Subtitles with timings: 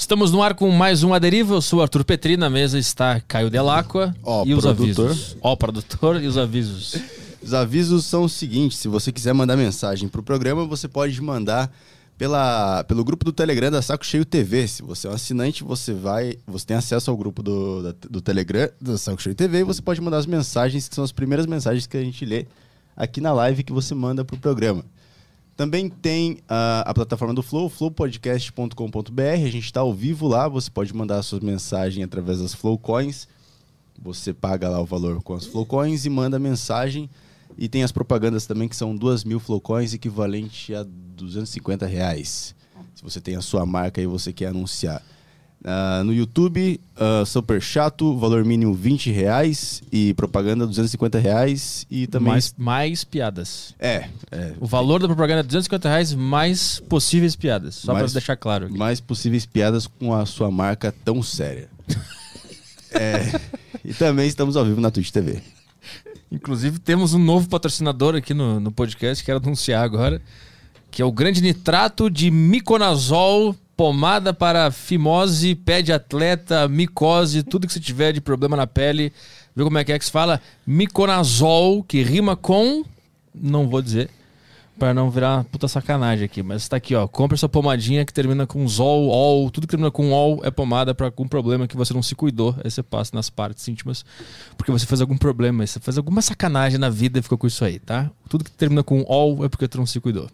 [0.00, 1.52] Estamos no ar com mais um A Deriva.
[1.54, 5.10] Eu sou o Arthur Petri, na mesa está Caio Delacqua Ó, e os produtor.
[5.10, 5.36] avisos.
[5.42, 6.96] Ó, produtor e os avisos.
[7.42, 11.70] Os avisos são os seguintes: se você quiser mandar mensagem pro programa, você pode mandar
[12.16, 14.66] pela, pelo grupo do Telegram da Saco Cheio TV.
[14.66, 16.38] Se você é um assinante, você vai.
[16.48, 19.82] Você tem acesso ao grupo do, da- do Telegram da Saco Cheio TV e você
[19.82, 22.46] pode mandar as mensagens, que são as primeiras mensagens que a gente lê
[22.96, 24.82] aqui na live que você manda pro programa.
[25.60, 29.20] Também tem ah, a plataforma do Flow, flowpodcast.com.br.
[29.20, 30.48] A gente está ao vivo lá.
[30.48, 33.28] Você pode mandar a sua mensagem através das Flow Coins.
[34.02, 37.10] Você paga lá o valor com as Flowcoins e manda mensagem.
[37.58, 42.54] E tem as propagandas também, que são 2 mil Flowcoins, equivalente a 250 reais.
[42.94, 45.02] Se você tem a sua marca e você quer anunciar.
[45.64, 51.86] Ah, no YouTube, ah, Super Chato, valor mínimo 20 reais e propaganda 250 reais.
[51.90, 52.32] E também.
[52.32, 53.74] Mais, mais piadas.
[53.78, 54.54] É, é.
[54.58, 57.74] O valor da propaganda é 250 reais mais possíveis piadas.
[57.74, 58.66] Só para deixar claro.
[58.66, 58.78] aqui.
[58.78, 61.68] mais possíveis piadas com a sua marca tão séria.
[62.92, 63.40] É,
[63.84, 65.40] e também estamos ao vivo na Twitch TV.
[66.30, 70.20] Inclusive, temos um novo patrocinador aqui no, no podcast, quero anunciar agora,
[70.90, 77.66] que é o Grande Nitrato de Miconazol, pomada para fimose, pé de atleta, micose, tudo
[77.66, 79.10] que você tiver de problema na pele.
[79.56, 80.38] Viu como é que é que se fala?
[80.66, 82.84] Miconazol, que rima com...
[83.34, 84.10] Não vou dizer,
[84.78, 87.08] para não virar puta sacanagem aqui, mas tá aqui, ó.
[87.08, 90.94] Compre sua pomadinha que termina com Zol, Ol, tudo que termina com Ol é pomada
[90.94, 92.54] para algum problema que você não se cuidou.
[92.62, 94.04] Aí você passa nas partes íntimas,
[94.58, 97.64] porque você fez algum problema, você fez alguma sacanagem na vida e ficou com isso
[97.64, 98.10] aí, tá?
[98.28, 100.28] Tudo que termina com Ol é porque tu não se cuidou.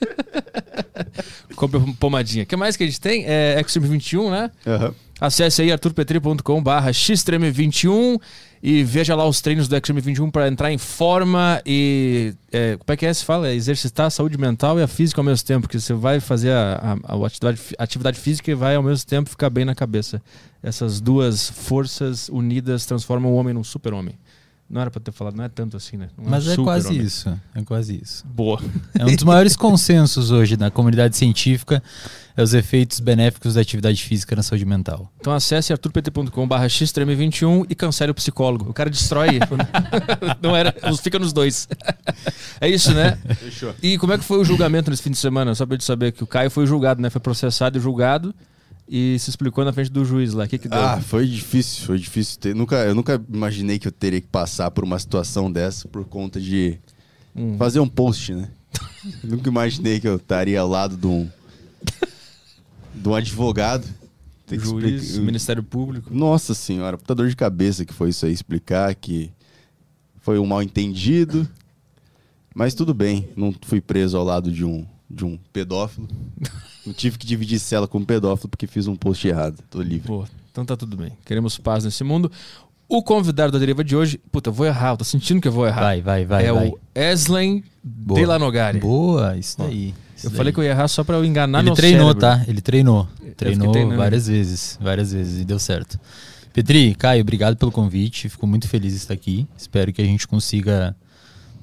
[1.56, 2.44] Compre pomadinha.
[2.44, 3.24] O que mais que a gente tem?
[3.26, 4.50] É Extreme 21, né?
[4.66, 4.94] Aham.
[5.20, 8.20] Acesse aí arturpetri.com barra xtreme21
[8.62, 12.34] e veja lá os treinos do Extreme 21 para entrar em forma e...
[12.52, 13.14] é, como é que é?
[13.14, 13.48] Se fala?
[13.48, 16.50] É exercitar a saúde mental e a física ao mesmo tempo, que você vai fazer
[16.50, 20.20] a, a- a atividade, atividade física e vai ao mesmo tempo ficar bem na cabeça.
[20.62, 24.14] Essas duas forças unidas transformam o homem num super-homem.
[24.68, 26.08] Não era para ter falado, não é tanto assim, né?
[26.16, 27.06] Não Mas um é quase super-homem.
[27.06, 27.40] isso.
[27.54, 28.26] É quase isso.
[28.26, 28.60] Boa.
[28.98, 31.82] É um dos maiores consensos hoje na comunidade científica
[32.36, 35.12] é os efeitos benéficos da atividade física na saúde mental.
[35.20, 38.70] Então acesse arturpt.com barra xtreme21 e cancele o psicólogo.
[38.70, 39.38] O cara destrói.
[40.42, 41.68] não era, fica nos dois.
[42.60, 43.16] é isso, né?
[43.36, 43.74] Fechou.
[43.82, 45.54] E como é que foi o julgamento nesse fim de semana?
[45.54, 47.08] Só pra gente saber que o Caio foi julgado, né?
[47.10, 48.34] Foi processado e julgado
[48.88, 50.44] e se explicou na frente do juiz lá.
[50.44, 50.78] O que que deu?
[50.78, 52.38] Ah, foi difícil, foi difícil.
[52.38, 56.04] Ter, nunca, eu nunca imaginei que eu teria que passar por uma situação dessa por
[56.04, 56.78] conta de
[57.36, 57.56] Hum.
[57.58, 58.48] fazer um post, né?
[59.24, 61.28] nunca imaginei que eu estaria ao lado de um,
[62.94, 63.84] de um advogado.
[64.46, 66.14] Tem que Juiz, explicar- Ministério Público.
[66.14, 69.32] Nossa senhora, puta dor de cabeça que foi isso aí, explicar que
[70.20, 71.48] foi um mal entendido.
[72.54, 76.06] Mas tudo bem, não fui preso ao lado de um, de um pedófilo.
[76.86, 79.58] Não tive que dividir cela com um pedófilo porque fiz um post errado.
[79.70, 80.06] Tô livre.
[80.06, 81.12] Pô, então tá tudo bem.
[81.24, 82.30] Queremos paz nesse mundo.
[82.88, 85.52] O convidado da deriva de hoje, puta, eu vou errar, eu tô sentindo que eu
[85.52, 85.80] vou errar.
[85.80, 86.46] Vai, vai, vai.
[86.46, 86.68] é vai.
[86.68, 88.20] o Eslen Boa.
[88.20, 88.78] Delanogari.
[88.78, 89.94] Boa, isso daí.
[90.22, 92.20] Eu falei que eu ia errar só pra eu enganar Ele meu treinou, cérebro.
[92.20, 92.44] tá?
[92.46, 93.08] Ele treinou.
[93.36, 95.98] Treinou várias vezes, várias vezes e deu certo.
[96.52, 98.28] Petri, Caio, obrigado pelo convite.
[98.28, 99.46] Fico muito feliz de estar aqui.
[99.56, 100.94] Espero que a gente consiga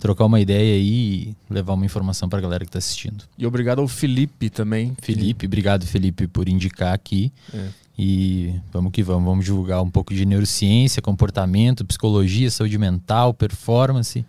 [0.02, 3.24] trocar uma ideia aí e levar uma informação pra galera que tá assistindo.
[3.38, 4.94] E obrigado ao Felipe também.
[5.00, 7.32] Felipe, obrigado Felipe por indicar aqui.
[7.54, 7.68] É.
[7.98, 14.26] E vamos que vamos, vamos divulgar um pouco de neurociência, comportamento, psicologia, saúde mental, performance.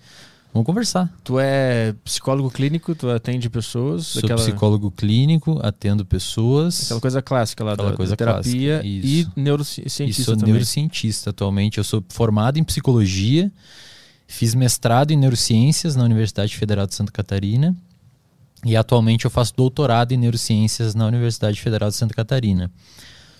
[0.53, 1.11] Vamos conversar.
[1.25, 6.85] Tu é psicólogo clínico, tu atende pessoas, Sou daquela, psicólogo clínico, atendo pessoas.
[6.85, 10.53] aquela coisa clássica lá da, coisa da terapia clássica, e neurocientista e sou também.
[10.53, 11.79] neurocientista atualmente.
[11.79, 13.51] Eu sou formado em psicologia,
[14.33, 17.77] fiz mestrado em neurociências na Universidade Federal de Santa Catarina
[18.65, 22.71] e atualmente eu faço doutorado em neurociências na Universidade Federal de Santa Catarina.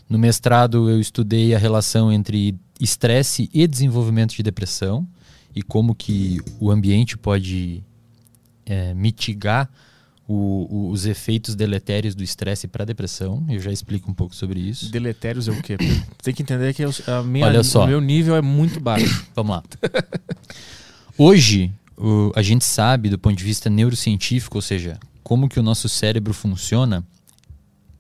[0.09, 5.07] No mestrado eu estudei a relação entre estresse e desenvolvimento de depressão
[5.55, 7.83] e como que o ambiente pode
[8.67, 9.69] é, mitigar
[10.29, 13.45] o- o- os efeitos deletérios do estresse para a depressão.
[13.49, 14.91] Eu já explico um pouco sobre isso.
[14.91, 15.77] Deletérios é o quê?
[16.23, 17.85] Tem que entender que eu- a minha, Olha só.
[17.85, 19.27] o meu nível é muito baixo.
[19.35, 19.63] Vamos lá.
[21.25, 25.63] Hoje, o- a gente sabe do ponto de vista neurocientífico, ou seja, como que o
[25.63, 27.07] nosso cérebro funciona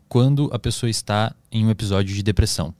[0.09, 2.75] quando a pessoa está em um episódio de depressão.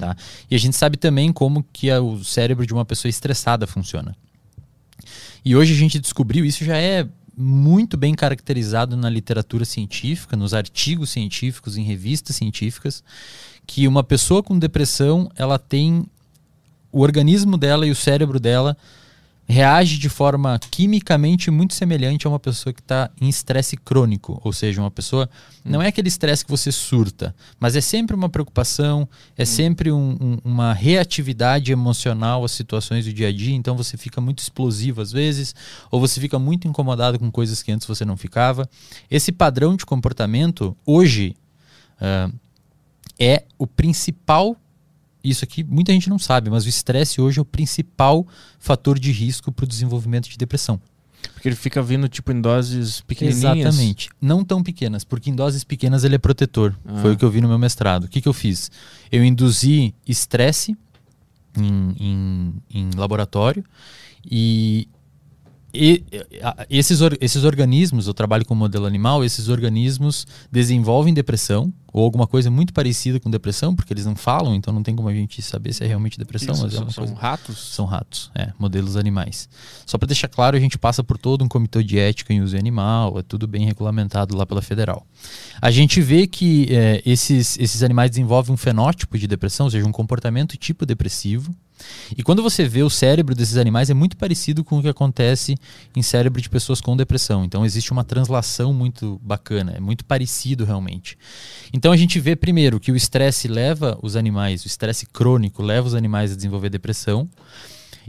[0.00, 0.16] Tá?
[0.50, 4.16] E a gente sabe também como que o cérebro de uma pessoa estressada funciona.
[5.44, 7.06] E hoje a gente descobriu, isso já é
[7.36, 13.04] muito bem caracterizado na literatura científica, nos artigos científicos, em revistas científicas,
[13.66, 16.06] que uma pessoa com depressão, ela tem
[16.90, 18.74] o organismo dela e o cérebro dela
[19.52, 24.40] reage de forma quimicamente muito semelhante a uma pessoa que está em estresse crônico.
[24.42, 25.28] Ou seja, uma pessoa.
[25.64, 29.06] Não é aquele estresse que você surta, mas é sempre uma preocupação,
[29.36, 33.54] é sempre um- um- uma reatividade emocional às situações do dia a dia.
[33.54, 35.54] Então você fica muito explosivo às vezes,
[35.90, 38.68] ou você fica muito incomodado com coisas que antes você não ficava.
[39.10, 41.36] Esse padrão de comportamento, hoje,
[42.00, 42.30] ah,
[43.18, 44.56] é o principal.
[45.22, 48.26] Isso aqui muita gente não sabe, mas o estresse hoje é o principal
[48.58, 50.80] fator de risco para o desenvolvimento de depressão.
[51.34, 53.56] Porque ele fica vindo, tipo, em doses pequenininhas.
[53.74, 54.10] Exatamente.
[54.20, 56.76] Não tão pequenas, porque em doses pequenas ele é protetor.
[56.84, 56.96] Ah.
[57.00, 58.04] Foi o que eu vi no meu mestrado.
[58.04, 58.70] O que, que eu fiz?
[59.10, 60.76] Eu induzi estresse
[61.56, 63.64] em, em- em laboratório
[64.28, 64.88] e,
[65.72, 66.04] e-
[66.68, 72.50] esses, esses organismos, eu trabalho com modelo animal, esses organismos desenvolvem depressão ou alguma coisa
[72.50, 75.74] muito parecida com depressão, porque eles não falam, então não tem como a gente saber
[75.74, 77.58] se é realmente depressão, Isso, mas é são, uma são ratos?
[77.58, 79.48] São ratos, é, modelos animais.
[79.84, 82.56] Só para deixar claro, a gente passa por todo um comitê de ética em uso
[82.56, 85.06] animal, é tudo bem regulamentado lá pela federal.
[85.60, 89.86] A gente vê que é, esses, esses animais desenvolvem um fenótipo de depressão, ou seja,
[89.86, 91.54] um comportamento tipo depressivo.
[92.16, 95.56] E quando você vê o cérebro desses animais, é muito parecido com o que acontece
[95.96, 97.44] em cérebro de pessoas com depressão.
[97.44, 101.16] Então existe uma translação muito bacana, é muito parecido realmente.
[101.72, 105.86] Então a gente vê primeiro que o estresse leva os animais, o estresse crônico leva
[105.86, 107.28] os animais a desenvolver depressão.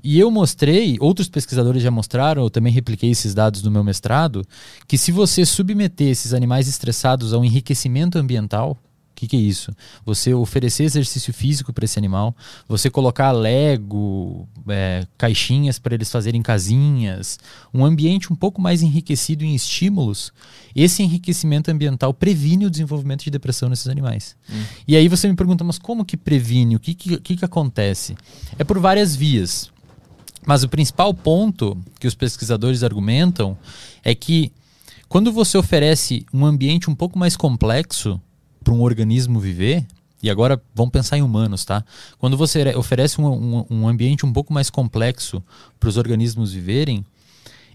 [0.01, 4.45] E eu mostrei, outros pesquisadores já mostraram, eu também repliquei esses dados no meu mestrado,
[4.87, 8.77] que se você submeter esses animais estressados ao enriquecimento ambiental,
[9.13, 9.71] o que, que é isso?
[10.03, 12.35] Você oferecer exercício físico para esse animal,
[12.67, 17.39] você colocar Lego, é, caixinhas para eles fazerem casinhas,
[17.71, 20.33] um ambiente um pouco mais enriquecido em estímulos,
[20.75, 24.35] esse enriquecimento ambiental previne o desenvolvimento de depressão nesses animais.
[24.87, 26.75] E aí você me pergunta, mas como que previne?
[26.75, 28.15] O que, que, que, que acontece?
[28.57, 29.71] É por várias vias.
[30.43, 33.55] Mas o principal ponto que os pesquisadores argumentam
[34.03, 34.51] é que
[35.07, 38.19] quando você oferece um ambiente um pouco mais complexo
[38.63, 39.85] para um organismo viver,
[40.21, 41.83] e agora vamos pensar em humanos, tá?
[42.17, 45.43] Quando você oferece um, um, um ambiente um pouco mais complexo
[45.77, 47.05] para os organismos viverem,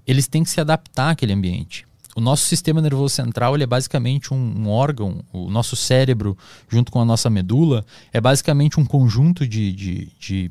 [0.06, 1.87] eles têm que se adaptar àquele ambiente.
[2.17, 6.37] O nosso sistema nervoso central ele é basicamente um, um órgão, o nosso cérebro,
[6.69, 10.50] junto com a nossa medula, é basicamente um conjunto de, de, de,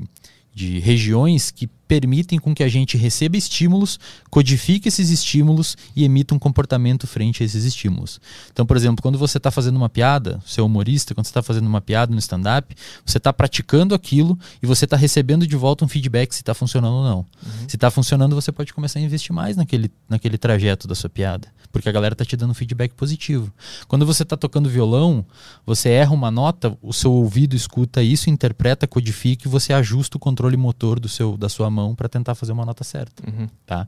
[0.54, 4.00] de regiões que permitem com que a gente receba estímulos,
[4.30, 8.20] codifique esses estímulos e emita um comportamento frente a esses estímulos.
[8.52, 11.42] Então, por exemplo, quando você está fazendo uma piada, você é humorista, quando você está
[11.42, 12.76] fazendo uma piada no stand-up,
[13.06, 16.96] você está praticando aquilo e você está recebendo de volta um feedback se está funcionando
[16.96, 17.26] ou não.
[17.68, 21.48] Se está funcionando, você pode começar a investir mais naquele, naquele trajeto da sua piada,
[21.78, 23.54] porque a galera está te dando feedback positivo.
[23.88, 25.24] Quando você está tocando violão,
[25.66, 30.20] você erra uma nota, o seu ouvido escuta isso, interpreta, codifica e você ajusta o
[30.20, 33.24] controle motor do seu, da sua mão para tentar fazer uma nota certa.
[33.30, 33.48] Uhum.
[33.66, 33.88] Tá?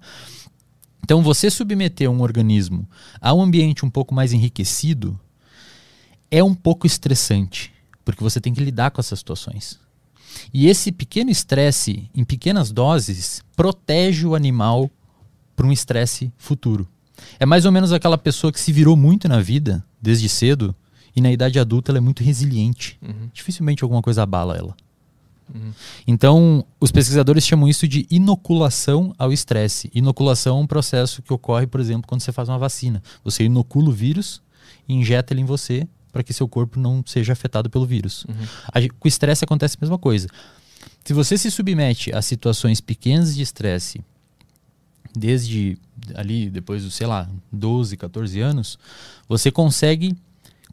[1.04, 2.88] Então, você submeter um organismo
[3.20, 5.20] a um ambiente um pouco mais enriquecido
[6.30, 7.74] é um pouco estressante,
[8.06, 9.80] porque você tem que lidar com essas situações.
[10.54, 14.92] E esse pequeno estresse, em pequenas doses, protege o animal
[15.56, 16.88] para um estresse futuro.
[17.40, 20.76] É mais ou menos aquela pessoa que se virou muito na vida, desde cedo,
[21.16, 22.98] e na idade adulta ela é muito resiliente.
[23.02, 23.30] Uhum.
[23.34, 24.76] Dificilmente alguma coisa abala ela.
[26.06, 29.90] Então, os pesquisadores chamam isso de inoculação ao estresse.
[29.96, 33.02] Inoculação é um processo que ocorre, por exemplo, quando você faz uma vacina.
[33.24, 34.44] Você inocula o vírus
[34.88, 38.28] e injeta ele em você para que seu corpo não seja afetado pelo vírus.
[38.72, 40.28] A gen- com o estresse acontece a mesma coisa.
[41.04, 44.02] Se você se submete a situações pequenas de estresse,
[45.16, 45.78] desde
[46.16, 48.78] ali, depois dos, sei lá, 12, 14 anos,
[49.28, 50.16] você consegue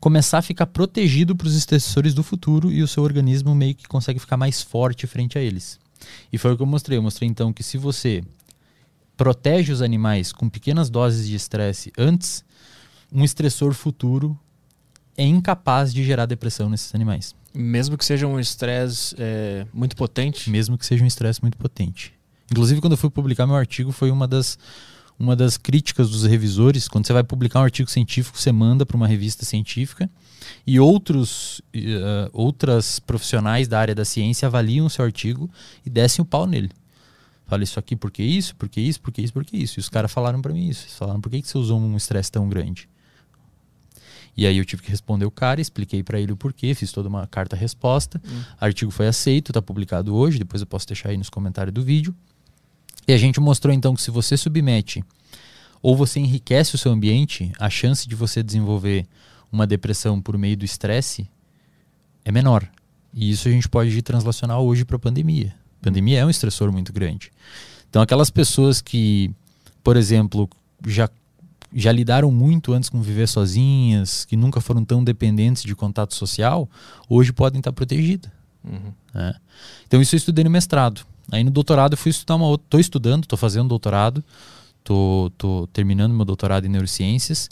[0.00, 3.88] começar a ficar protegido para os estressores do futuro e o seu organismo meio que
[3.88, 5.78] consegue ficar mais forte frente a eles.
[6.32, 6.98] E foi o que eu mostrei.
[6.98, 8.22] Eu mostrei então que se você
[9.16, 12.44] protege os animais com pequenas doses de estresse antes,
[13.12, 14.38] um estressor futuro
[15.16, 20.50] é incapaz de gerar depressão nesses animais, Mesmo que seja um estresse é, muito potente.
[20.50, 22.12] mesmo que seja um estresse muito potente.
[22.50, 24.58] Inclusive, quando eu fui publicar meu artigo, foi uma das,
[25.18, 26.88] uma das críticas dos revisores.
[26.88, 30.10] Quando você vai publicar um artigo científico, você manda para uma revista científica
[30.66, 35.50] e outros, eh, outras profissionais da área da ciência avaliam o seu artigo
[35.84, 36.70] e descem o pau nele.
[37.46, 39.78] Fala isso aqui porque isso, porque isso, porque isso, porque isso.
[39.78, 40.84] E os caras falaram para mim isso.
[40.84, 42.88] Eles falaram, por que, que você usou um estresse tão grande?
[44.36, 47.08] E aí eu tive que responder o cara, expliquei para ele o porquê, fiz toda
[47.08, 48.20] uma carta-resposta.
[48.60, 52.14] Artigo foi aceito, está publicado hoje, depois eu posso deixar aí nos comentários do vídeo.
[53.06, 55.04] E a gente mostrou então que se você submete
[55.82, 59.06] ou você enriquece o seu ambiente, a chance de você desenvolver
[59.52, 61.28] uma depressão por meio do estresse
[62.24, 62.68] é menor.
[63.14, 65.54] E isso a gente pode translacionar hoje para a pandemia.
[65.80, 67.30] A pandemia é um estressor muito grande.
[67.88, 69.30] Então, aquelas pessoas que,
[69.82, 70.50] por exemplo,
[70.86, 71.08] já,
[71.72, 76.68] já lidaram muito antes com viver sozinhas, que nunca foram tão dependentes de contato social,
[77.08, 78.30] hoje podem estar protegidas.
[78.64, 78.92] Uhum.
[79.14, 79.34] né?
[79.86, 81.06] Então, isso eu estudei no mestrado.
[81.30, 82.66] Aí no doutorado eu fui estudar uma outra.
[82.66, 84.24] Estou estudando, estou fazendo doutorado,
[84.78, 87.48] estou tô, terminando meu doutorado em neurociências.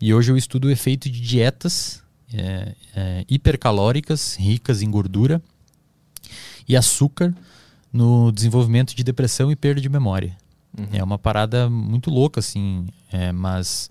[0.00, 2.02] E hoje eu estudo o efeito de dietas
[2.32, 5.42] é, é, hipercalóricas, ricas em gordura
[6.68, 7.34] e açúcar
[7.92, 10.36] no desenvolvimento de depressão e perda de memória.
[10.76, 10.88] Uhum.
[10.92, 13.90] É uma parada muito louca, assim, é, mas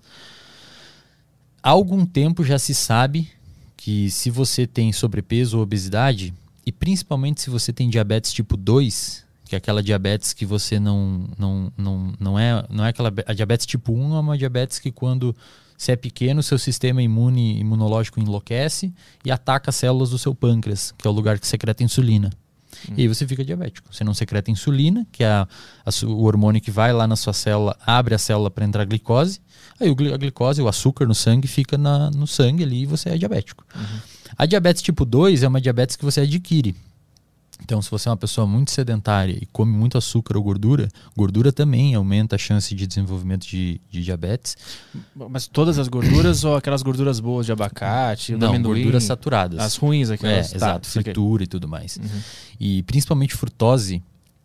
[1.62, 3.30] há algum tempo já se sabe
[3.76, 6.34] que se você tem sobrepeso ou obesidade,
[6.66, 11.28] e principalmente se você tem diabetes tipo 2, que é aquela diabetes que você não
[11.38, 14.90] não, não, não é não é aquela a diabetes tipo 1 é uma diabetes que
[14.90, 15.34] quando
[15.76, 18.92] você é pequeno, seu sistema imune imunológico enlouquece
[19.24, 22.30] e ataca as células do seu pâncreas, que é o lugar que secreta insulina.
[22.96, 23.88] E aí você fica diabético.
[23.92, 25.48] Você não secreta insulina, que é a,
[25.84, 29.40] a o hormônio que vai lá na sua célula, abre a célula para entrar glicose.
[29.80, 33.18] Aí a glicose, o açúcar no sangue, fica na- no sangue ali e você é
[33.18, 33.64] diabético.
[34.38, 36.74] A diabetes tipo 2 é uma diabetes que você adquire.
[37.64, 41.50] Então, se você é uma pessoa muito sedentária e come muito açúcar ou gordura, gordura
[41.50, 44.54] também aumenta a chance de desenvolvimento de, de diabetes.
[45.14, 48.82] Mas todas as gorduras ou aquelas gorduras boas de abacate, Não, amendoim?
[48.82, 49.58] gorduras saturadas.
[49.60, 50.50] As ruins, É, aquelas.
[50.50, 51.96] tá, exato, fritura e tudo mais.
[51.96, 52.20] Uhum.
[52.60, 54.02] E principalmente frutose,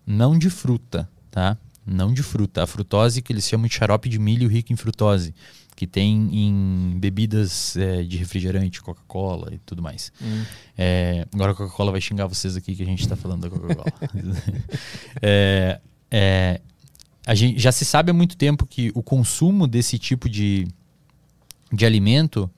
[0.08, 1.58] não de fruta, tá?
[1.86, 2.64] Não de fruta.
[2.64, 5.34] A frutose que eles chamam de xarope de milho rico em frutose,
[5.80, 10.12] que tem em bebidas é, de refrigerante, Coca-Cola e tudo mais.
[10.22, 10.44] Hum.
[10.78, 13.86] É, agora a Coca-Cola vai xingar vocês aqui que a gente está falando da Coca-Cola.
[15.22, 15.80] É,
[16.12, 16.62] é,
[17.26, 20.68] a gente, já se sabe há muito tempo que o consumo desse tipo de,
[21.72, 22.52] de alimento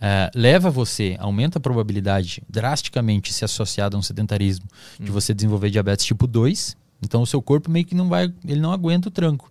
[0.00, 4.66] é, leva você, aumenta a probabilidade drasticamente se associado a um sedentarismo
[5.00, 6.76] de você desenvolver diabetes tipo 2.
[7.02, 9.50] Então o seu corpo meio que não vai, ele não aguenta o tranco.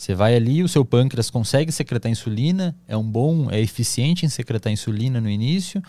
[0.00, 4.30] Você vai ali, o seu pâncreas consegue secretar insulina, é um bom, é eficiente em
[4.30, 5.82] secretar insulina no início.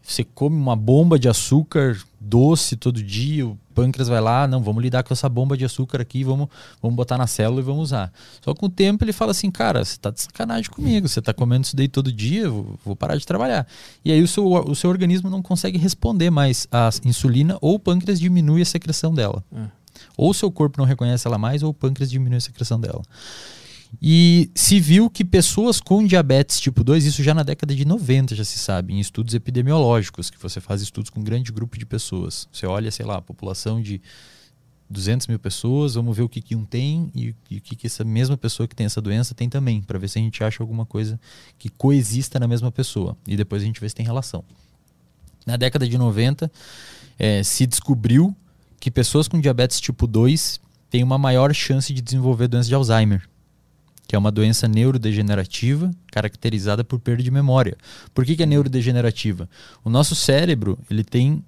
[0.00, 4.80] Você come uma bomba de açúcar doce todo dia, o pâncreas vai lá, não, vamos
[4.80, 6.46] lidar com essa bomba de açúcar aqui, vamos,
[6.80, 8.12] vamos botar na célula e vamos usar.
[8.40, 11.34] Só com o tempo ele fala assim, cara, você tá de sacanagem comigo, você tá
[11.34, 13.66] comendo isso daí todo dia, vou, vou parar de trabalhar.
[14.04, 17.78] E aí o seu, o seu organismo não consegue responder mais à insulina ou o
[17.80, 19.42] pâncreas diminui a secreção dela.
[19.52, 19.64] É.
[20.16, 23.02] Ou o seu corpo não reconhece ela mais ou o pâncreas diminui a secreção dela.
[24.00, 28.34] E se viu que pessoas com diabetes tipo 2, isso já na década de 90
[28.34, 31.86] já se sabe, em estudos epidemiológicos, que você faz estudos com um grande grupo de
[31.86, 32.48] pessoas.
[32.52, 34.00] Você olha, sei lá, a população de
[34.88, 37.86] 200 mil pessoas, vamos ver o que, que um tem e, e o que, que
[37.86, 40.62] essa mesma pessoa que tem essa doença tem também, para ver se a gente acha
[40.62, 41.18] alguma coisa
[41.58, 43.16] que coexista na mesma pessoa.
[43.26, 44.44] E depois a gente vê se tem relação.
[45.44, 46.50] Na década de 90,
[47.18, 48.36] eh, se descobriu
[48.78, 53.28] que pessoas com diabetes tipo 2 têm uma maior chance de desenvolver doença de Alzheimer
[54.06, 57.76] que é uma doença neurodegenerativa caracterizada por perda de memória.
[58.14, 59.48] Por que, que é neurodegenerativa?
[59.84, 61.44] O nosso cérebro ele tem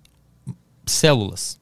[0.85, 1.59] células,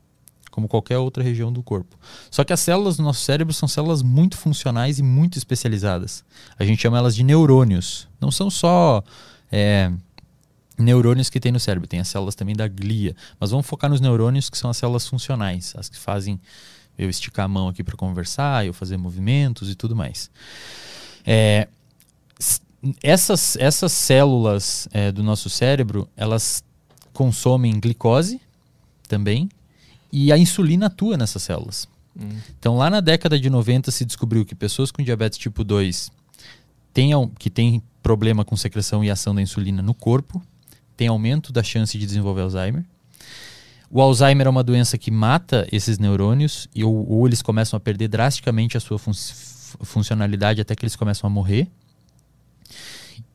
[0.50, 1.99] como qualquer outra região do corpo.
[2.31, 6.25] Só que as células do nosso cérebro são células muito funcionais e muito especializadas.
[6.59, 8.09] A gente chama elas de neurônios.
[8.19, 9.05] Não são só
[9.53, 9.93] é,
[10.79, 13.15] neurônios que tem no cérebro, tem as células também da glia.
[13.38, 16.41] Mas vamos focar nos neurônios que são as células funcionais, as que fazem
[16.99, 20.31] eu esticar a mão aqui para conversar, eu fazer movimentos e tudo mais.
[21.25, 21.69] É,
[23.03, 26.62] essas, essas células é, do nosso cérebro, elas
[27.12, 28.41] consomem glicose
[29.09, 29.49] também
[30.12, 31.88] e a insulina atua nessas células.
[32.19, 32.38] Hum.
[32.59, 36.11] Então, lá na década de 90 se descobriu que pessoas com diabetes tipo 2
[36.93, 40.43] tenham, que têm problema com secreção e ação da insulina no corpo,
[40.97, 42.85] tem aumento da chance de desenvolver Alzheimer.
[43.90, 47.81] O Alzheimer é uma doença que mata esses neurônios e ou, ou eles começam a
[47.81, 49.12] perder drasticamente a sua fun
[49.81, 51.69] funcionalidade até que eles começam a morrer.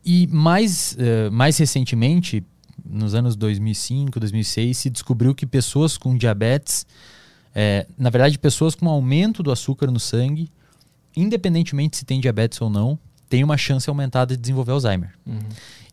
[0.04, 2.44] E mais, eh, mais recentemente,
[2.84, 6.86] nos anos 2005, 2006, se descobriu que pessoas com diabetes,
[7.54, 10.50] eh, na verdade, pessoas com aumento do açúcar no sangue,
[11.16, 12.98] independentemente se tem diabetes ou não,
[13.30, 15.14] tem uma chance aumentada de desenvolver Alzheimer.
[15.26, 15.40] Uhum.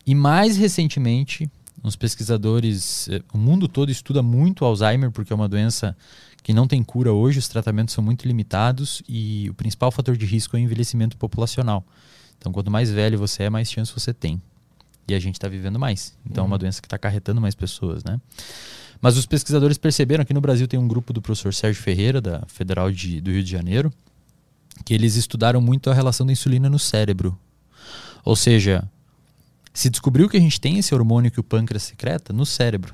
[0.05, 1.49] E mais recentemente,
[1.83, 5.95] uns pesquisadores, eh, o mundo todo estuda muito Alzheimer, porque é uma doença
[6.43, 10.25] que não tem cura hoje, os tratamentos são muito limitados e o principal fator de
[10.25, 11.85] risco é o envelhecimento populacional.
[12.37, 14.41] Então, quanto mais velho você é, mais chance você tem.
[15.07, 16.17] E a gente está vivendo mais.
[16.25, 18.19] Então, é uma doença que está acarretando mais pessoas, né?
[19.01, 22.43] Mas os pesquisadores perceberam, aqui no Brasil tem um grupo do professor Sérgio Ferreira, da
[22.47, 23.91] Federal de, do Rio de Janeiro,
[24.85, 27.37] que eles estudaram muito a relação da insulina no cérebro.
[28.23, 28.83] Ou seja,
[29.79, 32.93] se descobriu que a gente tem esse hormônio que o pâncreas secreta no cérebro.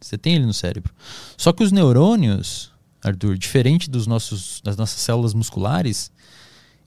[0.00, 0.94] Você tem ele no cérebro.
[1.36, 2.70] Só que os neurônios
[3.02, 6.12] Arthur, diferente dos nossos, das nossas células musculares,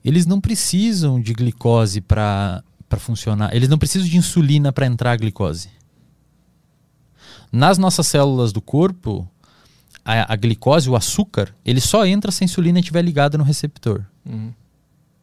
[0.04, 2.62] eles não precisam de glicose para
[2.98, 3.54] funcionar.
[3.54, 5.68] Eles não precisam de insulina para entrar a glicose.
[7.50, 9.28] Nas nossas células do corpo,
[10.04, 14.04] a, a, glicose, o açúcar, ele só entra se a insulina estiver ligada no receptor.
[14.24, 14.52] Uhum.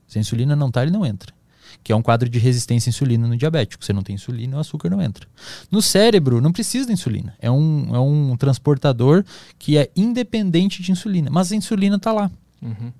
[0.07, 1.33] Se a insulina não está, ele não entra.
[1.83, 3.83] Que é um quadro de resistência à insulina no diabético.
[3.83, 5.27] Se não tem insulina, o açúcar não entra.
[5.69, 7.33] No cérebro, não precisa da insulina.
[7.39, 9.23] É um, é um transportador
[9.57, 11.29] que é independente de insulina.
[11.31, 12.29] Mas a insulina está lá.
[12.61, 12.91] Uhum.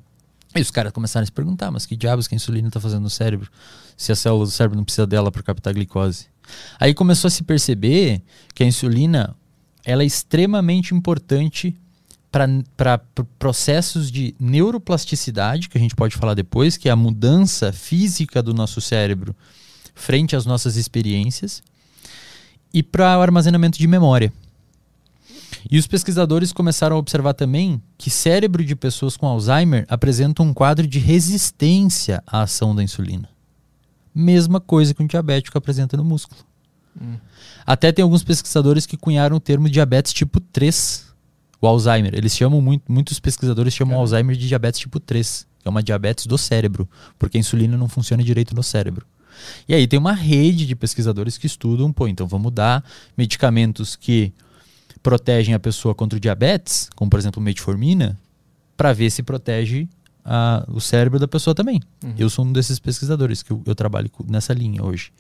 [0.56, 3.04] E os caras começaram a se perguntar, mas que diabos que a insulina está fazendo
[3.04, 3.50] no cérebro?
[3.96, 6.26] Se a célula do cérebro não precisa dela para captar glicose.
[6.80, 8.22] Aí começou a se perceber
[8.54, 9.36] que a insulina
[9.86, 11.76] ela é extremamente importante
[12.32, 12.98] para
[13.38, 18.54] processos de neuroplasticidade, que a gente pode falar depois, que é a mudança física do
[18.54, 19.36] nosso cérebro
[19.94, 21.62] frente às nossas experiências,
[22.74, 24.32] e para o armazenamento de memória.
[25.70, 30.54] E os pesquisadores começaram a observar também que cérebro de pessoas com Alzheimer apresenta um
[30.54, 33.30] quadro de resistência à ação da insulina.
[34.16, 36.42] Mesma coisa que um diabético apresenta no músculo.
[37.00, 37.18] Hum.
[37.66, 41.11] Até tem alguns pesquisadores que cunharam o termo diabetes tipo 3,
[41.62, 42.14] o Alzheimer.
[42.16, 43.98] Eles chamam muito, muitos pesquisadores chamam.
[44.00, 46.90] Alzheimer de diabetes tipo 3, que é uma diabetes do cérebro,
[47.20, 49.06] porque a insulina não funciona direito no cérebro.
[49.68, 52.84] E aí tem uma rede de pesquisadores que estudam, pô, então vamos dar
[53.18, 54.34] medicamentos que
[55.02, 58.20] protegem a pessoa contra o diabetes, como por exemplo metformina,
[58.76, 59.88] para ver se protege
[60.24, 61.80] a, o cérebro da pessoa também.
[62.04, 62.14] Uhum.
[62.18, 65.12] Eu sou um desses pesquisadores que eu, eu trabalho nessa linha hoje.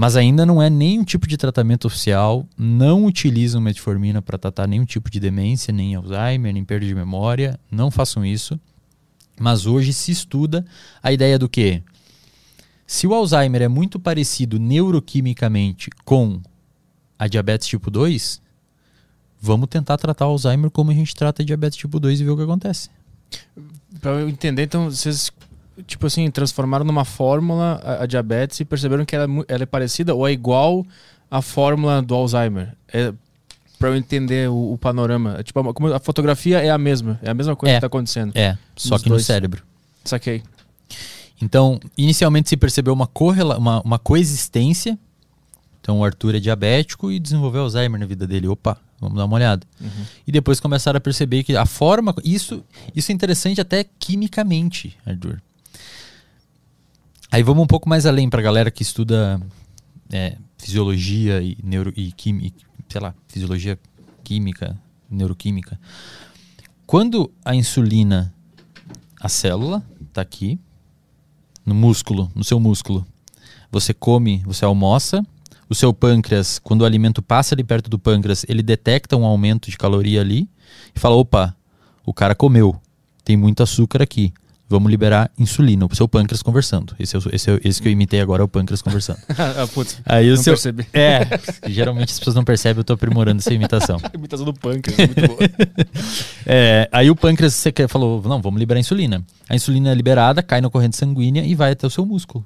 [0.00, 4.84] Mas ainda não é nenhum tipo de tratamento oficial, não utilizam metformina para tratar nenhum
[4.84, 8.60] tipo de demência, nem Alzheimer, nem perda de memória, não façam isso.
[9.40, 10.64] Mas hoje se estuda
[11.02, 11.82] a ideia do que?
[12.86, 16.40] Se o Alzheimer é muito parecido neuroquimicamente com
[17.18, 18.40] a diabetes tipo 2,
[19.40, 22.30] vamos tentar tratar o Alzheimer como a gente trata a diabetes tipo 2 e ver
[22.30, 22.88] o que acontece.
[24.00, 25.32] Para eu entender, então, vocês,
[25.86, 29.66] tipo assim, transformaram numa fórmula a, a diabetes e perceberam que ela, é ela, é
[29.66, 30.86] parecida ou é igual
[31.30, 32.74] à fórmula do Alzheimer?
[32.92, 33.12] É,
[33.78, 35.36] para eu entender o, o panorama.
[35.38, 37.86] É, tipo, a, a, fotografia é a mesma, é a mesma coisa é, que está
[37.86, 38.32] acontecendo.
[38.34, 39.22] É, só que dois.
[39.22, 39.62] no cérebro.
[40.04, 40.42] Saquei.
[41.40, 44.98] Então, inicialmente se percebeu uma, correla uma, uma coexistência.
[45.80, 48.48] Então, o Arthur é diabético e desenvolveu Alzheimer na vida dele.
[48.48, 49.64] Opa, Vamos dar uma olhada.
[49.80, 50.04] Uhum.
[50.26, 52.14] E depois começaram a perceber que a forma.
[52.24, 52.64] Isso,
[52.94, 55.40] isso é interessante até quimicamente, Arthur.
[57.30, 59.40] Aí vamos um pouco mais além para a galera que estuda
[60.10, 63.78] é, fisiologia e neuro e química, sei lá, fisiologia
[64.24, 64.78] química,
[65.10, 65.78] neuroquímica.
[66.86, 68.32] Quando a insulina,
[69.20, 70.58] a célula está aqui
[71.66, 73.06] no músculo, no seu músculo,
[73.70, 75.22] você come, você almoça,
[75.68, 79.70] o seu pâncreas, quando o alimento passa ali perto do pâncreas, ele detecta um aumento
[79.70, 80.48] de caloria ali
[80.94, 81.54] e fala: opa,
[82.06, 82.80] o cara comeu,
[83.22, 84.32] tem muito açúcar aqui.
[84.70, 86.94] Vamos liberar insulina, o seu pâncreas conversando.
[86.98, 89.18] Esse, é, esse, é, esse que eu imitei agora é o pâncreas conversando.
[89.30, 90.86] ah, putz, Aí o não seu, percebi.
[90.92, 91.26] É,
[91.66, 93.98] geralmente as pessoas não percebem, eu estou aprimorando essa imitação.
[94.12, 95.40] imitação do pâncreas, muito boa.
[96.44, 99.24] é, aí o pâncreas você falou, não, vamos liberar a insulina.
[99.48, 102.44] A insulina é liberada, cai na corrente sanguínea e vai até o seu músculo.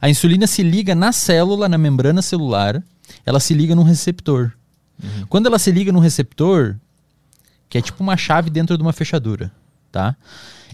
[0.00, 2.82] A insulina se liga na célula, na membrana celular,
[3.26, 4.52] ela se liga num receptor.
[5.02, 5.26] Uhum.
[5.28, 6.76] Quando ela se liga num receptor,
[7.68, 9.52] que é tipo uma chave dentro de uma fechadura,
[9.92, 10.16] tá?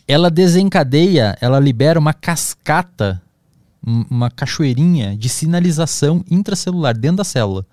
[0.09, 3.21] Ela desencadeia, ela libera uma cascata,
[3.83, 7.67] uma cachoeirinha de sinalização intracelular dentro da célula.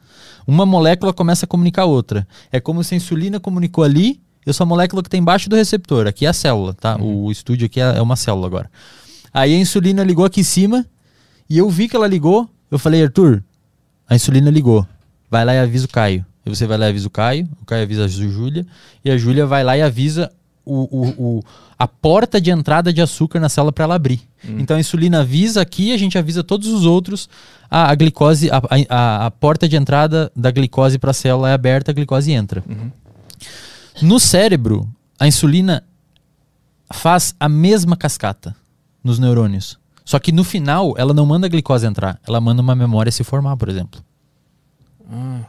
[0.45, 2.27] Uma molécula começa a comunicar a outra.
[2.51, 5.55] É como se a insulina comunicou ali, eu sou a molécula que está embaixo do
[5.55, 6.07] receptor.
[6.07, 6.97] Aqui é a célula, tá?
[6.97, 7.25] Uhum.
[7.25, 8.69] O estúdio aqui é, é uma célula agora.
[9.33, 10.85] Aí a insulina ligou aqui em cima,
[11.49, 12.49] e eu vi que ela ligou.
[12.69, 13.43] Eu falei, Arthur,
[14.07, 14.85] a insulina ligou.
[15.29, 16.25] Vai lá e avisa o Caio.
[16.45, 17.47] E você vai lá e avisa o Caio.
[17.61, 18.65] O Caio avisa a Júlia.
[19.03, 20.31] E a Júlia vai lá e avisa
[20.65, 21.43] o, o, o,
[21.77, 24.21] a porta de entrada de açúcar na célula para ela abrir.
[24.47, 24.59] Hum.
[24.59, 27.29] Então a insulina avisa aqui, a gente avisa todos os outros.
[27.69, 31.53] A, a glicose, a, a, a, porta de entrada da glicose para a célula é
[31.53, 32.63] aberta, a glicose entra.
[32.67, 32.91] Uhum.
[34.01, 34.87] No cérebro,
[35.19, 35.83] a insulina
[36.91, 38.55] faz a mesma cascata
[39.03, 39.77] nos neurônios.
[40.05, 43.23] Só que no final, ela não manda a glicose entrar, ela manda uma memória se
[43.23, 44.03] formar, por exemplo.
[45.09, 45.41] Hum.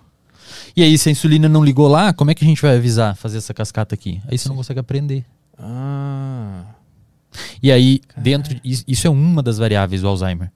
[0.77, 3.17] E aí, se a insulina não ligou lá, como é que a gente vai avisar,
[3.17, 4.21] fazer essa cascata aqui?
[4.29, 5.25] Aí você não consegue aprender.
[5.59, 6.65] Ah.
[7.63, 8.23] E aí, Caramba.
[8.23, 8.61] dentro.
[8.65, 10.51] Isso é uma das variáveis do Alzheimer.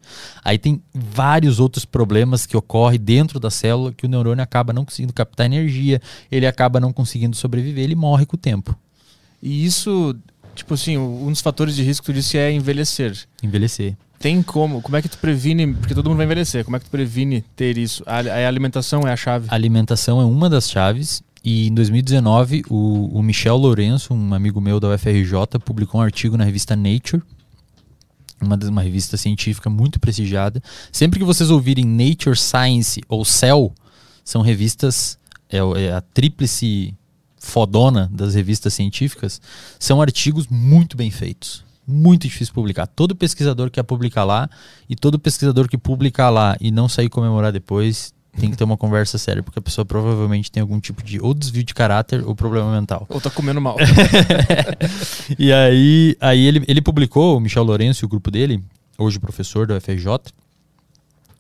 [0.45, 4.85] Aí tem vários outros problemas que ocorrem dentro da célula que o neurônio acaba não
[4.85, 6.01] conseguindo captar energia,
[6.31, 8.77] ele acaba não conseguindo sobreviver, ele morre com o tempo.
[9.43, 10.17] E isso
[10.59, 13.17] Tipo assim, um dos fatores de risco que tu disse é envelhecer.
[13.41, 13.97] Envelhecer.
[14.19, 14.83] Tem como?
[14.83, 15.75] Como é que tu previne?
[15.75, 16.65] Porque todo mundo vai envelhecer.
[16.65, 18.03] Como é que tu previne ter isso?
[18.05, 19.47] A, a alimentação é a chave.
[19.49, 21.23] A alimentação é uma das chaves.
[21.45, 26.37] E em 2019, o, o Michel Lourenço, um amigo meu da UFRJ, publicou um artigo
[26.37, 27.23] na revista Nature,
[28.41, 30.61] uma, uma revista científica muito prestigiada.
[30.91, 33.73] Sempre que vocês ouvirem Nature, Science ou Cell,
[34.25, 35.17] são revistas,
[35.49, 36.93] é, é a tríplice
[37.39, 39.41] fodona das revistas científicas,
[39.79, 41.65] são artigos muito bem feitos.
[41.91, 42.87] Muito difícil publicar.
[42.87, 44.49] Todo pesquisador quer publicar lá,
[44.89, 48.77] e todo pesquisador que publicar lá e não sair comemorar depois tem que ter uma
[48.79, 52.35] conversa séria, porque a pessoa provavelmente tem algum tipo de ou desvio de caráter ou
[52.37, 53.07] problema mental.
[53.09, 53.77] Ou tá comendo mal.
[55.39, 58.63] e aí, aí ele, ele publicou, o Michel Lourenço e o grupo dele,
[58.99, 60.19] hoje professor da UFRJ,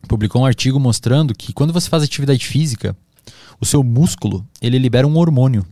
[0.09, 2.97] publicou um artigo mostrando que quando você faz atividade física,
[3.61, 5.67] o seu músculo, ele libera um hormônio.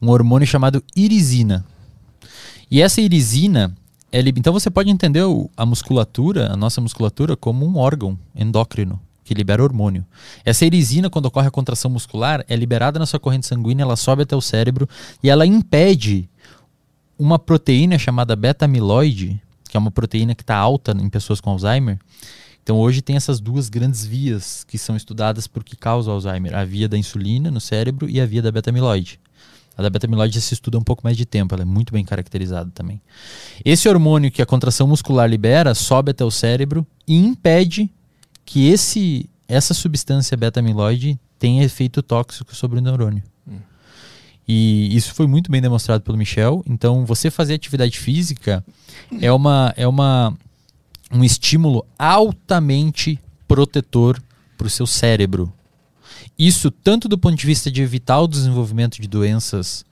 [0.00, 1.64] Um hormônio chamado irisina.
[2.70, 3.74] E essa irisina,
[4.12, 5.22] então você pode entender
[5.56, 10.06] a musculatura, a nossa musculatura, como um órgão endócrino que libera hormônio.
[10.44, 14.22] Essa erisina, quando ocorre a contração muscular, é liberada na sua corrente sanguínea, ela sobe
[14.22, 14.88] até o cérebro
[15.22, 16.28] e ela impede
[17.18, 21.98] uma proteína chamada beta-amiloide, que é uma proteína que está alta em pessoas com Alzheimer.
[22.62, 26.64] Então hoje tem essas duas grandes vias que são estudadas por que causa Alzheimer, a
[26.64, 29.18] via da insulina no cérebro e a via da beta-amiloide.
[29.76, 32.70] A da beta-amiloide se estuda um pouco mais de tempo, ela é muito bem caracterizada
[32.74, 33.00] também.
[33.64, 37.90] Esse hormônio que a contração muscular libera sobe até o cérebro e impede
[38.44, 43.22] que esse, essa substância beta-amiloide tem efeito tóxico sobre o neurônio.
[43.46, 43.58] Hum.
[44.48, 46.62] E isso foi muito bem demonstrado pelo Michel.
[46.66, 48.64] Então, você fazer atividade física
[49.20, 50.32] é, uma, é uma,
[51.12, 54.22] um estímulo altamente protetor
[54.56, 55.52] para o seu cérebro.
[56.38, 59.84] Isso tanto do ponto de vista de evitar o desenvolvimento de doenças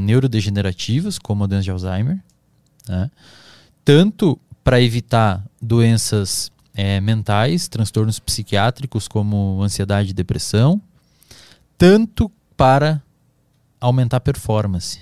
[0.00, 2.18] neurodegenerativas, como a doença de Alzheimer,
[2.88, 3.10] né?
[3.84, 10.80] tanto para evitar doenças é, mentais, transtornos psiquiátricos como ansiedade e depressão,
[11.78, 13.02] tanto para
[13.80, 15.00] aumentar a performance.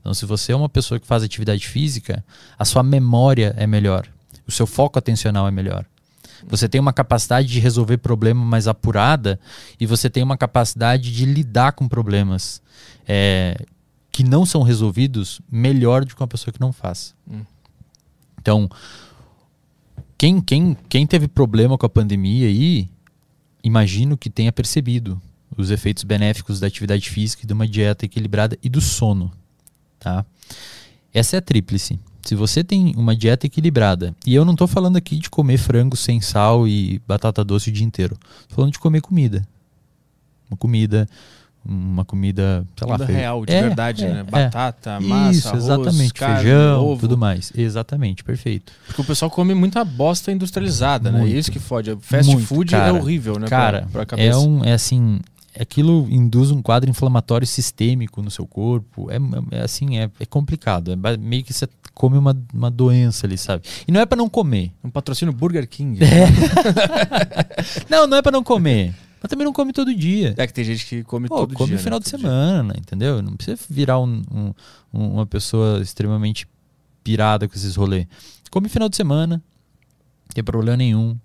[0.00, 2.24] Então, se você é uma pessoa que faz atividade física,
[2.58, 4.06] a sua memória é melhor,
[4.46, 5.86] o seu foco atencional é melhor.
[6.48, 9.38] Você tem uma capacidade de resolver problema mais apurada
[9.80, 12.62] e você tem uma capacidade de lidar com problemas
[13.06, 13.56] é,
[14.12, 17.14] que não são resolvidos melhor do que uma pessoa que não faz.
[17.28, 17.42] Hum.
[18.40, 18.68] Então,
[20.18, 22.88] quem, quem, quem teve problema com a pandemia aí,
[23.62, 25.20] imagino que tenha percebido
[25.56, 29.32] os efeitos benéficos da atividade física e de uma dieta equilibrada e do sono,
[29.98, 30.24] tá?
[31.12, 31.98] Essa é a tríplice.
[32.24, 35.96] Se você tem uma dieta equilibrada, e eu não estou falando aqui de comer frango
[35.96, 38.16] sem sal e batata doce o dia inteiro,
[38.48, 39.46] tô falando de comer comida.
[40.50, 41.08] Uma comida
[41.66, 44.20] uma comida, sei lá, comida real, de é, verdade, é, né?
[44.20, 44.22] É.
[44.22, 45.00] Batata, é.
[45.00, 47.00] massa, Isso, arroz, exatamente, carne, feijão, ovo.
[47.00, 47.52] tudo mais.
[47.56, 48.72] Exatamente, perfeito.
[48.86, 51.24] Porque o pessoal come muita bosta industrializada, Muito.
[51.24, 51.30] né?
[51.30, 51.96] E isso que fode.
[52.00, 53.48] Fast Muito, food é cara, é horrível, né?
[53.48, 55.20] Cara, pra, pra é um, é assim,
[55.58, 59.10] aquilo induz um quadro inflamatório sistêmico no seu corpo.
[59.10, 59.18] É,
[59.56, 60.92] é assim, é, é complicado.
[60.92, 63.62] É meio que você come uma, uma doença ali, sabe?
[63.86, 64.72] E não é para não comer.
[64.82, 66.00] Um patrocínio Burger King.
[66.02, 66.26] É.
[67.88, 68.94] não, não é para não comer.
[69.22, 70.34] Mas também não come todo dia.
[70.36, 71.76] É que tem gente que come Pô, todo come dia.
[71.76, 72.02] no final né?
[72.02, 72.80] de semana, dia.
[72.80, 73.22] entendeu?
[73.22, 74.52] Não precisa virar um, um,
[74.92, 76.46] uma pessoa extremamente
[77.02, 78.06] pirada com esses rolês.
[78.50, 81.16] Come final de semana, não tem problema nenhum.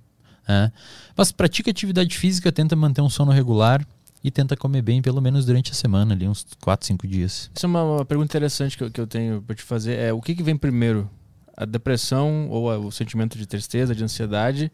[0.47, 0.71] É.
[1.15, 3.85] Mas pratica atividade física, tenta manter um sono regular
[4.23, 7.49] e tenta comer bem pelo menos durante a semana, ali uns 4, 5 dias.
[7.55, 9.97] Isso é uma, uma pergunta interessante que eu, que eu tenho para te fazer.
[9.97, 11.09] É o que, que vem primeiro?
[11.55, 14.71] A depressão ou a, o sentimento de tristeza, de ansiedade?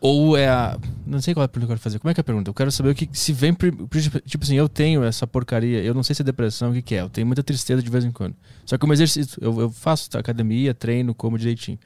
[0.00, 0.76] Ou é a.
[1.06, 1.98] Não sei qual é a pergunta que eu quero fazer.
[2.00, 2.50] Como é que é a pergunta?
[2.50, 3.08] Eu quero saber o que.
[3.12, 3.54] Se vem.
[3.54, 5.80] Tipo assim, eu tenho essa porcaria.
[5.80, 7.02] Eu não sei se é depressão, o que, que é.
[7.02, 8.34] Eu tenho muita tristeza de vez em quando.
[8.66, 9.38] Só que o meu exercício.
[9.40, 11.78] Eu, eu faço academia, treino, como direitinho.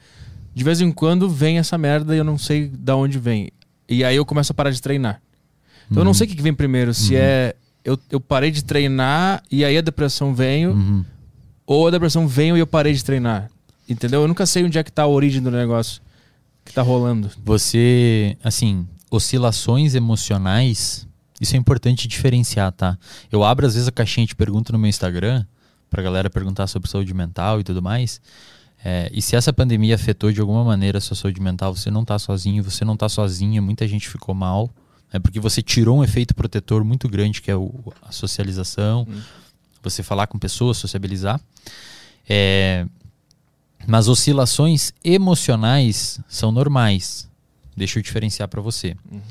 [0.51, 3.51] De vez em quando vem essa merda e eu não sei da onde vem.
[3.87, 5.21] E aí eu começo a parar de treinar.
[5.89, 6.01] Então uhum.
[6.01, 6.13] eu não uhum.
[6.13, 6.93] sei o que, que vem primeiro.
[6.93, 7.21] Se uhum.
[7.21, 7.55] é.
[7.83, 10.71] Eu, eu parei de treinar e aí a depressão veio.
[10.71, 11.05] Uhum.
[11.65, 13.49] Ou a depressão veio e eu parei de treinar.
[13.87, 14.21] Entendeu?
[14.21, 16.01] Eu nunca sei onde é que tá a origem do negócio
[16.67, 17.31] que tá rolando?
[17.43, 21.07] Você, assim, oscilações emocionais,
[21.39, 22.97] isso é importante diferenciar, tá?
[23.31, 25.45] Eu abro às vezes a caixinha de pergunta no meu Instagram,
[25.89, 28.21] pra galera perguntar sobre saúde mental e tudo mais.
[28.83, 32.05] É, e se essa pandemia afetou de alguma maneira a sua saúde mental, você não
[32.05, 34.69] tá sozinho, você não tá sozinha, muita gente ficou mal,
[35.11, 39.21] é porque você tirou um efeito protetor muito grande, que é o, a socialização, hum.
[39.81, 41.39] você falar com pessoas, sociabilizar.
[42.27, 42.85] É,
[43.87, 47.29] mas oscilações emocionais são normais.
[47.75, 48.97] Deixa eu diferenciar para você.
[49.09, 49.21] Uhum.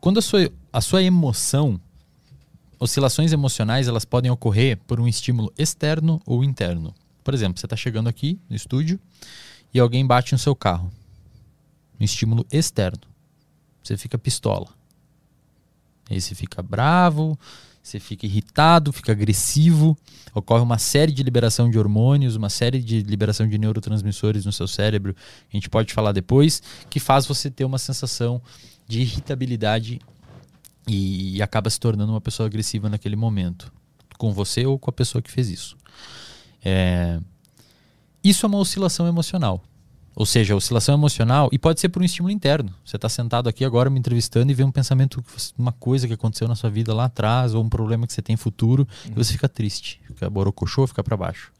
[0.00, 1.80] Quando a sua, a sua emoção,
[2.78, 6.94] oscilações emocionais, elas podem ocorrer por um estímulo externo ou interno.
[7.24, 9.00] Por exemplo, você está chegando aqui no estúdio
[9.72, 10.92] e alguém bate no seu carro.
[11.98, 13.00] Um estímulo externo.
[13.88, 14.68] Você fica pistola.
[16.10, 17.38] Aí você fica bravo,
[17.82, 19.96] você fica irritado, fica agressivo,
[20.34, 24.68] ocorre uma série de liberação de hormônios, uma série de liberação de neurotransmissores no seu
[24.68, 25.16] cérebro,
[25.50, 28.42] a gente pode falar depois, que faz você ter uma sensação
[28.86, 30.00] de irritabilidade
[30.86, 33.72] e acaba se tornando uma pessoa agressiva naquele momento,
[34.18, 35.78] com você ou com a pessoa que fez isso.
[36.62, 37.20] É...
[38.22, 39.62] Isso é uma oscilação emocional.
[40.18, 42.74] Ou seja, oscilação emocional, e pode ser por um estímulo interno.
[42.84, 45.24] Você está sentado aqui agora me entrevistando e vê um pensamento,
[45.56, 48.36] uma coisa que aconteceu na sua vida lá atrás, ou um problema que você tem
[48.36, 49.12] futuro, uhum.
[49.12, 51.52] e você fica triste, fica borocochô, fica para baixo.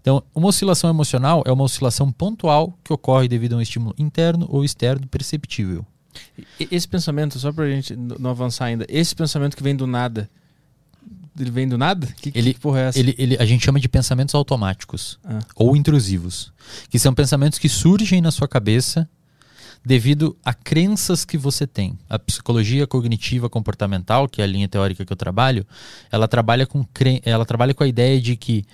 [0.00, 4.46] Então, uma oscilação emocional é uma oscilação pontual que ocorre devido a um estímulo interno
[4.48, 5.84] ou externo perceptível.
[6.70, 10.30] Esse pensamento, só para a gente não avançar ainda, esse pensamento que vem do nada,
[11.38, 12.06] ele vem do nada?
[12.06, 12.98] Que, ele, que porra é essa?
[12.98, 15.38] Ele, ele, a gente chama de pensamentos automáticos ah.
[15.56, 16.52] ou intrusivos,
[16.90, 19.08] que são pensamentos que surgem na sua cabeça
[19.84, 21.98] devido a crenças que você tem.
[22.08, 25.66] A psicologia cognitiva comportamental, que é a linha teórica que eu trabalho,
[26.10, 26.86] ela trabalha com,
[27.24, 28.64] ela trabalha com a ideia de que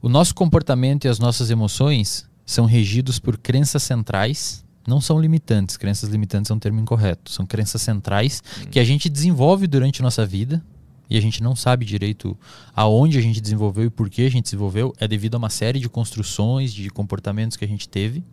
[0.00, 5.76] o nosso comportamento e as nossas emoções são regidos por crenças centrais, não são limitantes.
[5.76, 7.30] Crenças limitantes é um termo incorreto.
[7.30, 8.66] São crenças centrais hum.
[8.70, 10.62] que a gente desenvolve durante a nossa vida,
[11.12, 12.34] e a gente não sabe direito
[12.74, 15.78] aonde a gente desenvolveu e por que a gente desenvolveu, é devido a uma série
[15.78, 18.24] de construções, de comportamentos que a gente teve.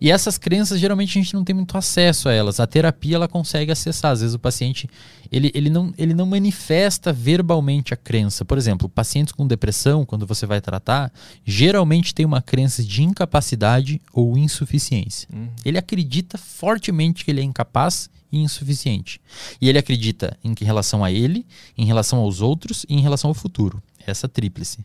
[0.00, 2.58] E essas crenças, geralmente, a gente não tem muito acesso a elas.
[2.58, 4.10] A terapia, ela consegue acessar.
[4.10, 4.90] Às vezes o paciente,
[5.30, 8.44] ele, ele, não, ele não manifesta verbalmente a crença.
[8.44, 11.12] Por exemplo, pacientes com depressão, quando você vai tratar,
[11.44, 15.28] geralmente tem uma crença de incapacidade ou insuficiência.
[15.32, 15.48] Uhum.
[15.64, 19.20] Ele acredita fortemente que ele é incapaz e insuficiente.
[19.60, 21.46] E ele acredita em relação a ele,
[21.76, 23.82] em relação aos outros e em relação ao futuro.
[24.06, 24.78] Essa tríplice.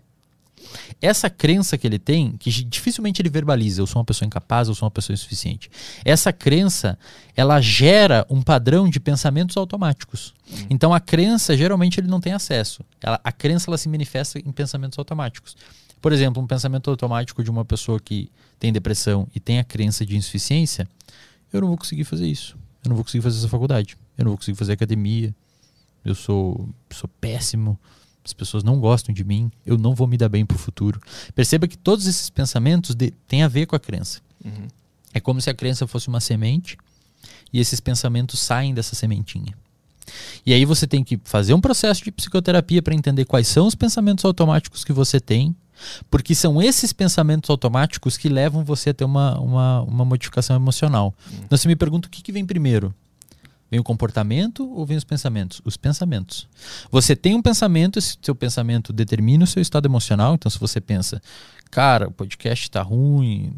[1.02, 4.76] Essa crença que ele tem, que dificilmente ele verbaliza, eu sou uma pessoa incapaz, eu
[4.76, 5.70] sou uma pessoa insuficiente.
[6.06, 6.98] Essa crença,
[7.36, 10.34] ela gera um padrão de pensamentos automáticos.
[10.50, 10.68] Hum.
[10.70, 12.86] Então a crença, geralmente ele não tem acesso.
[13.02, 15.58] Ela, a crença ela se manifesta em pensamentos automáticos.
[16.02, 20.06] Por exemplo, um pensamento automático de uma pessoa que tem depressão e tem a crença
[20.06, 20.88] de insuficiência,
[21.52, 22.58] eu não vou conseguir fazer isso.
[22.84, 23.98] Eu não vou conseguir fazer essa faculdade.
[24.18, 25.34] Eu não vou conseguir fazer academia.
[26.04, 27.80] Eu sou, sou péssimo
[28.24, 31.02] as pessoas não gostam de mim, eu não vou me dar bem para o futuro.
[31.34, 34.22] Perceba que todos esses pensamentos de, têm a ver com a crença.
[34.44, 34.68] Uhum.
[35.14, 36.78] É como se a crença fosse uma semente
[37.52, 39.58] e esses pensamentos saem dessa sementinha.
[40.46, 43.76] E aí você tem que fazer um processo de psicoterapia para entender quais são os
[43.76, 45.56] pensamentos automáticos que você tem,
[46.10, 51.14] porque são esses pensamentos automáticos que levam você a ter uma, uma, uma modificação emocional.
[51.30, 51.40] Uhum.
[51.46, 52.94] Então você me pergunta o que, que vem primeiro?
[53.72, 55.62] Vem o comportamento ou vem os pensamentos?
[55.64, 56.48] Os pensamentos.
[56.92, 60.36] Você tem um pensamento, esse seu pensamento determina o seu estado emocional.
[60.36, 61.22] Então, se você pensa,
[61.70, 63.54] cara, o podcast está ruim,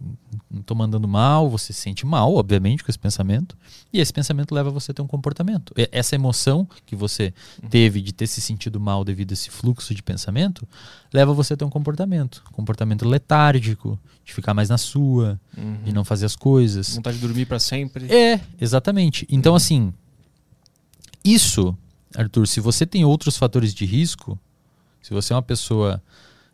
[0.60, 3.58] estou mandando mal, você se sente mal, obviamente, com esse pensamento.
[3.92, 5.74] E esse pensamento leva você a ter um comportamento.
[5.92, 7.70] Essa emoção que você uhum.
[7.70, 10.68] teve de ter se sentido mal devido a esse fluxo de pensamento,
[11.13, 12.44] leva você a ter um comportamento.
[12.52, 15.84] Comportamento letárgico, de ficar mais na sua, uhum.
[15.84, 16.96] de não fazer as coisas.
[16.96, 18.12] Vontade de dormir para sempre.
[18.13, 19.28] É, exatamente.
[19.30, 19.58] Então, uhum.
[19.58, 19.94] assim
[21.24, 21.76] isso,
[22.16, 24.38] Arthur, se você tem outros fatores de risco,
[25.02, 26.04] se você é uma pessoa,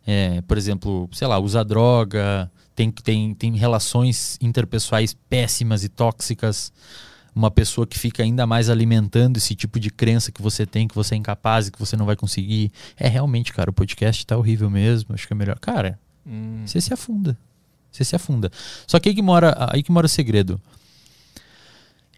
[0.06, 6.72] é, por exemplo, sei lá, usa droga, tem, tem, tem relações interpessoais péssimas e tóxicas,
[7.36, 10.96] uma pessoa que fica ainda mais alimentando esse tipo de crença que você tem, que
[10.96, 12.72] você é incapaz e que você não vai conseguir.
[12.98, 15.60] É realmente, cara, o podcast tá horrível mesmo, acho que é melhor.
[15.60, 16.64] Cara, hum.
[16.66, 17.38] você se afunda.
[17.92, 18.52] Você se afunda.
[18.88, 20.62] Só que aí que mora, aí que mora o segredo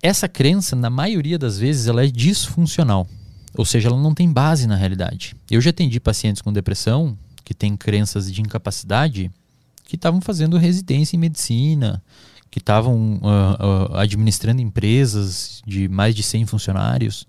[0.02, 3.08] essa crença, na maioria das vezes, ela é disfuncional.
[3.56, 5.36] Ou seja, ela não tem base na realidade.
[5.50, 9.30] Eu já atendi pacientes com depressão que têm crenças de incapacidade
[9.92, 12.02] que estavam fazendo residência em medicina,
[12.50, 17.28] que estavam uh, uh, administrando empresas de mais de 100 funcionários.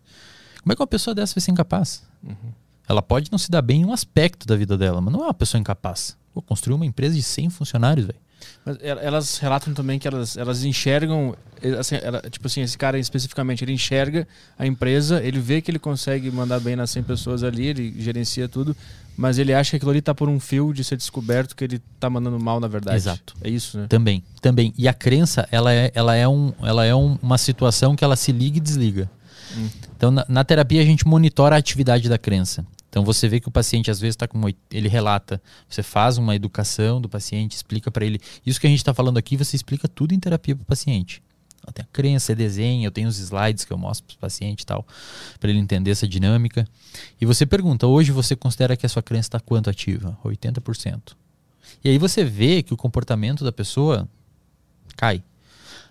[0.62, 2.04] Como é que uma pessoa dessa vai ser incapaz?
[2.22, 2.52] Uhum.
[2.88, 5.24] Ela pode não se dar bem em um aspecto da vida dela, mas não é
[5.24, 6.16] uma pessoa incapaz.
[6.32, 8.20] Vou construir uma empresa de 100 funcionários, velho.
[8.64, 11.34] Mas elas relatam também que elas, elas enxergam,
[11.80, 15.80] assim, ela, tipo assim, esse cara especificamente, ele enxerga a empresa, ele vê que ele
[15.80, 18.76] consegue mandar bem nas 100 pessoas ali, ele gerencia tudo,
[19.16, 21.80] mas ele acha que aquilo ali tá por um fio de ser descoberto que ele
[22.00, 22.96] tá mandando mal na verdade.
[22.96, 23.34] Exato.
[23.42, 23.86] É isso, né?
[23.88, 24.72] Também, também.
[24.76, 28.16] E a crença, ela é, ela é, um, ela é um, uma situação que ela
[28.16, 29.10] se liga e desliga.
[29.56, 29.68] Hum.
[29.96, 32.66] Então, na, na terapia, a gente monitora a atividade da crença.
[32.92, 34.38] Então você vê que o paciente às vezes está com
[34.70, 38.80] ele relata, você faz uma educação do paciente, explica para ele isso que a gente
[38.80, 41.22] está falando aqui, você explica tudo em terapia para o paciente.
[41.72, 44.62] Tem a crença, você desenha, eu tenho os slides que eu mostro para o paciente
[44.62, 44.86] e tal,
[45.38, 46.66] para ele entender essa dinâmica.
[47.20, 50.18] E você pergunta, hoje você considera que a sua crença está quanto ativa?
[50.24, 51.14] 80%.
[51.84, 54.08] E aí você vê que o comportamento da pessoa
[54.96, 55.22] cai.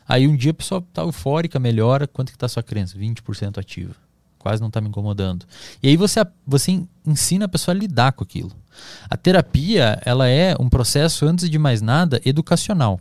[0.08, 2.98] Aí um dia a pessoa está eufórica, melhora, quanto que está a sua crença?
[2.98, 3.96] 20% ativa.
[4.38, 5.46] quase não está me incomodando.
[5.82, 8.52] E aí você, você ensina a pessoa a lidar com aquilo.
[9.10, 13.00] A terapia, ela é um processo, antes de mais nada, educacional.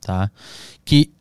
[0.00, 0.30] Tá?
[0.84, 1.12] Que,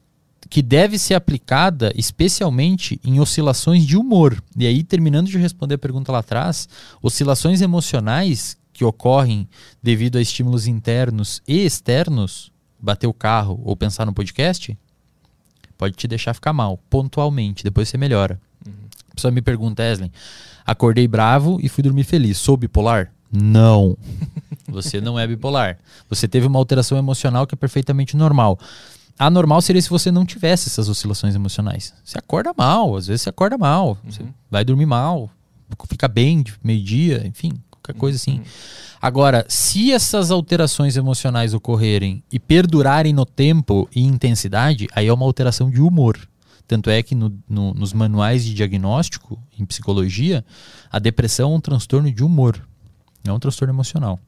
[0.49, 4.41] que deve ser aplicada especialmente em oscilações de humor.
[4.55, 6.67] E aí, terminando de responder a pergunta lá atrás,
[7.01, 9.47] oscilações emocionais que ocorrem
[9.81, 14.77] devido a estímulos internos e externos, bater o carro ou pensar no podcast,
[15.77, 18.39] pode te deixar ficar mal, pontualmente, depois você melhora.
[18.65, 18.73] Uhum.
[19.11, 20.11] A pessoa me pergunta, Eslen,
[20.65, 23.11] acordei bravo e fui dormir feliz, sou bipolar?
[23.31, 23.97] Não.
[24.69, 25.77] Você não é bipolar.
[26.09, 28.59] Você teve uma alteração emocional que é perfeitamente normal.
[29.17, 31.93] Anormal seria se você não tivesse essas oscilações emocionais.
[32.03, 34.11] Você acorda mal, às vezes você acorda mal, uhum.
[34.11, 35.29] você vai dormir mal,
[35.87, 38.39] fica bem de meio-dia, enfim, qualquer coisa assim.
[38.39, 38.45] Uhum.
[39.01, 45.25] Agora, se essas alterações emocionais ocorrerem e perdurarem no tempo e intensidade, aí é uma
[45.25, 46.17] alteração de humor.
[46.67, 50.43] Tanto é que no, no, nos manuais de diagnóstico em psicologia,
[50.91, 52.61] a depressão é um transtorno de humor,
[53.23, 54.19] não é um transtorno emocional.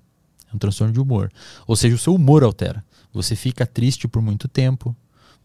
[0.52, 1.32] É um transtorno de humor.
[1.67, 2.84] Ou seja, o seu humor altera.
[3.13, 4.95] Você fica triste por muito tempo,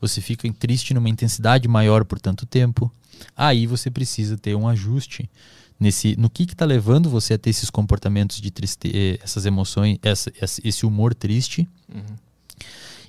[0.00, 2.92] você fica triste numa intensidade maior por tanto tempo.
[3.36, 5.30] Aí você precisa ter um ajuste
[5.78, 9.98] nesse no que está levando você a ter esses comportamentos de tristeza, eh, essas emoções,
[10.02, 11.68] essa, esse humor triste.
[11.92, 12.16] Uhum.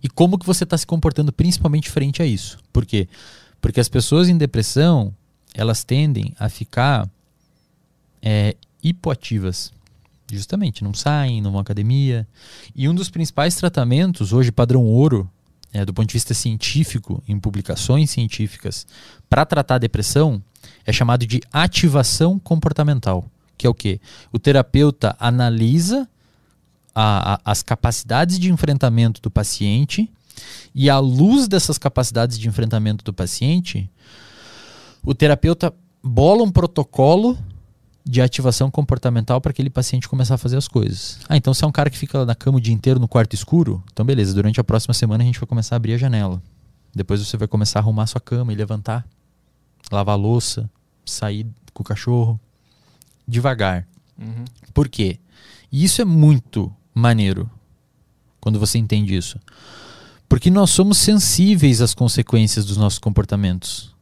[0.01, 2.59] E como que você está se comportando principalmente frente a isso?
[2.71, 3.07] Por quê?
[3.59, 5.13] Porque as pessoas em depressão,
[5.53, 7.09] elas tendem a ficar
[8.21, 9.73] é, hipoativas.
[10.31, 12.27] Justamente, não saem, não vão à academia.
[12.75, 15.29] E um dos principais tratamentos, hoje padrão ouro,
[15.71, 18.87] é, do ponto de vista científico, em publicações científicas,
[19.29, 20.41] para tratar a depressão,
[20.85, 23.99] é chamado de ativação comportamental, que é o quê?
[24.31, 26.07] O terapeuta analisa
[26.93, 30.09] a, a, as capacidades de enfrentamento do paciente
[30.73, 33.89] e, à luz dessas capacidades de enfrentamento do paciente,
[35.03, 37.37] o terapeuta bola um protocolo
[38.05, 41.19] de ativação comportamental para aquele paciente começar a fazer as coisas.
[41.27, 43.33] Ah, então se é um cara que fica na cama o dia inteiro no quarto
[43.33, 46.41] escuro, então beleza, durante a próxima semana a gente vai começar a abrir a janela.
[46.93, 49.05] Depois você vai começar a arrumar sua cama e levantar,
[49.91, 50.69] lavar a louça,
[51.03, 52.39] sair com o cachorro
[53.27, 53.87] devagar.
[54.17, 54.45] Uhum.
[54.73, 55.19] Por quê?
[55.71, 57.49] E isso é muito maneiro
[58.39, 59.39] quando você entende isso.
[60.29, 63.93] Porque nós somos sensíveis às consequências dos nossos comportamentos.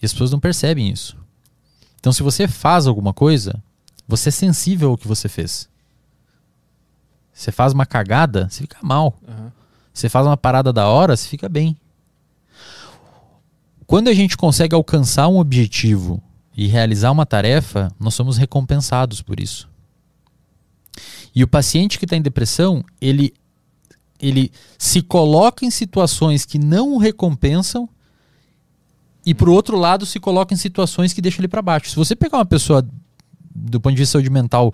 [0.00, 1.17] E as pessoas não percebem isso.
[1.98, 3.62] Então, se você faz alguma coisa,
[4.06, 5.68] você é sensível ao que você fez.
[7.32, 9.16] Você faz uma cagada, você fica mal.
[9.26, 9.50] Uhum.
[9.92, 11.76] Você faz uma parada da hora, você fica bem.
[13.86, 16.22] Quando a gente consegue alcançar um objetivo
[16.56, 19.68] e realizar uma tarefa, nós somos recompensados por isso.
[21.34, 23.32] E o paciente que está em depressão, ele,
[24.20, 27.88] ele se coloca em situações que não o recompensam
[29.28, 31.90] e por outro lado se coloca em situações que deixam ele para baixo.
[31.90, 32.82] Se você pegar uma pessoa
[33.54, 34.72] do ponto de vista de saúde mental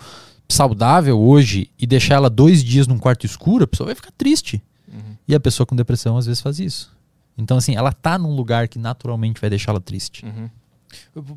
[0.48, 4.62] saudável hoje e deixar ela dois dias num quarto escuro, a pessoa vai ficar triste.
[4.86, 5.16] Uhum.
[5.26, 6.94] E a pessoa com depressão às vezes faz isso.
[7.36, 10.24] Então, assim, ela tá num lugar que naturalmente vai deixá-la triste.
[10.24, 10.48] Uhum.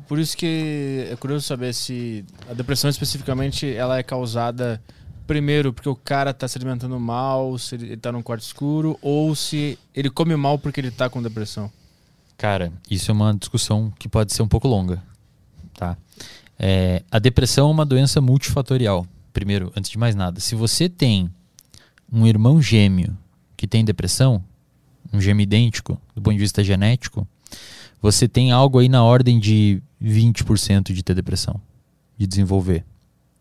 [0.06, 4.80] Por isso que é curioso saber se a depressão especificamente ela é causada
[5.26, 9.34] primeiro porque o cara tá se alimentando mal, se ele tá num quarto escuro, ou
[9.34, 11.68] se ele come mal porque ele tá com depressão.
[12.38, 15.02] Cara, isso é uma discussão que pode ser um pouco longa,
[15.74, 15.98] tá?
[16.56, 19.04] É, a depressão é uma doença multifatorial.
[19.32, 21.28] Primeiro, antes de mais nada, se você tem
[22.12, 23.18] um irmão gêmeo
[23.56, 24.42] que tem depressão,
[25.12, 27.26] um gêmeo idêntico, do ponto de vista genético,
[28.00, 31.60] você tem algo aí na ordem de 20% de ter depressão,
[32.16, 32.84] de desenvolver.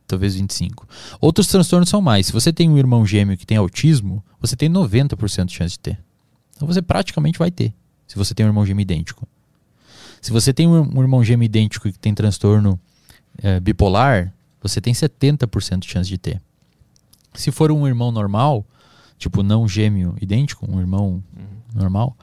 [0.08, 0.88] Talvez 25.
[1.22, 2.26] Outros transtornos são mais.
[2.26, 5.80] Se você tem um irmão gêmeo que tem autismo, você tem 90% de chance de
[5.80, 6.00] ter.
[6.56, 7.76] Então você praticamente vai ter
[8.08, 9.28] se você tem um irmão gêmeo idêntico.
[10.22, 12.80] Se você tem um irmão gêmeo idêntico que tem transtorno
[13.38, 16.42] é, bipolar, você tem 70% de chance de ter.
[17.34, 18.66] Se for um irmão normal,
[19.18, 21.46] tipo não gêmeo idêntico, um irmão uhum.
[21.76, 22.18] normal,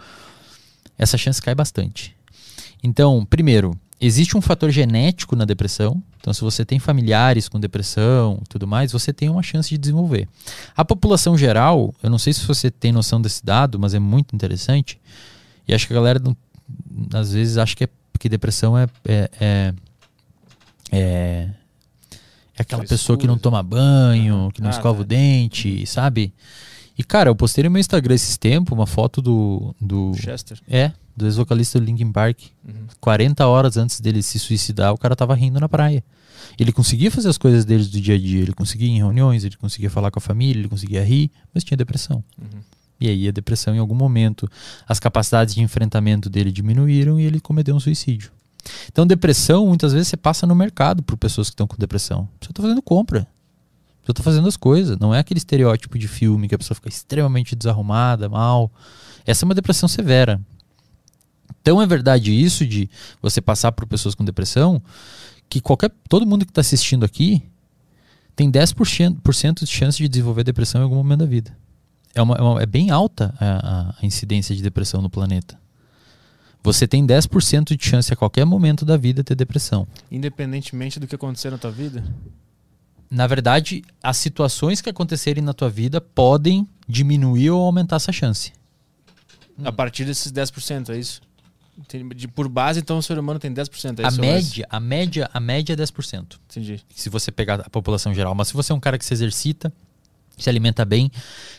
[0.99, 2.17] essa chance cai bastante.
[2.83, 6.03] Então, primeiro, existe um fator genético na depressão.
[6.21, 9.79] Então, se você tem familiares com depressão e tudo mais, você tem uma chance de
[9.79, 10.29] desenvolver.
[10.77, 14.35] A população geral, eu não sei se você tem noção desse dado, mas é muito
[14.35, 15.01] interessante.
[15.67, 16.37] E acho que a galera, não,
[17.13, 17.89] às vezes, acha que, é,
[18.19, 19.75] que depressão é, é, é,
[20.93, 21.51] é,
[22.57, 26.33] é aquela pessoa que não toma banho, que não ah, escova o dente, sabe?
[26.97, 29.75] E, cara, eu postei no meu Instagram esses tempos uma foto do.
[29.81, 30.61] do Chester.
[30.69, 32.41] É, do ex-vocalista do Linkin Park.
[32.67, 32.87] Uhum.
[33.01, 36.05] 40 horas antes dele se suicidar, o cara tava rindo na praia.
[36.59, 39.45] Ele conseguia fazer as coisas dele do dia a dia, ele conseguia ir em reuniões,
[39.45, 42.23] ele conseguia falar com a família, ele conseguia rir, mas tinha depressão.
[42.41, 42.61] Uhum.
[43.01, 44.49] E aí a depressão, em algum momento,
[44.89, 48.31] as capacidades de enfrentamento dele diminuíram e ele cometeu um suicídio.
[48.91, 52.29] Então, depressão, muitas vezes você passa no mercado por pessoas que estão com depressão.
[52.41, 53.27] Você está fazendo compra.
[54.05, 54.99] Você está fazendo as coisas.
[54.99, 58.71] Não é aquele estereótipo de filme que a pessoa fica extremamente desarrumada, mal.
[59.27, 60.41] Essa é uma depressão severa.
[61.61, 62.91] Então é verdade isso de
[63.23, 64.83] você passar por pessoas com depressão,
[65.49, 67.43] que qualquer todo mundo que está assistindo aqui
[68.37, 71.57] tem 10% de chance de desenvolver depressão em algum momento da vida.
[72.15, 75.59] É, uma, é, uma, é bem alta a, a, incidência de depressão no planeta.
[76.63, 79.87] Você tem 10% de chance a qualquer momento da vida ter depressão.
[80.11, 82.05] Independentemente do que acontecer na tua vida?
[83.11, 88.53] Na verdade, as situações que acontecerem na tua vida podem diminuir ou aumentar essa chance.
[89.63, 91.21] A partir desses 10%, é isso?
[92.17, 94.01] De, por base, então, o ser humano tem 10%.
[94.01, 96.39] É a média, a média, a média é 10%.
[96.51, 96.81] Entendi.
[96.95, 98.35] Se você pegar a população geral.
[98.35, 99.73] Mas se você é um cara que se exercita,
[100.37, 101.11] se alimenta bem,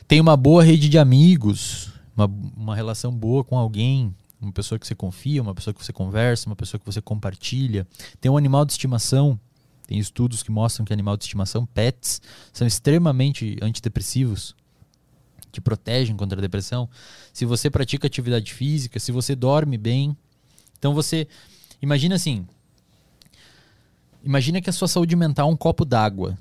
[0.08, 4.86] tem uma boa rede de amigos, uma, uma relação boa com alguém, uma pessoa que
[4.86, 7.88] você confia, uma pessoa que você conversa, uma pessoa que você compartilha,
[8.22, 9.40] tem um animal de estimação.
[9.88, 12.20] Tem estudos que mostram que animal de estimação, pets,
[12.52, 14.56] são extremamente antidepressivos
[15.52, 16.90] que protegem contra a depressão,
[17.32, 20.16] se você pratica atividade física, se você dorme bem.
[20.78, 21.28] Então você
[21.82, 22.46] imagina assim,
[24.22, 26.38] imagina que a sua saúde mental é um copo d'água.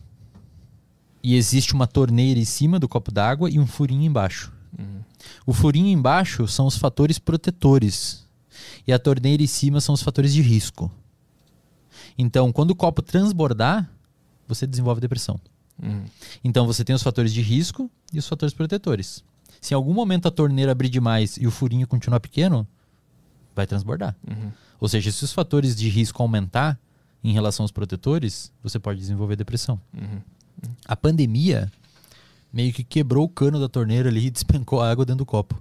[1.25, 4.53] E existe uma torneira em cima do copo d'água e um furinho embaixo.
[4.79, 5.01] Uhum.
[5.47, 8.27] O furinho embaixo são os fatores protetores.
[8.87, 10.93] E a torneira em cima são os fatores de risco.
[12.19, 13.91] Então, quando o copo transbordar,
[14.47, 15.41] você desenvolve depressão.
[15.83, 16.05] Uhum.
[16.45, 19.25] Então você tem os fatores de risco e os fatores protetores.
[19.63, 22.69] Se em algum momento a torneira abrir demais e o furinho continuar pequeno,
[23.57, 24.15] vai transbordar.
[24.29, 24.53] Uhum.
[24.79, 26.79] Ou seja, se os fatores de risco aumentar
[27.23, 29.81] em relação aos protetores, você pode desenvolver depressão.
[29.95, 30.21] Uhum.
[30.85, 31.71] A pandemia
[32.53, 35.61] meio que quebrou o cano da torneira ali e despencou a água dentro do copo.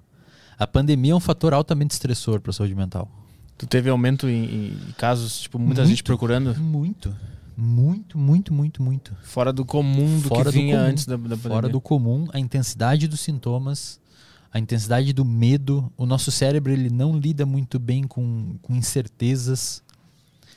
[0.57, 3.09] A pandemia é um fator altamente estressor para a saúde mental.
[3.57, 6.55] Tu teve aumento em, em casos, tipo, muita muito, gente procurando?
[6.59, 7.15] Muito.
[7.55, 9.15] Muito, muito, muito, muito.
[9.23, 10.89] Fora do comum do Fora que vinha comum.
[10.89, 11.49] antes da, da pandemia.
[11.49, 13.99] Fora do comum, a intensidade dos sintomas,
[14.51, 15.91] a intensidade do medo.
[15.95, 19.83] O nosso cérebro ele não lida muito bem com, com incertezas.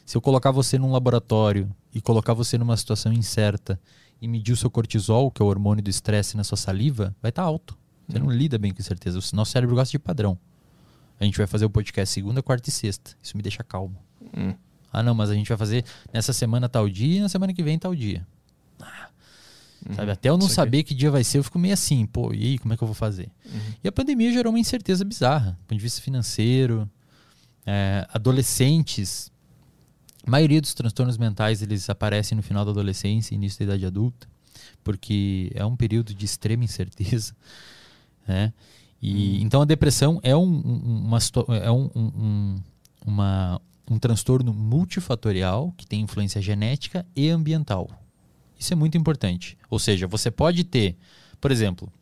[0.07, 3.79] Se eu colocar você num laboratório e colocar você numa situação incerta
[4.21, 7.31] e medir o seu cortisol, que é o hormônio do estresse na sua saliva, vai
[7.31, 7.77] estar tá alto.
[8.09, 8.25] Você hum.
[8.25, 9.19] não lida bem com incerteza.
[9.19, 10.39] O nosso cérebro gosta de padrão.
[11.19, 13.17] A gente vai fazer o podcast segunda, quarta e sexta.
[13.23, 13.97] Isso me deixa calmo.
[14.37, 14.55] Hum.
[14.93, 17.63] Ah, não, mas a gente vai fazer nessa semana tal dia e na semana que
[17.63, 18.27] vem tal dia.
[18.81, 19.09] Ah,
[19.87, 19.95] uhum.
[19.95, 22.45] Sabe, até eu não saber que dia vai ser, eu fico meio assim, pô, e
[22.45, 23.31] aí, como é que eu vou fazer?
[23.45, 23.61] Uhum.
[23.83, 26.89] E a pandemia gerou uma incerteza bizarra, do ponto de vista financeiro.
[27.67, 29.31] É, adolescentes,
[30.27, 33.87] a maioria dos transtornos mentais, eles aparecem no final da adolescência e início da idade
[33.87, 34.27] adulta,
[34.83, 37.35] porque é um período de extrema incerteza,
[38.27, 38.53] né?
[39.01, 39.43] E, uhum.
[39.43, 41.19] Então a depressão é, um, uma,
[41.63, 42.63] é um, um,
[43.07, 47.89] uma, um transtorno multifatorial que tem influência genética e ambiental.
[48.59, 49.57] Isso é muito importante.
[49.71, 50.97] Ou seja, você pode ter,
[51.41, 51.93] por exemplo,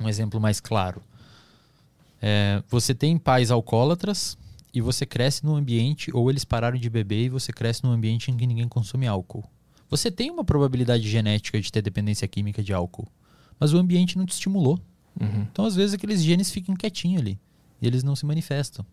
[0.00, 1.02] um exemplo mais claro.
[2.22, 4.38] É, você tem pais alcoólatras
[4.72, 8.30] e você cresce num ambiente, ou eles pararam de beber e você cresce num ambiente
[8.30, 9.44] em que ninguém consome álcool.
[9.90, 13.08] Você tem uma probabilidade genética de ter dependência química de álcool,
[13.58, 14.78] mas o ambiente não te estimulou.
[15.20, 15.46] Uhum.
[15.50, 17.38] Então, às vezes, aqueles genes ficam quietinhos ali
[17.80, 18.84] e eles não se manifestam.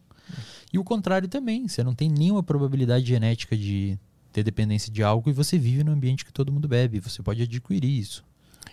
[0.72, 1.68] E o contrário também.
[1.68, 3.98] Você não tem nenhuma probabilidade genética de
[4.32, 7.00] ter dependência de algo e você vive no ambiente que todo mundo bebe.
[7.00, 8.24] Você pode adquirir isso.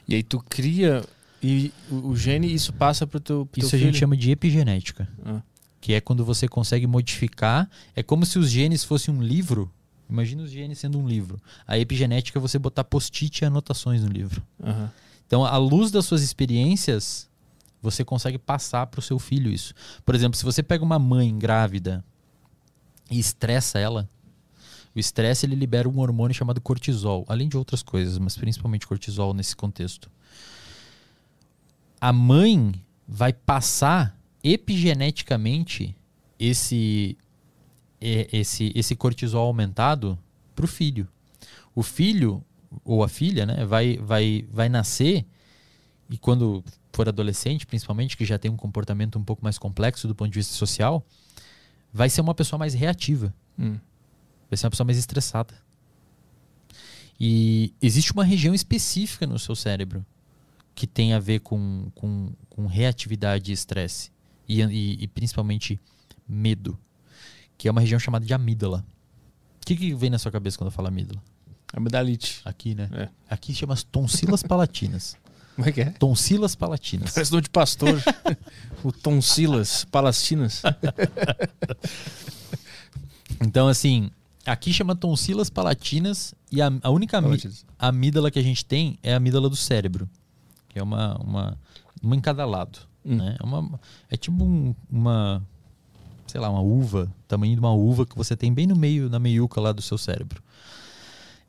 [0.09, 1.05] E aí tu cria
[1.43, 5.09] e o, gene isso passa para o teu, pro Isso a gente chama de epigenética.
[5.25, 5.43] Ah.
[5.83, 7.68] Que é quando você consegue modificar.
[7.95, 9.68] É como se os genes fossem um livro.
[10.09, 11.41] Imagina os genes sendo um livro.
[11.66, 14.41] A epigenética é você botar post-it e anotações no livro.
[14.61, 14.89] Uhum.
[15.26, 17.28] Então, à luz das suas experiências,
[17.80, 19.74] você consegue passar para o seu filho isso.
[20.05, 22.05] Por exemplo, se você pega uma mãe grávida
[23.11, 24.09] e estressa ela,
[24.95, 29.35] o estresse ele libera um hormônio chamado cortisol, além de outras coisas, mas principalmente cortisol
[29.35, 30.09] nesse contexto.
[32.01, 32.72] A mãe
[33.09, 35.97] vai passar epigeneticamente
[36.38, 37.16] esse
[38.01, 40.18] esse esse cortisol aumentado
[40.55, 41.09] para o filho.
[41.74, 42.45] O filho
[42.84, 45.24] ou a filha, né, vai vai vai nascer
[46.12, 46.62] e quando
[46.93, 50.38] for adolescente, principalmente, que já tem um comportamento um pouco mais complexo do ponto de
[50.38, 51.03] vista social,
[51.90, 53.34] vai ser uma pessoa mais reativa.
[53.59, 53.78] Hum.
[54.51, 55.55] Vai ser uma pessoa mais estressada.
[57.18, 60.05] E existe uma região específica no seu cérebro
[60.74, 64.12] que tem a ver com, com, com reatividade e estresse.
[64.49, 65.80] E, e, e, principalmente
[66.28, 66.78] medo.
[67.57, 68.84] Que é uma região chamada de amígdala.
[69.61, 71.22] O que, que vem na sua cabeça quando eu falo amígdala?
[71.72, 72.40] Amidalite.
[72.45, 72.88] Aqui, né?
[72.93, 73.09] É.
[73.30, 75.16] Aqui chama as tonsilas palatinas.
[75.55, 75.90] Como é que é?
[75.90, 77.12] Tonsilas palatinas.
[77.12, 78.03] Parece nome de pastor.
[78.82, 80.62] o Tonsilas Palastinas.
[83.40, 84.11] Então, assim,
[84.47, 87.66] aqui chama tonsilas palatinas e a, a única amí- Palatinas.
[87.78, 90.09] amígdala que a gente tem é a amígdala do cérebro,
[90.68, 91.59] que é uma, uma,
[92.01, 92.78] uma em cada lado.
[93.05, 93.17] Hum.
[93.17, 93.37] Né?
[93.41, 93.81] É, uma,
[94.11, 95.43] é tipo um- uma,
[96.27, 99.19] sei lá, uma uva, tamanho de uma uva que você tem bem no meio, na
[99.19, 100.43] meiuca lá do seu cérebro.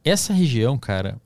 [0.03, 1.21] Essa região, cara,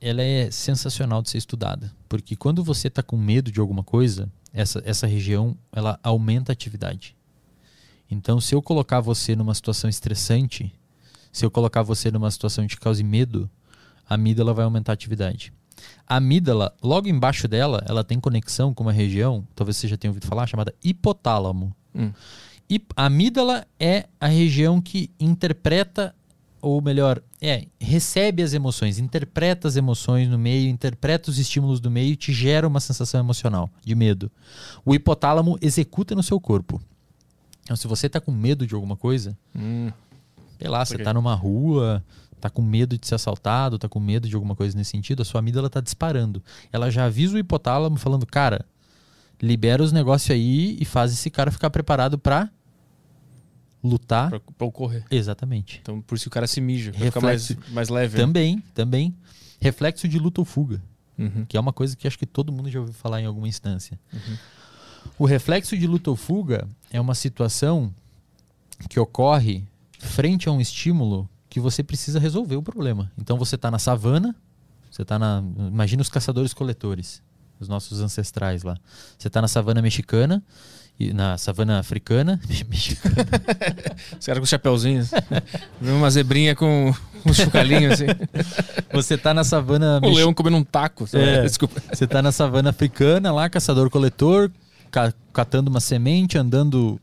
[0.00, 4.30] ela é sensacional de ser estudada, porque quando você está com medo de alguma coisa,
[4.52, 7.16] essa, essa região ela aumenta a atividade.
[8.10, 10.72] Então, se eu colocar você numa situação estressante,
[11.32, 13.50] se eu colocar você numa situação que cause medo,
[14.08, 15.52] a amígdala vai aumentar a atividade.
[16.06, 20.10] A amígdala, logo embaixo dela, ela tem conexão com uma região, talvez você já tenha
[20.10, 21.74] ouvido falar, chamada hipotálamo.
[21.94, 22.12] Hum.
[22.70, 26.14] E a amígdala é a região que interpreta,
[26.60, 31.90] ou melhor, é, recebe as emoções, interpreta as emoções no meio, interpreta os estímulos do
[31.90, 34.30] meio e te gera uma sensação emocional de medo.
[34.84, 36.80] O hipotálamo executa no seu corpo.
[37.62, 39.90] Então, se você está com medo de alguma coisa, Hum.
[40.58, 41.04] sei lá, você Ok.
[41.04, 42.02] tá numa rua,
[42.46, 45.24] tá com medo de ser assaltado, tá com medo de alguma coisa nesse sentido, a
[45.24, 46.40] sua amígdala tá disparando.
[46.72, 48.64] Ela já avisa o hipotálamo falando, cara,
[49.42, 52.48] libera os negócios aí e faz esse cara ficar preparado pra
[53.82, 54.30] lutar.
[54.30, 55.04] Pra, pra ocorrer.
[55.10, 55.80] Exatamente.
[55.82, 56.92] Então, por isso que o cara se mija.
[56.92, 58.16] Pra ficar mais, mais leve.
[58.16, 58.24] né?
[58.24, 59.14] Também, também.
[59.60, 60.80] Reflexo de luta ou fuga,
[61.18, 61.44] Uhum.
[61.48, 63.98] que é uma coisa que acho que todo mundo já ouviu falar em alguma instância.
[65.18, 67.92] O reflexo de luta ou fuga é uma situação
[68.88, 69.64] que ocorre
[69.98, 71.26] frente a um estímulo
[71.56, 73.10] que você precisa resolver o problema.
[73.16, 74.36] Então você está na savana,
[74.90, 75.42] você está na.
[75.56, 77.22] Imagina os caçadores-coletores,
[77.58, 78.76] os nossos ancestrais lá.
[79.16, 80.42] Você está na savana mexicana,
[81.00, 82.38] e na savana africana.
[82.68, 83.14] mexicana.
[84.20, 85.10] Os caras com chapéuzinhos.
[85.80, 86.94] Vê uma zebrinha com
[87.24, 88.04] uns chucalinhos assim.
[88.92, 90.14] Você está na savana O mexicana.
[90.16, 91.06] leão comendo um taco.
[91.14, 91.40] É.
[91.48, 91.80] Desculpa.
[91.90, 94.50] Você tá na savana africana lá, caçador-coletor,
[94.90, 97.00] ca- catando uma semente, andando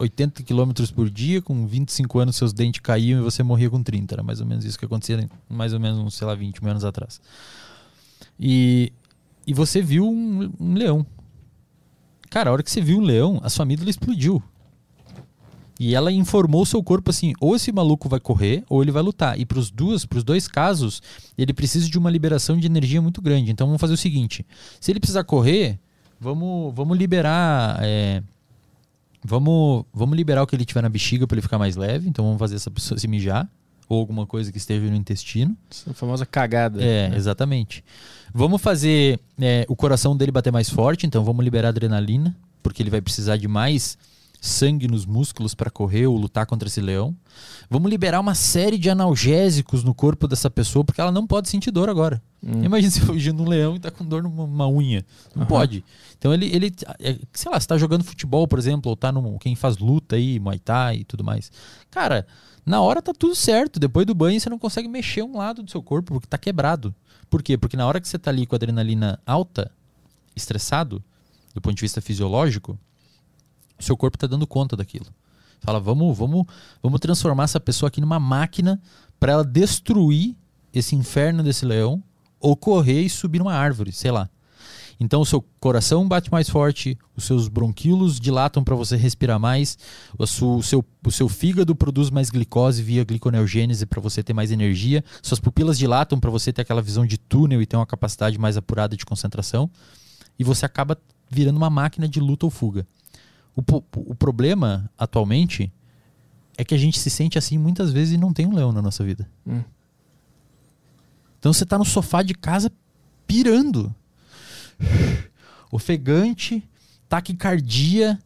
[0.00, 4.14] 80 km por dia, com 25 anos seus dentes caíam e você morria com 30.
[4.14, 6.84] Era mais ou menos isso que acontecia, mais ou menos sei lá, 20 mil anos
[6.84, 7.20] atrás.
[8.38, 8.92] E,
[9.46, 11.04] e você viu um, um leão.
[12.30, 14.42] Cara, a hora que você viu um leão, a sua amígdala explodiu.
[15.78, 19.38] E ela informou seu corpo assim: ou esse maluco vai correr, ou ele vai lutar.
[19.38, 21.02] E para os duas, pros dois casos,
[21.36, 23.50] ele precisa de uma liberação de energia muito grande.
[23.50, 24.46] Então vamos fazer o seguinte:
[24.80, 25.78] se ele precisar correr,
[26.18, 27.78] vamos, vamos liberar.
[27.82, 28.22] é,
[29.24, 32.08] vamos, vamos liberar o que ele tiver na bexiga para ele ficar mais leve.
[32.08, 33.48] Então vamos fazer essa pessoa se mijar.
[33.88, 35.56] Ou alguma coisa que esteja no intestino.
[35.68, 36.80] Essa famosa cagada.
[36.80, 37.16] É, né?
[37.16, 37.84] exatamente.
[38.32, 42.90] Vamos fazer é, o coração dele bater mais forte, então vamos liberar adrenalina, porque ele
[42.90, 43.98] vai precisar de mais
[44.40, 47.14] sangue nos músculos para correr ou lutar contra esse leão.
[47.68, 51.70] Vamos liberar uma série de analgésicos no corpo dessa pessoa, porque ela não pode sentir
[51.70, 52.22] dor agora.
[52.42, 52.64] Hum.
[52.64, 55.04] Imagina você fugindo um leão e tá com dor numa uma unha.
[55.34, 55.48] Não Aham.
[55.48, 55.84] pode.
[56.18, 59.36] Então ele, ele é, sei lá, você tá jogando futebol, por exemplo, ou tá num,
[59.38, 61.52] quem faz luta aí, Muay Thai e tudo mais.
[61.90, 62.26] Cara,
[62.64, 63.78] na hora tá tudo certo.
[63.78, 66.94] Depois do banho você não consegue mexer um lado do seu corpo porque tá quebrado.
[67.28, 67.58] Por quê?
[67.58, 69.70] Porque na hora que você tá ali com a adrenalina alta,
[70.34, 71.02] estressado,
[71.54, 72.78] do ponto de vista fisiológico,
[73.84, 75.06] seu corpo tá dando conta daquilo.
[75.60, 76.46] Fala, vamos, vamos,
[76.82, 78.80] vamos transformar essa pessoa aqui numa máquina
[79.18, 80.36] para ela destruir
[80.72, 82.02] esse inferno desse leão
[82.38, 84.28] ou correr e subir numa árvore, sei lá.
[84.98, 89.78] Então o seu coração bate mais forte, os seus bronquíolos dilatam para você respirar mais,
[90.18, 94.34] o seu, o, seu, o seu fígado produz mais glicose via gliconeogênese para você ter
[94.34, 97.86] mais energia, suas pupilas dilatam para você ter aquela visão de túnel e ter uma
[97.86, 99.70] capacidade mais apurada de concentração,
[100.38, 100.98] e você acaba
[101.30, 102.86] virando uma máquina de luta ou fuga.
[103.56, 103.62] O,
[103.94, 105.72] o problema atualmente
[106.56, 108.82] é que a gente se sente assim muitas vezes e não tem um leão na
[108.82, 109.28] nossa vida.
[109.46, 109.62] Hum.
[111.38, 112.70] Então você tá no sofá de casa
[113.26, 113.94] pirando.
[115.72, 116.62] Ofegante,
[117.08, 118.18] taquicardia,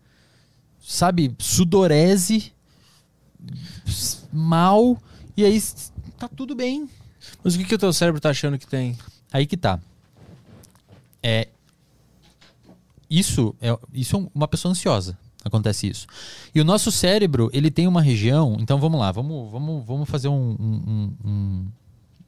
[0.80, 2.52] sabe, sudorese,
[4.32, 4.98] mal,
[5.36, 5.62] e aí
[6.18, 6.88] tá tudo bem.
[7.42, 8.98] Mas o que, que o teu cérebro tá achando que tem?
[9.32, 9.78] Aí que tá.
[11.22, 11.48] É
[13.10, 15.18] isso é isso é uma pessoa ansiosa.
[15.44, 16.06] Acontece isso.
[16.54, 18.56] E o nosso cérebro, ele tem uma região.
[18.58, 21.66] Então vamos lá, vamos, vamos, vamos fazer um- um- um- um-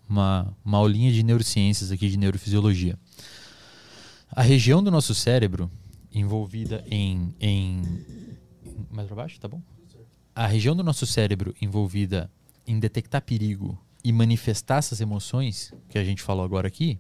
[0.09, 2.99] uma, uma aulinha de neurociências aqui, de neurofisiologia.
[4.31, 5.71] A região do nosso cérebro
[6.13, 7.35] envolvida em.
[7.41, 7.83] em
[8.91, 9.63] mais para baixo, tá bom?
[10.35, 12.31] A região do nosso cérebro envolvida
[12.67, 16.99] em detectar perigo e manifestar essas emoções que a gente falou agora aqui,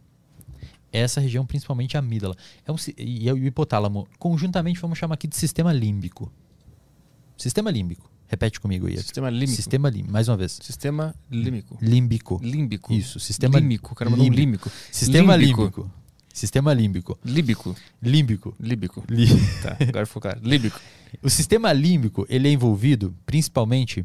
[0.92, 2.36] essa região principalmente a amígdala.
[2.64, 4.06] É um, e é o hipotálamo.
[4.18, 6.32] Conjuntamente vamos chamar aqui de sistema límbico.
[7.36, 8.10] Sistema límbico.
[8.28, 8.96] Repete comigo aí.
[8.96, 9.52] Sistema límbico.
[9.56, 10.12] Sistema límbico.
[10.12, 10.58] Mais uma vez.
[10.62, 11.78] Sistema límbico.
[11.80, 12.40] Límbico.
[12.42, 12.92] Límbico.
[12.92, 13.92] Isso, sistema límbico.
[13.92, 14.68] O cara mandou um límbico.
[14.68, 14.70] límbico.
[14.90, 15.60] Sistema Límbico.
[15.62, 15.90] límbico.
[16.32, 17.18] Sistema límbico.
[17.24, 17.76] Líbico.
[18.02, 18.54] Límbico.
[18.60, 19.04] Líbico.
[19.08, 19.26] Lí-
[19.62, 20.40] Tá, agora ficou claro.
[20.42, 20.80] Líbico.
[21.22, 24.04] O sistema límbico, ele é envolvido principalmente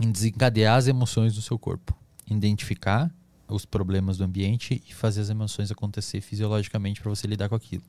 [0.00, 1.94] em desencadear as emoções do seu corpo,
[2.28, 3.12] identificar
[3.50, 7.82] os problemas do ambiente e fazer as emoções acontecer fisiologicamente para você lidar com aquilo.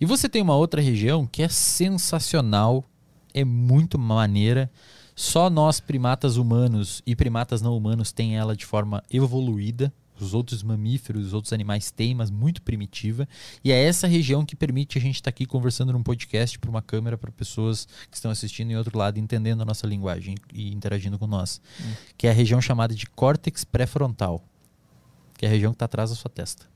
[0.00, 2.84] E você tem uma outra região que é sensacional,
[3.32, 4.70] é muito maneira.
[5.14, 9.92] Só nós, primatas humanos e primatas não humanos, tem ela de forma evoluída.
[10.18, 13.28] Os outros mamíferos, os outros animais têm, mas muito primitiva.
[13.64, 16.70] E é essa região que permite a gente estar tá aqui conversando num podcast para
[16.70, 20.72] uma câmera, para pessoas que estão assistindo em outro lado, entendendo a nossa linguagem e
[20.72, 21.60] interagindo com nós.
[21.80, 21.92] Hum.
[22.16, 24.44] Que é a região chamada de córtex pré-frontal,
[25.42, 26.66] que é a região que está atrás da sua testa.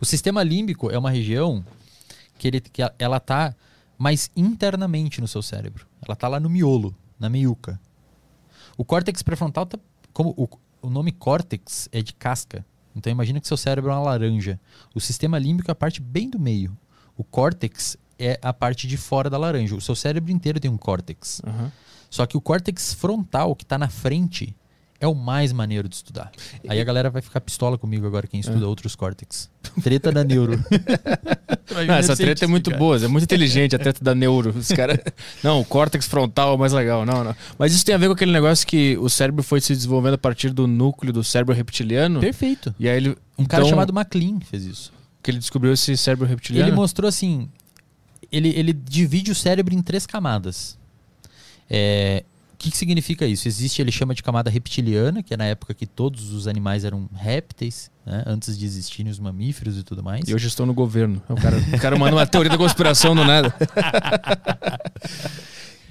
[0.00, 1.62] O sistema límbico é uma região
[2.38, 3.54] que, ele, que ela está
[3.98, 5.86] mais internamente no seu cérebro.
[6.00, 7.78] Ela está lá no miolo, na meiuca.
[8.78, 9.78] O córtex pré-frontal tá
[10.14, 10.48] como o,
[10.80, 12.64] o nome córtex é de casca.
[12.96, 14.58] Então imagina que seu cérebro é uma laranja.
[14.94, 16.74] O sistema límbico é a parte bem do meio.
[17.14, 19.76] O córtex é a parte de fora da laranja.
[19.76, 21.42] O seu cérebro inteiro tem um córtex.
[21.46, 21.70] Uhum.
[22.08, 24.56] Só que o córtex frontal, que está na frente,
[25.02, 26.30] é o mais maneiro de estudar.
[26.68, 28.68] Aí a galera vai ficar pistola comigo agora, quem estuda é.
[28.68, 29.50] outros córtex.
[29.82, 30.62] Treta da neuro.
[31.88, 34.50] Não, essa treta é muito boa, é muito inteligente a treta da neuro.
[34.56, 35.02] Os cara...
[35.42, 37.04] Não, o córtex frontal é o mais legal.
[37.04, 37.34] Não, não.
[37.58, 40.18] Mas isso tem a ver com aquele negócio que o cérebro foi se desenvolvendo a
[40.18, 42.20] partir do núcleo do cérebro reptiliano.
[42.20, 42.72] Perfeito.
[42.78, 43.10] E aí ele.
[43.10, 44.92] Um então, cara chamado MacLean fez isso.
[45.20, 46.68] Que ele descobriu esse cérebro reptiliano.
[46.68, 47.48] Ele mostrou assim.
[48.30, 50.78] Ele, ele divide o cérebro em três camadas.
[51.68, 52.22] É,
[52.62, 53.48] que, que significa isso?
[53.48, 57.10] Existe, ele chama de camada reptiliana, que é na época que todos os animais eram
[57.12, 58.22] répteis, né?
[58.24, 60.28] antes de existirem os mamíferos e tudo mais.
[60.28, 61.20] E hoje estão no governo.
[61.28, 63.52] O cara, o cara manda uma teoria da conspiração do nada.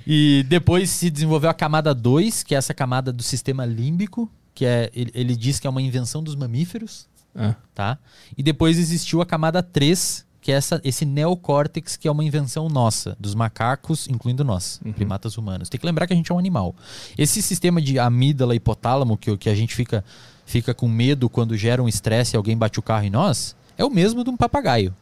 [0.07, 4.65] e depois se desenvolveu a camada 2, que é essa camada do sistema límbico, que
[4.65, 7.05] é, ele, ele diz que é uma invenção dos mamíferos.
[7.35, 7.55] Ah.
[7.75, 7.97] Tá?
[8.37, 12.67] E depois existiu a camada 3, que é essa, esse neocórtex que é uma invenção
[12.67, 14.91] nossa, dos macacos, incluindo nós, uhum.
[14.91, 15.69] primatas humanos.
[15.69, 16.75] Tem que lembrar que a gente é um animal.
[17.15, 20.03] Esse sistema de amígdala e hipotálamo, que, que a gente fica,
[20.43, 23.85] fica com medo quando gera um estresse e alguém bate o carro em nós, é
[23.85, 24.95] o mesmo de um papagaio.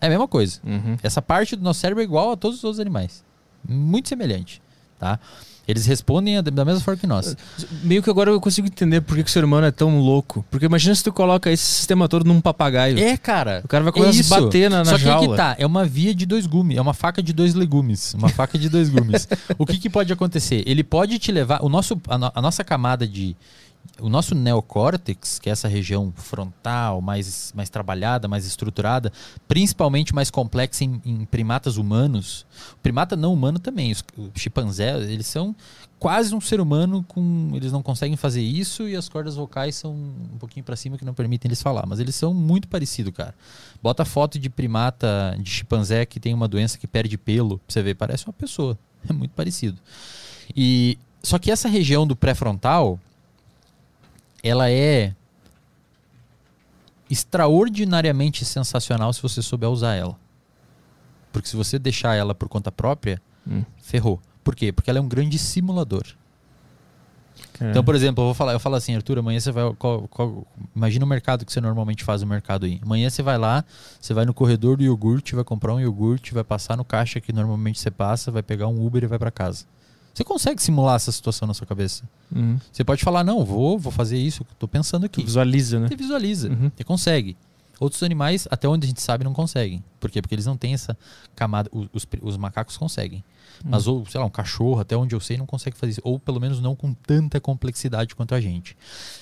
[0.00, 0.60] É a mesma coisa.
[0.64, 0.96] Uhum.
[1.02, 3.24] Essa parte do nosso cérebro é igual a todos os outros animais.
[3.68, 4.62] Muito semelhante.
[4.98, 5.18] Tá?
[5.68, 7.36] Eles respondem da mesma forma que nós.
[7.82, 10.42] Meio que agora eu consigo entender por que, que o ser humano é tão louco.
[10.50, 12.98] Porque imagina se tu coloca esse sistema todo num papagaio.
[12.98, 13.60] É, cara.
[13.62, 15.28] O cara vai começar é a se bater na, na Só que jaula.
[15.28, 18.30] que tá, é uma via de dois gumes, é uma faca de dois legumes, uma
[18.30, 19.28] faca de dois gumes.
[19.58, 20.62] o que, que pode acontecer?
[20.64, 23.36] Ele pode te levar, o nosso, a, no, a nossa camada de,
[24.00, 29.12] o nosso neocórtex, que é essa região frontal mais, mais trabalhada, mais estruturada,
[29.46, 32.46] principalmente mais complexa em, em primatas humanos,
[32.82, 35.54] primata não humano também, os, os chimpanzés, eles são
[35.98, 39.92] quase um ser humano com eles não conseguem fazer isso e as cordas vocais são
[39.92, 43.34] um pouquinho para cima que não permitem eles falar, mas eles são muito parecidos, cara.
[43.82, 47.82] Bota foto de primata, de chimpanzé que tem uma doença que perde pelo, pra você
[47.82, 48.78] ver, parece uma pessoa.
[49.08, 49.78] É muito parecido.
[50.56, 52.98] E só que essa região do pré-frontal,
[54.42, 55.14] ela é
[57.10, 60.16] extraordinariamente sensacional se você souber usar ela.
[61.32, 63.64] Porque se você deixar ela por conta própria, hum.
[63.78, 64.20] ferrou.
[64.42, 64.72] Por quê?
[64.72, 66.04] Porque ela é um grande simulador.
[67.60, 67.70] É.
[67.70, 69.72] Então, por exemplo, eu vou falar, eu falo assim, Arthur, amanhã você vai.
[69.74, 72.80] Qual, qual, imagina o mercado que você normalmente faz no mercado aí.
[72.82, 73.64] Amanhã você vai lá,
[74.00, 77.32] você vai no corredor do iogurte, vai comprar um iogurte, vai passar no caixa que
[77.32, 79.64] normalmente você passa, vai pegar um Uber e vai para casa.
[80.18, 82.02] Você consegue simular essa situação na sua cabeça.
[82.34, 82.58] Uhum.
[82.72, 85.22] Você pode falar, não, vou, vou fazer isso, estou pensando aqui.
[85.22, 85.86] Visualiza, né?
[85.86, 86.48] Você visualiza.
[86.48, 86.72] Uhum.
[86.76, 87.36] Você consegue.
[87.78, 89.80] Outros animais, até onde a gente sabe, não conseguem.
[90.00, 90.20] Por quê?
[90.20, 90.98] Porque eles não têm essa
[91.36, 91.70] camada.
[91.72, 93.22] Os, os macacos conseguem.
[93.62, 93.70] Uhum.
[93.70, 96.00] Mas, ou, sei lá, um cachorro, até onde eu sei, não consegue fazer isso.
[96.02, 98.76] Ou pelo menos não com tanta complexidade quanto a gente.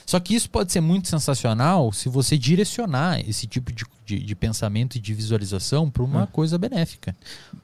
[0.07, 4.35] Só que isso pode ser muito sensacional se você direcionar esse tipo de, de, de
[4.35, 6.27] pensamento e de visualização para uma uhum.
[6.29, 7.15] coisa benéfica.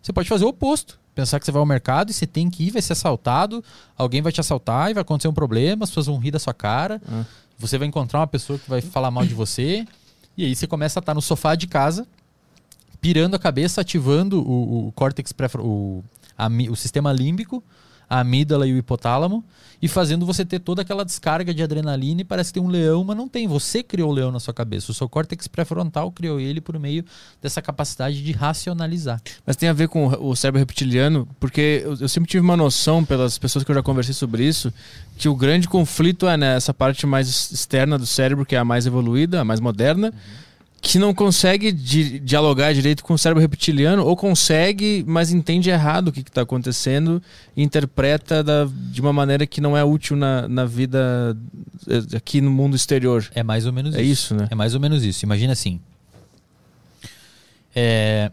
[0.03, 2.65] Você pode fazer o oposto pensar que você vai ao mercado e você tem que
[2.65, 3.63] ir, vai ser assaltado,
[3.97, 6.55] alguém vai te assaltar e vai acontecer um problema, as pessoas vão rir da sua
[6.55, 7.25] cara, ah.
[7.59, 9.87] você vai encontrar uma pessoa que vai falar mal de você,
[10.37, 12.07] e aí você começa a estar no sofá de casa,
[13.01, 16.03] pirando a cabeça, ativando o, o córtex, pré, o,
[16.37, 17.63] a, o sistema límbico,
[18.13, 19.43] a amígdala e o hipotálamo,
[19.81, 23.03] e fazendo você ter toda aquela descarga de adrenalina e parece que tem um leão,
[23.03, 23.49] mas não tem.
[23.49, 24.93] Você criou o leão na sua cabeça.
[24.93, 27.03] O seu córtex pré-frontal criou ele por meio
[27.41, 29.19] dessa capacidade de racionalizar.
[29.47, 33.03] Mas tem a ver com o cérebro reptiliano, porque eu, eu sempre tive uma noção,
[33.03, 34.71] pelas pessoas que eu já conversei sobre isso,
[35.17, 38.87] que o grande conflito é nessa parte mais externa do cérebro, que é a mais
[38.87, 40.09] evoluída, a mais moderna.
[40.09, 40.52] Uhum
[40.83, 46.09] que não consegue di dialogar direito com o cérebro reptiliano, ou consegue, mas entende errado
[46.09, 47.23] o que está acontecendo
[47.57, 51.37] e interpreta da, de uma maneira que não é útil na, na vida
[51.87, 53.25] eh, aqui no mundo exterior.
[53.33, 54.35] É mais ou menos é isso.
[54.35, 54.49] isso, né?
[54.51, 55.25] É mais ou menos isso.
[55.25, 55.81] Imagina assim.
[57.73, 58.33] É,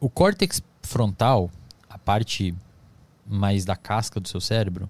[0.00, 1.50] o córtex frontal,
[1.90, 2.54] a parte
[3.26, 4.88] mais da casca do seu cérebro,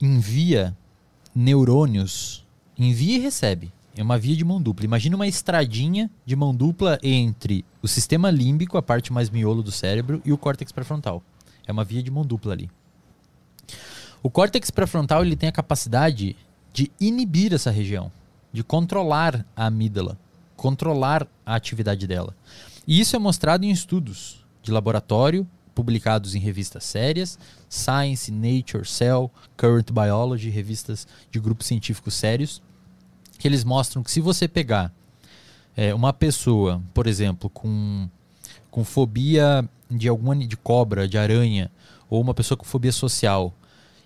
[0.00, 0.76] envia
[1.32, 2.44] neurônios,
[2.76, 3.77] envia e recebe.
[3.98, 4.84] É uma via de mão dupla.
[4.84, 9.72] Imagina uma estradinha de mão dupla entre o sistema límbico, a parte mais miolo do
[9.72, 11.20] cérebro, e o córtex pré-frontal.
[11.66, 12.70] É uma via de mão dupla ali.
[14.22, 16.36] O córtex pré-frontal ele tem a capacidade
[16.72, 18.12] de inibir essa região,
[18.52, 20.16] de controlar a amígdala,
[20.54, 22.36] controlar a atividade dela.
[22.86, 25.44] E isso é mostrado em estudos de laboratório
[25.74, 27.36] publicados em revistas sérias,
[27.68, 32.62] Science, Nature, Cell, Current Biology, revistas de grupos científicos sérios,
[33.38, 34.92] que eles mostram que se você pegar
[35.76, 38.08] é, uma pessoa, por exemplo, com,
[38.70, 41.70] com fobia de alguma de cobra, de aranha,
[42.10, 43.54] ou uma pessoa com fobia social,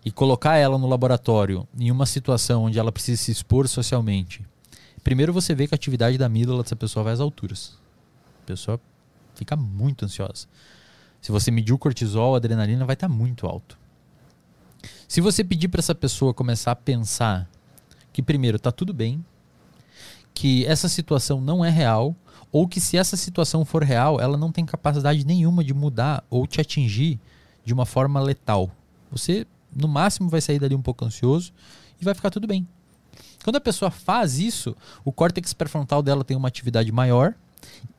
[0.04, 4.44] e colocar ela no laboratório em uma situação onde ela precisa se expor socialmente,
[5.02, 7.78] primeiro você vê que a atividade da amígdala dessa pessoa vai às alturas.
[8.42, 8.80] A pessoa
[9.34, 10.46] fica muito ansiosa.
[11.20, 13.78] Se você medir o cortisol, a adrenalina vai estar tá muito alto.
[15.06, 17.48] Se você pedir para essa pessoa começar a pensar
[18.12, 19.24] que primeiro está tudo bem,
[20.34, 22.14] que essa situação não é real,
[22.50, 26.46] ou que se essa situação for real, ela não tem capacidade nenhuma de mudar ou
[26.46, 27.18] te atingir
[27.64, 28.70] de uma forma letal.
[29.10, 31.52] Você, no máximo, vai sair dali um pouco ansioso
[32.00, 32.66] e vai ficar tudo bem.
[33.42, 37.34] Quando a pessoa faz isso, o córtex pré-frontal dela tem uma atividade maior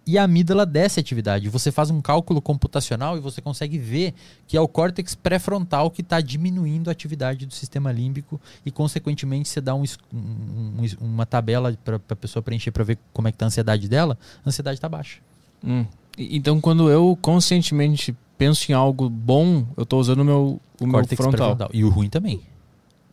[0.06, 1.48] e a amígdala desce a atividade.
[1.50, 4.14] Você faz um cálculo computacional e você consegue ver
[4.48, 9.48] que é o córtex pré-frontal que está diminuindo a atividade do sistema límbico e, consequentemente,
[9.48, 9.84] você dá um,
[10.14, 13.88] um, uma tabela para a pessoa preencher para ver como é que está a ansiedade
[13.88, 15.20] dela, a ansiedade está baixa.
[15.64, 15.86] Hum.
[16.18, 21.20] Então, quando eu conscientemente penso em algo bom, eu estou usando o meu, o córtex
[21.20, 21.70] meu frontal.
[21.74, 22.42] E o ruim também.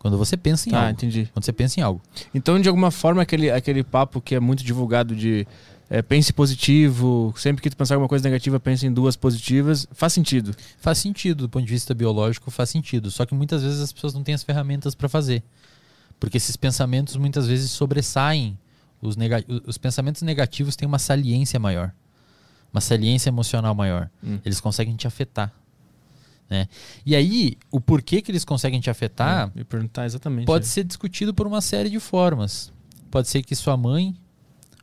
[0.01, 0.93] Quando você pensa em ah, algo.
[0.93, 1.29] entendi.
[1.33, 2.01] Quando você pensa em algo.
[2.35, 5.47] Então, de alguma forma, aquele, aquele papo que é muito divulgado de
[5.93, 10.13] é, pense positivo, sempre que tu pensar alguma coisa negativa, pense em duas positivas, faz
[10.13, 10.55] sentido.
[10.79, 13.11] Faz sentido, do ponto de vista biológico, faz sentido.
[13.11, 15.43] Só que muitas vezes as pessoas não têm as ferramentas para fazer.
[16.21, 18.57] Porque esses pensamentos muitas vezes sobressaem.
[19.03, 19.17] Os,
[19.67, 21.93] os pensamentos negativos têm uma saliência maior,
[22.73, 24.09] uma saliência emocional maior.
[24.23, 24.39] Hum.
[24.45, 25.53] Eles conseguem te afetar.
[26.49, 26.69] Né?
[27.05, 30.69] E aí, o porquê que eles conseguem te afetar me perguntar exatamente, pode é.
[30.69, 32.73] ser discutido por uma série de formas.
[33.11, 34.15] Pode ser que sua mãe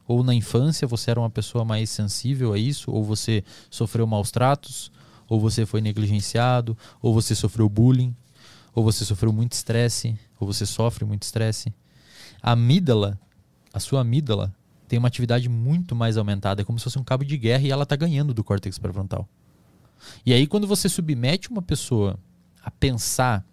[0.08, 4.32] ou na infância você era uma pessoa mais sensível a isso, ou você sofreu maus
[4.32, 4.92] tratos,
[5.28, 8.16] ou você foi negligenciado, ou você sofreu bullying,
[8.74, 11.74] ou você sofreu muito estresse, ou você sofre muito estresse.
[12.42, 13.20] A amígdala,
[13.74, 14.56] a sua amígdala,
[14.88, 17.72] tem uma atividade muito mais aumentada, é como se fosse um cabo de guerra e
[17.72, 19.28] ela está ganhando do córtex pré-frontal.
[20.26, 22.18] E aí, quando você submete uma pessoa
[22.64, 23.44] a pensar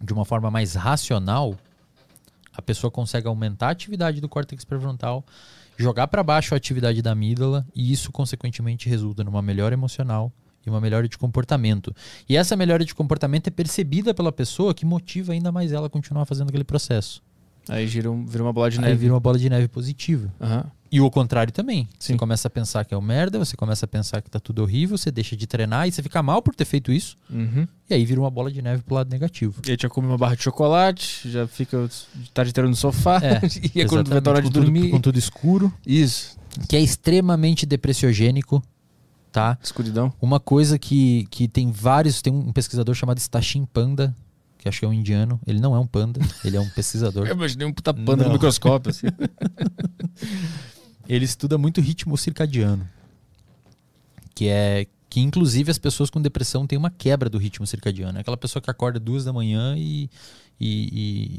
[0.00, 1.58] de uma forma mais racional,
[2.52, 5.24] a pessoa consegue aumentar a atividade do córtex pré-frontal
[5.76, 10.32] jogar para baixo a atividade da amígdala e isso, consequentemente, resulta numa melhora emocional
[10.64, 11.94] e uma melhora de comportamento.
[12.28, 15.90] E essa melhora de comportamento é percebida pela pessoa que motiva ainda mais ela a
[15.90, 17.22] continuar fazendo aquele processo.
[17.68, 18.92] Aí vira, um, vira uma bola de neve.
[18.92, 20.32] Aí vira uma bola de neve positiva.
[20.40, 20.62] Uhum.
[20.92, 21.88] E o contrário também.
[21.98, 22.12] Sim.
[22.12, 24.60] Você começa a pensar que é um merda, você começa a pensar que tá tudo
[24.60, 27.16] horrível, você deixa de treinar e você fica mal por ter feito isso.
[27.30, 27.66] Uhum.
[27.88, 29.62] E aí vira uma bola de neve pro lado negativo.
[29.66, 33.18] E aí já come uma barra de chocolate, já fica de tarde inteira no sofá.
[33.22, 33.40] É,
[33.74, 34.90] e é quando vai hora de tudo, dormir.
[34.90, 35.72] Com tudo escuro.
[35.86, 36.36] Isso.
[36.68, 38.62] Que é extremamente depressiogênico.
[39.32, 39.56] Tá?
[39.62, 40.12] Escuridão.
[40.20, 42.20] Uma coisa que, que tem vários.
[42.20, 44.14] Tem um pesquisador chamado Stachin Panda,
[44.58, 45.40] que acho que é um indiano.
[45.46, 47.24] Ele não é um panda, ele é um pesquisador.
[47.28, 48.26] Eu imaginei um puta panda não.
[48.26, 48.90] no microscópio.
[48.90, 49.06] Assim.
[51.08, 52.88] ele estuda muito ritmo circadiano.
[54.34, 58.16] Que é que inclusive as pessoas com depressão têm uma quebra do ritmo circadiano.
[58.16, 60.08] É aquela pessoa que acorda duas da manhã e,
[60.58, 60.88] e,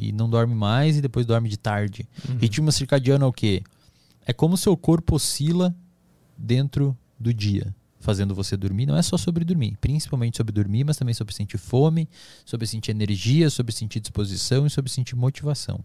[0.02, 2.08] e, e não dorme mais e depois dorme de tarde.
[2.30, 2.38] Uhum.
[2.38, 3.64] Ritmo circadiano é o quê?
[4.28, 5.76] É como o seu corpo oscila
[6.38, 10.98] dentro do dia fazendo você dormir, não é só sobre dormir, principalmente sobre dormir, mas
[10.98, 12.08] também sobre sentir fome,
[12.46, 15.80] sobre sentir energia, sobre sentir disposição e sobre sentir motivação.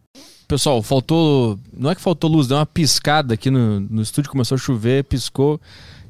[0.46, 1.58] Pessoal, faltou.
[1.72, 5.04] Não é que faltou luz, deu uma piscada aqui no, no estúdio, começou a chover,
[5.04, 5.60] piscou.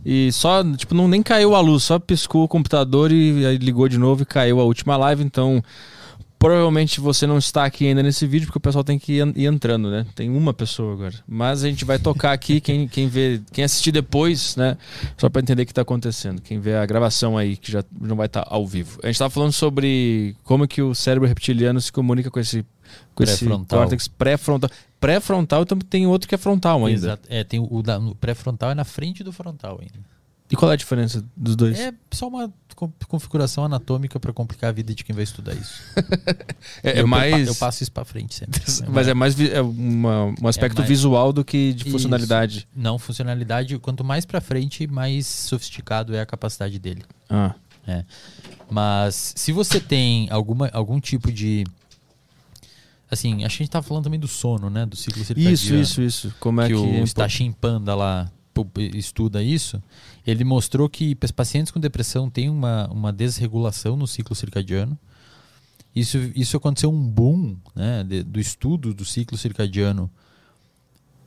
[0.05, 3.89] E só, tipo, não nem caiu a luz, só piscou o computador e aí ligou
[3.89, 5.23] de novo e caiu a última live.
[5.23, 5.63] Então,
[6.39, 9.91] Provavelmente você não está aqui ainda nesse vídeo, porque o pessoal tem que ir entrando,
[9.91, 10.07] né?
[10.15, 11.15] Tem uma pessoa agora.
[11.27, 14.77] Mas a gente vai tocar aqui, quem, quem vê, quem assistir depois, né?
[15.17, 16.41] Só para entender o que está acontecendo.
[16.41, 19.01] Quem vê a gravação aí, que já não vai estar tá ao vivo.
[19.03, 22.65] A gente estava falando sobre como que o cérebro reptiliano se comunica com esse,
[23.17, 24.71] com esse córtex pré-frontal.
[25.01, 27.01] Pré-frontal então tem outro que é frontal ainda.
[27.01, 27.23] Exato.
[27.29, 30.18] É, tem o, o pré-frontal é na frente do frontal ainda.
[30.51, 31.79] E qual é a diferença dos dois?
[31.79, 32.53] É só uma
[33.07, 35.83] configuração anatômica para complicar a vida de quem vai estudar isso.
[36.83, 37.49] é, é mais.
[37.49, 38.61] Eu passo isso para frente sempre.
[38.89, 40.89] Mas é mais é uma, um aspecto é mais...
[40.89, 42.59] visual do que de funcionalidade.
[42.59, 42.67] Isso.
[42.75, 47.03] Não, funcionalidade, quanto mais para frente, mais sofisticado é a capacidade dele.
[47.29, 47.55] Ah.
[47.87, 48.05] É.
[48.71, 51.65] Mas se você tem alguma, algum tipo de.
[53.11, 54.85] Assim, acho que a gente tava falando também do sono, né?
[54.85, 55.55] Do ciclo circadiano.
[55.55, 56.35] Isso, isso, isso.
[56.39, 58.31] Como é que, que, o Stachin Panda lá
[58.95, 59.83] estuda isso.
[60.29, 64.99] Ele mostrou que pacientes com depressão têm uma, uma desregulação no ciclo circadiano.
[65.97, 70.11] Isso, isso aconteceu um boom né, de- do estudo do ciclo circadiano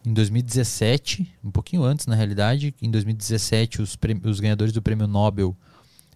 [0.06, 2.76] em 2017, um pouquinho antes na realidade.
[2.80, 5.58] Em 2017, os, os ganhadores do prêmio Nobel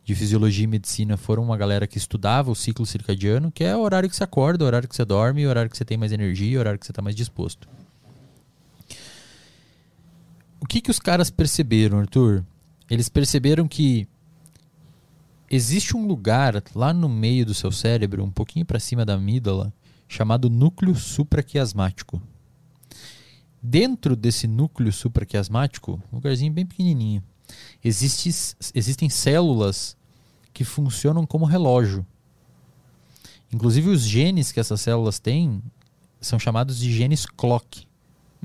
[0.03, 3.79] de Fisiologia e Medicina foram uma galera que estudava o ciclo circadiano, que é o
[3.81, 6.11] horário que você acorda, o horário que você dorme, o horário que você tem mais
[6.11, 7.67] energia, o horário que você está mais disposto.
[10.59, 12.45] O que, que os caras perceberam, Arthur?
[12.89, 14.07] Eles perceberam que
[15.49, 19.73] existe um lugar lá no meio do seu cérebro, um pouquinho para cima da amígdala,
[20.07, 22.21] chamado núcleo supraquiasmático.
[23.61, 27.23] Dentro desse núcleo supraquiasmático, um lugarzinho bem pequenininho,
[27.83, 28.29] existe,
[28.73, 29.97] existem células
[30.53, 32.05] que funcionam como relógio.
[33.51, 35.61] Inclusive os genes que essas células têm
[36.21, 37.87] são chamados de genes clock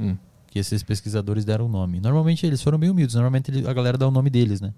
[0.00, 0.16] Hum.
[0.50, 2.00] Que esses pesquisadores deram o nome.
[2.00, 4.74] Normalmente eles foram bem humildes, normalmente a galera dá o nome deles, né?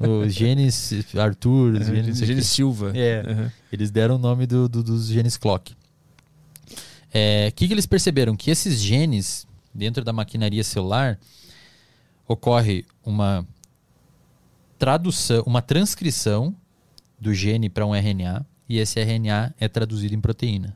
[0.00, 2.46] O, o- os genes Arthur, os genes, não sei o Gene quê.
[2.46, 2.92] Silva.
[2.96, 3.22] É.
[3.28, 3.50] Uhum.
[3.70, 5.72] eles deram o nome do- do- dos genes clock.
[5.72, 8.34] O que, que eles perceberam?
[8.34, 11.18] Que esses genes, dentro da maquinaria celular,
[12.26, 13.46] ocorre uma
[14.78, 16.54] tradução, uma transcrição
[17.20, 20.74] do gene para um RNA e esse RNA é traduzido em proteína.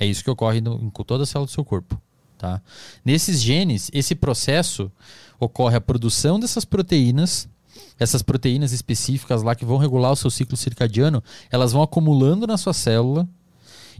[0.00, 2.00] É isso que ocorre no, em toda a célula do seu corpo.
[2.38, 2.62] Tá?
[3.04, 4.90] Nesses genes, esse processo
[5.40, 7.48] ocorre a produção dessas proteínas,
[7.98, 12.56] essas proteínas específicas lá que vão regular o seu ciclo circadiano, elas vão acumulando na
[12.56, 13.28] sua célula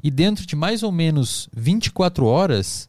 [0.02, 2.88] e dentro de mais ou menos 24 horas,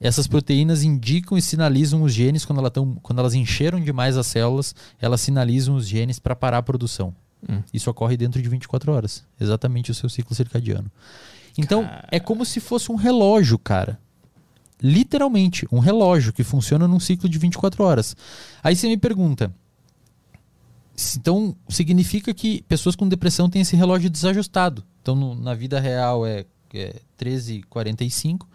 [0.00, 4.26] essas proteínas indicam e sinalizam os genes quando, ela tão, quando elas encheram demais as
[4.26, 7.14] células, elas sinalizam os genes para parar a produção.
[7.48, 7.62] Hum.
[7.72, 10.90] Isso ocorre dentro de 24 horas, exatamente o seu ciclo circadiano.
[11.56, 13.98] Então, é como se fosse um relógio, cara.
[14.86, 18.14] Literalmente, um relógio que funciona num ciclo de 24 horas.
[18.62, 19.50] Aí você me pergunta,
[21.16, 24.84] então significa que pessoas com depressão têm esse relógio desajustado.
[25.02, 28.46] Então, no- na vida real é, é 13h45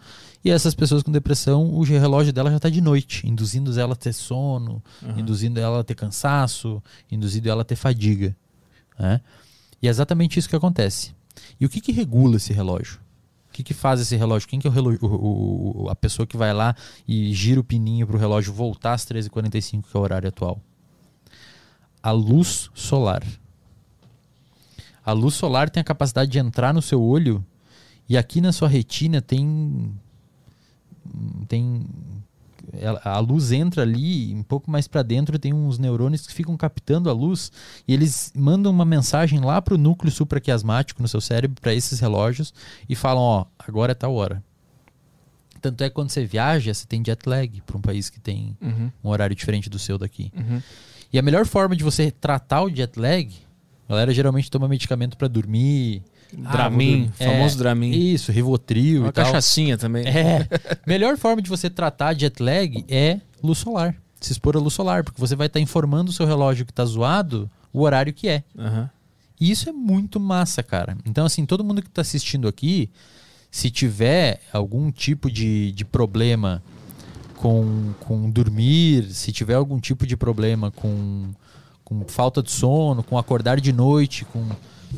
[0.44, 3.96] e essas pessoas com depressão, o relógio dela já está de noite, induzindo ela a
[3.96, 4.82] ter sono,
[5.18, 8.36] induzindo ela a ter cansaço, induzindo ela a ter fadiga.
[8.98, 9.20] né?
[9.82, 11.12] E é exatamente isso que acontece.
[11.58, 13.00] E o que, que regula esse relógio?
[13.60, 14.48] Que, que faz esse relógio?
[14.48, 16.74] Quem que é o relógio, o- o- a pessoa que vai lá
[17.06, 20.60] e gira o pininho para o relógio voltar às 13h45, que é o horário atual?
[22.02, 23.22] A luz solar.
[25.04, 27.44] A luz solar tem a capacidade de entrar no seu olho
[28.08, 29.92] e aqui na sua retina tem
[31.48, 31.86] tem
[32.72, 36.56] ela- a luz entra ali, um pouco mais para dentro tem uns neurônios que ficam
[36.56, 37.50] captando a luz
[37.86, 42.00] e eles mandam uma mensagem lá para o núcleo supraquiasmático no seu cérebro para esses
[42.00, 42.52] relógios
[42.88, 44.42] e falam, ó, agora é tal hora.
[45.60, 48.56] Tanto é que quando você viaja, você tem jet lag para um país que tem
[48.62, 48.90] Uhum.
[49.04, 50.32] um horário diferente do seu daqui.
[50.34, 50.62] Uhum.
[51.12, 53.30] E a melhor forma de você tratar o jet lag,
[53.86, 56.02] a galera geralmente toma medicamento para dormir.
[56.44, 57.12] Ah, Dramin, dormir.
[57.18, 57.90] famoso É, Dramin.
[57.90, 59.24] Isso, Rivotril Uma e tal.
[59.24, 60.06] cachaçinha também.
[60.06, 60.46] É.
[60.86, 63.94] Melhor forma de você tratar jet lag é luz solar.
[64.20, 66.84] Se expor à luz solar, porque você vai estar informando o seu relógio que está
[66.84, 68.42] zoado o horário que é.
[68.58, 68.90] Aham.
[69.40, 70.96] E isso é muito massa, cara.
[71.06, 72.90] Então, assim, todo mundo que está assistindo aqui,
[73.50, 76.62] se tiver algum tipo de, de problema
[77.36, 81.30] com, com dormir, se tiver algum tipo de problema com,
[81.82, 84.46] com falta de sono, com acordar de noite, com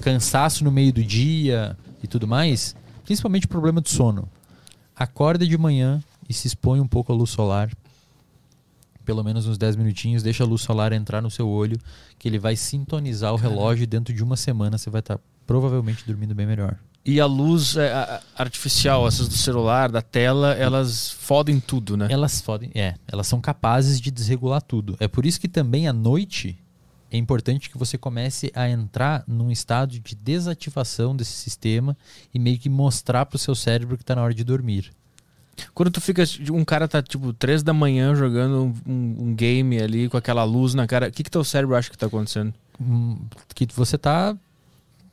[0.00, 2.74] cansaço no meio do dia e tudo mais,
[3.04, 4.28] principalmente problema de sono,
[4.96, 7.70] acorda de manhã e se expõe um pouco à luz solar.
[9.04, 11.78] Pelo menos uns 10 minutinhos, deixa a luz solar entrar no seu olho,
[12.18, 16.04] que ele vai sintonizar o relógio e dentro de uma semana você vai estar provavelmente
[16.06, 16.78] dormindo bem melhor.
[17.04, 22.06] E a luz é, artificial, essas do celular, da tela, elas fodem tudo, né?
[22.08, 24.96] Elas podem, é, elas são capazes de desregular tudo.
[25.00, 26.56] É por isso que também à noite
[27.12, 31.94] é importante que você comece a entrar num estado de desativação desse sistema
[32.32, 34.90] e meio que mostrar pro seu cérebro que está na hora de dormir.
[35.74, 36.24] Quando tu fica.
[36.50, 40.72] Um cara tá tipo três da manhã jogando um, um game ali com aquela luz
[40.72, 42.54] na cara, o que, que teu cérebro acha que tá acontecendo?
[42.80, 43.18] Hum,
[43.54, 44.34] que você tá,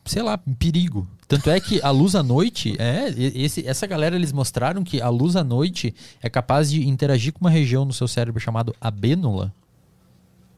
[0.06, 1.06] sei lá, em perigo.
[1.28, 5.10] Tanto é que a luz à noite, é, esse, essa galera eles mostraram que a
[5.10, 9.54] luz à noite é capaz de interagir com uma região no seu cérebro chamado abênula.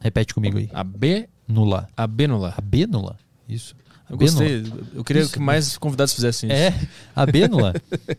[0.02, 0.68] Repete comigo aí.
[0.72, 1.88] A B, Nula.
[1.96, 2.54] a bênula.
[2.56, 3.16] Abênula?
[3.48, 3.74] Isso.
[4.10, 4.64] Eu gostei.
[4.94, 5.32] Eu queria Isso.
[5.32, 6.58] que mais convidados fizessem isso.
[6.58, 7.72] É, a bênula.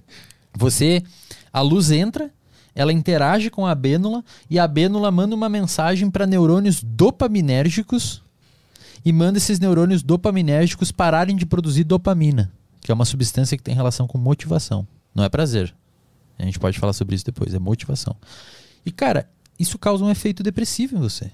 [0.57, 1.03] Você,
[1.51, 2.31] a luz entra,
[2.75, 8.23] ela interage com a bênula e a bênula manda uma mensagem para neurônios dopaminérgicos
[9.05, 13.75] e manda esses neurônios dopaminérgicos pararem de produzir dopamina, que é uma substância que tem
[13.75, 14.87] relação com motivação.
[15.13, 15.73] Não é prazer.
[16.39, 18.15] A gente pode falar sobre isso depois, é motivação.
[18.85, 19.29] E cara,
[19.59, 21.31] isso causa um efeito depressivo em você.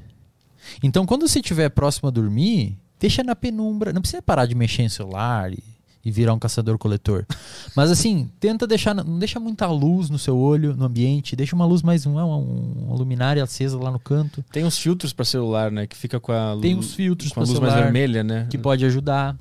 [0.84, 3.94] Então, quando você estiver próximo a dormir, deixa na penumbra.
[3.94, 5.64] Não precisa parar de mexer em celular e,
[6.04, 7.26] e virar um caçador-coletor.
[7.76, 8.94] Mas assim, tenta deixar.
[8.94, 11.36] Não deixa muita luz no seu olho, no ambiente.
[11.36, 12.06] Deixa uma luz mais.
[12.06, 14.44] Uma, uma luminária acesa lá no canto.
[14.52, 15.88] Tem uns filtros para celular, né?
[15.88, 16.62] Que fica com a luz.
[16.62, 18.48] Tem uns filtros com a pra luz celular mais vermelha, né?
[18.50, 19.38] que pode ajudar.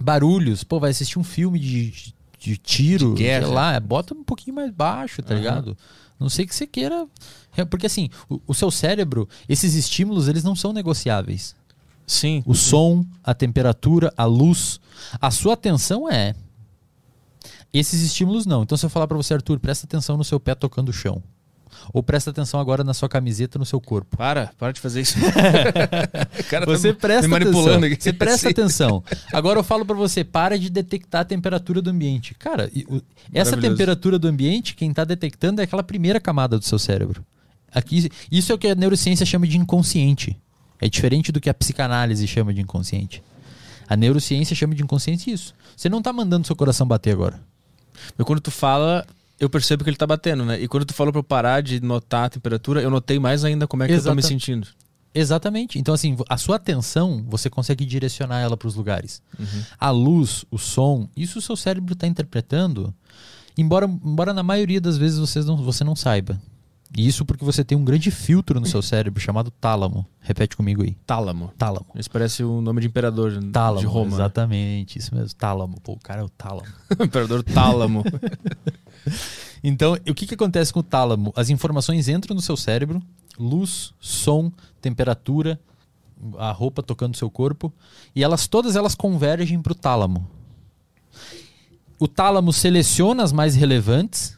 [0.00, 0.62] Barulhos.
[0.64, 1.92] Pô, vai assistir um filme de,
[2.38, 3.46] de tiro, De guerra.
[3.46, 5.40] sei lá, bota um pouquinho mais baixo, tá Aham.
[5.42, 5.76] ligado?
[6.18, 7.06] Não sei que você queira.
[7.70, 11.54] Porque assim, o, o seu cérebro, esses estímulos, eles não são negociáveis.
[12.06, 12.42] Sim.
[12.46, 14.80] O som, a temperatura, a luz.
[15.20, 16.34] A sua atenção é.
[17.72, 18.62] Esses estímulos não.
[18.62, 21.22] Então, se eu falar pra você, Arthur, presta atenção no seu pé tocando o chão.
[21.92, 24.16] Ou presta atenção agora na sua camiseta, no seu corpo.
[24.16, 25.18] Para, para de fazer isso.
[26.38, 27.92] O cara tá Você me presta manipulando atenção.
[27.92, 28.02] aqui.
[28.02, 29.02] Você presta atenção.
[29.32, 32.34] Agora eu falo pra você, para de detectar a temperatura do ambiente.
[32.34, 32.70] Cara,
[33.32, 37.24] essa temperatura do ambiente, quem tá detectando é aquela primeira camada do seu cérebro.
[37.72, 40.36] Aqui, isso é o que a neurociência chama de inconsciente.
[40.80, 43.22] É diferente do que a psicanálise chama de inconsciente.
[43.88, 45.54] A neurociência chama de inconsciente isso.
[45.76, 47.40] Você não tá mandando seu coração bater agora.
[48.16, 49.04] Mas quando tu fala,
[49.38, 50.60] eu percebo que ele tá batendo, né?
[50.60, 53.66] E quando tu falou pra eu parar de notar a temperatura, eu notei mais ainda
[53.66, 54.68] como é que eu tô me Exata- sentindo.
[55.14, 55.78] Exatamente.
[55.78, 59.22] Então, assim, a sua atenção, você consegue direcionar ela para os lugares.
[59.38, 59.62] Uhum.
[59.78, 62.94] A luz, o som, isso o seu cérebro está interpretando,
[63.56, 66.40] embora, embora na maioria das vezes você não, você não saiba.
[66.96, 70.06] E isso porque você tem um grande filtro no seu cérebro chamado tálamo.
[70.20, 70.96] Repete comigo aí.
[71.06, 71.52] Tálamo.
[71.58, 71.86] Tálamo.
[71.94, 74.10] Esse parece o nome de imperador de Tálamo, Roma.
[74.10, 74.14] né?
[74.14, 75.78] exatamente, isso mesmo, tálamo.
[75.80, 76.66] Pô, o cara é o tálamo.
[77.04, 78.04] imperador Tálamo.
[79.62, 81.32] Então, o que, que acontece com o tálamo?
[81.34, 83.02] As informações entram no seu cérebro,
[83.38, 85.58] luz, som, temperatura,
[86.38, 87.72] a roupa tocando seu corpo,
[88.14, 90.28] e elas todas elas convergem para o tálamo.
[91.98, 94.37] O tálamo seleciona as mais relevantes,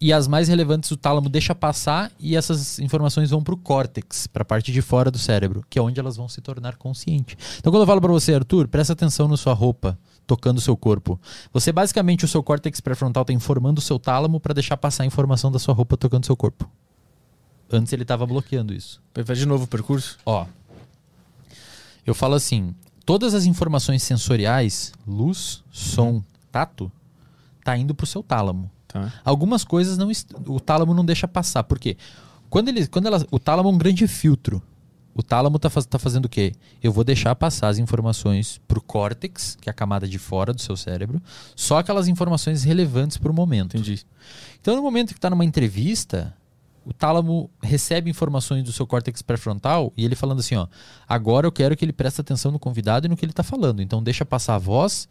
[0.00, 4.26] e as mais relevantes o tálamo deixa passar, e essas informações vão para o córtex,
[4.26, 7.36] para a parte de fora do cérebro, que é onde elas vão se tornar consciente.
[7.58, 10.76] Então, quando eu falo para você, Arthur, presta atenção na sua roupa tocando o seu
[10.76, 11.20] corpo.
[11.52, 15.06] Você basicamente o seu córtex pré-frontal está informando o seu tálamo para deixar passar a
[15.06, 16.68] informação da sua roupa tocando o seu corpo.
[17.70, 19.02] Antes ele estava bloqueando isso.
[19.24, 20.18] Faz de novo o percurso.
[20.24, 20.46] Ó.
[22.06, 26.22] Eu falo assim, todas as informações sensoriais, luz, som,
[26.52, 26.90] tato,
[27.62, 28.70] tá indo pro seu tálamo.
[28.94, 29.12] Tá.
[29.24, 30.08] Algumas coisas não
[30.46, 31.64] o tálamo não deixa passar.
[31.64, 31.96] Por quê?
[32.48, 34.62] Quando ele, quando ela, o tálamo é um grande filtro.
[35.12, 36.52] O tálamo tá, faz- tá fazendo o quê?
[36.80, 40.60] Eu vou deixar passar as informações pro córtex, que é a camada de fora do
[40.60, 41.20] seu cérebro,
[41.56, 43.76] só aquelas informações relevantes pro momento.
[43.76, 44.04] Entendi.
[44.60, 46.32] Então, no momento que está numa entrevista,
[46.84, 50.68] o tálamo recebe informações do seu córtex pré-frontal e ele falando assim, ó,
[51.08, 53.82] agora eu quero que ele preste atenção no convidado e no que ele está falando.
[53.82, 55.08] Então, deixa passar a voz,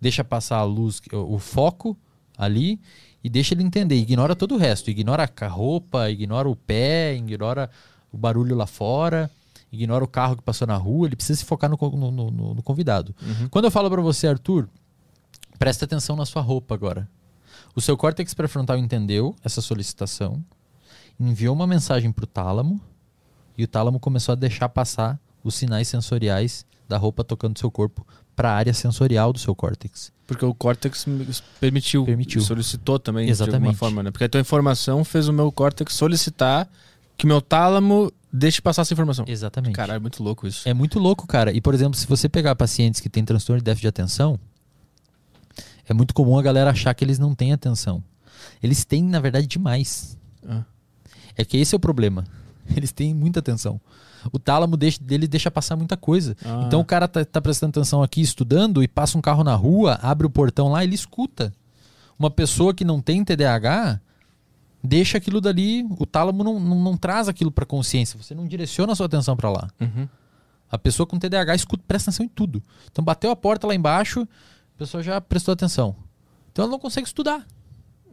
[0.00, 1.96] deixa passar a luz, o, o foco
[2.38, 2.78] ali
[3.26, 3.96] e deixa ele entender.
[3.96, 4.88] Ignora todo o resto.
[4.88, 7.68] Ignora a roupa, ignora o pé, ignora
[8.12, 9.28] o barulho lá fora,
[9.72, 11.08] ignora o carro que passou na rua.
[11.08, 13.12] Ele precisa se focar no, no- no- no- convidado.
[13.50, 14.68] Quando eu falo para você, Arthur,
[15.58, 17.08] presta atenção na sua roupa agora.
[17.74, 20.40] O seu córtex pré-frontal entendeu essa solicitação,
[21.18, 22.80] enviou uma mensagem para o tálamo
[23.58, 28.06] e o tálamo começou a deixar passar os sinais sensoriais da roupa tocando seu corpo
[28.36, 30.12] para a área sensorial do seu córtex.
[30.26, 31.06] Porque o córtex
[31.58, 32.04] permitiu.
[32.04, 32.42] Permitiu.
[32.42, 33.76] Solicitou também, de alguma Exatamente.
[33.76, 34.10] forma, né?
[34.10, 36.68] Porque a tua informação fez o meu córtex solicitar
[37.16, 39.24] que o meu tálamo deixe passar essa informação.
[39.26, 39.74] Exatamente.
[39.74, 40.68] Caralho, muito louco isso.
[40.68, 41.50] É muito louco, cara.
[41.52, 44.38] E, por exemplo, se você pegar pacientes que têm transtorno de déficit de atenção,
[45.88, 48.02] é muito comum a galera achar que eles não têm atenção.
[48.62, 50.18] Eles têm, na verdade, demais.
[50.46, 50.64] Ah.
[51.36, 52.24] É que esse é o problema.
[52.76, 53.80] Eles têm muita atenção.
[54.32, 56.36] O tálamo deixa, dele deixa passar muita coisa.
[56.44, 56.64] Ah.
[56.66, 59.98] Então o cara tá, tá prestando atenção aqui, estudando, e passa um carro na rua,
[60.02, 61.52] abre o portão lá, ele escuta.
[62.18, 64.00] Uma pessoa que não tem TDAH
[64.82, 68.20] deixa aquilo dali, o tálamo não, não, não traz aquilo para consciência.
[68.20, 69.68] Você não direciona a sua atenção para lá.
[69.80, 70.08] Uhum.
[70.70, 72.62] A pessoa com TDAH escuta, presta atenção em tudo.
[72.90, 75.94] Então bateu a porta lá embaixo, a pessoa já prestou atenção.
[76.52, 77.46] Então ela não consegue estudar.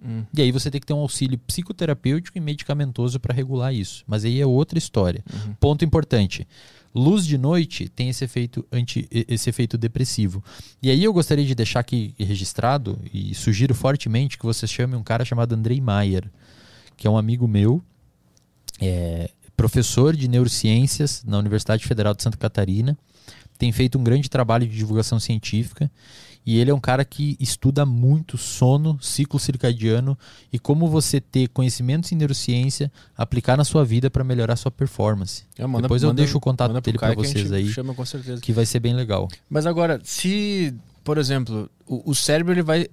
[0.04, 0.24] Hum.
[0.34, 4.04] E aí você tem que ter um auxílio psicoterapêutico e medicamentoso para regular isso.
[4.06, 5.24] Mas aí é outra história.
[5.32, 5.54] Uhum.
[5.60, 6.48] Ponto importante.
[6.94, 10.44] Luz de noite tem esse efeito, anti, esse efeito depressivo.
[10.82, 15.04] E aí eu gostaria de deixar aqui registrado e sugiro fortemente que você chame um
[15.04, 16.30] cara chamado Andrei Maier,
[16.96, 17.82] que é um amigo meu,
[18.80, 22.98] é professor de neurociências na Universidade Federal de Santa Catarina,
[23.58, 25.90] tem feito um grande trabalho de divulgação científica
[26.46, 30.18] E ele é um cara que estuda muito sono, ciclo circadiano
[30.52, 35.44] e como você ter conhecimentos em neurociência, aplicar na sua vida para melhorar sua performance.
[35.58, 38.42] É, manda- Depois eu manda- deixo o contato dele para vocês aí, Chama com certeza.
[38.42, 39.30] que vai ser bem legal.
[39.50, 40.74] Mas agora, se,
[41.04, 42.88] por exemplo, o, o cérebro ele vai,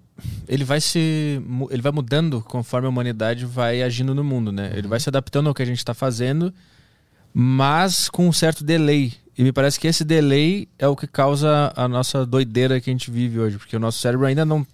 [0.46, 4.72] ele vai se, ele vai mudando conforme a humanidade vai agindo no mundo, né?
[4.76, 6.54] Ele vai se adaptando ao que a gente está fazendo,
[7.32, 9.12] mas com um certo delay.
[9.40, 12.92] E me parece que esse delay é o que causa a nossa doideira que a
[12.92, 14.66] gente vive hoje, porque o nosso cérebro ainda não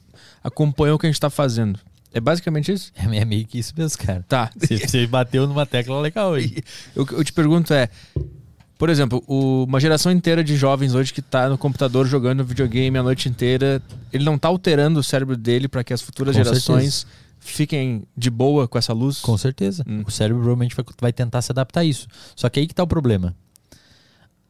[0.43, 1.79] acompanha o que a gente está fazendo.
[2.13, 2.91] É basicamente isso?
[2.97, 4.25] É meio que isso mesmo, cara.
[4.29, 4.51] Tá.
[4.59, 6.59] Você, bateu numa tecla legal aí.
[6.97, 7.89] O que eu te pergunto é,
[8.77, 12.99] por exemplo, o- uma geração inteira de jovens hoje que tá no computador jogando videogame
[12.99, 13.81] a noite inteira,
[14.13, 17.07] ele não tá alterando o cérebro dele para que as futuras Com gerações
[17.39, 19.21] fiquem de boa com essa luz?
[19.21, 19.85] Com certeza.
[19.87, 20.03] Hum.
[20.05, 22.09] O cérebro provavelmente vai, vai tentar se adaptar a isso.
[22.35, 23.33] Só que aí que tá o problema.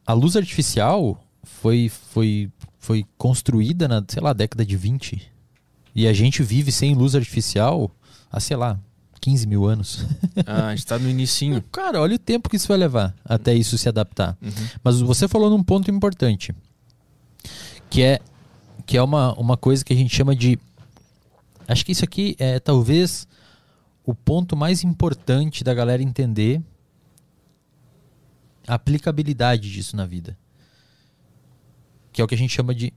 [0.07, 2.49] A luz artificial foi, foi,
[2.79, 5.21] foi construída na, sei lá, década de 20.
[5.93, 7.91] E a gente vive sem luz artificial
[8.31, 8.79] há, sei lá,
[9.19, 10.05] 15 mil anos.
[10.45, 11.61] Ah, a gente tá no inicinho.
[11.73, 14.37] Cara, olha o tempo que isso vai levar até isso se adaptar.
[14.41, 14.67] Uhum.
[14.81, 16.55] Mas você falou num ponto importante,
[17.89, 18.21] que é
[18.85, 20.57] que é uma, uma coisa que a gente chama de
[21.67, 23.27] acho que isso aqui é talvez
[24.05, 26.61] o ponto mais importante da galera entender
[28.67, 30.37] a aplicabilidade disso na vida.
[32.11, 32.93] Que é o que a gente chama de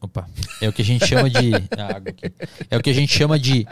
[0.00, 0.28] opa,
[0.60, 2.32] é o que a gente chama de a água aqui.
[2.70, 3.66] É o que a gente chama de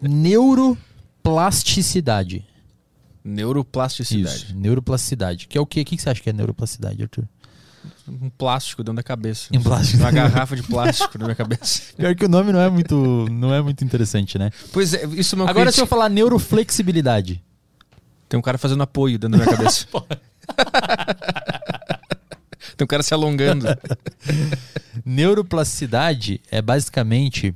[0.00, 2.44] neuroplasticidade.
[3.24, 4.36] Neuroplasticidade.
[4.36, 5.46] Isso, neuroplasticidade.
[5.48, 5.80] Que é o quê?
[5.82, 7.24] O que você acha que é neuroplasticidade, Arthur?
[8.08, 9.48] Um plástico dentro da cabeça.
[9.52, 9.98] Um plástico.
[9.98, 11.82] Uma garrafa de plástico na minha cabeça.
[11.96, 14.50] Pior que o nome não é muito, não é muito interessante, né?
[14.72, 15.82] Pois é, isso é uma Agora se crítica.
[15.82, 17.42] eu falar neuroflexibilidade.
[18.28, 19.86] Tem um cara fazendo apoio dentro da minha cabeça.
[22.76, 23.66] Tem um cara se alongando.
[25.04, 27.54] Neuroplasticidade é basicamente.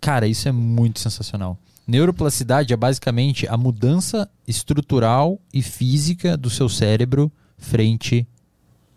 [0.00, 1.58] Cara, isso é muito sensacional.
[1.86, 8.26] Neuroplasticidade é basicamente a mudança estrutural e física do seu cérebro frente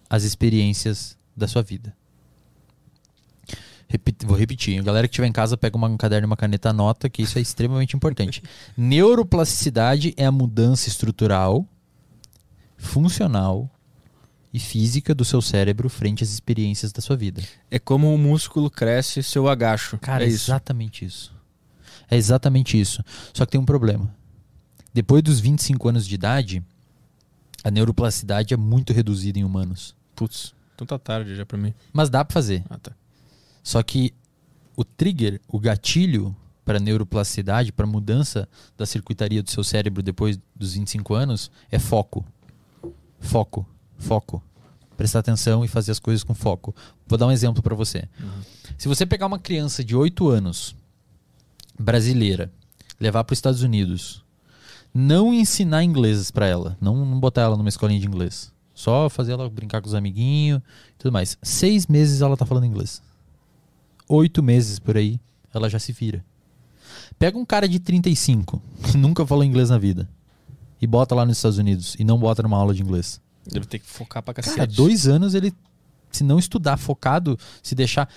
[0.10, 1.94] às experiências da sua vida.
[4.26, 4.80] Vou repetir.
[4.80, 7.22] A galera que estiver em casa pega uma- um caderno e uma caneta, anota que
[7.22, 8.42] isso é extremamente importante.
[8.78, 11.66] Neuroplasticidade é a mudança estrutural,
[12.78, 13.70] funcional
[14.54, 17.42] e física do seu cérebro frente às experiências da sua vida.
[17.70, 19.98] É como o músculo cresce se eu agacho.
[20.00, 21.36] Cara, é é exatamente isso.
[22.10, 23.04] É exatamente isso.
[23.34, 24.14] Só que tem um problema.
[24.94, 26.64] Depois dos 25 anos de idade,
[27.64, 29.96] a neuroplasticidade é muito reduzida em humanos.
[30.16, 31.74] Putz, então tá tarde já pra mim.
[31.92, 32.64] Mas dá pra fazer.
[32.70, 32.92] Ah, tá.
[33.62, 34.14] Só que
[34.76, 38.48] o trigger, o gatilho para neuroplasticidade, para mudança
[38.78, 42.26] da circuitaria do seu cérebro depois dos 25 anos, é foco.
[43.20, 43.66] Foco.
[43.98, 44.42] Foco.
[44.96, 46.76] Prestar atenção e fazer as coisas com foco.
[47.08, 48.08] Vou dar um exemplo para você.
[48.78, 50.76] Se você pegar uma criança de 8 anos,
[51.80, 52.52] brasileira,
[53.00, 54.24] levar para os Estados Unidos,
[54.94, 59.34] não ensinar inglês para ela, não, não botar ela numa escolinha de inglês, só fazer
[59.34, 61.38] ela brincar com os amiguinhos e tudo mais.
[61.42, 63.02] Seis meses ela tá falando inglês.
[64.08, 65.20] Oito meses por aí,
[65.54, 66.24] ela já se vira.
[67.20, 70.10] Pega um cara de 35, que nunca falou inglês na vida,
[70.82, 73.20] e bota lá nos Estados Unidos, e não bota numa aula de inglês.
[73.52, 74.56] Deve ter que focar pra cacete.
[74.58, 75.54] Cara, dois anos ele,
[76.12, 78.10] se não estudar focado, se deixar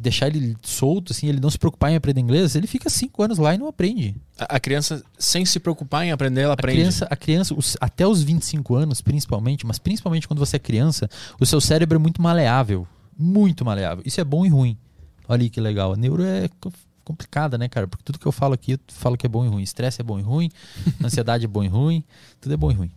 [0.00, 3.38] deixar ele solto, assim, ele não se preocupar em aprender inglês, ele fica cinco anos
[3.38, 4.16] lá e não aprende.
[4.36, 6.78] A, a criança, sem se preocupar em aprender, ela A aprende.
[6.80, 11.08] criança, a criança os- até os 25 anos, principalmente, mas principalmente quando você é criança,
[11.40, 12.84] o seu cérebro é muito maleável.
[13.16, 14.02] Muito maleável.
[14.04, 14.76] Isso é bom e ruim.
[15.28, 15.92] Olha aí que legal.
[15.92, 16.48] A neuro é
[17.10, 17.88] complicada, né, cara?
[17.88, 19.62] Porque tudo que eu falo aqui, eu falo que é bom e ruim.
[19.62, 20.50] Estresse é bom e ruim,
[21.02, 22.04] ansiedade é bom e ruim,
[22.40, 22.90] tudo é bom e ruim.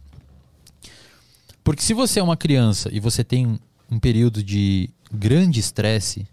[1.64, 3.60] Porque se você é uma criança e você tem
[3.90, 6.28] um, período de grande estresse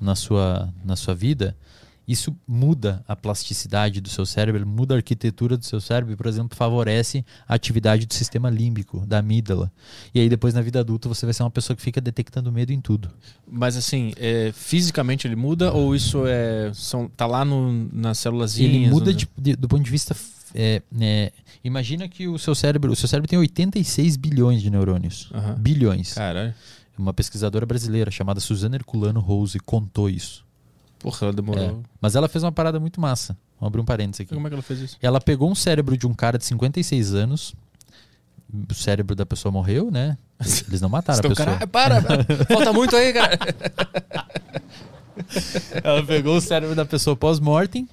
[0.00, 1.56] na sua, na sua vida,
[2.06, 6.26] isso muda a plasticidade do seu cérebro, muda a arquitetura do seu cérebro e, por
[6.26, 9.72] exemplo, favorece a atividade do sistema límbico, da amígdala.
[10.14, 12.72] E aí depois na vida adulta você vai ser uma pessoa que fica detectando medo
[12.72, 13.10] em tudo.
[13.50, 18.58] Mas assim, é, fisicamente ele muda ou isso é são, tá lá no, nas células
[18.58, 20.14] Ele muda de- de- do ponto de vista
[20.54, 21.32] é, é,
[21.64, 25.30] imagina que o seu cérebro, o seu cérebro tem 86 bilhões de neurônios.
[25.34, 25.54] Aham.
[25.58, 26.12] Bilhões.
[26.14, 26.54] Caralho.
[26.96, 30.43] Uma pesquisadora brasileira chamada Suzana Herculano Rose contou isso.
[31.04, 31.62] Porra, ela demorou.
[31.62, 31.74] É.
[32.00, 33.36] Mas ela fez uma parada muito massa.
[33.60, 34.34] Vamos abrir um parênteses aqui.
[34.34, 34.96] Como é que ela fez isso?
[35.02, 37.54] Ela pegou um cérebro de um cara de 56 anos.
[38.70, 40.16] O cérebro da pessoa morreu, né?
[40.66, 41.56] Eles não mataram a Então, pessoa.
[41.58, 42.24] cara, para, para.
[42.46, 43.38] falta muito aí, cara.
[45.82, 47.88] Ela pegou o cérebro da pessoa pós-mortem,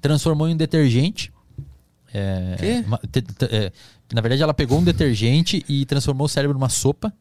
[0.00, 1.32] transformou em um detergente.
[2.12, 2.84] É, Quê?
[2.86, 3.72] uma- te- te- é,
[4.12, 7.12] na verdade, ela pegou um detergente e transformou o cérebro numa sopa.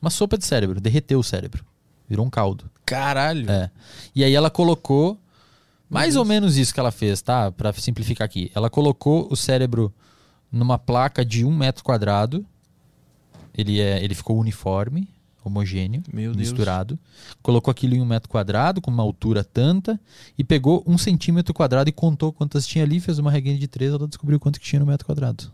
[0.00, 1.64] Uma sopa de cérebro, derreteu o cérebro.
[2.08, 2.70] Virou um caldo.
[2.84, 3.50] Caralho.
[3.50, 3.70] É.
[4.14, 5.18] E aí ela colocou
[5.88, 7.50] mais ou menos isso que ela fez, tá?
[7.52, 8.50] Pra simplificar aqui.
[8.54, 9.92] Ela colocou o cérebro
[10.50, 12.44] numa placa de um metro quadrado.
[13.56, 15.08] Ele, é, ele ficou uniforme,
[15.44, 16.36] homogêneo, Meu Deus.
[16.36, 16.98] misturado.
[17.42, 20.00] Colocou aquilo em um metro quadrado, com uma altura tanta,
[20.36, 23.92] e pegou um centímetro quadrado e contou quantas tinha ali, fez uma reguinha de três,
[23.92, 25.52] ela descobriu quanto que tinha no metro quadrado.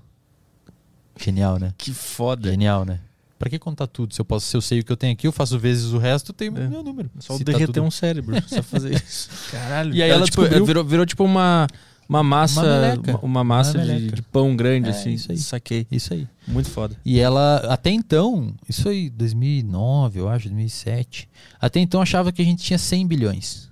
[1.19, 1.75] Genial, né?
[1.77, 2.51] Que foda.
[2.51, 3.01] Genial, né?
[3.41, 4.13] Pra que contar tudo?
[4.13, 5.99] Se eu, posso, se eu sei o que eu tenho aqui, eu faço vezes o
[5.99, 6.69] resto, eu tenho É.
[6.69, 7.11] meu número.
[7.19, 9.31] Só Se tá derreter tudo- um cérebro, só fazer isso.
[9.51, 9.95] Caralho.
[9.95, 11.67] E aí ela, tipo, descobriu- virou, virou tipo uma,
[12.07, 15.15] uma massa, Uma uma, massa Uma de, de pão grande, É, assim.
[15.15, 15.39] isso aí.
[15.39, 15.87] Saquei.
[15.91, 16.29] Isso aí.
[16.47, 16.95] Muito foda.
[17.03, 21.27] E ela, até então, isso aí, 2009, eu acho, 2007.
[21.59, 23.71] Até então achava que a gente tinha 100 bilhões.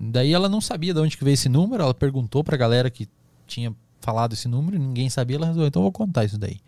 [0.00, 3.08] Daí ela não sabia de onde que veio esse número, ela perguntou pra galera que
[3.46, 6.58] tinha falado esse número, ninguém sabia, ela resolveu, então eu vou contar isso daí.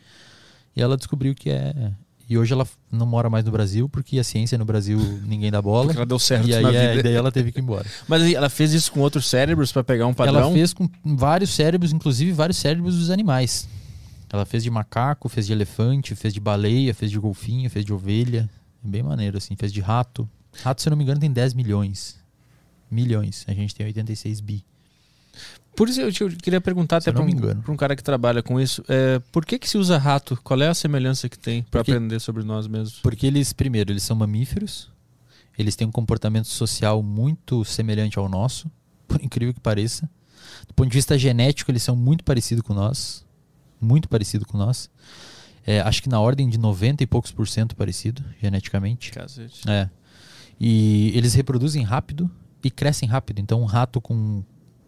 [0.75, 1.93] E ela descobriu que é.
[2.29, 5.61] E hoje ela não mora mais no Brasil, porque a ciência no Brasil ninguém dá
[5.61, 5.87] bola.
[5.87, 7.01] Porque ela deu certo E aí, na é, vida.
[7.01, 7.85] e daí ela teve que ir embora.
[8.09, 10.41] Mas ela fez isso com outros cérebros pra pegar um padrão?
[10.41, 13.69] Ela fez com vários cérebros, inclusive vários cérebros dos animais.
[14.33, 17.93] Ela fez de macaco, fez de elefante, fez de baleia, fez de golfinho, fez de
[17.93, 18.49] ovelha.
[18.83, 19.55] É bem maneiro, assim.
[19.57, 20.27] Fez de rato.
[20.63, 22.17] Rato, se eu não me engano, tem 10 milhões.
[22.91, 23.45] Milhões.
[23.47, 24.65] A gente tem 86 bi.
[25.75, 28.61] Por isso eu te- eu queria perguntar até não um, um cara que trabalha com
[28.61, 28.85] isso.
[28.89, 30.39] é, por que que se usa rato?
[30.45, 32.99] Qual é a semelhança que tem Porque- aprender sobre nós mesmos?
[33.01, 34.91] Porque eles, primeiro, eles são mamíferos.
[35.59, 38.71] Eles têm um comportamento social muito semelhante ao nosso.
[39.09, 40.09] Por incrível que pareça.
[40.69, 43.25] Do ponto de vista genético, eles são muito parecidos com nós.
[43.81, 44.91] Muito parecido com nós.
[45.67, 49.11] É, acho que na ordem de 90 e poucos por cento parecido, geneticamente.
[49.13, 49.69] Cacete.
[49.69, 49.89] É.
[50.61, 52.31] E eles reproduzem rápido
[52.63, 53.39] e crescem rápido.
[53.41, 54.43] Então, um rato com,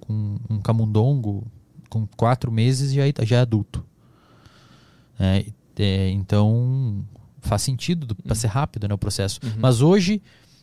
[0.07, 1.47] com um camundongo
[1.89, 3.85] com quatro meses já, é- já é adulto.
[5.19, 7.05] É, é, então,
[7.41, 9.39] faz sentido para ser rápido né, o processo.
[9.43, 9.53] Uhum.
[9.59, 10.23] Mas hoje,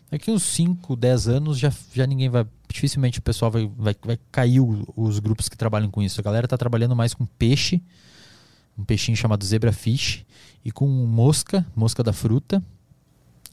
[0.10, 2.46] daqui uns 5, 10 anos, já, já ninguém vai.
[2.68, 4.62] Dificilmente o pessoal vai, vai, vai cair
[4.96, 6.20] os grupos que trabalham com isso.
[6.20, 7.82] A galera está trabalhando mais com peixe,
[8.78, 10.26] um peixinho chamado zebrafish,
[10.64, 12.64] e com mosca, mosca da fruta.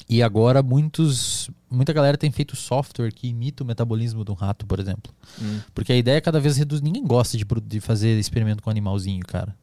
[0.08, 4.66] E agora muitos, muita galera tem feito software que imita o metabolismo de um rato,
[4.66, 5.12] por exemplo.
[5.40, 5.60] Hum.
[5.74, 6.82] Porque a ideia é cada vez reduzir.
[6.82, 9.54] Ninguém gosta de, de fazer experimento com animalzinho, cara.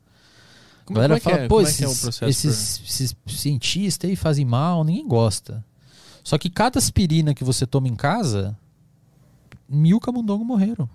[0.85, 1.47] Como, a galera como é fala, é?
[1.47, 2.29] pô, Como é que é esses, processo?
[2.29, 5.65] esses, esses cientistas aí fazem mal, ninguém gosta.
[6.23, 8.57] Só que cada aspirina que você toma em casa,
[9.67, 10.89] mil camundongos morreram.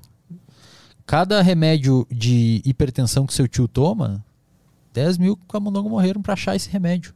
[1.06, 4.24] Cada remédio de hipertensão que seu tio toma,
[4.92, 7.14] 10 mil camundongos morreram pra achar esse remédio.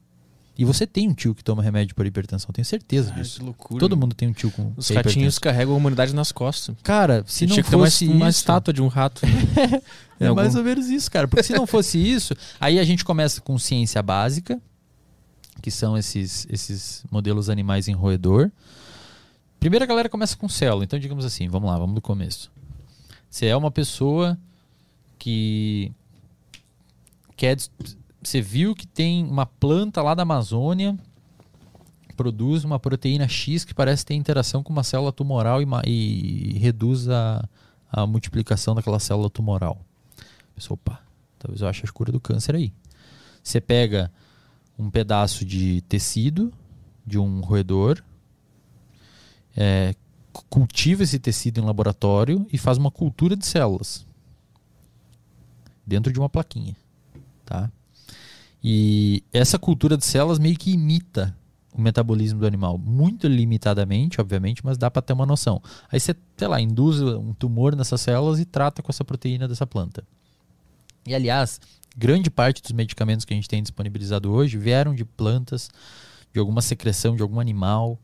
[0.56, 3.39] E você tem um tio que toma remédio por hipertensão, tenho certeza Ah, disso.
[3.40, 3.81] que loucura.
[3.81, 6.76] Todo mundo tem um tio com Os é ratinhos carregam a humanidade nas costas.
[6.82, 9.22] Cara, se não Tinha que ter uma, fosse estátua de um rato.
[10.20, 11.26] é mais algum- ou menos isso, cara.
[11.26, 14.60] Porque se não fosse isso, aí a gente começa com ciência básica,
[15.60, 18.48] que são esses, esses modelos animais em roedor.
[19.59, 20.85] Primeiro a galera começa com célula.
[20.85, 22.52] Então, digamos assim, vamos lá, vamos do começo.
[23.28, 24.39] Você é uma pessoa
[25.18, 25.90] que
[27.36, 27.56] quer.
[28.24, 30.98] Você viu que tem uma planta lá da Amazônia
[32.16, 37.09] produz uma proteína X que parece ter interação com uma célula tumoral e, e reduz
[37.09, 37.46] a,
[37.90, 39.84] a multiplicação daquela célula tumoral.
[40.20, 41.02] A pessoa, opa,
[41.38, 42.72] talvez eu ache a cura do câncer aí.
[43.42, 44.12] Você pega
[44.78, 46.52] um pedaço de tecido
[47.05, 48.02] de um roedor,
[49.56, 49.94] é,
[50.32, 54.06] cu- cultiva esse tecido em laboratório e faz uma cultura de células
[55.86, 56.76] dentro de uma plaquinha,
[57.44, 57.70] tá?
[58.66, 61.36] E essa cultura de células meio que imita
[61.70, 65.61] o metabolismo do animal, muito limitadamente, obviamente, mas dá para ter uma noção.
[65.93, 69.66] Aí você, sei lá, induz um tumor nessas células e trata com essa proteína dessa
[69.66, 70.03] planta.
[71.07, 71.61] E aliás,
[71.95, 75.69] grande parte dos medicamentos que a gente tem disponibilizado hoje vieram de plantas,
[76.32, 77.99] de alguma secreção de algum animal.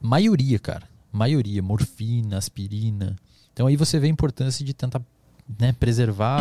[0.00, 0.88] Maioria, cara.
[1.12, 1.62] Maioria.
[1.62, 3.16] Morfina, aspirina.
[3.52, 5.02] Então aí você vê a importância de tentar
[5.58, 6.40] né, preservar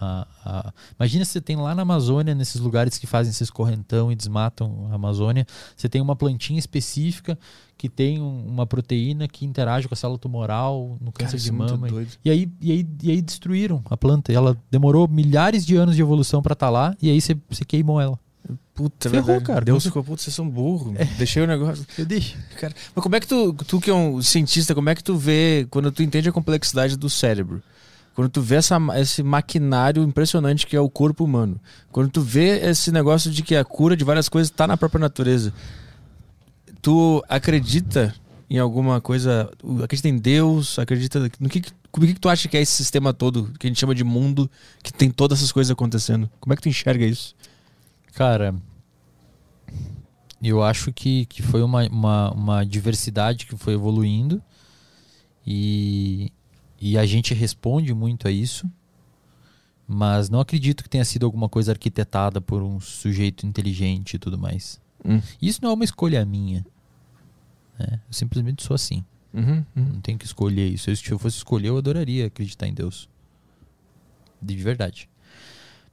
[0.00, 3.50] a, a- a- Imagina se você tem lá na Amazônia, nesses lugares que fazem esses
[3.50, 7.38] correntão e desmatam a Amazônia, você tem uma plantinha específica
[7.76, 11.44] que tem um- uma proteína que interage com a célula tumoral no Cara, câncer isso
[11.46, 11.88] de é mama.
[11.88, 12.10] doido.
[12.24, 14.32] E aí, e, aí, e aí destruíram a planta.
[14.32, 16.94] E ela demorou milhares de anos de evolução pra estar lá.
[17.02, 18.18] E aí você, você queimou ela.
[18.74, 19.46] Puta, Ferrou, verdade.
[19.46, 19.64] cara.
[19.64, 20.94] Deus ficou, putz, vocês são burros.
[21.16, 21.86] Deixei o negócio.
[21.96, 22.36] Eu deixo.
[22.60, 25.16] Cara, mas como é que tu, tu que é um cientista, como é que tu
[25.16, 27.62] vê, quando tu entende a complexidade do cérebro?
[28.14, 31.60] Quando tu vê essa, esse maquinário impressionante que é o corpo humano.
[31.90, 35.00] Quando tu vê esse negócio de que a cura de várias coisas está na própria
[35.00, 35.52] natureza.
[36.80, 38.14] Tu acredita
[38.48, 39.50] em alguma coisa?
[39.82, 40.78] Acredita em Deus?
[40.78, 43.80] Acredita no que, como que, tu acha que é esse sistema todo que a gente
[43.80, 44.48] chama de mundo,
[44.82, 46.30] que tem todas essas coisas acontecendo?
[46.38, 47.34] Como é que tu enxerga isso?
[48.14, 48.54] Cara,
[50.40, 54.40] eu acho que, que foi uma, uma, uma diversidade que foi evoluindo
[55.44, 56.30] e,
[56.86, 58.70] e a gente responde muito a isso,
[59.88, 64.36] mas não acredito que tenha sido alguma coisa arquitetada por um sujeito inteligente e tudo
[64.38, 64.78] mais.
[65.04, 65.20] Hum.
[65.40, 66.64] Isso não é uma escolha minha.
[67.78, 68.00] né?
[68.06, 69.04] Eu simplesmente sou assim.
[69.32, 69.84] Uhum, uhum.
[69.94, 70.90] Não tenho que escolher isso.
[70.90, 73.08] Eu, Se eu fosse escolher, eu adoraria acreditar em Deus.
[74.40, 75.08] De verdade.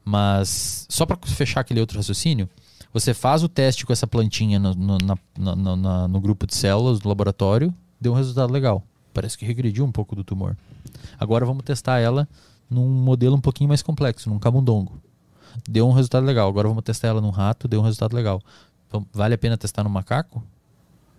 [0.03, 2.49] Mas, só para fechar aquele outro raciocínio,
[2.93, 6.53] você faz o teste com essa plantinha no, no, na- na- na- no grupo de
[6.55, 8.83] células do laboratório, deu um resultado legal.
[9.13, 10.55] Parece que regrediu um pouco do tumor.
[11.19, 12.27] Agora vamos testar ela
[12.69, 15.01] num modelo um pouquinho mais complexo, num camundongo.
[15.69, 16.47] Deu um resultado legal.
[16.47, 18.41] Agora vamos testar ela num rato, deu um resultado legal.
[18.87, 20.43] Então, vale a pena testar no macaco?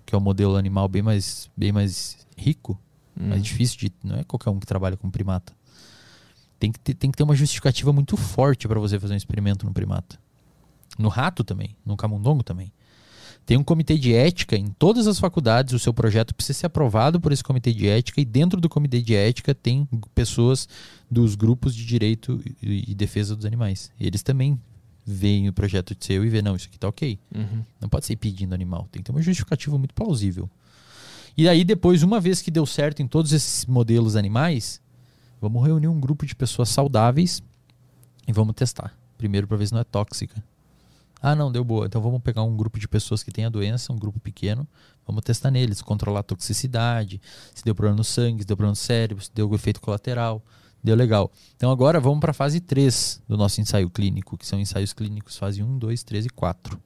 [0.04, 2.78] Que é um modelo animal bem mais, bem mais rico?
[3.18, 3.28] Hum.
[3.28, 3.92] mais difícil de.
[4.02, 5.52] Não é qualquer um que trabalha com primata.
[6.58, 9.66] Tem que ter, tem que ter uma justificativa muito forte para você fazer um experimento
[9.66, 10.18] no primata.
[10.98, 12.72] No rato também, no camundongo também.
[13.44, 17.20] Tem um comitê de ética em todas as faculdades, o seu projeto precisa ser aprovado
[17.20, 20.68] por esse comitê de ética e dentro do comitê de ética tem pessoas
[21.10, 23.90] dos grupos de direito e, e defesa dos animais.
[23.98, 24.60] Eles também
[25.04, 27.18] veem o projeto seu e vê, não, isso aqui tá ok.
[27.34, 27.64] Uhum.
[27.80, 28.88] Não pode ser pedindo animal.
[28.90, 30.48] Tem que ter uma justificativa muito plausível.
[31.36, 34.80] E aí, depois, uma vez que deu certo em todos esses modelos animais,
[35.40, 37.42] vamos reunir um grupo de pessoas saudáveis
[38.28, 38.96] e vamos testar.
[39.18, 40.42] Primeiro, para ver se não é tóxica.
[41.22, 41.86] Ah, não, deu boa.
[41.86, 44.66] Então vamos pegar um grupo de pessoas que tem a doença, um grupo pequeno,
[45.06, 47.20] vamos testar neles, controlar a toxicidade,
[47.54, 50.42] se deu problema no sangue, se deu problema no cérebro, se deu efeito colateral.
[50.84, 51.30] Deu legal.
[51.54, 55.38] Então agora vamos para a fase 3 do nosso ensaio clínico, que são ensaios clínicos
[55.38, 56.82] fase 1, 2, 3 e 4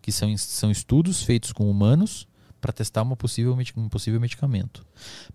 [0.00, 2.26] que são, são estudos feitos com humanos
[2.60, 4.84] para testar uma possível, um possível medicamento.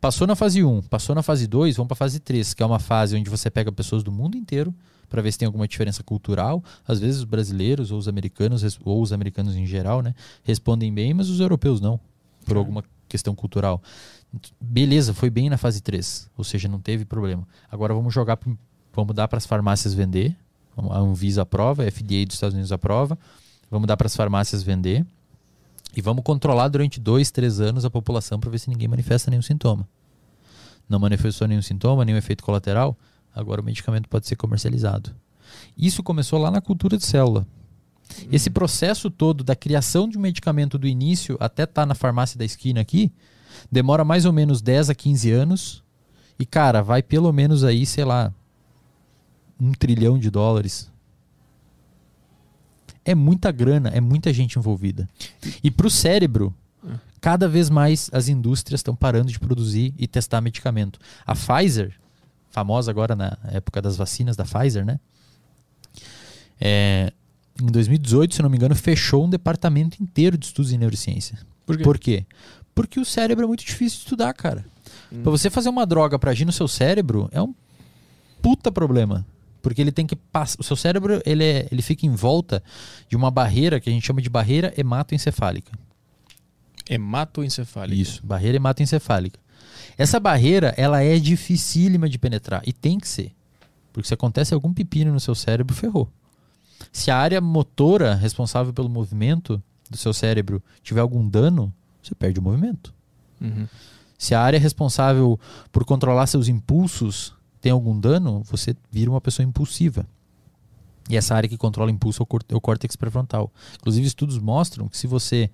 [0.01, 2.65] Passou na fase 1, passou na fase 2, vamos para a fase 3, que é
[2.65, 4.73] uma fase onde você pega pessoas do mundo inteiro
[5.09, 6.63] para ver se tem alguma diferença cultural.
[6.87, 10.13] Às vezes os brasileiros ou os americanos, ou os americanos em geral, né,
[10.43, 11.99] respondem bem, mas os europeus não,
[12.45, 13.81] por alguma questão cultural.
[14.59, 17.47] Beleza, foi bem na fase 3, ou seja, não teve problema.
[17.71, 18.39] Agora vamos jogar,
[18.93, 20.35] vamos dar para as farmácias vender.
[20.75, 23.17] A Anvisa aprova, a FDA dos Estados Unidos aprova.
[23.69, 25.05] Vamos dar para as farmácias vender.
[25.95, 29.43] E vamos controlar durante dois, três anos a população para ver se ninguém manifesta nenhum
[29.43, 29.87] sintoma.
[30.89, 32.97] Não manifestou nenhum sintoma, nenhum efeito colateral,
[33.33, 35.15] agora o medicamento pode ser comercializado.
[35.77, 37.45] Isso começou lá na cultura de célula.
[38.31, 42.45] Esse processo todo da criação de um medicamento do início até estar na farmácia da
[42.45, 43.11] esquina aqui,
[43.71, 45.83] demora mais ou menos 10 a 15 anos.
[46.37, 48.33] E, cara, vai pelo menos aí, sei lá,
[49.59, 50.91] um trilhão de dólares.
[53.05, 55.09] É muita grana, é muita gente envolvida.
[55.63, 56.53] E pro cérebro,
[57.21, 60.99] cada vez mais as indústrias estão parando de produzir e testar medicamento.
[61.25, 61.95] A Pfizer,
[62.53, 64.99] famosa agora na época das vacinas da Pfizer, né?
[66.61, 67.11] É,
[67.61, 71.37] em 2018, se não me engano, fechou um departamento inteiro de estudos em neurociência.
[71.65, 71.83] Por quê?
[71.83, 72.25] Por quê?
[72.75, 74.63] Porque o cérebro é muito difícil de estudar, cara.
[75.21, 77.53] Pra você fazer uma droga pra agir no seu cérebro é um
[78.41, 79.25] puta problema.
[79.61, 80.57] Porque ele tem que passar.
[80.59, 82.61] O seu cérebro ele, é- ele fica em volta
[83.09, 85.71] de uma barreira que a gente chama de barreira hematoencefálica.
[86.89, 87.99] Hematoencefálico.
[88.01, 89.39] Isso, barreira hematoencefálica.
[89.97, 92.61] Essa barreira, ela é dificílima de penetrar.
[92.65, 93.31] E tem que ser.
[93.91, 96.09] Porque se acontece algum pepino no seu cérebro, ferrou.
[96.91, 102.39] Se a área motora responsável pelo movimento do seu cérebro tiver algum dano, você perde
[102.39, 102.93] o movimento.
[103.39, 103.67] Uhum.
[104.17, 105.39] Se a área responsável
[105.71, 110.05] por controlar seus impulsos tem algum dano, você vira uma pessoa impulsiva.
[111.09, 113.51] E essa área que controla impulso é o é o córtex pré-frontal.
[113.75, 115.49] Inclusive, estudos mostram que se você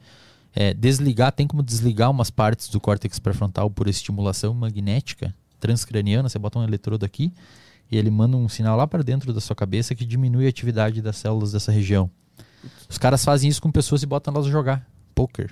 [0.55, 6.39] é, desligar, tem como desligar umas partes do córtex pré-frontal por estimulação magnética transcraniana, você
[6.39, 7.31] bota um eletrodo aqui
[7.91, 11.01] e ele manda um sinal lá para dentro da sua cabeça que diminui a atividade
[11.01, 12.09] das células dessa região.
[12.87, 15.51] Os caras fazem isso com pessoas e botam elas a jogar poker.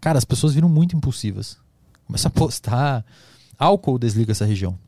[0.00, 1.58] Cara, as pessoas viram muito impulsivas.
[2.06, 3.04] Começa a postar.
[3.58, 4.78] Álcool desliga essa região.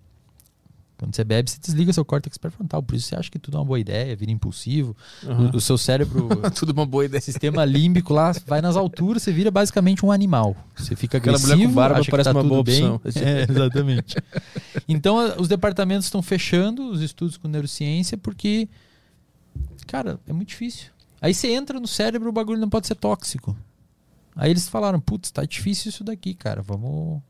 [1.01, 2.83] Quando você bebe, você desliga seu córtex pré-frontal.
[2.83, 4.95] Por isso você acha que tudo é uma boa ideia, vira impulsivo.
[5.23, 5.47] Uhum.
[5.47, 7.23] O, o seu cérebro, Tudo uma boa ideia.
[7.23, 10.55] sistema límbico lá, vai nas alturas, você vira basicamente um animal.
[10.77, 12.85] Você fica Aquela agressivo, mulher com barba acha que parece tá uma boa bem.
[12.87, 13.01] opção.
[13.25, 14.17] É, exatamente.
[14.87, 18.69] Então, os departamentos estão fechando os estudos com neurociência porque,
[19.87, 20.91] cara, é muito difícil.
[21.19, 23.57] Aí você entra no cérebro, o bagulho não pode ser tóxico.
[24.37, 27.23] Aí eles falaram, putz, tá difícil isso daqui, cara, vamos...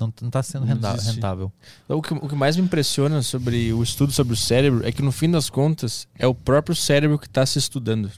[0.00, 1.14] Não, não tá sendo desistir.
[1.14, 1.50] rentável.
[1.88, 5.00] O que, o que mais me impressiona sobre o estudo sobre o cérebro é que,
[5.02, 8.10] no fim das contas, é o próprio cérebro que está se estudando.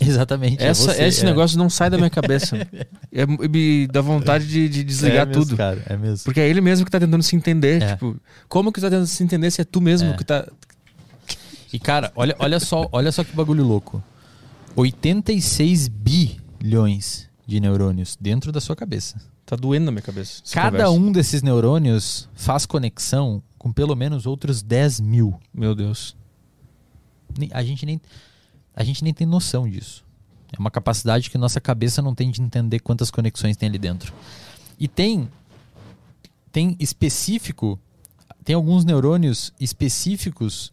[0.00, 0.62] Exatamente.
[0.62, 1.24] é Essa, você, esse é.
[1.24, 2.56] negócio não sai da minha cabeça.
[3.18, 5.56] É, me dá vontade de, de desligar É mesmo, tudo.
[5.56, 6.22] cara, é mesmo.
[6.26, 7.80] Porque é ele mesmo que tá tentando se entender.
[7.80, 7.92] É.
[7.94, 8.14] Tipo,
[8.46, 10.16] como que tu tá tentando se entender se é tu mesmo É.
[10.18, 10.46] que tá.
[11.72, 14.04] E cara, olha, olha só, olha só que bagulho louco.
[14.74, 19.16] 86 bilhões de neurônios dentro da sua cabeça.
[19.46, 20.42] Tá doendo na minha cabeça.
[20.52, 20.90] Cada conversa.
[20.90, 25.38] um desses neurônios faz conexão com pelo menos outros 10 mil.
[25.54, 26.16] Meu Deus.
[27.52, 28.00] A gente nem,
[28.74, 30.04] a gente nem tem noção disso.
[30.52, 34.12] É uma capacidade que nossa cabeça não tem de entender quantas conexões tem ali dentro.
[34.78, 35.28] E tem
[36.50, 37.78] tem específico,
[38.42, 40.72] tem alguns neurônios específicos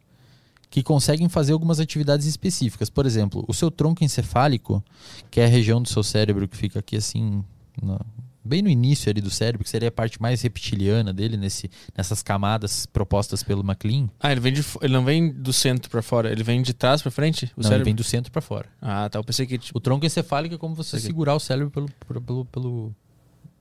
[0.70, 2.90] que conseguem fazer algumas atividades específicas.
[2.90, 4.82] Por exemplo, o seu tronco encefálico,
[5.30, 7.44] que é a região do seu cérebro que fica aqui assim,
[7.82, 8.00] na-
[8.44, 12.22] bem no início ali do cérebro, que seria a parte mais reptiliana dele, nesse, nessas
[12.22, 14.10] camadas propostas pelo MacLean.
[14.20, 17.02] Ah, ele vem de, ele não vem do centro pra fora, ele vem de trás
[17.02, 17.46] pra frente?
[17.46, 17.86] O Não, ele cérebro?
[17.86, 18.68] vem do centro para fora.
[18.82, 19.20] Ah, tá.
[19.20, 21.06] Eu pensei que tipo, O tronco encefálico é como você Aqui.
[21.06, 21.90] segurar o cérebro pelo,
[22.22, 22.96] pelo, pelo,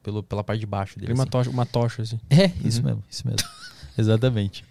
[0.02, 1.06] pelo- pela parte de baixo dele.
[1.08, 1.30] tem uma assim.
[1.30, 2.18] tocha, uma tocha assim.
[2.28, 3.46] É, isso mesmo, isso mesmo.
[3.96, 4.64] Exatamente.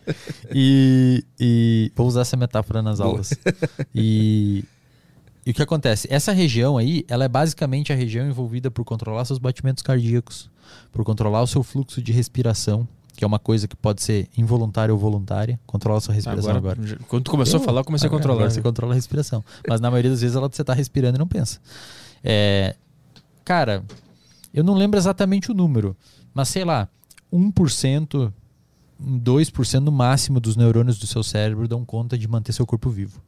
[0.53, 3.33] E, e vou usar essa metáfora nas aulas.
[3.93, 4.63] E,
[5.45, 6.07] e o que acontece?
[6.11, 10.49] Essa região aí, ela é basicamente a região envolvida por controlar seus batimentos cardíacos,
[10.91, 14.93] por controlar o seu fluxo de respiração, que é uma coisa que pode ser involuntária
[14.93, 15.59] ou voluntária.
[15.67, 16.79] Controlar a sua respiração agora.
[16.81, 18.37] Agora, quando tu começou a falar, eu comecei a Agora- controlar.
[18.43, 19.43] agora Você controla a respiração.
[19.67, 21.59] Mas na maioria das vezes ela, você tá respirando e não pensa.
[22.23, 22.75] É,
[23.43, 23.83] cara,
[24.53, 25.95] eu não lembro exatamente o número,
[26.33, 26.87] mas sei lá,
[27.33, 28.31] 1%,
[29.01, 33.21] 2% no máximo dos neurônios do seu cérebro dão conta de manter seu corpo vivo.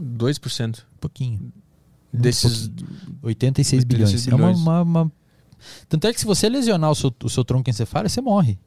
[0.00, 1.52] 2% Um pouquinho.
[2.12, 2.68] Desses.
[2.68, 2.98] pouquinho.
[3.22, 4.08] 86 bilhões.
[4.12, 4.60] 86 É uma, bilhões.
[4.60, 5.12] uma- uma-
[5.88, 8.58] Tanto é que se você lesionar o seu, o seu tronco encefálico, você morre.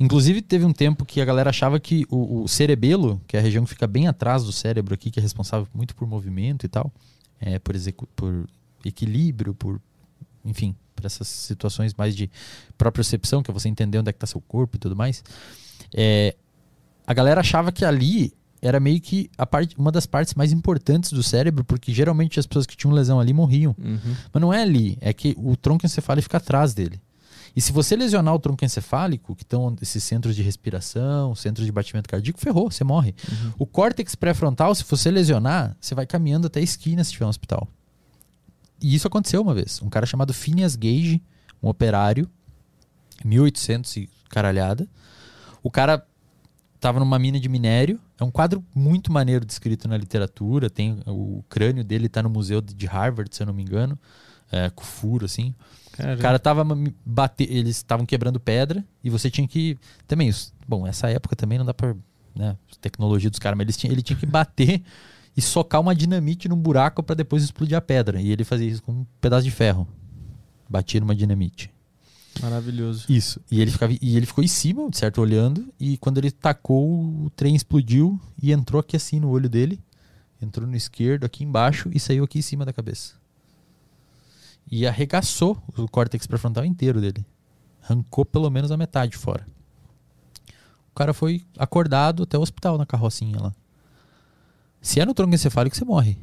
[0.00, 3.42] Inclusive, teve um tempo que a galera achava que o, o cerebelo, que é a
[3.42, 6.68] região que fica bem atrás do cérebro aqui, que é responsável muito por movimento e
[6.68, 6.92] tal,
[7.40, 7.74] é, por,
[8.14, 8.46] por
[8.84, 9.80] equilíbrio, por.
[10.44, 12.30] Enfim, por essas situações mais de
[12.76, 15.22] propriocepção, que é você entender onde é que está seu corpo e tudo mais.
[15.94, 16.34] É,
[17.06, 21.12] a galera achava que ali era meio que a parte, uma das partes mais importantes
[21.12, 23.74] do cérebro, porque geralmente as pessoas que tinham lesão ali morriam.
[23.78, 24.16] Uhum.
[24.32, 27.00] Mas não é ali, é que o tronco encefálico fica atrás dele.
[27.56, 31.72] E se você lesionar o tronco encefálico, que estão esses centros de respiração, centros de
[31.72, 33.14] batimento cardíaco, ferrou, você morre.
[33.58, 37.30] O córtex pré-frontal, se você lesionar, você vai caminhando até a esquina se tiver um
[37.30, 37.66] hospital.
[38.80, 39.80] E isso aconteceu uma vez.
[39.82, 41.22] Um cara chamado Phineas Gage,
[41.62, 42.30] um operário,
[43.24, 44.88] 1800 e caralhada.
[45.62, 46.06] O cara
[46.80, 47.98] tava numa mina de minério.
[48.18, 50.68] É um quadro muito maneiro descrito na literatura.
[50.70, 53.98] Tem o crânio dele tá no museu de Harvard, se eu não me engano,
[54.50, 55.54] é, com furo assim.
[55.92, 59.76] Cara, O cara tava me- bate, eles estavam quebrando pedra e você tinha que
[60.06, 60.30] também,
[60.66, 61.96] bom, essa época também não dá para,
[62.34, 64.82] né, tecnologia dos caras, mas eles tinham, ele tinha que bater
[65.36, 68.20] e socar uma dinamite num buraco para depois explodir a pedra.
[68.20, 69.86] E ele fazia isso com um pedaço de ferro.
[70.68, 71.70] Batia numa dinamite.
[72.40, 73.04] Maravilhoso.
[73.08, 73.40] Isso.
[73.50, 75.72] E ele, ficava, e ele ficou em cima, certo, olhando.
[75.78, 79.80] E quando ele tacou, o trem explodiu e entrou aqui assim no olho dele.
[80.40, 83.14] Entrou no esquerdo, aqui embaixo, e saiu aqui em cima da cabeça.
[84.70, 87.24] E arregaçou o córtex pré-frontal inteiro dele.
[87.82, 89.46] Arrancou pelo menos a metade fora.
[90.90, 93.54] O cara foi acordado até o hospital na carrocinha lá.
[94.80, 96.18] Se é no tronco encefálico, você morre.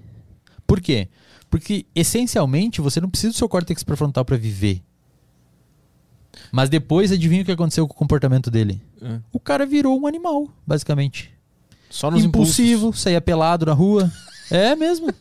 [0.65, 1.09] Por quê?
[1.49, 4.81] Porque, essencialmente, você não precisa do seu córtex pré-frontal para viver.
[6.51, 8.81] Mas depois, adivinha o que aconteceu com o comportamento dele?
[9.01, 9.19] É.
[9.31, 11.31] O cara virou um animal, basicamente.
[11.89, 13.01] Só nos Impulsivo, impulsos.
[13.01, 14.11] saía pelado na rua.
[14.51, 15.11] É mesmo.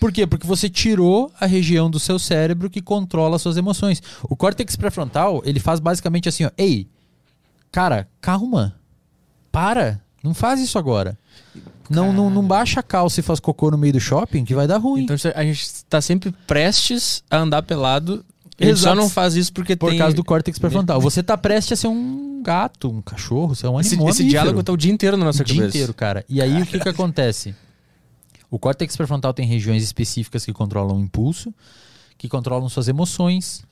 [0.00, 0.26] Por quê?
[0.26, 4.02] Porque você tirou a região do seu cérebro que controla as suas emoções.
[4.22, 6.50] O córtex pré-frontal, ele faz basicamente assim, ó.
[6.56, 6.88] Ei,
[7.70, 8.74] cara, calma.
[9.52, 10.00] Para.
[10.24, 11.18] Não faz isso agora.
[11.90, 14.66] Não, não, não baixa a calça e faz cocô no meio do shopping que vai
[14.66, 15.02] dar ruim.
[15.02, 18.24] Então a gente tá sempre prestes a andar pelado.
[18.60, 18.96] A gente só Exato.
[18.96, 19.98] não faz isso porque por tem...
[19.98, 21.00] causa do córtex pré-frontal.
[21.00, 24.10] Você tá prestes a ser um gato, um cachorro, você é um Esse, animal.
[24.10, 25.76] esse diálogo tá o dia inteiro na nossa o dia cabeça.
[25.76, 26.24] inteiro, cara.
[26.28, 27.54] E aí o que que acontece?
[28.50, 31.54] O córtex pré-frontal tem regiões específicas que controlam o impulso,
[32.18, 33.64] que controlam suas emoções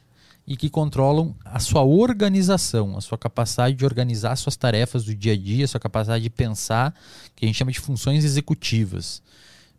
[0.46, 5.34] e que controlam a sua organização, a sua capacidade de organizar suas tarefas do dia
[5.34, 6.94] a dia, a sua capacidade de pensar,
[7.36, 9.22] que a gente chama de funções executivas.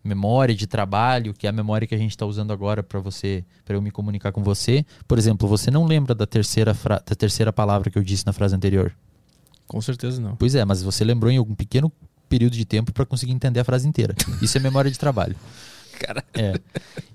[0.03, 3.45] Memória de trabalho, que é a memória que a gente está usando agora para você,
[3.63, 4.85] para eu me comunicar com você.
[5.07, 8.55] Por exemplo, você não lembra da terceira, da terceira palavra que eu disse na frase
[8.55, 8.91] anterior?
[9.67, 10.35] Com certeza não.
[10.35, 11.91] Pois é, mas você lembrou em algum pequeno
[12.27, 14.15] período de tempo para conseguir entender a frase inteira.
[14.41, 15.35] Isso é memória de trabalho.
[15.99, 16.23] Cara.
[16.33, 16.59] É.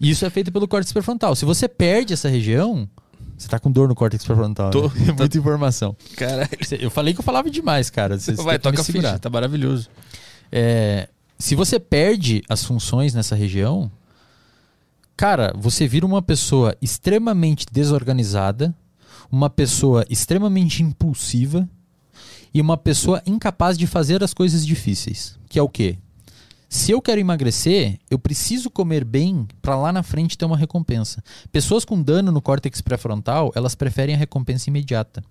[0.00, 1.34] E Isso é feito pelo córtex pré-frontal.
[1.34, 2.88] Se você perde essa região,
[3.36, 4.70] você tá com dor no córtex pré-frontal.
[4.70, 4.88] Tô.
[4.88, 5.08] né?
[5.08, 5.96] É muita informação.
[6.16, 6.48] Caralho.
[6.78, 8.18] Eu falei que eu falava demais, cara.
[8.18, 9.18] Você, Vai, toca a ficha.
[9.18, 9.90] Tá maravilhoso.
[10.52, 11.08] É,
[11.38, 13.90] se você perde as funções nessa região,
[15.16, 18.74] cara, você vira uma pessoa extremamente desorganizada,
[19.30, 21.68] uma pessoa extremamente impulsiva
[22.54, 25.38] e uma pessoa incapaz de fazer as coisas difíceis.
[25.48, 25.98] Que é o quê?
[26.68, 31.22] Se eu quero emagrecer, eu preciso comer bem para lá na frente ter uma recompensa.
[31.52, 35.22] Pessoas com dano no córtex pré-frontal, elas preferem a recompensa imediata.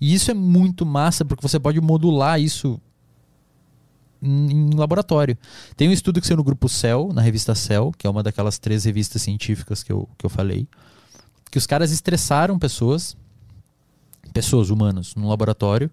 [0.00, 2.80] E isso é muito massa porque você pode modular isso
[4.22, 5.36] em, laboratório.
[5.76, 8.58] Tem um estudo que saiu no grupo Cell, na revista Cell, que é uma daquelas
[8.58, 10.66] três revistas científicas que eu, que eu falei,
[11.50, 13.16] que os caras estressaram pessoas,
[14.32, 15.90] pessoas humanas, no laboratório.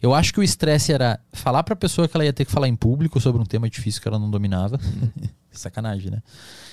[0.00, 2.52] Eu acho que o estresse era falar para a pessoa que ela ia ter que
[2.52, 4.78] falar em público sobre um tema difícil que ela não dominava.
[5.50, 6.22] Sacanagem, né?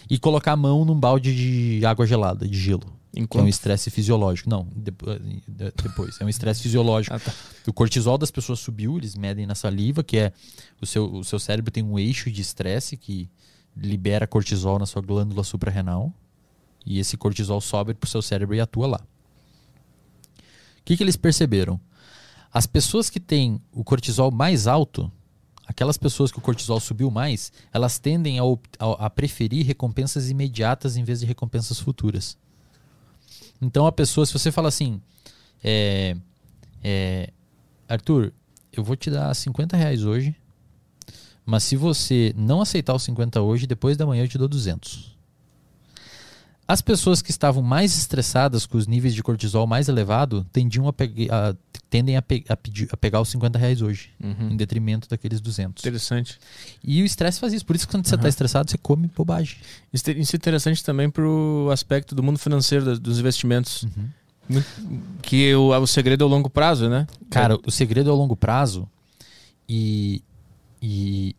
[0.07, 2.85] E colocar a mão num balde de água gelada, de gelo.
[3.15, 3.43] Enquanto...
[3.43, 4.49] É um estresse fisiológico.
[4.49, 6.19] Não, de, de, depois.
[6.19, 7.15] É um estresse fisiológico.
[7.15, 7.33] Ah, tá.
[7.67, 10.33] O cortisol das pessoas subiu, eles medem na saliva, que é
[10.81, 13.29] o seu, o seu cérebro tem um eixo de estresse que
[13.75, 16.11] libera cortisol na sua glândula suprarrenal.
[16.85, 18.99] E esse cortisol sobe para o seu cérebro e atua lá.
[20.79, 21.79] O que, que eles perceberam?
[22.51, 25.11] As pessoas que têm o cortisol mais alto,
[25.65, 28.43] aquelas pessoas que o cortisol subiu mais, elas tendem a,
[28.79, 32.37] a, a preferir recompensas imediatas em vez de recompensas futuras.
[33.61, 35.01] Então a pessoa, se você fala assim,
[35.63, 36.15] é,
[36.83, 37.29] é,
[37.87, 38.33] Arthur,
[38.71, 40.35] eu vou te dar 50 reais hoje,
[41.45, 45.14] mas se você não aceitar os 50 hoje, depois da manhã eu te dou 200.
[46.67, 50.91] As pessoas que estavam mais estressadas, com os níveis de cortisol mais elevado, tendiam a,
[50.91, 51.55] a
[51.91, 54.49] tendem a, pe a, pedir, a, pegar os 50 reais hoje, Uhum.
[54.51, 55.83] em detrimento daqueles 200.
[55.83, 56.39] Interessante.
[56.83, 57.63] E o estresse faz isso.
[57.65, 58.29] Por isso que quando você está Uhum.
[58.29, 59.57] estressado, você come bobagem.
[59.93, 63.85] Isso é interessante também pro aspecto do mundo financeiro, dos investimentos.
[64.49, 64.67] Muito-
[65.21, 67.05] Que o, o segredo é o longo prazo, né?
[67.29, 68.89] Cara, o segredo é o longo prazo
[69.69, 70.21] e,
[70.81, 71.35] e,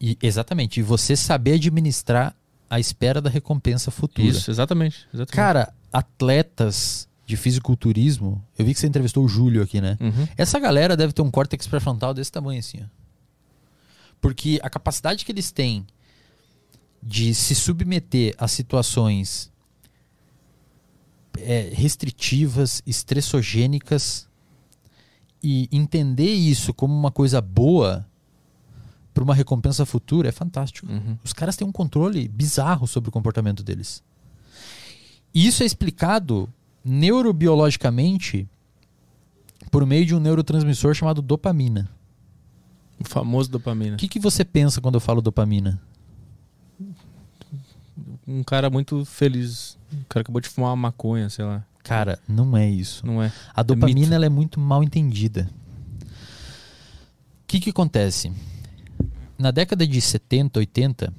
[0.00, 2.36] e exatamente, e você saber administrar
[2.72, 4.26] a espera da recompensa futura.
[4.26, 5.06] Isso, exatamente.
[5.12, 5.36] exatamente.
[5.36, 9.98] Cara, atletas de fisiculturismo, eu vi que você entrevistou o Júlio aqui, né?
[10.00, 10.26] Uhum.
[10.38, 12.86] Essa galera deve ter um córtex pré-frontal desse tamanho assim, ó.
[14.22, 15.86] Porque a capacidade que eles têm
[17.02, 19.52] de se submeter a situações
[21.40, 24.26] é, restritivas, estressogênicas
[25.42, 28.06] e entender isso como uma coisa boa
[29.12, 30.90] para uma recompensa futura é fantástico.
[30.90, 31.16] Uhum.
[31.22, 34.02] Os caras têm um controle bizarro sobre o comportamento deles.
[35.34, 36.48] E isso é explicado
[36.84, 38.48] neurobiologicamente
[39.70, 41.88] por meio de um neurotransmissor chamado dopamina.
[42.98, 43.96] O famoso dopamina.
[43.96, 45.80] O que, que você pensa quando eu falo dopamina?
[48.26, 49.78] Um cara muito feliz.
[49.92, 51.64] O cara acabou de fumar uma maconha, sei lá.
[51.82, 53.04] Cara, não é isso.
[53.04, 53.32] Não é?
[53.54, 54.14] A dopamina mito.
[54.14, 55.50] ela é muito mal entendida.
[56.02, 58.32] O que, que acontece?
[59.38, 61.12] Na década de 70, 80,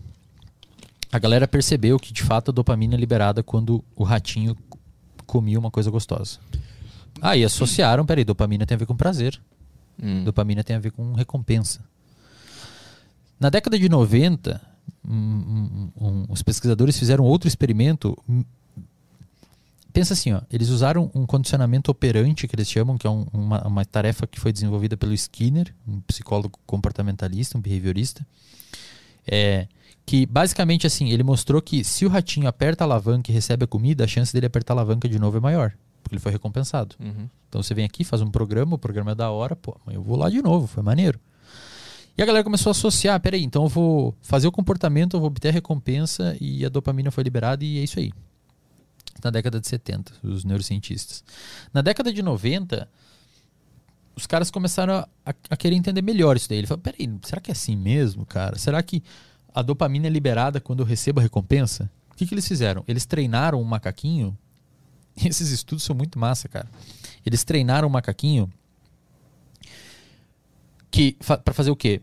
[1.11, 4.57] a galera percebeu que de fato a dopamina é liberada quando o ratinho
[5.25, 6.39] comia uma coisa gostosa.
[7.21, 9.39] Aí associaram, peraí, dopamina tem a ver com prazer.
[10.01, 10.23] Hum.
[10.23, 11.81] Dopamina tem a ver com recompensa.
[13.39, 14.61] Na década de 90,
[15.07, 18.17] um, um, um, os pesquisadores fizeram outro experimento.
[19.93, 23.61] Pensa assim, ó, eles usaram um condicionamento operante, que eles chamam, que é um- uma,
[23.67, 28.25] uma tarefa que foi desenvolvida pelo Skinner, um psicólogo comportamentalista, um behaviorista.
[29.27, 29.67] É,
[30.05, 33.67] que basicamente assim, ele mostrou que se o ratinho aperta a alavanca e recebe a
[33.67, 35.71] comida, a chance dele apertar a alavanca de novo é maior,
[36.01, 36.95] porque ele foi recompensado.
[36.99, 37.29] Uhum.
[37.47, 40.01] Então você vem aqui, faz um programa, o programa é da hora, pô, mas eu
[40.03, 41.19] vou lá de novo, foi maneiro.
[42.17, 45.27] E a galera começou a associar, peraí, então eu vou fazer o comportamento, eu vou
[45.27, 48.11] obter a recompensa e a dopamina foi liberada e é isso aí.
[49.21, 51.23] Na década de 70, os neurocientistas.
[51.73, 52.87] Na década de 90,
[54.15, 54.93] os caras começaram
[55.25, 56.59] a, a- querer entender melhor isso daí.
[56.59, 58.57] Ele falou, peraí, será que é assim mesmo, cara?
[58.57, 59.03] Será que
[59.53, 61.89] a dopamina é liberada quando eu recebo a recompensa?
[62.11, 62.83] O que, que eles fizeram?
[62.87, 64.37] Eles treinaram um macaquinho
[65.15, 66.67] esses estudos são muito massa, cara.
[67.25, 68.51] Eles treinaram um macaquinho
[70.91, 72.01] que fa para fazer o quê?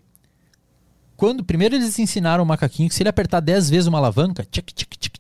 [1.16, 4.72] Quando primeiro eles ensinaram o macaquinho que se ele apertar 10 vezes uma alavanca, tchic,
[4.72, 5.19] tchic, tchic,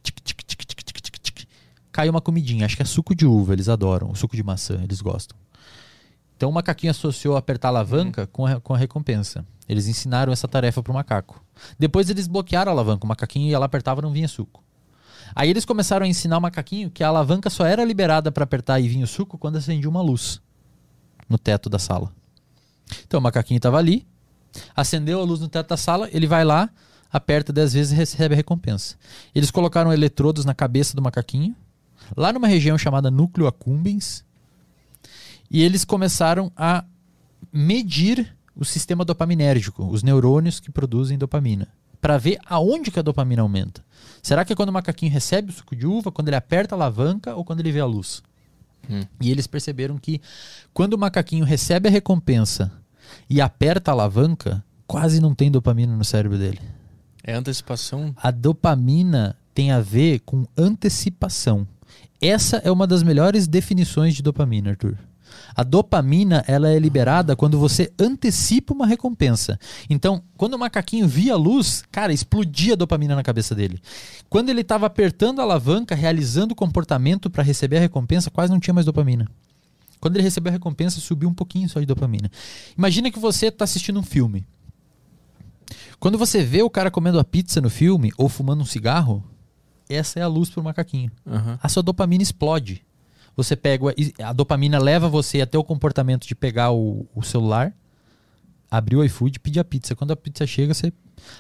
[1.92, 2.64] cai uma comidinha.
[2.64, 4.10] Acho que é suco de uva, eles adoram.
[4.10, 5.36] O suco de maçã, eles gostam.
[6.36, 9.44] Então o macaquinho associou apertar a alavanca com, a, com a recompensa.
[9.68, 11.44] Eles ensinaram essa tarefa pro macaco.
[11.78, 13.04] Depois eles bloquearam a alavanca.
[13.04, 14.62] O macaquinho ia lá, apertava não vinha suco.
[15.34, 18.80] Aí eles começaram a ensinar o macaquinho que a alavanca só era liberada para apertar
[18.80, 20.40] e vinha o suco quando acendia uma luz
[21.28, 22.12] no teto da sala.
[23.06, 24.06] Então o macaquinho estava ali,
[24.74, 26.68] acendeu a luz no teto da sala, ele vai lá,
[27.12, 28.96] aperta 10 vezes e recebe a recompensa.
[29.34, 31.54] Eles colocaram eletrodos na cabeça do macaquinho,
[32.16, 34.24] lá numa região chamada núcleo accumbens,
[35.50, 36.84] e eles começaram a
[37.52, 41.68] medir o sistema dopaminérgico, os neurônios que produzem dopamina,
[42.00, 43.84] para ver aonde que a dopamina aumenta.
[44.22, 46.76] Será que é quando o macaquinho recebe o suco de uva, quando ele aperta a
[46.76, 48.22] alavanca ou quando ele vê a luz?
[48.88, 49.02] Hum.
[49.20, 50.20] E eles perceberam que
[50.72, 52.72] quando o macaquinho recebe a recompensa
[53.28, 56.60] e aperta a alavanca, quase não tem dopamina no cérebro dele.
[57.22, 58.14] É antecipação?
[58.16, 61.66] A dopamina tem a ver com antecipação.
[62.20, 64.98] Essa é uma das melhores definições de dopamina, Arthur.
[65.54, 69.58] A dopamina ela é liberada quando você antecipa uma recompensa.
[69.88, 73.80] Então, quando o macaquinho via a luz, cara, explodia a dopamina na cabeça dele.
[74.28, 78.60] Quando ele estava apertando a alavanca, realizando o comportamento para receber a recompensa, quase não
[78.60, 79.26] tinha mais dopamina.
[80.00, 82.30] Quando ele recebeu a recompensa, subiu um pouquinho só de dopamina.
[82.76, 84.46] Imagina que você está assistindo um filme.
[85.98, 89.22] Quando você vê o cara comendo a pizza no filme ou fumando um cigarro,
[89.90, 91.10] essa é a luz para o macaquinho.
[91.26, 91.58] Aham.
[91.62, 92.82] A sua dopamina explode.
[93.36, 93.84] Você pega.
[94.24, 97.72] A dopamina leva você até o comportamento de pegar o, o celular,
[98.70, 99.94] abrir o iFood e pedir a pizza.
[99.94, 100.92] Quando a pizza chega, você.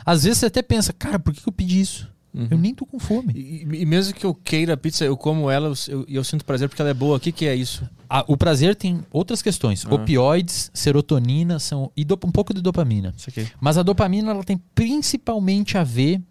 [0.04, 2.08] Às vezes você até pensa, cara, por que eu pedi isso?
[2.32, 2.46] Uhum.
[2.48, 3.32] Eu nem tô com fome.
[3.34, 6.44] E, e mesmo que eu queira a pizza, eu como ela e eu, eu sinto
[6.44, 7.16] prazer porque ela é boa.
[7.16, 7.82] O que, que é isso?
[8.28, 9.84] O prazer tem outras questões.
[9.84, 9.92] Ah.
[9.94, 13.12] Opioides, serotonina são e dop- um pouco de dopamina.
[13.16, 13.48] Isso aqui.
[13.60, 16.22] Mas a dopamina ela tem principalmente a ver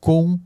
[0.00, 0.38] com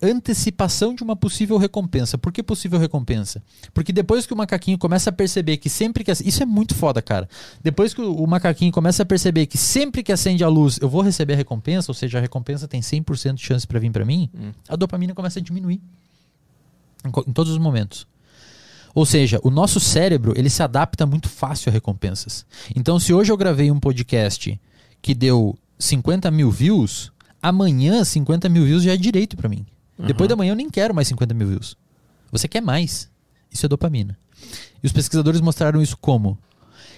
[0.00, 2.16] antecipação de uma possível recompensa.
[2.18, 3.42] Por que possível recompensa?
[3.74, 6.10] Porque depois que o macaquinho começa a perceber que sempre que.
[6.10, 7.28] Isso é muito foda, cara.
[7.62, 11.02] Depois que o macaquinho começa a perceber que sempre que acende a luz eu vou
[11.02, 14.28] receber a recompensa, ou seja, a recompensa tem 100% de chance para vir para mim,
[14.34, 14.52] Hum.
[14.68, 15.80] a dopamina começa a diminuir.
[17.04, 18.06] Em, em todos os momentos.
[18.94, 22.44] Ou seja, o nosso cérebro ele se adapta muito fácil a recompensas.
[22.74, 24.60] Então, se hoje eu gravei um podcast
[25.00, 29.64] que deu 50 mil views, amanhã 50 mil views já é direito pra mim.
[29.98, 31.76] Depois da manhã eu nem quero mais 50 mil views.
[32.30, 33.10] Você quer mais.
[33.50, 34.16] Isso é dopamina.
[34.82, 36.38] E os pesquisadores mostraram isso como?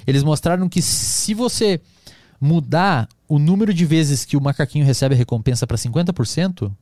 [0.07, 1.81] Eles mostraram que se você
[2.41, 6.73] mudar o número de vezes que o macaquinho recebe a recompensa para 50%,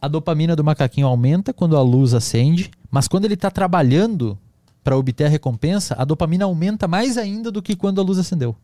[0.00, 4.38] a dopamina do macaquinho aumenta quando a luz acende, mas quando ele está trabalhando
[4.82, 8.56] para obter a recompensa, a dopamina aumenta mais ainda do que quando a luz acendeu.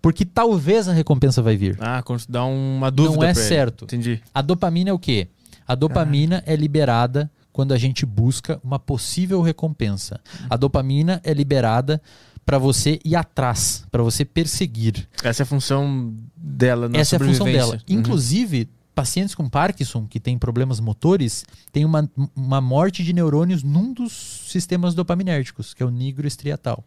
[0.00, 1.76] Porque talvez a recompensa vai vir.
[1.80, 3.16] Ah, quando dá uma dúvida.
[3.16, 3.84] Não é certo.
[3.84, 4.20] Entendi.
[4.32, 5.28] A dopamina é o quê?
[5.66, 10.20] A dopamina é liberada quando a gente busca uma possível recompensa.
[10.48, 12.00] A dopamina é liberada
[12.44, 15.08] para você ir atrás, para você perseguir.
[15.22, 17.74] Essa é a função dela na Essa é a função dela.
[17.74, 17.98] Uhum.
[17.98, 23.92] Inclusive, pacientes com Parkinson que têm problemas motores têm uma, uma morte de neurônios num
[23.92, 24.12] dos
[24.48, 26.84] sistemas dopaminérgicos, que é o nigroestriatal.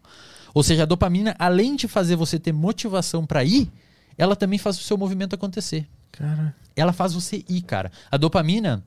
[0.53, 3.71] Ou seja, a dopamina, além de fazer você ter motivação para ir,
[4.17, 5.87] ela também faz o seu movimento acontecer.
[6.11, 6.55] Cara.
[6.79, 7.91] Ela faz você ir, cara.
[8.11, 8.83] A dopamina,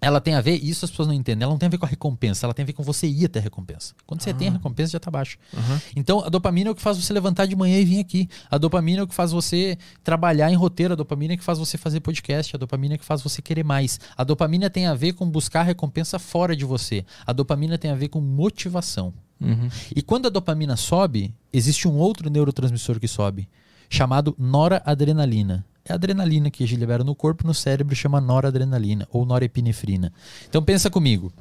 [0.00, 1.84] ela tem a ver, isso as pessoas não entendem, ela não tem a ver com
[1.84, 3.94] a recompensa, ela tem a ver com você ir até a recompensa.
[4.06, 5.38] Quando você tem a recompensa, já tá baixo.
[5.56, 5.80] Aham.
[5.96, 8.28] Então, a dopamina é o que faz você levantar de manhã e vir aqui.
[8.48, 10.92] A dopamina é o que faz você trabalhar em roteiro.
[10.92, 12.54] A dopamina é o que faz você fazer podcast.
[12.54, 13.98] A dopamina é o que faz você querer mais.
[14.16, 17.04] A dopamina tem a ver com buscar recompensa fora de você.
[17.26, 19.12] A dopamina tem a ver com motivação.
[19.40, 19.68] Uhum.
[19.94, 23.48] E quando a dopamina sobe, existe um outro neurotransmissor que sobe,
[23.90, 25.64] chamado noradrenalina.
[25.88, 30.12] É a adrenalina que libera no corpo, no cérebro chama noradrenalina ou norepinefrina.
[30.46, 31.32] Então pensa comigo.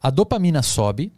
[0.00, 1.12] A dopamina sobe,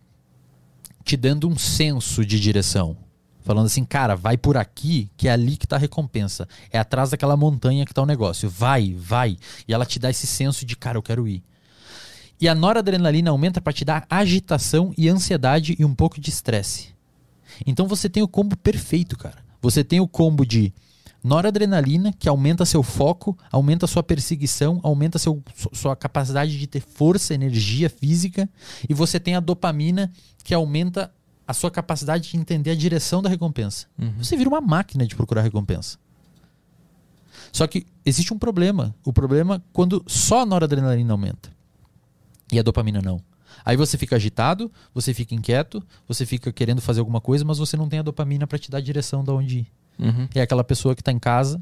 [1.04, 2.96] te dando um senso de direção.
[3.44, 6.48] Falando assim, cara, vai por aqui, que é ali que tá a recompensa.
[6.70, 8.48] É atrás daquela montanha que tá o negócio.
[8.48, 9.36] Vai, vai.
[9.68, 11.44] E ela te dá esse senso de, cara, eu quero ir.
[12.40, 16.88] E a noradrenalina aumenta para te dar agitação e ansiedade e um pouco de estresse.
[17.64, 19.44] Então você tem o combo perfeito, cara.
[19.62, 20.72] Você tem o combo de
[21.24, 26.80] noradrenalina, que aumenta seu foco, aumenta sua perseguição, aumenta seu, su- sua capacidade de ter
[26.80, 28.46] força, energia física,
[28.86, 30.12] e você tem a dopamina,
[30.44, 31.10] que aumenta
[31.48, 33.86] a sua capacidade de entender a direção da recompensa.
[34.18, 35.98] Você vira uma máquina de procurar recompensa.
[37.52, 38.94] Só que existe um problema.
[39.04, 41.50] O problema é quando só a noradrenalina aumenta
[42.52, 43.20] e a dopamina não.
[43.64, 47.76] Aí você fica agitado, você fica inquieto, você fica querendo fazer alguma coisa, mas você
[47.76, 49.66] não tem a dopamina para te dar a direção de onde ir.
[49.98, 50.28] Uhum.
[50.34, 51.60] É aquela pessoa que está em casa,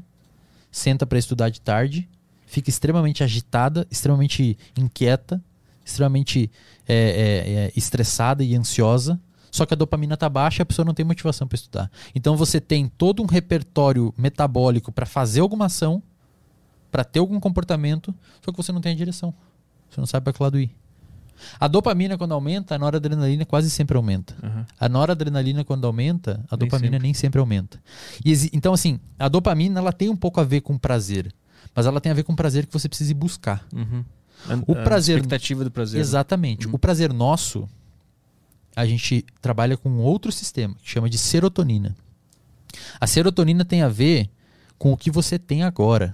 [0.71, 2.09] senta para estudar de tarde,
[2.45, 5.41] fica extremamente agitada, extremamente inquieta,
[5.85, 6.51] extremamente
[6.87, 9.19] é, é, é, estressada e ansiosa.
[9.51, 11.91] Só que a dopamina está baixa e a pessoa não tem motivação para estudar.
[12.15, 16.01] Então você tem todo um repertório metabólico para fazer alguma ação,
[16.91, 19.33] para ter algum comportamento, só que você não tem a direção.
[19.89, 20.75] Você não sabe para que lado ir.
[21.59, 24.35] A dopamina, quando aumenta, a noradrenalina quase sempre aumenta.
[24.43, 24.65] Uhum.
[24.79, 26.99] A noradrenalina, quando aumenta, a Nem dopamina sempre.
[27.03, 27.81] nem sempre aumenta.
[28.23, 31.33] E então, assim, a dopamina ela tem um pouco a ver com prazer.
[31.75, 33.65] Mas ela tem a ver com prazer que você precisa ir buscar.
[33.73, 34.03] Uhum.
[34.67, 35.99] O A- a prazer- expectativa do prazer.
[36.01, 36.67] Exatamente.
[36.67, 36.73] Uhum.
[36.75, 37.67] O prazer nosso,
[38.75, 41.95] a gente trabalha com outro sistema, que chama de serotonina.
[42.99, 44.29] A serotonina tem a ver
[44.77, 46.13] com o que você tem agora.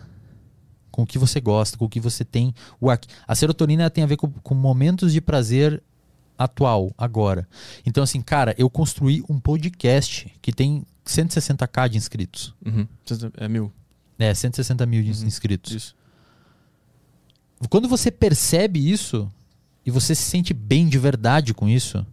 [0.99, 2.53] Com o que você gosta, com o que você tem.
[2.81, 3.07] O aqui.
[3.25, 5.81] A serotonina tem a ver com, com momentos de prazer
[6.37, 7.47] atual, agora.
[7.85, 12.53] Então, assim, cara, eu construí um podcast que tem 160k de inscritos.
[12.65, 12.85] Uhum.
[13.37, 13.71] É mil.
[14.17, 15.27] É, 160 mil de Uhum.
[15.27, 15.71] inscritos.
[15.73, 15.95] Isso.
[17.69, 19.31] Quando você percebe isso
[19.85, 22.05] e você se sente bem de verdade com isso,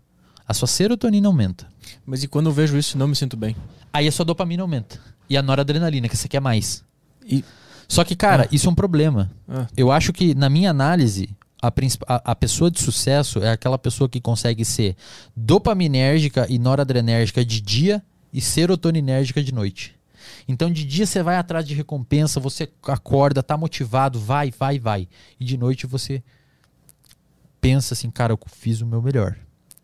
[0.47, 1.67] a sua serotonina aumenta.
[2.05, 3.57] Mas e quando eu vejo isso, não me sinto bem.
[3.93, 5.01] Aí a sua dopamina aumenta.
[5.29, 6.85] E a noradrenalina, que você quer mais.
[7.25, 7.45] E-
[7.89, 8.49] Só que, cara, Ah.
[8.51, 9.31] isso é um problema.
[9.49, 11.29] Ah, Eu acho que, na minha análise,
[11.63, 14.97] a, a- a pessoa de sucesso é aquela pessoa que consegue ser
[15.35, 18.03] dopaminérgica e noradrenérgica de dia
[18.33, 19.95] e serotoninérgica de noite.
[20.49, 25.09] Então, de dia você vai atrás de recompensa, você acorda, tá motivado, vai, vai, vai.
[25.39, 26.23] E de noite você
[27.61, 29.37] pensa assim, cara, eu fiz o meu melhor.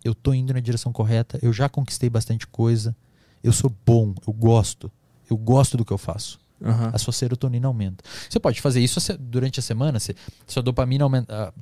[0.05, 2.95] Eu tô indo na direção correta, eu já conquistei bastante coisa,
[3.43, 4.91] eu sou bom, eu gosto.
[5.31, 6.91] Eu gosto do que eu faço aham.
[6.93, 8.03] a sua serotonina aumenta.
[8.29, 10.15] Você pode fazer isso durante a semana, se,
[10.47, 11.53] sua dopamina aumenta,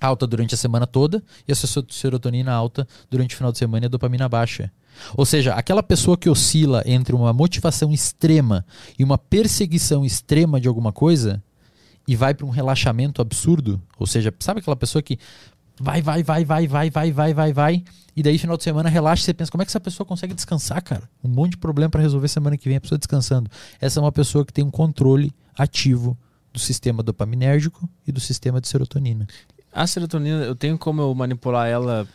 [0.00, 3.84] alta durante a semana toda e a sua serotonina alta durante o final de semana
[3.84, 4.70] e a dopamina baixa.
[5.16, 8.64] Ou seja, aquela pessoa que oscila entre uma motivação extrema
[8.98, 11.42] e uma perseguição extrema de alguma coisa
[12.06, 15.18] e vai para um relaxamento absurdo, ou seja, sabe aquela pessoa que
[15.80, 17.84] vai, vai, vai, vai, vai, vai, vai, vai, vai,
[18.16, 20.34] e daí final de semana relaxa e você pensa, como é que essa pessoa consegue
[20.34, 21.08] descansar, cara?
[21.22, 23.50] Um monte de problema para resolver semana que vem, a pessoa descansando.
[23.80, 26.16] Essa é uma pessoa que tem um controle ativo
[26.52, 29.26] do sistema dopaminérgico e do sistema de serotonina.
[29.72, 32.06] A serotonina, eu tenho como eu manipular ela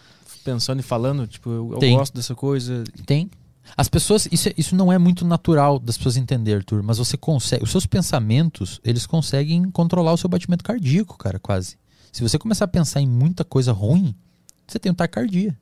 [0.46, 1.28] pensando e falando?
[1.28, 2.86] Tipo, eu, eu gosto dessa coisa.
[3.06, 3.30] Tem.
[3.76, 7.18] As pessoas, isso, é- isso não é muito natural das pessoas entender, Arthur, mas você
[7.18, 11.78] consegue, os seus pensamentos, eles conseguem controlar o seu batimento cardíaco, cara, quase.
[12.12, 14.16] Se você começar a pensar em muita coisa ruim,
[14.68, 15.58] você tem um taquicardia.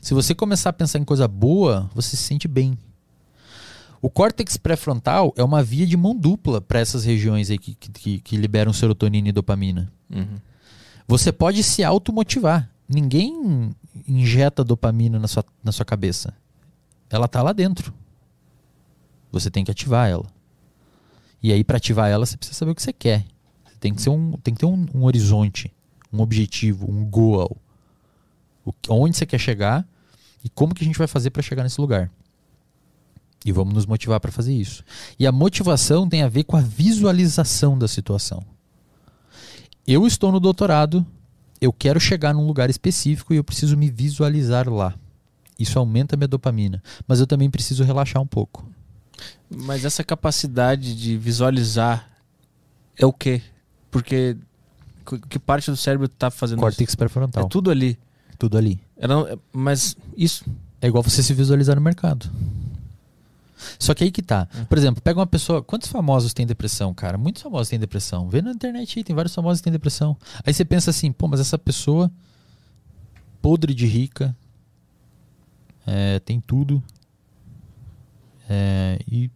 [0.00, 2.76] Se você começar a pensar em coisa boa, você se sente bem.
[4.00, 8.18] O córtex pré-frontal é uma via de mão dupla para essas regiões aí que, que,
[8.18, 9.92] que liberam serotonina e dopamina.
[10.10, 10.38] Uhum.
[11.06, 12.68] Você pode se automotivar.
[12.88, 13.70] Ninguém
[14.08, 16.34] injeta dopamina na sua, na sua cabeça.
[17.08, 17.94] Ela tá lá dentro.
[19.30, 20.26] Você tem que ativar ela.
[21.42, 23.24] E aí, para ativar ela, você precisa saber o que você quer.
[23.82, 25.72] Tem que, ser um, tem que ter um, um horizonte,
[26.12, 27.56] um objetivo, um goal.
[28.64, 29.84] O, que- onde você quer chegar
[30.44, 32.08] e como que a gente vai fazer para chegar nesse lugar.
[33.44, 34.84] E vamos nos motivar para fazer isso.
[35.18, 38.40] E a motivação tem a ver com a visualização da situação.
[39.84, 41.04] Eu estou no doutorado,
[41.60, 44.94] eu quero chegar num lugar específico e eu preciso me visualizar lá.
[45.58, 46.80] Isso aumenta minha dopamina.
[47.04, 48.64] Mas eu também preciso relaxar um pouco.
[49.50, 52.08] Mas essa capacidade de visualizar
[52.96, 53.42] é o quê?
[53.92, 54.36] Porque
[55.28, 56.98] que- parte do cérebro tá fazendo Córtex isso?
[56.98, 57.44] pré-frontal.
[57.44, 57.96] É tudo ali.
[58.38, 58.80] Tudo ali.
[58.96, 60.44] Era, é- mas isso.
[60.80, 62.28] É igual você se visualizar no mercado.
[63.78, 64.46] Só que aí que tá.
[64.68, 65.62] Por exemplo, pega uma pessoa.
[65.62, 67.16] Quantos famosos têm depressão, cara?
[67.16, 68.28] Muitos famosos têm depressão.
[68.28, 70.16] Vê na internet aí, tem vários famosos que têm depressão.
[70.44, 72.10] Aí você pensa assim, pô, mas essa pessoa
[73.40, 74.34] podre de rica,
[75.86, 76.82] é, tem tudo.
[78.48, 79.30] é, e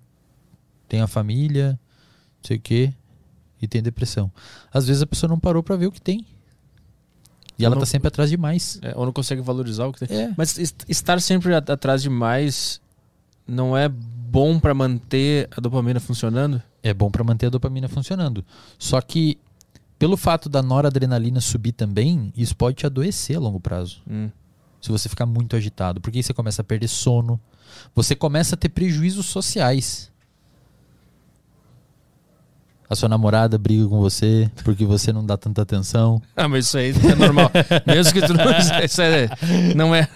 [0.88, 1.78] tem a família, não
[2.42, 2.92] sei o quê,
[3.60, 4.30] e tem depressão.
[4.72, 6.24] Às vezes a pessoa não parou pra ver o que tem.
[7.58, 8.78] E ela Não- tá sempre atrás de mais.
[8.82, 10.16] é, ou não consegue valorizar o que tem.
[10.16, 10.34] É.
[10.36, 12.80] Mas est- estar sempre atrás de mais
[13.48, 16.62] não é bom pra manter a dopamina funcionando?
[16.82, 18.44] É bom para manter a dopamina funcionando.
[18.78, 19.38] Só que,
[19.98, 24.02] pelo fato da noradrenalina subir também, isso pode te adoecer a longo prazo.
[24.08, 24.30] Hum.
[24.80, 25.98] Se você ficar muito agitado.
[26.00, 27.40] Porque aí você começa a perder sono.
[27.94, 30.12] Você começa a ter prejuízos sociais.
[32.88, 36.22] A sua namorada briga com você porque você não dá tanta atenção.
[36.36, 37.50] Ah, mas isso aí é normal.
[37.86, 38.44] Mesmo que tu não.
[38.84, 39.28] Isso é,
[39.74, 40.08] não é.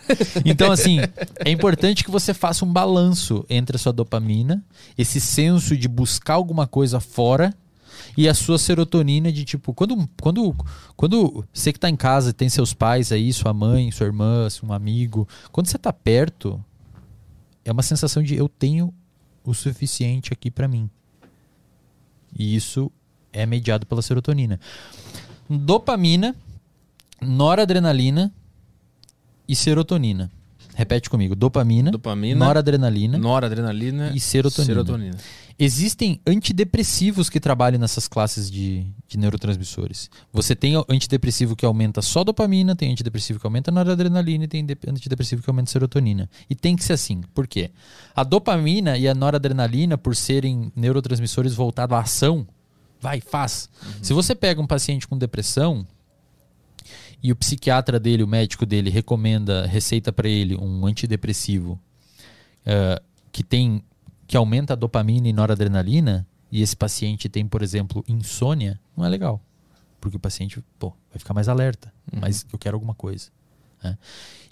[0.44, 0.98] Então, assim,
[1.44, 4.62] é importante que você faça um balanço entre a sua dopamina,
[4.96, 7.52] esse senso de buscar alguma coisa fora,
[8.16, 10.54] e a sua serotonina de tipo, quando, quando,
[10.96, 14.72] quando você que tá em casa, tem seus pais aí, sua mãe, sua irmã, um
[14.72, 16.62] amigo, quando você tá perto,
[17.64, 18.92] é uma sensação de eu tenho
[19.44, 20.90] o suficiente aqui pra mim.
[22.36, 22.90] E isso
[23.32, 24.58] é mediado pela serotonina.
[25.48, 26.34] Dopamina,
[27.20, 28.32] noradrenalina
[29.48, 30.30] e serotonina.
[30.80, 34.64] Repete comigo: dopamina, Dopamina, noradrenalina noradrenalina e serotonina.
[34.74, 35.16] serotonina.
[35.58, 40.08] Existem antidepressivos que trabalham nessas classes de, de neurotransmissores.
[40.32, 44.78] Você tem antidepressivo que aumenta só dopamina, tem antidepressivo que aumenta noradrenalina e tem de-
[44.88, 46.30] antidepressivo que aumenta serotonina.
[46.48, 47.20] E tem que ser assim.
[47.34, 47.70] Por quê?
[48.16, 52.46] A dopamina e a noradrenalina, por serem neurotransmissores voltados à ação,
[52.98, 53.68] vai, faz.
[54.00, 55.86] Se você pega um paciente com depressão
[57.22, 61.78] e o psiquiatra dele, o médico dele, recomenda, receita para ele um antidepressivo
[62.64, 63.02] eh,
[63.32, 63.82] que tem
[64.26, 69.08] que aumenta a dopamina e noradrenalina, e esse paciente tem, por exemplo, insônia, não é
[69.08, 69.42] legal.
[70.00, 71.92] Porque o paciente, pô, vai ficar mais alerta.
[72.12, 73.30] Mas eu quero alguma coisa.
[73.82, 73.96] Né?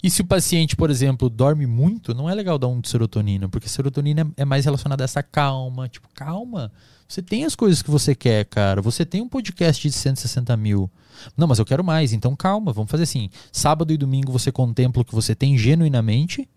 [0.01, 3.49] E se o paciente, por exemplo, dorme muito, não é legal dar um de serotonina,
[3.49, 5.89] porque serotonina é mais relacionada a essa calma.
[5.89, 6.71] Tipo, calma.
[7.05, 8.81] Você tem as coisas que você quer, cara.
[8.81, 10.89] Você tem um podcast de 160 mil.
[11.35, 12.13] Não, mas eu quero mais.
[12.13, 13.29] Então calma, vamos fazer assim.
[13.51, 16.47] Sábado e domingo você contempla o que você tem genuinamente.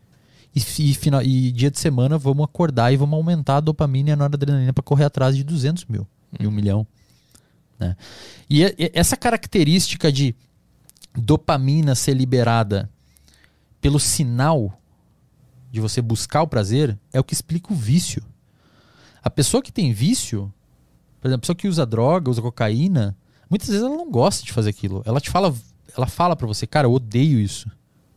[0.55, 4.13] E, e, final, e dia de semana vamos acordar e vamos aumentar a dopamina e
[4.13, 6.07] a noradrenalina para correr atrás de 200 mil
[6.39, 6.87] e um milhão.
[7.81, 7.97] Né?
[8.49, 10.35] E, e essa característica de
[11.15, 12.91] dopamina ser liberada
[13.81, 14.79] pelo sinal
[15.71, 18.23] de você buscar o prazer é o que explica o vício.
[19.23, 20.53] A pessoa que tem vício,
[21.21, 23.17] por exemplo, a pessoa que usa droga, usa cocaína,
[23.49, 25.03] muitas vezes ela não gosta de fazer aquilo.
[25.07, 25.55] Ela te fala,
[25.97, 27.71] ela fala para você, cara, eu odeio isso.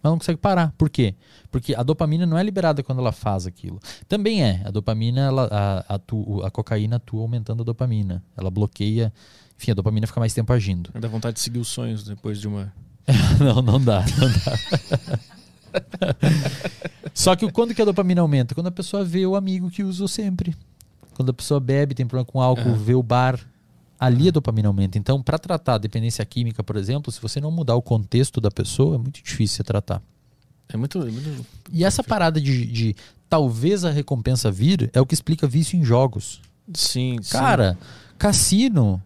[0.06, 0.72] Mas não consegue parar.
[0.78, 1.16] Por quê?
[1.50, 3.80] Porque a dopamina não é liberada quando ela faz aquilo.
[4.08, 4.62] Também é.
[4.64, 8.24] A dopamina, ela, a, a, a cocaína atua aumentando a dopamina.
[8.38, 9.12] Ela bloqueia.
[9.58, 10.92] Enfim, a dopamina fica mais tempo agindo.
[10.94, 12.72] Dá vontade de seguir os sonhos depois de uma.
[13.40, 15.19] não, não dá, não dá.
[17.14, 18.56] Só que quando que a dopamina aumenta?
[18.56, 20.56] Quando a pessoa vê o amigo que usou sempre.
[21.14, 22.76] Quando a pessoa bebe, tem problema com álcool, uhum.
[22.76, 23.40] vê o bar,
[23.99, 24.98] ali a dopamina aumenta.
[24.98, 28.52] Então, para tratar a dependência química, por exemplo, se você não mudar o contexto da
[28.52, 30.02] pessoa, é muito difícil tratar.
[30.68, 30.99] É muito.
[31.02, 31.45] É muito...
[31.72, 32.95] E essa parada de, de,
[33.30, 36.41] talvez a recompensa vir é o que explica vício em jogos.
[36.73, 37.88] Sim, Cara, sim.
[38.18, 39.02] cassino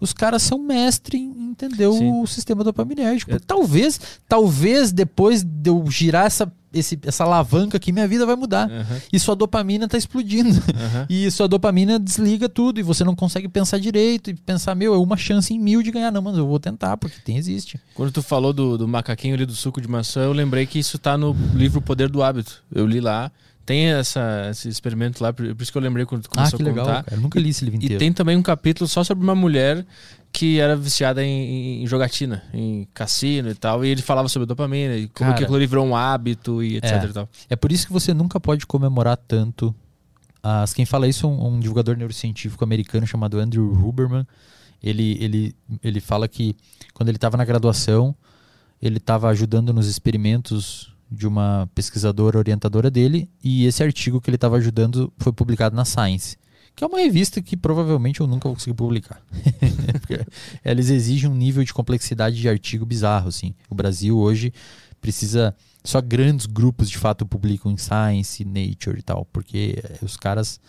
[0.00, 2.10] os caras são mestre em entender Sim.
[2.10, 3.32] o sistema dopaminérgico.
[3.32, 3.38] É.
[3.38, 8.68] Talvez, talvez depois de eu girar essa, esse, essa alavanca aqui, minha vida vai mudar.
[8.70, 9.00] Uhum.
[9.12, 10.50] E sua dopamina está explodindo.
[10.50, 11.06] Uhum.
[11.10, 14.98] E sua dopamina desliga tudo e você não consegue pensar direito e pensar, meu, é
[14.98, 16.10] uma chance em mil de ganhar.
[16.10, 17.78] Não, mas eu vou tentar, porque tem, existe.
[17.94, 20.96] Quando tu falou do, do macaquinho ali do suco de maçã, eu lembrei que isso
[20.96, 22.62] está no livro O Poder do Hábito.
[22.72, 23.30] Eu li lá.
[23.70, 26.72] Tem essa, esse experimento lá, por isso que eu lembrei quando começou ah, que a
[26.72, 26.82] contar.
[26.82, 27.16] Legal, cara.
[27.16, 27.94] Eu nunca li esse livro inteiro.
[27.94, 29.86] E tem também um capítulo só sobre uma mulher
[30.32, 33.84] que era viciada em, em, jogatina, em cassino e tal.
[33.84, 36.90] E ele falava sobre dopamina e como Cara, que aquilo virou um hábito e etc.
[36.90, 37.28] É, e tal.
[37.48, 39.72] é por isso que você nunca pode comemorar tanto.
[40.42, 44.26] As, quem fala isso é um, um divulgador neurocientífico americano chamado Andrew Huberman.
[44.82, 46.56] Ele, ele, ele fala que
[46.92, 48.16] quando ele estava na graduação,
[48.82, 54.36] ele estava ajudando nos experimentos de uma pesquisadora orientadora dele, e esse artigo que ele
[54.36, 56.36] estava ajudando foi publicado na Science,
[56.74, 59.20] que é uma revista que provavelmente eu nunca vou conseguir publicar.
[60.64, 63.28] eles exigem um nível de complexidade de artigo bizarro.
[63.28, 63.54] Assim.
[63.68, 64.52] O Brasil hoje
[65.00, 65.54] precisa.
[65.82, 70.60] Só grandes grupos de fato publicam em Science, Nature e tal, porque os caras.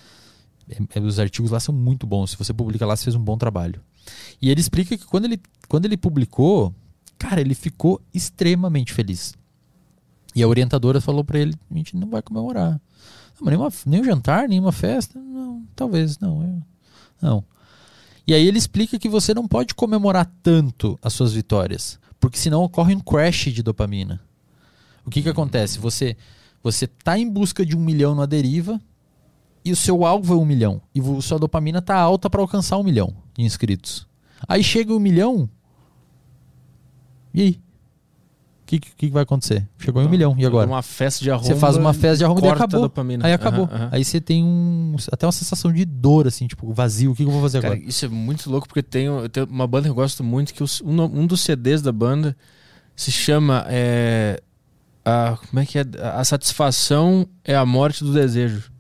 [0.70, 2.32] É, é, os artigos lá são muito bons.
[2.32, 3.82] Se você publica lá, você fez um bom trabalho.
[4.42, 6.74] E ele explica que quando ele, quando ele publicou,
[7.18, 9.34] cara, ele ficou extremamente feliz.
[10.36, 12.80] E a orientadora falou para ele: a gente não vai comemorar.
[13.40, 15.20] Não, nenhuma, nem um jantar, nenhuma festa?
[15.20, 16.44] Não, talvez, não.
[16.44, 16.62] Eu,
[17.22, 17.44] não.
[18.26, 22.64] E aí ele explica que você não pode comemorar tanto as suas vitórias, porque senão
[22.64, 24.22] ocorre um crash de dopamina.
[25.06, 25.80] O que, que acontece?
[25.80, 26.16] Você
[26.64, 28.80] você está em busca de um milhão na deriva
[29.66, 30.82] e o seu alvo é um milhão.
[30.94, 34.08] E sua dopamina está alta para alcançar um milhão de inscritos.
[34.48, 35.50] Aí chega um milhão.
[37.34, 37.62] E aí?
[38.80, 39.68] Que, que, vai acontecer?
[39.80, 40.68] Chegou em um milhão, e agora?
[40.68, 41.48] Uma festa de arromba.
[41.48, 42.82] Você faz uma festa de arromba e acabou.
[42.82, 43.26] Dopamina.
[43.26, 43.66] Aí acabou.
[43.66, 43.90] Uhum, uhum.
[43.92, 47.12] Aí você tem um, até uma sensação de dor, assim, tipo, vazio.
[47.12, 47.90] O que, eu vou fazer Cara, agora?
[47.90, 51.02] Isso é muito louco, porque tem, tem uma banda que eu gosto muito, que um,
[51.02, 52.36] um dos CDs da banda
[52.96, 53.66] se chama.
[53.68, 54.42] É,
[55.04, 55.86] a, como é que é?
[56.14, 58.72] A satisfação é a morte do desejo.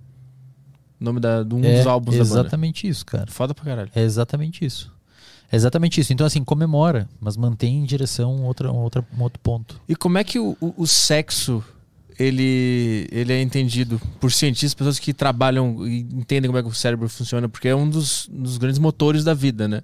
[0.99, 2.39] O nome da, de um é dos álbuns da banda.
[2.41, 3.25] Exatamente isso, cara.
[3.29, 3.89] Foda pra caralho.
[3.95, 4.93] É exatamente isso.
[5.51, 6.13] É exatamente isso.
[6.13, 9.81] Então, assim, comemora, mas mantém em direção outra, outra, um outro ponto.
[9.87, 11.63] E como é que o, o, o sexo
[12.17, 16.73] ele, ele é entendido por cientistas, pessoas que trabalham e entendem como é que o
[16.73, 19.81] cérebro funciona, porque é um dos, dos grandes motores da vida, né?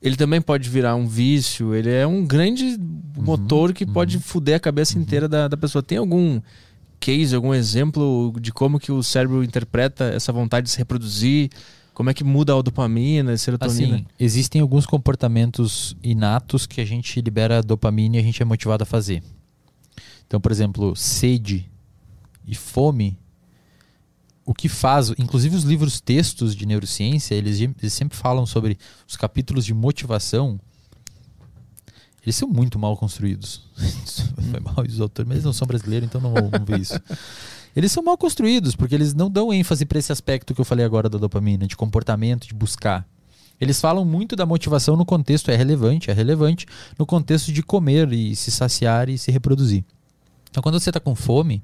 [0.00, 3.92] Ele também pode virar um vício, ele é um grande uhum, motor que uhum.
[3.92, 5.02] pode fuder a cabeça uhum.
[5.02, 5.82] inteira da, da pessoa.
[5.82, 6.40] Tem algum
[7.00, 11.50] case, algum exemplo de como que o cérebro interpreta essa vontade de se reproduzir?
[11.98, 13.96] Como é que muda a dopamina, a serotonina?
[13.96, 18.84] Assim, existem alguns comportamentos inatos que a gente libera dopamina e a gente é motivado
[18.84, 19.20] a fazer.
[20.24, 21.68] Então, por exemplo, sede
[22.46, 23.18] e fome,
[24.46, 29.16] o que faz, inclusive os livros textos de neurociência, eles, eles sempre falam sobre os
[29.16, 30.60] capítulos de motivação.
[32.22, 33.66] Eles são muito mal construídos.
[34.52, 36.94] Foi mal os autores, mas eles não são brasileiros, então não vão ver isso.
[37.74, 40.84] Eles são mal construídos, porque eles não dão ênfase para esse aspecto que eu falei
[40.84, 43.06] agora da dopamina, de comportamento, de buscar.
[43.60, 46.66] Eles falam muito da motivação no contexto, é relevante, é relevante,
[46.98, 49.84] no contexto de comer e se saciar e se reproduzir.
[50.50, 51.62] Então, quando você está com fome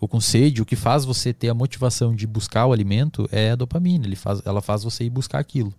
[0.00, 3.50] ou com sede, o que faz você ter a motivação de buscar o alimento é
[3.50, 4.06] a dopamina.
[4.06, 5.74] Ele faz, ela faz você ir buscar aquilo.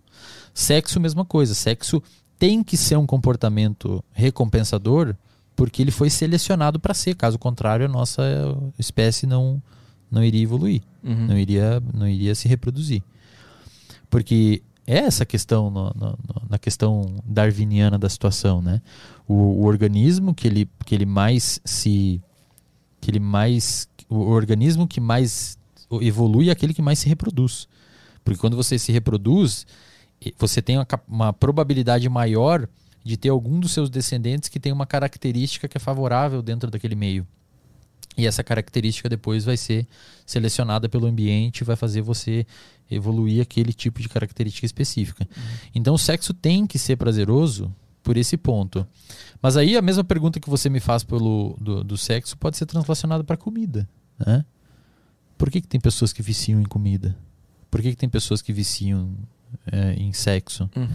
[0.52, 1.54] Sexo, mesma coisa.
[1.54, 2.02] Sexo
[2.38, 5.14] tem que ser um comportamento recompensador
[5.56, 7.14] porque ele foi selecionado para ser.
[7.16, 8.22] Caso contrário, a nossa
[8.78, 9.60] espécie não,
[10.10, 11.26] não iria evoluir, Uhum.
[11.28, 13.02] não, iria, não iria se reproduzir.
[14.08, 16.18] Porque é essa questão no- no-
[16.48, 18.80] na questão darwiniana da situação, né?
[19.26, 22.20] O, o organismo que ele, que ele mais se
[23.00, 25.58] que ele mais o organismo que mais
[26.00, 27.66] evolui é aquele que mais se reproduz.
[28.24, 29.66] Porque quando você se reproduz,
[30.38, 32.68] você tem uma, uma probabilidade maior
[33.06, 36.96] de ter algum dos seus descendentes que tem uma característica que é favorável dentro daquele
[36.96, 37.24] meio.
[38.18, 39.86] E essa característica depois vai ser
[40.24, 42.44] selecionada pelo ambiente e vai fazer você
[42.90, 45.24] evoluir aquele tipo de característica específica.
[45.72, 47.72] Então o sexo tem que ser prazeroso
[48.02, 48.84] por esse ponto.
[49.40, 52.66] Mas aí a mesma pergunta que você me faz pelo do, do sexo pode ser
[52.66, 53.88] translacionada para comida,
[54.18, 54.44] né?
[55.38, 57.16] Por que, que tem pessoas que viciam em comida?
[57.70, 59.14] Por que, que tem pessoas que viciam
[59.70, 60.68] é, em sexo?
[60.74, 60.88] Uhum.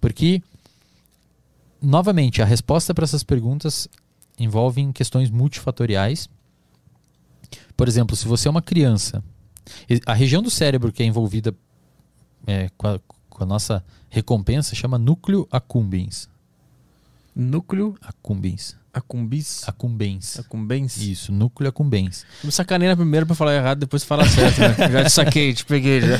[0.00, 0.42] Porque,
[1.82, 3.88] novamente, a resposta para essas perguntas
[4.38, 6.28] envolve questões multifatoriais.
[7.76, 9.22] Por exemplo, se você é uma criança,
[10.06, 11.54] a região do cérebro que é envolvida
[12.46, 12.98] é, com, a,
[13.28, 16.28] com a nossa recompensa chama núcleo accumbens.
[17.34, 18.76] Núcleo Accumbens.
[18.92, 19.66] acumbis.
[19.66, 20.38] Accumbens.
[20.38, 20.96] Acumbens.
[20.98, 22.26] Isso, núcleo accumbens.
[22.44, 24.74] Me sacanei na primeira pra falar errado, depois fala certo, né?
[24.92, 26.18] Já te saquei, te peguei já.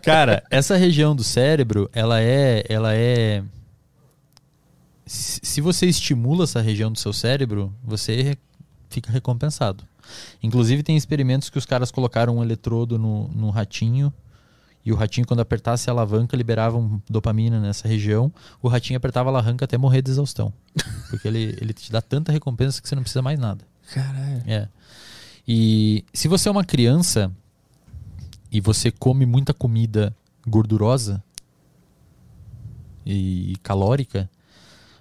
[0.00, 3.42] Cara, essa região do cérebro, ela é, ela é
[5.06, 8.36] se você estimula essa região do seu cérebro, você
[8.88, 9.84] fica recompensado.
[10.42, 14.12] Inclusive tem experimentos que os caras colocaram um eletrodo no, no ratinho
[14.84, 18.32] e o ratinho quando apertasse a alavanca liberava um dopamina nessa região.
[18.62, 20.52] O ratinho apertava a alavanca até morrer de exaustão,
[21.08, 23.64] porque ele, ele te dá tanta recompensa que você não precisa mais nada.
[23.92, 24.42] Caralho.
[24.46, 24.68] É.
[25.48, 27.32] E se você é uma criança
[28.52, 30.14] e você come muita comida
[30.46, 31.22] gordurosa
[33.06, 34.28] e calórica,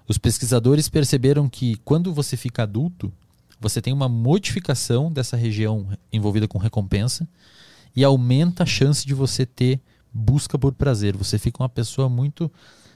[0.08, 3.12] os pesquisadores perceberam que quando você fica adulto,
[3.60, 7.28] você tem uma modificação dessa região envolvida com recompensa
[7.96, 9.80] e aumenta a chance de você ter
[10.14, 11.16] busca por prazer.
[11.16, 12.52] Você fica uma pessoa muito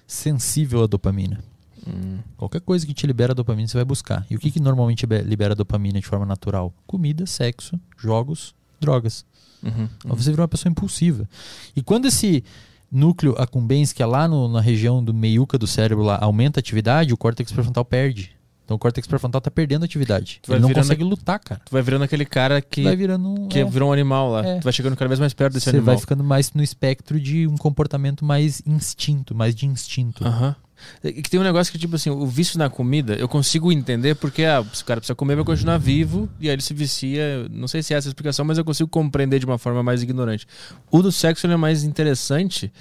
[0.06, 1.44] sensível à dopamina.
[1.88, 2.20] Hum.
[2.36, 4.26] Qualquer coisa que te libera dopamina, você vai buscar.
[4.30, 6.74] E o que, que normalmente libe- libera dopamina de forma natural?
[6.86, 9.26] Comida, sexo, jogos, drogas.
[9.64, 9.88] Uhum.
[10.06, 11.28] Mas você vira uma pessoa impulsiva.
[11.76, 12.44] E quando esse
[12.92, 16.62] núcleo accumbens, que é lá no- na região do meiuca do cérebro, lá, aumenta a
[16.62, 18.32] atividade, o córtex pré-frontal perde.
[18.66, 20.40] Então o córtex pré-frontal tá perdendo atividade.
[20.44, 21.62] Tu Ele não consegue lutar, cara.
[21.66, 24.46] Tu vai virando aquele cara que, vai virando um, que é, virou um animal lá.
[24.46, 24.60] É.
[24.60, 25.96] Tu vai chegando cada vez mais perto desse Você animal.
[25.96, 30.26] vai ficando mais no espectro de um comportamento mais instinto, mais de instinto.
[30.28, 30.54] Aham.
[30.54, 30.67] E
[31.02, 34.44] que tem um negócio que, tipo assim, o vício na comida, eu consigo entender porque
[34.44, 37.48] ah, o cara precisa comer, vai continuar vivo, e aí ele se vicia.
[37.50, 40.04] Não sei se é essa a explicação, mas eu consigo compreender de uma forma mais
[40.04, 40.48] ignorante.
[40.92, 42.72] O do sexo é mais interessante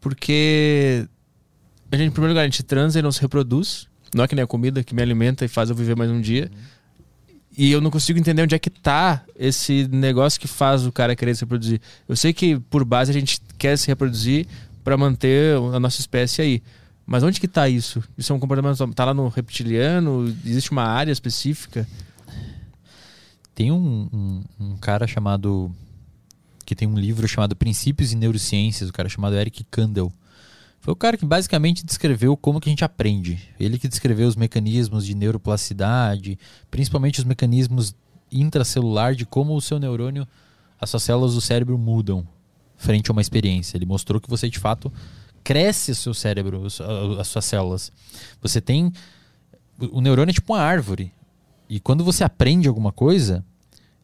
[0.00, 1.06] porque
[1.90, 3.86] a gente, em primeiro lugar, a gente transa e não se reproduz.
[4.14, 6.20] Não é que nem a comida que me alimenta e faz eu viver mais um
[6.20, 6.50] dia.
[7.56, 11.16] E eu não consigo entender onde é que tá esse negócio que faz o cara
[11.16, 11.80] querer se reproduzir.
[12.08, 14.46] Eu sei que por base a gente quer se reproduzir
[14.84, 16.62] para manter a nossa espécie aí.
[17.10, 18.04] Mas onde que tá isso?
[18.18, 18.86] Isso é um comportamento.
[18.92, 20.28] Tá lá no reptiliano?
[20.44, 21.88] Existe uma área específica?
[23.54, 25.74] Tem um, um, um cara chamado.
[26.66, 30.12] que tem um livro chamado Princípios e Neurociências, o cara chamado Eric Kandel.
[30.80, 33.38] Foi o cara que basicamente descreveu como que a gente aprende.
[33.58, 36.38] Ele que descreveu os mecanismos de neuroplasticidade,
[36.70, 37.96] principalmente os mecanismos
[38.30, 40.28] intracelular de como o seu neurônio,
[40.78, 42.28] as suas células do cérebro mudam
[42.76, 43.78] frente a uma experiência.
[43.78, 44.92] Ele mostrou que você de fato
[45.48, 46.66] cresce o seu cérebro,
[47.18, 47.90] as suas células.
[48.42, 48.92] Você tem
[49.90, 51.10] o neurônio é tipo uma árvore.
[51.70, 53.42] E quando você aprende alguma coisa,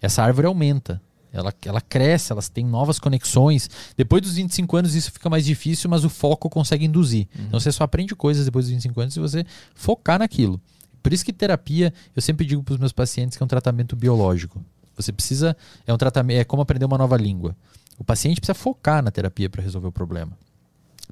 [0.00, 1.02] essa árvore aumenta.
[1.30, 3.68] Ela, ela cresce, elas têm novas conexões.
[3.94, 7.28] Depois dos 25 anos isso fica mais difícil, mas o foco consegue induzir.
[7.38, 9.44] Então você só aprende coisas depois dos 25 anos se você
[9.74, 10.58] focar naquilo.
[11.02, 13.94] Por isso que terapia, eu sempre digo para os meus pacientes que é um tratamento
[13.94, 14.64] biológico.
[14.96, 15.54] Você precisa,
[15.86, 17.54] é um tratamento, é como aprender uma nova língua.
[17.98, 20.38] O paciente precisa focar na terapia para resolver o problema.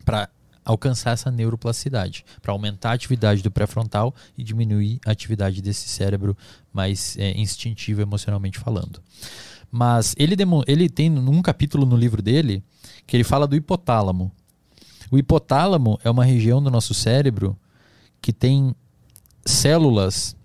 [0.05, 0.29] Para
[0.65, 6.37] alcançar essa neuroplasticidade, para aumentar a atividade do pré-frontal e diminuir a atividade desse cérebro
[6.73, 9.03] mais é, instintivo emocionalmente falando.
[9.71, 10.37] Mas ele,
[10.67, 12.63] ele tem num capítulo no livro dele
[13.07, 14.31] que ele fala do hipotálamo.
[15.11, 17.59] O hipotálamo é uma região do nosso cérebro
[18.21, 18.75] que tem
[19.45, 20.37] células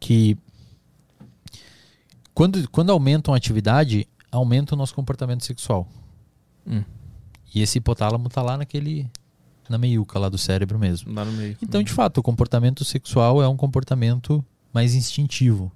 [0.00, 0.38] que
[2.32, 5.88] quando, quando aumentam a atividade, aumenta o nosso comportamento sexual.
[6.66, 6.82] Hum.
[7.56, 9.08] E esse hipotálamo tá lá naquele
[9.68, 11.12] na meiuca lá do cérebro mesmo.
[11.12, 11.56] Lá no meio.
[11.62, 15.72] Então, de fato, o comportamento sexual é um comportamento mais instintivo.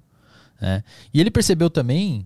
[0.61, 0.83] né?
[1.11, 2.25] E ele percebeu também,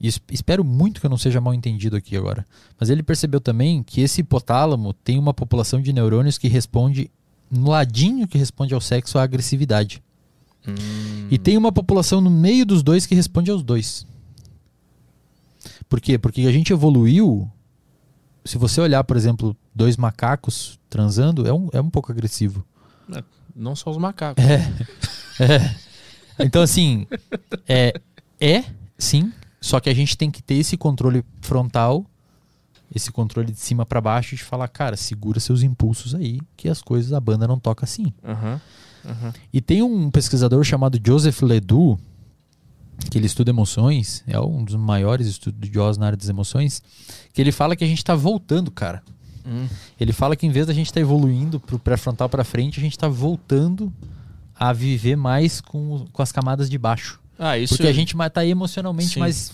[0.00, 2.46] e es- espero muito que eu não seja mal entendido aqui agora,
[2.78, 7.10] mas ele percebeu também que esse hipotálamo tem uma população de neurônios que responde,
[7.50, 10.00] no ladinho que responde ao sexo, à agressividade.
[10.66, 10.72] Hum.
[11.32, 14.06] E tem uma população no meio dos dois que responde aos dois.
[15.88, 16.16] Por quê?
[16.16, 17.50] Porque a gente evoluiu.
[18.44, 22.64] Se você olhar, por exemplo, dois macacos transando, é um, é um pouco agressivo.
[23.54, 24.42] Não só os macacos.
[24.44, 25.74] É.
[26.38, 27.06] Então, assim,
[27.68, 28.00] é,
[28.40, 28.64] é
[28.98, 32.04] sim, só que a gente tem que ter esse controle frontal,
[32.94, 36.82] esse controle de cima para baixo, de falar, cara, segura seus impulsos aí, que as
[36.82, 38.12] coisas, a banda não toca assim.
[38.24, 38.60] Aham.
[39.04, 39.32] aham.
[39.52, 42.00] E tem um pesquisador chamado Joseph Ledoux,
[43.10, 46.82] que ele estuda emoções, é um dos maiores estudiosos na área das emoções,
[47.32, 49.02] que ele fala que a gente está voltando, cara.
[49.46, 49.66] Hum.
[50.00, 52.92] Ele fala que em vez da gente estar evoluindo pro pré-frontal para frente, a gente
[52.92, 53.92] está voltando
[54.58, 57.20] a viver mais com, com as camadas de baixo.
[57.38, 57.74] Ah, isso.
[57.74, 59.20] Porque a gente ma- tá aí emocionalmente Sim.
[59.20, 59.52] mais.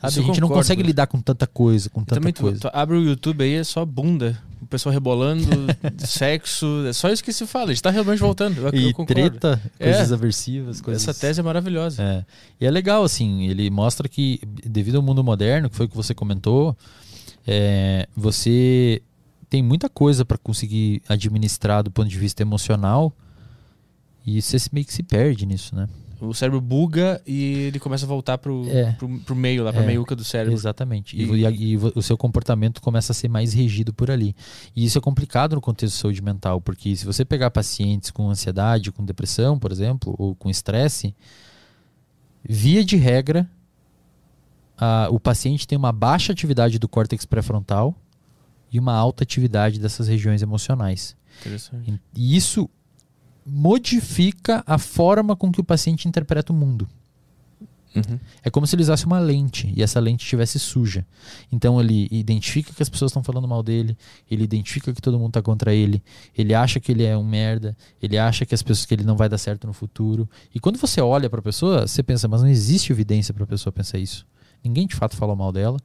[0.00, 0.10] Sabe?
[0.12, 0.64] Isso eu a gente não concordo.
[0.66, 2.60] consegue lidar com tanta coisa, com tanta Também tu, coisa.
[2.60, 4.40] tu abre o YouTube aí, é só bunda.
[4.60, 5.44] O pessoal rebolando,
[5.98, 6.84] sexo.
[6.86, 7.66] É só isso que se fala.
[7.66, 8.58] A gente tá realmente voltando.
[8.58, 9.12] Eu, eu E concordo.
[9.14, 9.90] treta, É.
[9.92, 11.02] coisas aversivas, coisas.
[11.06, 12.02] Essa tese é maravilhosa.
[12.02, 12.24] É.
[12.60, 15.96] E é legal, assim, ele mostra que, devido ao mundo moderno, que foi o que
[15.96, 16.76] você comentou,
[17.46, 19.00] é, você
[19.50, 23.12] tem muita coisa para conseguir administrar do ponto de vista emocional
[24.26, 25.88] e você meio que se perde nisso, né?
[26.20, 28.92] O cérebro buga e ele começa a voltar pro, É.
[28.92, 29.86] pro, pro meio, lá pra É.
[29.86, 30.52] meiuca do cérebro.
[30.54, 31.16] Exatamente.
[31.16, 34.34] E, E- e- o seu comportamento começa a ser mais regido por ali.
[34.74, 38.28] E isso é complicado no contexto de saúde mental, porque se você pegar pacientes com
[38.28, 41.14] ansiedade, com depressão, por exemplo, ou com estresse,
[42.42, 43.48] via de regra,
[44.76, 47.94] a- o paciente tem uma baixa atividade do córtex pré-frontal
[48.72, 51.16] e uma alta atividade dessas regiões emocionais.
[51.40, 52.00] Interessante.
[52.14, 52.68] E isso
[53.48, 56.88] modifica a forma com que o paciente interpreta o mundo.
[57.94, 58.18] Uhum.
[58.44, 61.06] É como se ele usasse uma lente e essa lente estivesse suja.
[61.50, 63.96] Então ele identifica que as pessoas estão falando mal dele,
[64.30, 66.02] ele identifica que todo mundo está contra ele,
[66.36, 69.16] ele acha que ele é um merda, ele acha que as pessoas que ele não
[69.16, 70.28] vai dar certo no futuro.
[70.54, 73.46] E quando você olha para a pessoa, você pensa, mas não existe evidência para a
[73.46, 74.26] pessoa pensar isso.
[74.62, 75.78] Ninguém de fato falou mal dela,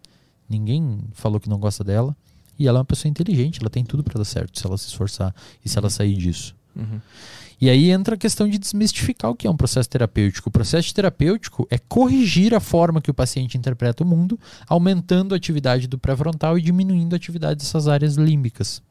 [0.49, 2.15] ninguém falou que não gosta dela,
[2.57, 4.87] e ela é uma pessoa inteligente, ela tem tudo para dar certo se ela se
[4.87, 5.33] esforçar
[5.63, 6.55] e se ela sair disso.
[6.75, 6.99] Uhum.
[7.63, 10.49] E aí entra a questão de desmistificar o que é um processo terapêutico.
[10.49, 14.37] O processo terapêutico é corrigir a forma que o paciente interpreta o mundo,
[14.67, 18.81] aumentando a atividade do pré-frontal e diminuindo a atividade dessas áreas límbicas.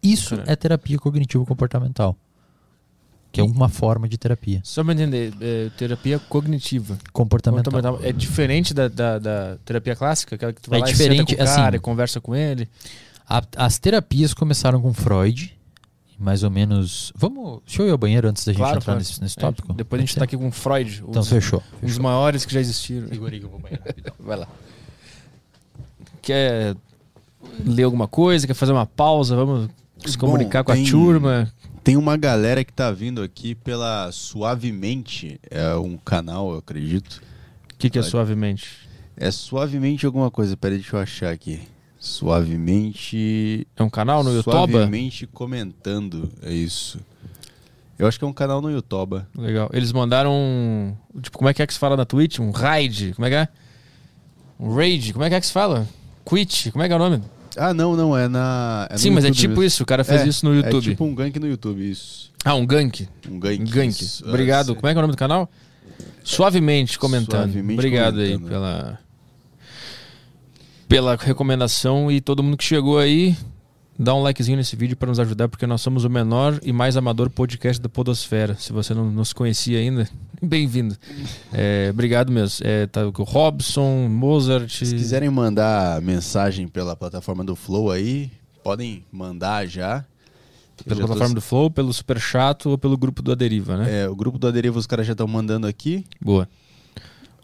[0.00, 2.16] Isso é terapia cognitivo-comportamental,
[3.32, 6.96] que é uma forma de terapia Só pra entender, é, terapia cognitiva.
[7.12, 7.72] comportamental.
[7.72, 8.08] Comportamental.
[8.08, 10.36] É diferente da, da, da terapia clássica?
[10.36, 12.20] Aquela que tu vai É lá e diferente, senta com o cara assim, e conversa
[12.20, 12.68] com ele?
[13.28, 15.58] A- as terapias começaram com Freud,
[16.20, 17.12] mais ou menos.
[17.16, 17.60] Vamos.
[17.66, 18.98] Deixa eu ir ao banheiro antes da gente entrar claro.
[19.00, 19.72] nesse, nesse É, tópico.
[19.72, 21.62] depois a gente tá aqui com Freud, um Então dos, fechou.
[21.82, 23.08] um dos maiores que já existiram.
[23.08, 24.12] Segura aí que eu vou ao banheiro rapidão.
[24.20, 24.48] Vai lá.
[26.22, 26.76] Quer
[27.64, 28.46] ler alguma coisa?
[28.46, 29.34] Quer fazer uma pausa?
[29.34, 29.68] Vamos
[30.04, 31.50] se Bom, comunicar com a tem- turma?
[31.82, 37.22] Tem uma galera que tá vindo aqui pela Suavemente, é um canal, eu acredito.
[37.72, 38.86] O que, que é suavemente?
[39.16, 41.60] É Suavemente alguma coisa, peraí, deixa eu achar aqui.
[42.00, 43.66] Suavemente.
[43.76, 44.52] É um canal no YouTube?
[44.72, 46.98] Suavemente comentando, é isso.
[47.98, 49.20] Eu acho que é um canal no YouTube.
[49.36, 49.68] Legal.
[49.72, 50.32] Eles mandaram.
[50.32, 52.38] um- Tipo, como é que é que se fala na Twitch?
[52.38, 53.12] Um raid?
[53.14, 53.48] Como é que é?
[54.58, 55.12] Um raid?
[55.12, 55.86] Como é que é que se fala?
[56.24, 56.72] Quit?
[56.72, 57.22] Como é que é o nome?
[57.56, 58.86] Ah, não, não, é na.
[58.90, 59.64] é Sim, mas é YouTube tipo mesmo.
[59.64, 59.82] isso.
[59.82, 60.86] O cara fez É, isso no YouTube.
[60.86, 62.30] É tipo um gank no YouTube, isso.
[62.44, 63.06] Ah, um gank.
[63.28, 63.60] Um gank.
[63.60, 63.90] Um gank.
[64.02, 64.26] isso.
[64.26, 64.72] Obrigado.
[64.72, 65.50] Ah, Como é que é o nome do canal?
[66.24, 67.42] Suavemente comentando.
[67.52, 68.42] Suavemente Obrigado comentando.
[68.44, 68.98] aí pela
[70.90, 73.36] pela recomendação e todo mundo que chegou aí,
[73.96, 76.96] dá um likezinho nesse vídeo para nos ajudar, porque nós somos o menor e mais
[76.96, 78.56] amador podcast da Podosfera.
[78.56, 80.08] Se você não nos conhecia ainda,
[80.42, 80.96] bem-vindo.
[81.52, 82.66] É, obrigado mesmo.
[82.66, 84.68] É, tá com o Robson, Mozart.
[84.84, 88.28] Se quiserem mandar mensagem pela plataforma do Flow aí,
[88.64, 90.04] podem mandar já.
[90.84, 94.00] Pela já tô- plataforma do Flow, pelo Super Chato ou pelo grupo do Aderiva, né?
[94.02, 96.04] É, o grupo do Aderiva os caras já estão mandando aqui.
[96.20, 96.48] Boa.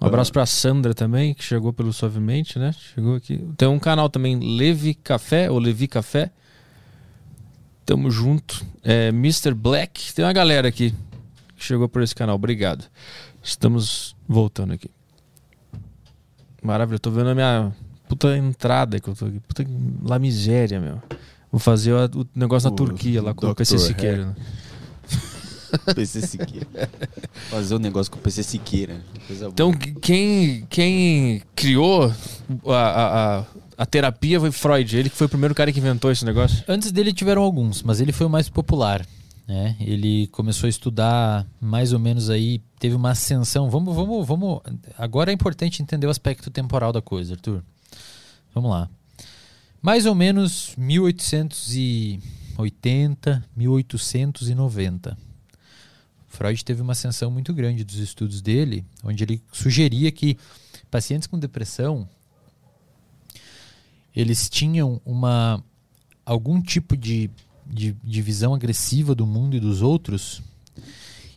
[0.01, 2.73] Um abraço pra Sandra também, que chegou pelo Suavemente, né?
[2.73, 3.43] Chegou aqui.
[3.57, 6.31] Tem um canal também, Levi Café, ou Levi Café.
[7.85, 8.65] Tamo junto.
[8.83, 9.55] É, Mr.
[9.55, 10.13] Black.
[10.13, 10.93] Tem uma galera aqui
[11.57, 12.35] que chegou por esse canal.
[12.35, 12.85] Obrigado.
[13.43, 14.91] Estamos voltando aqui.
[16.63, 16.97] Maravilha.
[16.97, 17.73] Eu tô vendo a minha
[18.09, 19.41] puta entrada que eu tô aqui.
[19.41, 19.65] Puta
[20.03, 21.01] lá miséria, meu.
[21.51, 23.55] Vou fazer o, negócio na Turquia lá com o.
[23.55, 24.27] PC Siqueira.
[24.27, 24.35] né?
[25.95, 26.91] PC Siqueira.
[27.51, 28.97] Fazer um negócio com o PC Siqueira.
[29.27, 29.95] Coisa Então, boa.
[30.01, 32.13] quem, quem criou
[32.67, 33.45] a, a, a,
[33.79, 34.97] a terapia foi Freud.
[34.97, 36.65] Ele que foi o primeiro cara que inventou esse negócio.
[36.69, 39.07] Antes dele tiveram alguns, mas ele foi o mais popular.
[39.47, 39.77] Né?
[39.79, 43.71] Ele começou a estudar mais ou menos aí, teve uma ascensão.
[43.71, 44.61] Vamos, vamos, vamos.
[44.99, 47.63] Agora é importante entender o aspecto temporal da coisa, Arthur.
[48.53, 48.89] Vamos lá.
[49.81, 55.17] Mais ou menos 1880, 1890.
[56.37, 60.37] Freud teve uma ascensão muito grande dos estudos dele, onde ele sugeria que
[60.91, 62.09] pacientes com depressão
[64.15, 65.63] eles tinham uma
[66.25, 67.31] algum tipo de,
[67.67, 70.43] de, de visão agressiva do mundo e dos outros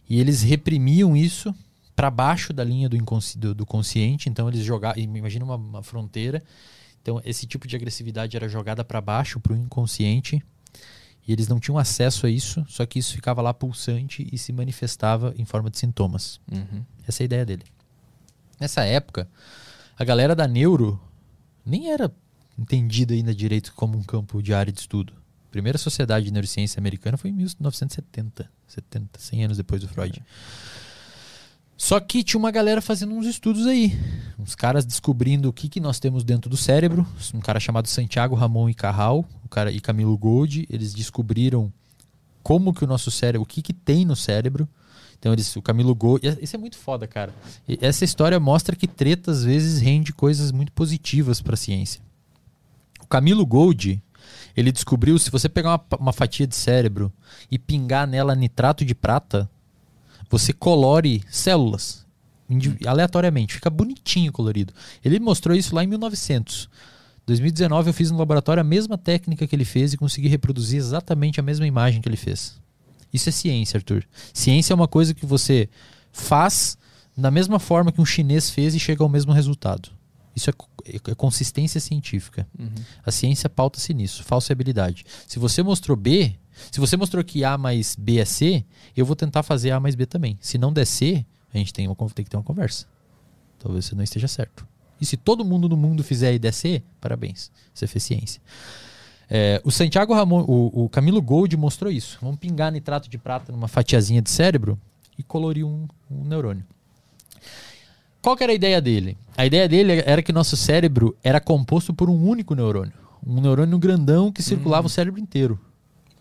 [0.09, 1.53] e eles reprimiam isso
[1.95, 2.97] para baixo da linha do,
[3.38, 4.30] do, do, consciente.
[4.30, 6.41] Então eles jogavam, imagina uma, uma, fronteira.
[7.01, 10.41] Então esse tipo de agressividade era jogada para baixo, para o inconsciente.
[11.30, 14.51] E eles não tinham acesso a isso, só que isso ficava lá pulsante e se
[14.51, 16.41] manifestava em forma de sintomas.
[16.51, 16.84] Uhum.
[17.07, 17.65] Essa é a ideia dele.
[18.60, 19.30] Nessa época,
[19.95, 20.99] a galera da neuro
[21.64, 22.11] nem era
[22.57, 25.14] entendida ainda direito como um campo de área de estudo.
[25.47, 30.23] A primeira sociedade de neurociência americana foi em 1970, 70, 100 anos depois do Freud.
[31.80, 33.97] Só que tinha uma galera fazendo uns estudos aí.
[34.38, 37.07] Uns caras descobrindo o que, que nós temos dentro do cérebro.
[37.34, 40.68] Um cara chamado Santiago Ramon e Carral o cara, e Camilo Gold.
[40.69, 41.72] Eles descobriram
[42.43, 44.68] como que o nosso cérebro, o que, que tem no cérebro.
[45.18, 46.38] Então eles, o Camilo Gold.
[46.41, 47.34] Isso é muito foda, cara.
[47.65, 52.01] E essa história mostra que treta às vezes rende coisas muito positivas para a ciência.
[53.01, 54.03] O Camilo Gold,
[54.56, 57.10] ele descobriu se você pegar uma, uma fatia de cérebro
[57.49, 59.49] e pingar nela nitrato de prata,
[60.30, 62.06] você colore células
[62.85, 64.73] aleatoriamente, fica bonitinho colorido.
[65.03, 66.69] Ele mostrou isso lá em 1900.
[67.27, 71.39] 2019 eu fiz no laboratório a mesma técnica que ele fez e consegui reproduzir exatamente
[71.39, 72.60] a mesma imagem que ele fez.
[73.14, 74.03] Isso é ciência, Arthur.
[74.34, 75.69] Ciência é uma coisa que você
[76.11, 76.77] faz
[77.15, 79.89] da mesma forma que um chinês fez e chega ao mesmo resultado.
[80.35, 80.53] Isso é,
[81.11, 82.47] é consistência científica.
[82.57, 82.69] Uhum.
[83.06, 85.06] A ciência pauta-se nisso, falsibilidade.
[85.27, 86.34] Se você mostrou B,
[86.72, 88.64] se você mostrou que A mais B é C,
[88.95, 90.38] eu vou tentar fazer A mais B também.
[90.41, 92.86] Se não der C, a gente tem, uma, tem que ter uma conversa.
[93.57, 94.68] Talvez você não esteja certo.
[95.02, 97.52] E se todo mundo no mundo fizer e der C, parabéns.
[97.73, 98.41] Você fez ciência.
[99.30, 102.18] É, o Santiago Ramon, o, o, Camilo Gold mostrou isso.
[102.22, 104.77] Vamos pingar nitrato de prata numa fatiazinha de cérebro
[105.18, 106.65] e colorir um, um neurônio.
[108.22, 109.18] Qual que era a ideia dele?
[109.38, 112.94] A ideia dele era que nosso cérebro era composto por um único neurônio.
[113.26, 114.88] Um neurônio grandão que circulava hum.
[114.88, 115.60] o cérebro inteiro.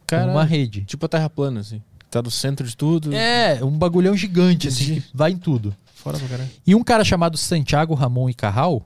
[0.09, 0.85] Cara, uma rede.
[0.85, 1.80] Tipo a Terra plana, assim.
[2.10, 3.14] Tá no centro de tudo.
[3.14, 5.74] É, um bagulhão gigante, assim, que vai em tudo.
[5.94, 6.51] Fora pra caralho.
[6.66, 8.82] E um cara chamado Santiago Ramon e Carral,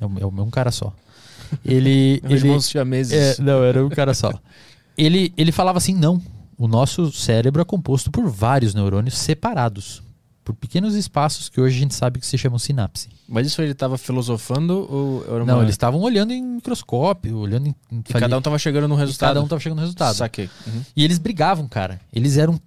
[0.00, 0.92] é, é um cara só.
[1.64, 2.22] Ele.
[2.28, 2.48] ele
[3.12, 4.32] é, não, era um cara só.
[4.96, 6.20] ele, ele falava assim: não,
[6.56, 10.02] o nosso cérebro é composto por vários neurônios separados
[10.44, 13.08] por pequenos espaços que hoje a gente sabe que se chamam sinapse.
[13.28, 15.44] Mas isso ele estava filosofando ou uma...
[15.44, 17.74] Não, eles estavam olhando em microscópio, olhando em...
[17.90, 19.30] E cada um estava chegando no resultado.
[19.30, 20.16] cada um estava chegando no resultado.
[20.16, 20.50] Saquei.
[20.66, 20.82] Uhum.
[20.96, 22.00] E eles brigavam, cara.
[22.12, 22.60] Eles eram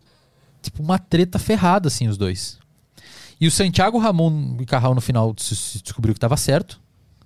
[0.61, 2.57] tipo uma treta ferrada, assim, os dois.
[3.39, 6.79] E o Santiago Ramon e Carral no final descobriu que estava certo.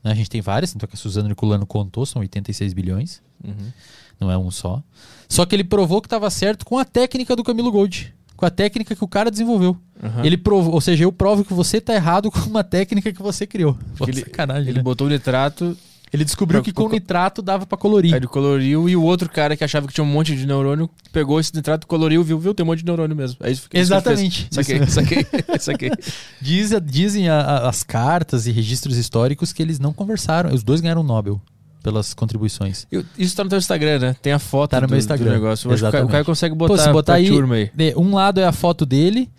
[0.03, 0.11] Né?
[0.11, 3.21] A gente tem várias, então que a Suzana Nicolano contou, são 86 bilhões.
[3.43, 3.71] Uhum.
[4.19, 4.81] Não é um só.
[5.29, 8.49] Só que ele provou que estava certo com a técnica do Camilo Gold com a
[8.49, 9.75] técnica que o cara desenvolveu.
[10.01, 10.23] Uhum.
[10.23, 13.45] Ele provou, ou seja, eu provo que você tá errado com uma técnica que você
[13.45, 13.77] criou.
[13.97, 14.81] Pô, ele, sacanagem, ele né?
[14.81, 15.77] botou o nitrato.
[16.11, 18.13] Ele descobriu que com o nitrato dava para colorir.
[18.13, 20.89] Aí ele coloriu e o outro cara que achava que tinha um monte de neurônio
[21.11, 23.37] pegou esse nitrato, coloriu, viu, viu, tem um monte de neurônio mesmo.
[23.43, 24.47] É isso, Exatamente.
[24.49, 25.25] Saquei, saquei,
[25.59, 25.91] saquei.
[26.39, 30.51] Diz, dizem a, a, as cartas e registros históricos que eles não conversaram.
[30.53, 31.41] Os dois ganharam o Nobel
[31.81, 32.85] pelas contribuições.
[32.91, 34.15] Eu, isso tá no teu Instagram, né?
[34.21, 35.31] Tem a foto tá no do, meu Instagram.
[35.31, 35.71] negócio.
[35.71, 36.07] Exatamente.
[36.07, 37.71] O Caio consegue botar, Pô, se botar aí, turma aí.
[37.95, 39.29] Um lado é a foto dele,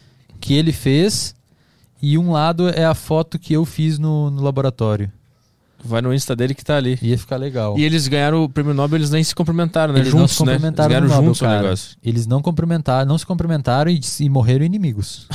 [0.40, 1.34] que ele fez,
[2.02, 5.10] e um lado é a foto que eu fiz no, no laboratório.
[5.82, 6.98] Vai no Insta dele que tá ali.
[7.00, 7.78] Ia ficar legal.
[7.78, 10.00] E eles ganharam o prêmio Nobel, eles nem se cumprimentaram, né?
[10.00, 10.96] Eles juntos, não se cumprimentaram né?
[10.96, 11.96] Eles ganharam juntos o negócio.
[12.02, 15.26] Eles não cumprimentaram, não se cumprimentaram e, e morreram inimigos.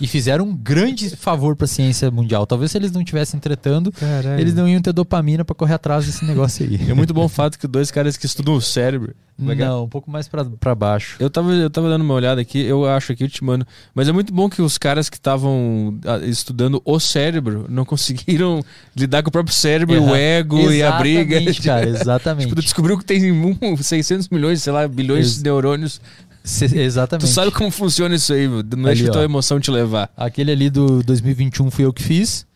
[0.00, 2.46] E fizeram um grande favor para a ciência mundial.
[2.46, 4.40] Talvez se eles não estivessem tratando, Caralho.
[4.40, 6.90] eles não iam ter dopamina para correr atrás desse negócio aí.
[6.90, 9.14] É muito bom o fato que dois caras que estudam o cérebro.
[9.38, 11.16] Não, um pouco mais para baixo.
[11.20, 13.64] Eu tava, eu tava dando uma olhada aqui, eu acho aqui, eu te mando.
[13.94, 18.64] Mas é muito bom que os caras que estavam ah, estudando o cérebro não conseguiram
[18.96, 20.10] lidar com o próprio cérebro, uhum.
[20.10, 21.62] o ego exatamente, e a briga.
[21.62, 22.48] cara, exatamente.
[22.48, 23.20] tipo, descobriu que tem
[23.80, 26.00] 600 milhões, sei lá, bilhões Ex de neurônios
[26.44, 27.26] exatamente.
[27.26, 30.10] Tu sabe como funciona isso aí, não deixa a tua emoção te levar.
[30.16, 32.46] Aquele ali do 2021 fui eu que fiz.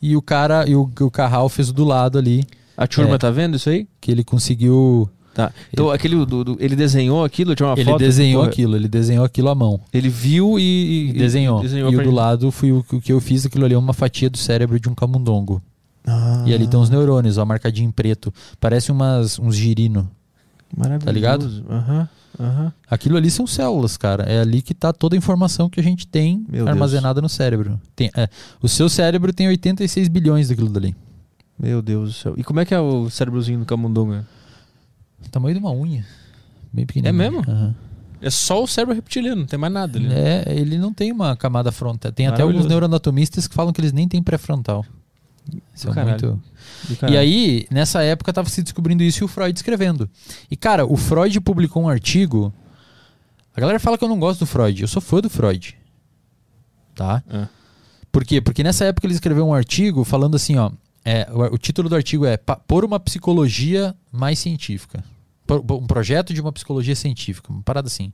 [0.00, 2.44] E o cara, e o, o Carral fez o do lado ali.
[2.76, 3.88] A turma é, tá vendo isso aí?
[4.00, 5.08] Que ele conseguiu.
[5.32, 5.52] Tá.
[5.72, 8.00] Então, ele, aquele do, do, ele desenhou aquilo, tinha uma ele foto?
[8.00, 9.80] Ele desenhou aquilo, ele desenhou aquilo à mão.
[9.92, 11.10] Ele viu e.
[11.10, 11.60] e desenhou.
[11.60, 11.92] desenhou.
[11.92, 14.28] E o do lado foi o, o, que eu fiz, aquilo ali é uma fatia
[14.28, 15.62] do cérebro de um camundongo.
[16.06, 16.44] Ah.
[16.46, 18.32] E ali tem uns neurônios, ó, marcadinho em preto.
[18.60, 20.08] Parece umas, uns girino.
[20.76, 21.06] Maravilhoso.
[21.06, 21.64] Tá ligado?
[21.68, 21.98] Aham.
[22.00, 22.08] Uhum.
[22.38, 22.70] Uhum.
[22.88, 24.24] Aquilo ali são células, cara.
[24.24, 27.32] É ali que está toda a informação que a gente tem Meu armazenada Deus.
[27.32, 27.80] no cérebro.
[27.94, 28.28] Tem, é,
[28.60, 30.94] o seu cérebro tem 86 bilhões daquilo dali.
[31.58, 32.34] Meu Deus do céu.
[32.36, 34.24] E como é que é o cérebrozinho do camundongo?
[35.24, 36.04] O tamanho de uma unha.
[36.72, 37.22] Bem pequenininho.
[37.22, 37.44] É mesmo?
[37.48, 37.74] Uhum.
[38.20, 40.12] É só o cérebro reptiliano, não tem mais nada ali.
[40.12, 42.12] É, ele não tem uma camada frontal.
[42.12, 42.58] Tem até Maravilhoso.
[42.58, 44.84] alguns neuroanatomistas que falam que eles nem têm pré-frontal.
[45.74, 46.42] Isso é muito.
[47.10, 50.08] E aí, nessa época, tava se descobrindo isso e o Freud escrevendo.
[50.50, 52.52] E, cara, o Freud publicou um artigo.
[53.54, 54.82] A galera fala que eu não gosto do Freud.
[54.82, 55.76] Eu sou fã do Freud.
[56.94, 57.22] Tá?
[57.30, 57.48] Ah.
[58.10, 58.40] Por quê?
[58.40, 60.70] Porque nessa época ele escreveu um artigo falando assim, ó.
[61.04, 65.04] É, o, o título do artigo é Por uma psicologia mais científica.
[65.46, 67.52] Por- Um projeto de uma psicologia científica.
[67.52, 68.12] Uma parada assim.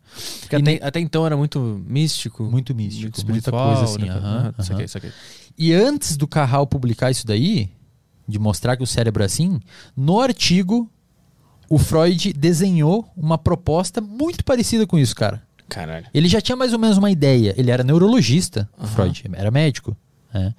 [0.52, 2.42] Até, até então era muito místico.
[2.44, 4.10] Muito místico, muita espiritual, coisa assim, né?
[4.14, 4.88] aham, Ah, saquei, aham.
[4.88, 5.12] saquei.
[5.58, 7.70] E antes do Carral publicar isso daí,
[8.26, 9.60] de mostrar que o cérebro é assim,
[9.96, 10.90] no artigo
[11.68, 15.42] o Freud desenhou uma proposta muito parecida com isso, cara.
[15.68, 16.06] Caralho.
[16.12, 17.54] Ele já tinha mais ou menos uma ideia.
[17.56, 18.92] Ele era neurologista, o Aham.
[18.92, 19.96] Freud, era médico.
[20.34, 20.54] né?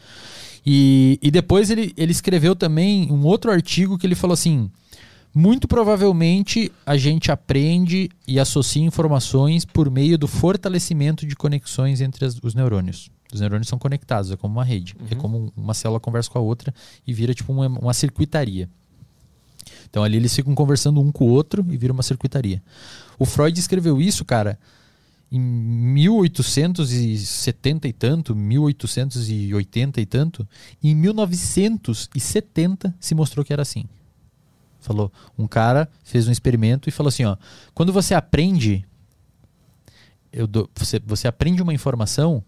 [0.66, 4.72] E, e depois ele, ele escreveu também um outro artigo que ele falou assim:
[5.36, 12.26] muito provavelmente a gente aprende e associa informações por meio do fortalecimento de conexões entre
[12.26, 13.12] as- os neurônios.
[13.34, 14.96] Os neurônios são conectados, é como uma rede.
[15.10, 15.20] É Uhum.
[15.22, 16.74] como uma célula conversa com a outra
[17.06, 18.70] e vira tipo uma, uma circuitaria.
[19.90, 22.62] Então ali eles ficam conversando um com o outro e vira uma circuitaria.
[23.18, 24.60] O Freud escreveu isso, cara,
[25.32, 30.48] em 1870 e tanto, 1880 e tanto,
[30.82, 33.86] e em 1970 se mostrou que era assim.
[34.80, 37.38] Falou, um cara fez um experimento e falou assim, ó,
[37.74, 38.86] quando você aprende,
[40.50, 42.44] dou- você, você aprende uma informação,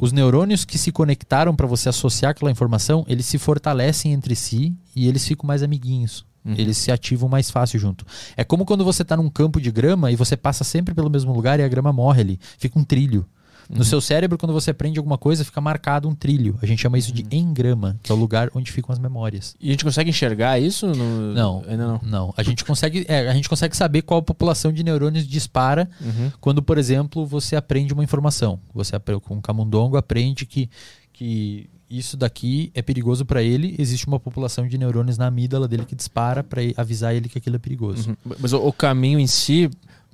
[0.00, 4.74] os neurônios que se conectaram para você associar aquela informação, eles se fortalecem entre si
[4.96, 6.24] e eles ficam mais amiguinhos.
[6.42, 6.54] Uhum.
[6.56, 8.06] Eles se ativam mais fácil junto.
[8.34, 11.34] É como quando você está num campo de grama e você passa sempre pelo mesmo
[11.34, 12.40] lugar e a grama morre ali.
[12.58, 13.26] Fica um trilho.
[13.72, 16.58] No seu cérebro, quando você aprende alguma coisa, fica marcado um trilho.
[16.60, 19.54] A gente chama isso de engrama, que é o lugar onde ficam as memórias.
[19.60, 20.86] E a gente consegue enxergar isso?
[20.88, 21.32] No...
[21.32, 21.64] Não.
[21.68, 22.00] Ainda não.
[22.02, 26.30] Não, a gente consegue, é, a gente consegue saber qual população de neurônios dispara Uhum.
[26.40, 28.58] quando, por exemplo, você aprende uma informação.
[28.74, 30.68] Você com um camundongo aprende que,
[31.12, 33.74] que isso daqui é perigoso para ele.
[33.78, 37.56] Existe uma população de neurônios na amígdala dele que dispara para avisar ele que aquilo
[37.56, 38.10] é perigoso.
[38.10, 38.34] Uhum.
[38.38, 39.68] Mas o, o caminho em si,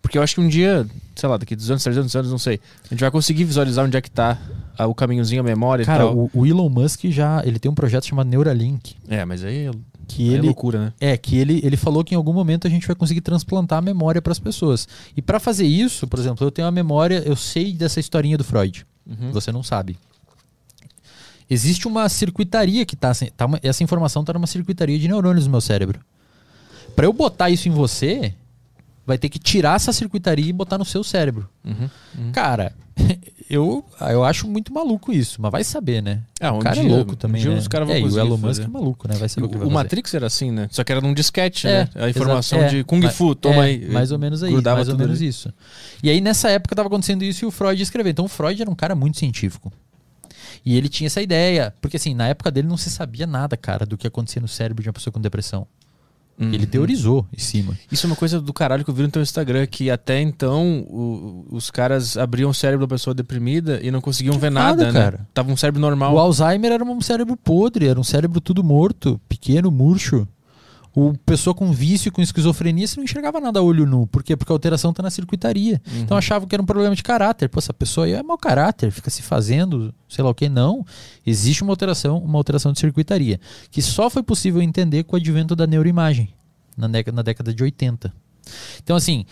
[0.07, 2.89] porque eu acho que um dia, sei lá, daqui 200, 300 anos, não sei, a
[2.91, 4.39] gente vai conseguir visualizar onde é que tá
[4.79, 6.17] ah, o caminhozinho, a memória Cara, e tal.
[6.17, 9.69] o, o Elon Musk já ele tem um projeto chamado Neuralink É, mas aí,
[10.07, 10.93] que aí é ele loucura, né?
[11.01, 13.83] É, que ele, ele falou que em algum momento a gente vai conseguir transplantar a
[13.83, 14.87] memória para as pessoas.
[15.17, 18.45] E para fazer isso, por exemplo, eu tenho a memória, eu sei dessa historinha do
[18.45, 18.87] Freud.
[19.05, 19.33] Uhum.
[19.33, 19.99] Você não sabe.
[21.51, 25.51] Existe uma circuitaria que tá, tá uma- essa informação tá numa circuitaria de neurônios no
[25.51, 25.99] meu cérebro.
[26.95, 28.33] Para eu botar isso em você,
[29.07, 31.49] vai ter que tirar essa circuitaria e botar no seu cérebro.
[31.65, 31.89] Uhum.
[32.19, 32.33] Uhum.
[32.33, 32.73] Cara,
[33.49, 36.23] eu, eu acho muito maluco isso, mas vai saber, né?
[36.41, 37.59] Ah, um o cara dia- é louco um também, dia né?
[37.59, 38.63] os caras vão é, o Elon Musk fazer.
[38.65, 39.15] é maluco, né?
[39.17, 39.83] Vai saber o, que O, vai o fazer.
[39.85, 40.69] Matrix era assim, né?
[40.71, 41.91] Só que era num disquete, É, né?
[41.95, 42.69] A informação é.
[42.69, 43.89] de Kung Ma- Fu, toma é, aí.
[43.91, 45.29] Mais ou menos aí, mais ou menos ali.
[45.29, 45.53] isso.
[46.03, 48.11] E aí nessa época tava acontecendo isso e o Freud escreveu.
[48.11, 49.73] Então o Freud era um cara muito científico.
[50.65, 53.87] E ele tinha essa ideia, porque assim, na época dele não se sabia nada, cara,
[53.87, 55.65] do que acontecia no cérebro de uma pessoa com depressão.
[56.39, 56.53] Uhum.
[56.53, 57.75] Ele teorizou em cima.
[57.91, 60.81] Isso é uma coisa do caralho que eu vi no teu Instagram, que até então
[60.89, 64.93] o- os caras abriam o cérebro da pessoa deprimida e não conseguiam ver nada, nada,
[64.93, 65.01] né?
[65.05, 65.27] cara.
[65.33, 66.15] Tava um cérebro normal.
[66.15, 70.29] O Alzheimer era um cérebro podre, era um cérebro tudo morto, pequeno, murcho.
[70.99, 74.07] O pessoa com vício, com esquizofrenia, você não enxergava nada a olho nu.
[74.07, 74.35] Por quê?
[74.35, 75.79] Porque a alteração tá na circuitaria.
[75.93, 76.01] Uhum.
[76.01, 77.51] Então achava que era um problema de caráter.
[77.51, 80.49] Pô, essa pessoa aí é mau caráter, fica se fazendo, sei lá o que.
[80.49, 80.87] Não.
[81.27, 83.39] Existe uma alteração, uma alteração de circuitaria.
[83.71, 86.33] Que só foi possível entender com o advento da neuroimagem,
[86.75, 88.11] na década, na década de 80.
[88.83, 89.27] Então, assim,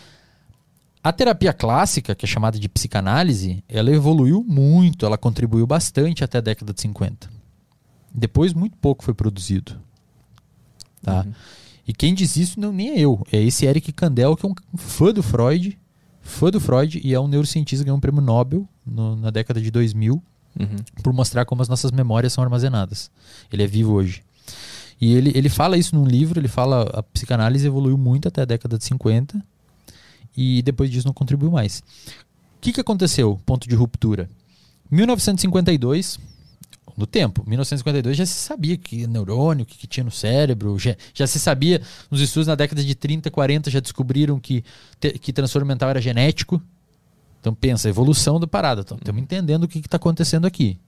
[1.02, 6.36] a terapia clássica, que é chamada de psicanálise, ela evoluiu muito, ela contribuiu bastante até
[6.36, 7.30] a década de 50.
[8.14, 9.82] Depois, muito pouco foi produzido.
[11.04, 11.22] Tá?
[11.24, 11.32] Uhum.
[11.86, 14.54] E quem diz isso não nem é eu, é esse Eric Kandel, que é um
[14.76, 15.78] fã do Freud,
[16.22, 19.60] fã do Freud e é um neurocientista que ganhou um prêmio Nobel no- na década
[19.60, 20.22] de 2000
[20.58, 20.76] Uhum.
[21.02, 23.10] por mostrar como as nossas memórias são armazenadas.
[23.52, 24.22] Ele é vivo hoje.
[25.00, 28.44] E ele, ele fala isso num livro, ele fala a psicanálise evoluiu muito até a
[28.44, 29.44] década de 50
[30.36, 31.80] e depois disso não contribuiu mais.
[32.56, 33.38] O que, que aconteceu?
[33.44, 34.30] Ponto de ruptura.
[34.90, 36.18] 1952,
[36.96, 40.96] no tempo, 1952 já se sabia que neurônio, o que, que tinha no cérebro, já,
[41.12, 41.80] já se sabia,
[42.10, 44.62] nos estudos na década de 30, 40 já descobriram que,
[45.00, 46.62] te- que transtorno mental era genético.
[47.40, 48.82] Então pensa, evolução da parada.
[48.82, 50.78] Então, Estamos entendendo o que está acontecendo aqui.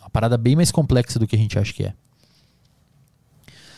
[0.00, 1.94] Uma parada bem mais complexa do que a gente acha que é.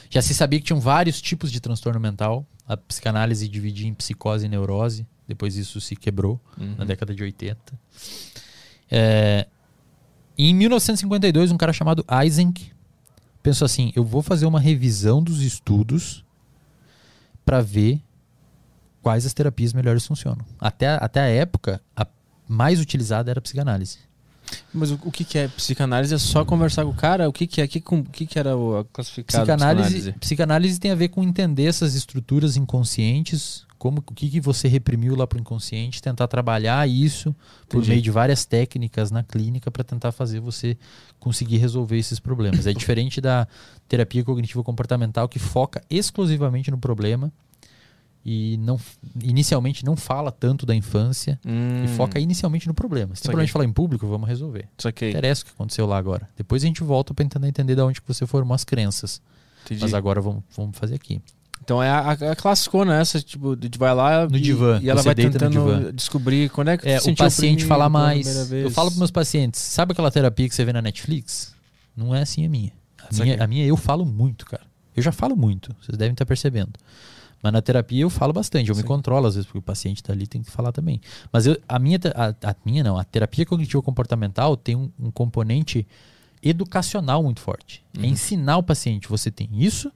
[0.08, 2.46] Já se sabia que tinham vários tipos de transtorno mental.
[2.66, 5.06] A psicanálise dividia em psicose e neurose.
[5.26, 6.76] Depois isso se quebrou Uhum.
[6.78, 7.58] na década de 80.
[8.90, 9.46] É,
[10.36, 12.70] e em 1952, um cara chamado Eysenck
[13.42, 16.24] pensou assim: eu vou fazer uma revisão dos estudos
[17.44, 18.00] para ver
[19.02, 20.44] quais as terapias melhores funcionam.
[20.58, 22.06] Até, até a época, a
[22.48, 23.98] mais utilizada era a psicanálise.
[24.72, 26.14] Mas o, o que, que é psicanálise?
[26.14, 27.28] É só conversar com o cara?
[27.28, 27.64] O que, que é?
[27.64, 31.22] O que, com- que, que era o a classificado Psicanálise, psicanálise tem a ver com
[31.22, 36.26] entender essas estruturas inconscientes, como o que, que você reprimiu lá para o inconsciente, tentar
[36.28, 37.34] trabalhar isso
[37.68, 37.90] por Entendi.
[37.90, 40.76] meio de várias técnicas na clínica para tentar fazer você
[41.18, 42.66] conseguir resolver esses problemas.
[42.66, 43.46] É diferente da
[43.88, 47.32] terapia cognitivo comportamental que foca exclusivamente no problema
[48.24, 48.80] e não
[49.22, 53.14] inicialmente não fala tanto da infância Hum, e foca inicialmente no problema.
[53.14, 54.66] Se tem problema de falar em público, vamos resolver.
[54.78, 55.08] Saquei.
[55.08, 56.28] Não interessa o que aconteceu lá agora.
[56.36, 59.20] Depois a gente volta para tentar entender de onde que você formou as crenças.
[59.64, 59.82] Entendi.
[59.82, 61.20] Mas agora vamos, vamos fazer aqui.
[61.64, 65.02] Então é a, a, classicona essa, tipo, de vai lá No e, divã, e ela
[65.02, 68.52] vai tentando descobrir quando é que É, o paciente oprimido fala pela mais.
[68.52, 71.54] Eu falo para meus pacientes, sabe aquela terapia que você vê na Netflix?
[71.96, 72.72] Não é assim a minha.
[72.98, 74.62] A, minha, a minha eu falo muito, cara.
[74.94, 76.72] Eu já falo muito, vocês devem estar percebendo.
[77.42, 78.88] Mas na terapia eu falo bastante, eu me Sim.
[78.88, 81.00] controlo às vezes, porque o paciente está ali tem que falar também.
[81.32, 85.10] Mas eu, a minha, a, a minha não, a terapia cognitivo comportamental tem um, um
[85.10, 85.86] componente
[86.42, 87.82] educacional muito forte.
[87.96, 88.06] É Uhum.
[88.06, 89.90] ensinar o paciente, você tem isso,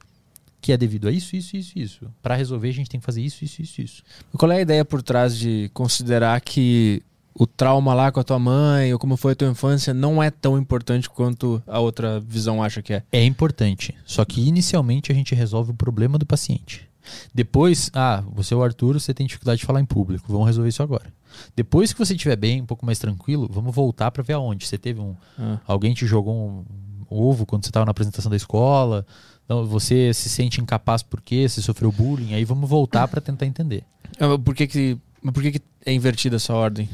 [0.61, 2.07] que é devido a isso, isso, isso, isso.
[2.23, 4.03] Para resolver a gente tem que fazer isso, isso, isso, isso.
[4.37, 7.03] Qual é a ideia por trás de considerar que
[7.35, 10.31] o trauma lá com a tua mãe ou como foi a tua infância não é
[10.31, 13.03] tão importante quanto a outra visão acha que é?
[13.13, 13.95] É importante.
[14.05, 16.89] Só que inicialmente a gente resolve o problema do paciente.
[17.33, 20.27] Depois, ah, você é o Arthur, você tem dificuldade de falar em público.
[20.29, 21.13] Vamos resolver isso agora.
[21.55, 24.67] Depois que você estiver bem, um pouco mais tranquilo, vamos voltar para ver aonde.
[24.67, 25.15] Você teve um.
[25.39, 26.65] Ah, Alguém te jogou um
[27.09, 29.07] ovo quando você estava na apresentação da escola.
[29.49, 31.49] Então, você se sente incapaz por quê?
[31.49, 32.35] Você sofreu bullying.
[32.35, 33.83] Aí vamos voltar para tentar entender.
[34.21, 36.87] Ah, Por que que, mas por que que é invertida essa ordem?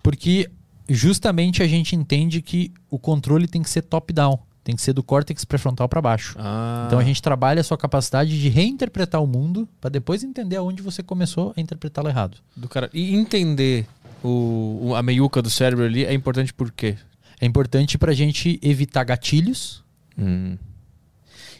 [0.00, 0.48] Porque
[0.88, 4.38] justamente a gente entende que o controle tem que ser top-down.
[4.62, 6.36] Tem que ser do córtex pré-frontal para baixo.
[6.38, 10.56] Ah, Então a gente trabalha a sua capacidade de reinterpretar o mundo para depois entender
[10.56, 12.36] aonde você começou a interpretá-lo errado.
[12.54, 13.84] do cara e entender
[14.22, 16.96] o, o- a meiuca do cérebro ali é importante por quê?
[17.40, 19.82] É importante pra gente evitar gatilhos.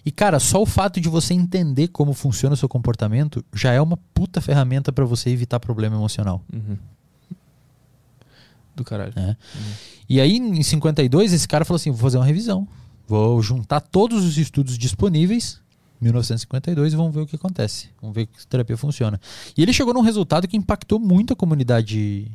[0.05, 3.81] E cara, só o fato de você entender como funciona o seu comportamento já é
[3.81, 6.43] uma puta ferramenta pra você evitar problema emocional.
[6.53, 6.77] Uhum.
[8.75, 9.13] Do caralho.
[9.15, 9.37] né?
[10.09, 12.67] E aí em 52 esse cara falou assim, vou fazer uma revisão.
[13.07, 15.61] Vou juntar todos os estudos disponíveis
[16.01, 17.91] 1952 e vamos ver o que acontece.
[18.01, 19.21] Vamos ver que terapia funciona.
[19.57, 22.31] E ele chegou num resultado que impactou muito a comunidade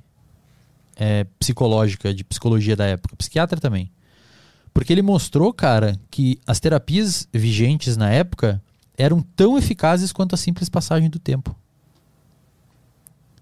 [0.95, 3.91] é, psicológica, de psicologia da época, psiquiatra também.
[4.75, 8.61] Porque ele mostrou, cara, que as terapias vigentes na época
[8.97, 11.55] eram tão eficazes quanto a simples passagem do tempo.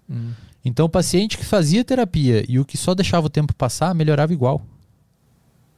[0.08, 0.30] Hum.
[0.64, 4.32] Então o paciente que fazia terapia e o que só deixava o tempo passar melhorava
[4.32, 4.64] igual.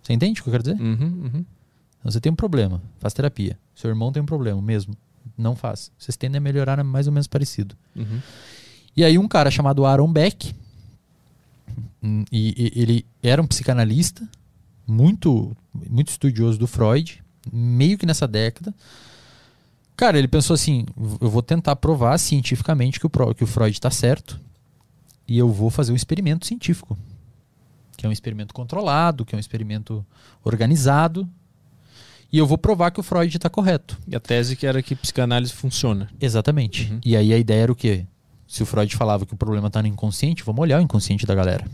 [0.02, 0.78] Você entende o que eu quero dizer?
[0.78, 1.44] Uhum, uhum.
[1.98, 3.58] Então, você tem um problema, faz terapia.
[3.74, 4.94] Seu irmão tem um problema mesmo,
[5.38, 5.90] não faz.
[5.98, 7.74] Vocês tendem a melhorar mais ou menos parecido.
[7.96, 8.20] Uhum.
[8.94, 10.54] E aí um cara chamado Aaron Beck,
[12.02, 14.28] hum, e, e- ele era um psicanalista,
[14.86, 17.22] muito, muito estudioso do Freud,
[17.52, 18.74] meio que nessa década.
[19.96, 20.84] Cara, ele pensou assim,
[21.20, 24.38] eu vou tentar provar cientificamente que o, que o Freud está certo
[25.26, 26.96] e eu vou fazer um experimento científico,
[27.96, 30.04] que é um experimento controlado, que é um experimento
[30.44, 31.28] organizado,
[32.30, 33.98] e eu vou provar que o Freud está correto.
[34.06, 36.08] E a tese que era que psicanálise funciona.
[36.20, 36.92] Exatamente.
[36.92, 37.00] Uhum.
[37.04, 38.04] E aí a ideia era o quê?
[38.46, 41.34] Se o Freud falava que o problema está no inconsciente, vamos olhar o inconsciente da
[41.34, 41.64] galera.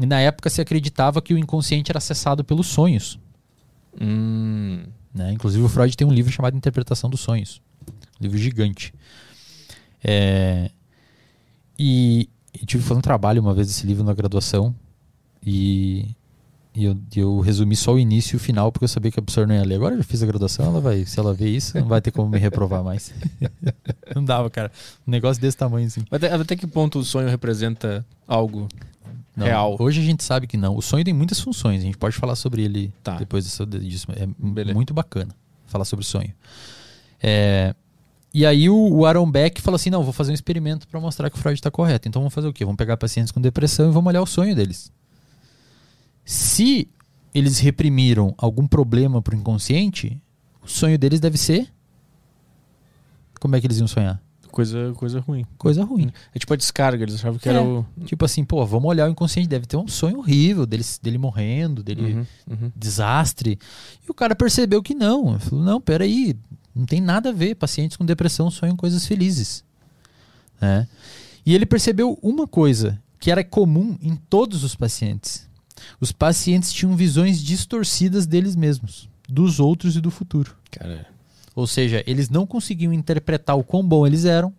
[0.00, 3.18] E na época se acreditava que o inconsciente era acessado pelos sonhos.
[4.00, 4.84] Hum.
[5.12, 5.32] Né?
[5.32, 7.60] Inclusive o Freud tem um livro chamado Interpretação dos Sonhos.
[8.20, 8.94] Um livro gigante.
[10.02, 10.70] É,
[11.78, 14.74] E, e tive que fazer um trabalho uma vez desse livro na graduação.
[15.44, 16.14] E,
[16.74, 19.22] e eu, eu resumi só o início e o final, porque eu sabia que a
[19.22, 19.76] professora não ia ler.
[19.76, 22.10] Agora eu já fiz a graduação, ela vai, se ela ver isso, não vai ter
[22.10, 23.12] como me reprovar mais.
[24.14, 24.70] não dava, cara.
[25.06, 26.02] Um negócio desse tamanho assim.
[26.10, 28.68] Até, até que ponto o sonho representa algo
[29.38, 29.76] Não, real?
[29.78, 30.76] Hoje a gente sabe que não.
[30.76, 31.80] O sonho tem muitas funções.
[31.80, 33.16] A gente pode falar sobre ele Tá.
[33.16, 33.64] depois disso.
[33.66, 34.06] disso.
[34.12, 34.74] É Beleza.
[34.74, 35.34] muito bacana
[35.66, 36.32] falar sobre sonho.
[37.22, 37.74] É,
[38.32, 41.30] e aí o, o Aaron Beck falou assim: não, vou fazer um experimento para mostrar
[41.30, 42.08] que o Freud está correto.
[42.08, 42.64] Então vamos fazer o quê?
[42.64, 44.92] Vamos pegar pacientes com depressão e vamos olhar o sonho deles.
[46.24, 46.88] Se
[47.34, 50.20] eles reprimiram algum problema pro inconsciente,
[50.62, 51.72] o sonho deles deve ser.
[53.40, 54.20] Como é que eles iam sonhar?
[54.50, 55.44] Coisa, coisa ruim.
[55.56, 56.10] Coisa ruim.
[56.34, 57.52] É tipo a descarga, eles achavam que É.
[57.52, 57.84] era o.
[58.04, 61.82] Tipo assim, pô, vamos olhar o inconsciente, deve ter um sonho horrível dele, dele morrendo,
[61.82, 62.72] dele Uhum, uhum.
[62.74, 63.58] desastre.
[64.06, 65.30] E o cara percebeu que não.
[65.30, 66.36] Ele falou, não, peraí,
[66.74, 67.54] não tem nada a ver.
[67.54, 69.64] Pacientes com depressão sonham coisas felizes.
[70.60, 70.88] né?
[71.46, 75.48] E ele percebeu uma coisa que era comum em todos os pacientes.
[76.00, 80.54] Os pacientes tinham visões distorcidas deles mesmos, dos outros e do futuro.
[80.70, 81.06] Cara,
[81.58, 84.54] Ou seja, eles não conseguiam interpretar o quão bom eles eram,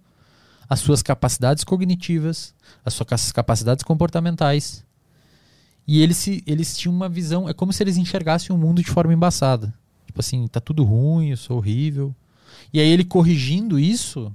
[0.69, 2.53] as suas capacidades cognitivas,
[2.83, 4.83] as suas capacidades comportamentais.
[5.87, 8.91] E eles, se, eles tinham uma visão, é como se eles enxergassem o mundo de
[8.91, 9.73] forma embaçada.
[10.05, 12.13] Tipo assim, tá tudo ruim, eu sou horrível.
[12.73, 14.29] E aí ele corrigindo isso,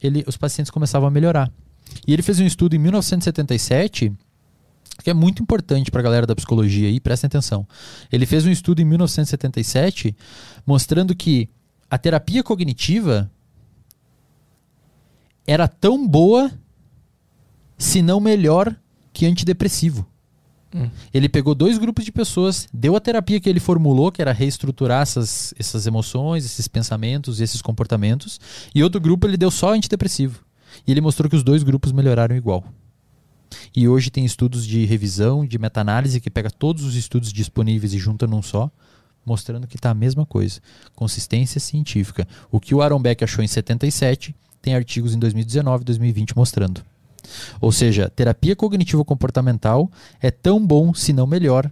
[0.00, 1.50] ele, os pacientes começavam a melhorar.
[2.06, 4.12] E ele fez um estudo em 1977
[5.08, 7.66] que é muito importante para a galera da psicologia aí, prestem atenção.
[8.12, 10.14] Ele fez um estudo em 1977
[10.66, 11.48] mostrando que
[11.90, 13.30] a terapia cognitiva
[15.46, 16.52] era tão boa,
[17.78, 18.76] se não melhor,
[19.10, 20.06] que antidepressivo.
[20.74, 20.90] Hum.
[21.14, 25.00] Ele pegou dois grupos de pessoas, deu a terapia que ele formulou, que era reestruturar
[25.00, 28.38] essas, essas emoções, esses pensamentos, esses comportamentos,
[28.74, 30.44] e outro grupo ele deu só antidepressivo.
[30.86, 32.62] E ele mostrou que os dois grupos melhoraram igual.
[33.74, 37.98] E hoje tem estudos de revisão, de meta-análise, que pega todos os estudos disponíveis e
[37.98, 38.70] junta num só,
[39.24, 40.60] mostrando que está a mesma coisa.
[40.94, 42.26] Consistência científica.
[42.50, 46.82] O que o Aaron Beck achou em 77, tem artigos em 2019 e 2020 mostrando.
[47.60, 51.70] Ou seja, terapia cognitivo-comportamental é tão bom, se não melhor,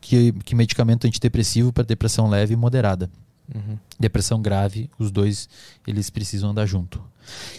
[0.00, 3.08] que, que medicamento antidepressivo para depressão leve e moderada.
[3.54, 3.78] Uhum.
[3.98, 5.48] Depressão grave, os dois
[5.86, 7.02] eles precisam andar junto.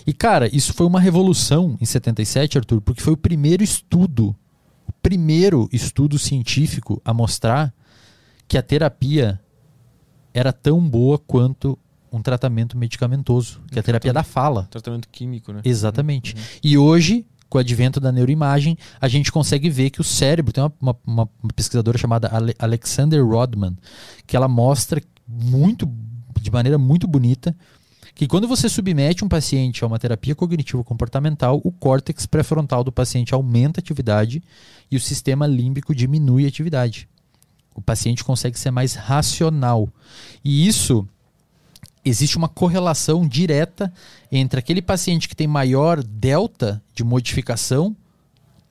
[0.06, 4.36] E cara, isso foi uma revolução em 77, Arthur, porque foi o primeiro estudo,
[4.88, 7.74] o primeiro estudo científico a mostrar
[8.48, 9.40] que a terapia
[10.34, 11.78] era tão boa quanto
[12.12, 14.68] um tratamento medicamentoso, que é a terapia da fala.
[14.70, 15.62] Tratamento químico, né?
[15.66, 16.36] Exatamente.
[16.36, 16.42] Uhum.
[16.64, 20.64] E hoje, com o advento da neuroimagem, a gente consegue ver que o cérebro, tem
[20.64, 23.76] uma, uma, uma pesquisadora chamada Ale Alexander Rodman,
[24.28, 25.90] que ela mostra muito,
[26.40, 27.56] de maneira muito bonita,
[28.16, 32.92] que quando você submete um paciente a uma terapia cognitivo comportamental, o córtex pré-frontal do
[32.92, 34.44] paciente aumenta a atividade
[34.90, 37.10] e o sistema límbico diminui a atividade.
[37.74, 39.90] O paciente consegue ser mais racional.
[40.44, 41.08] E isso
[42.06, 43.92] existe uma correlação direta
[44.32, 47.96] entre aquele paciente que tem maior delta de modificação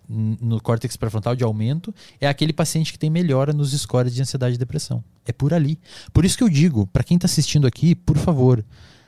[0.08, 4.56] no córtex pré-frontal de aumento é aquele paciente que tem melhora nos scores de ansiedade
[4.56, 5.02] e depressão.
[5.24, 5.78] É por ali.
[6.12, 8.62] Por isso que eu digo, para quem está assistindo aqui, por favor,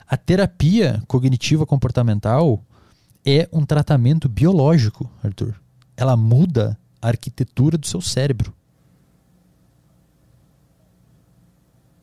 [0.07, 2.63] a terapia cognitiva comportamental
[3.25, 5.55] é um tratamento biológico, Arthur.
[5.97, 8.55] Ela muda a arquitetura do seu cérebro.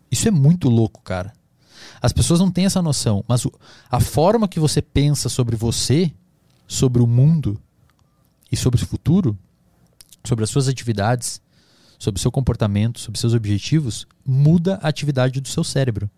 [0.10, 1.32] Isso é muito louco, cara.
[2.02, 3.45] As pessoas não têm essa noção, mas
[3.90, 6.11] a forma que você pensa sobre você,
[6.68, 7.61] sobre o mundo
[8.52, 9.38] e sobre o futuro,
[10.23, 11.41] sobre as suas atividades,
[11.98, 16.10] sobre o seu comportamento, sobre seus objetivos, muda a atividade do seu cérebro.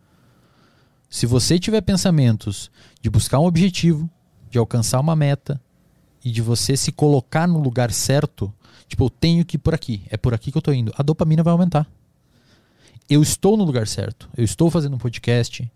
[1.13, 2.71] Se você tiver pensamentos
[3.01, 4.09] de buscar um objetivo,
[4.49, 5.61] de alcançar uma meta
[6.25, 8.51] e de você se colocar no lugar certo,
[8.87, 11.03] tipo, eu tenho que ir por aqui, é por aqui que eu estou indo, a
[11.03, 11.87] dopamina vai aumentar
[13.09, 14.29] eu estou no lugar certo.
[14.35, 15.69] Eu estou fazendo um podcast,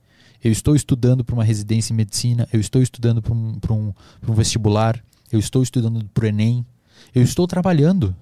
[0.43, 3.93] eu estou estudando para uma residência em medicina, eu estou estudando para um, um,
[4.27, 5.01] um vestibular,
[5.31, 6.65] eu estou estudando para o Enem,
[7.13, 8.15] eu estou trabalhando.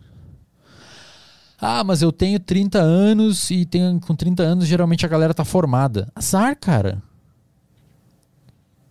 [1.60, 5.46] Ah, mas eu tenho 30 anos e tenho, com 30 anos geralmente a galera tá
[5.46, 6.12] formada.
[6.16, 7.02] Azar, cara.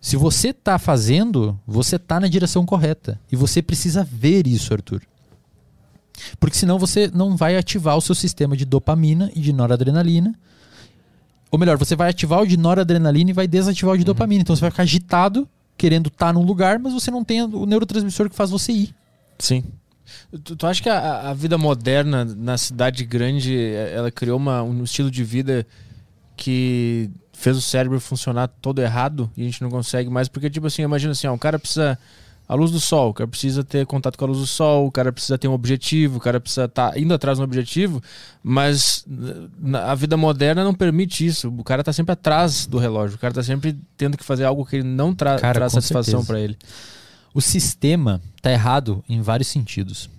[0.05, 3.19] Se você tá fazendo, você tá na direção correta.
[3.31, 5.01] E você precisa ver isso, Arthur.
[6.39, 10.35] Porque senão você não vai ativar o seu sistema de dopamina e de noradrenalina.
[11.49, 14.05] Ou melhor, você vai ativar o de noradrenalina e vai desativar o de uhum.
[14.05, 14.43] dopamina.
[14.43, 17.65] Então você vai ficar agitado, querendo estar tá num lugar, mas você não tem o
[17.65, 18.95] neurotransmissor que faz você ir.
[19.39, 19.63] Sim.
[20.43, 23.57] Tu, tu acha que a, a, vida moderna na cidade grande,
[23.91, 25.65] ela criou uma, um estilo de vida
[26.37, 30.27] que fez o cérebro funcionar todo errado e a gente não consegue mais?
[30.27, 31.97] Porque, tipo assim, imagina assim, ó, um cara precisa
[32.47, 34.91] a luz do sol, o cara precisa ter contato com a luz do sol, o
[34.91, 38.01] cara precisa ter um objetivo, o cara precisa estar tá indo atrás de um objetivo,
[38.43, 39.03] mas
[39.83, 41.49] a vida moderna não permite isso.
[41.49, 44.63] O cara está sempre atrás do relógio, o cara está sempre tendo que fazer algo
[44.63, 46.55] que ele não tra cara, traz satisfação para ele.
[47.33, 50.09] O sistema está errado em vários sentidos.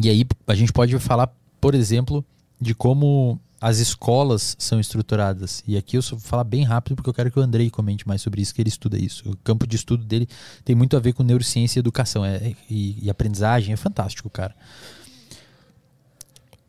[0.00, 1.28] E aí a gente pode falar,
[1.60, 2.24] por exemplo,
[2.60, 5.64] de como as escolas são estruturadas.
[5.66, 8.20] E aqui eu vou falar bem rápido porque eu quero que o Andrei comente mais
[8.20, 9.26] sobre isso, que ele estuda isso.
[9.30, 10.28] O campo de estudo dele
[10.62, 13.72] tem muito a ver com neurociência e educação é, e, e aprendizagem.
[13.72, 14.54] É fantástico, cara.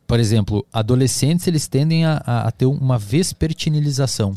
[0.07, 4.33] Por exemplo, adolescentes eles tendem a, a, a ter uma vespertinilização.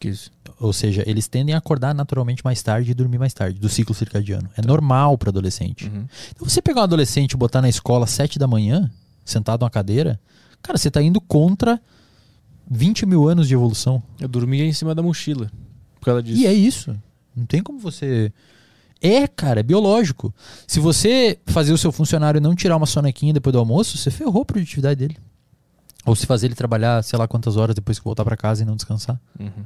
[0.00, 0.30] Que isso?
[0.58, 3.94] Ou seja, eles tendem a acordar naturalmente mais tarde e dormir mais tarde, do ciclo
[3.94, 4.48] circadiano.
[4.56, 4.66] É tá.
[4.66, 5.84] normal para adolescente.
[5.84, 6.06] Uhum.
[6.30, 8.90] Então, você pegar um adolescente e botar na escola às 7 da manhã,
[9.22, 10.18] sentado numa cadeira,
[10.62, 11.80] Cara, você está indo contra
[12.70, 14.02] 20 mil anos de evolução.
[14.20, 15.50] Eu dormia em cima da mochila
[15.98, 16.40] por causa disso.
[16.40, 16.96] E é isso.
[17.34, 18.32] Não tem como você.
[19.02, 20.32] É, cara, é biológico.
[20.66, 24.42] Se você fazer o seu funcionário não tirar uma sonequinha depois do almoço, você ferrou
[24.42, 25.16] a produtividade dele.
[26.04, 28.66] Ou se fazer ele trabalhar, sei lá quantas horas depois que voltar para casa e
[28.66, 29.20] não descansar.
[29.38, 29.64] Uhum.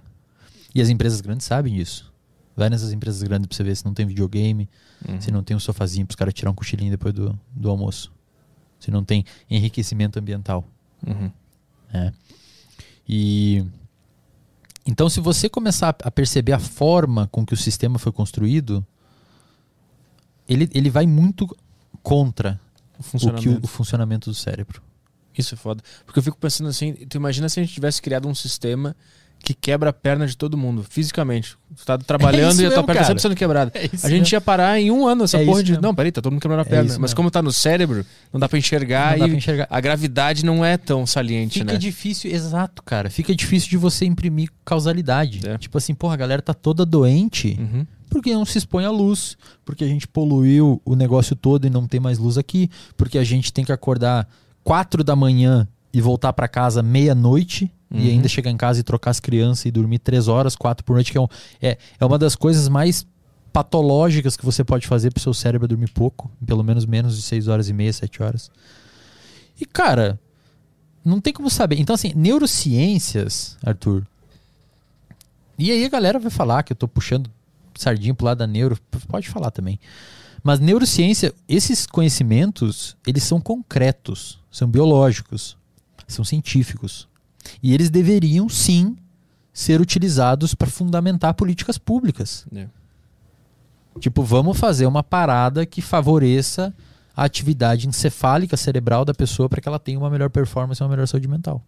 [0.75, 2.13] E as empresas grandes sabem disso.
[2.57, 4.69] Vai nessas empresas grandes pra você ver se não tem videogame,
[5.09, 5.21] Uhum.
[5.21, 8.13] se não tem um sofazinho pros caras tirar um cochilinho depois do, do almoço.
[8.79, 10.65] Se não tem enriquecimento ambiental.
[11.07, 11.31] Uhum.
[11.93, 12.13] né?
[13.09, 13.65] E
[14.87, 18.87] então, se você começar a perceber a forma com que o sistema foi construído,
[20.49, 21.47] ele, ele vai muito
[22.03, 22.61] contra
[22.99, 23.51] O o, que, funcionamento.
[23.51, 24.83] o, o funcionamento do cérebro.
[25.37, 25.83] Isso é foda.
[26.05, 28.95] Porque eu fico pensando assim, tu imagina se a gente tivesse criado um sistema
[29.45, 31.57] que quebra a perna de todo mundo, fisicamente.
[31.77, 33.07] Tu tá trabalhando isso e a tua mesmo, perna tá cara.
[33.07, 33.73] sempre sendo quebrada.
[33.75, 35.73] É a gente ia parar em um ano essa É porra de.
[35.73, 35.83] mesmo.
[35.83, 36.89] Não, peraí, tá todo mundo quebrando a É perna.
[36.93, 37.17] Mas mesmo.
[37.17, 39.67] como tá no cérebro, não dá pra enxergar Não dá e pra enxergar.
[39.71, 41.79] a gravidade não é tão saliente, Fica né?
[41.79, 43.11] difícil, exato, cara.
[43.11, 45.41] Fica difícil de você imprimir causalidade.
[45.47, 45.59] É.
[45.59, 47.87] Tipo assim, porra, a galera tá toda doente Uhum.
[48.09, 51.87] porque não se expõe à luz, porque a gente poluiu o negócio todo e não
[51.87, 54.27] tem mais luz aqui, porque a gente tem que acordar
[54.63, 58.09] 4 da manhã e voltar pra casa meia-noite e Uhum.
[58.11, 61.13] ainda chegar em casa e trocar as crianças e dormir 3 horas, 4 por noite,
[61.13, 61.29] que é, um-
[61.63, 63.07] é, é uma das coisas mais
[63.53, 67.47] patológicas que você pode fazer pro seu cérebro dormir pouco, pelo menos menos de 6
[67.49, 68.51] horas e meia, 7 horas.
[69.61, 70.19] E cara,
[71.05, 71.79] não tem como saber.
[71.79, 74.05] Então assim, neurociências, Arthur.
[75.57, 77.31] E aí a galera vai falar que eu tô puxando
[77.77, 78.77] sardinha pro lado da neuro,
[79.09, 79.79] pode falar também.
[80.43, 85.57] Mas neurociência, esses conhecimentos, eles são concretos, são biológicos,
[86.07, 87.09] são científicos.
[87.63, 88.97] E eles deveriam sim
[89.53, 92.47] ser utilizados para fundamentar políticas públicas.
[92.55, 92.67] É.
[94.01, 96.75] Tipo, vamos fazer uma parada que favoreça
[97.17, 100.91] a atividade encefálica cerebral da pessoa para que ela tenha uma melhor performance e uma
[100.91, 101.65] melhor saúde mental.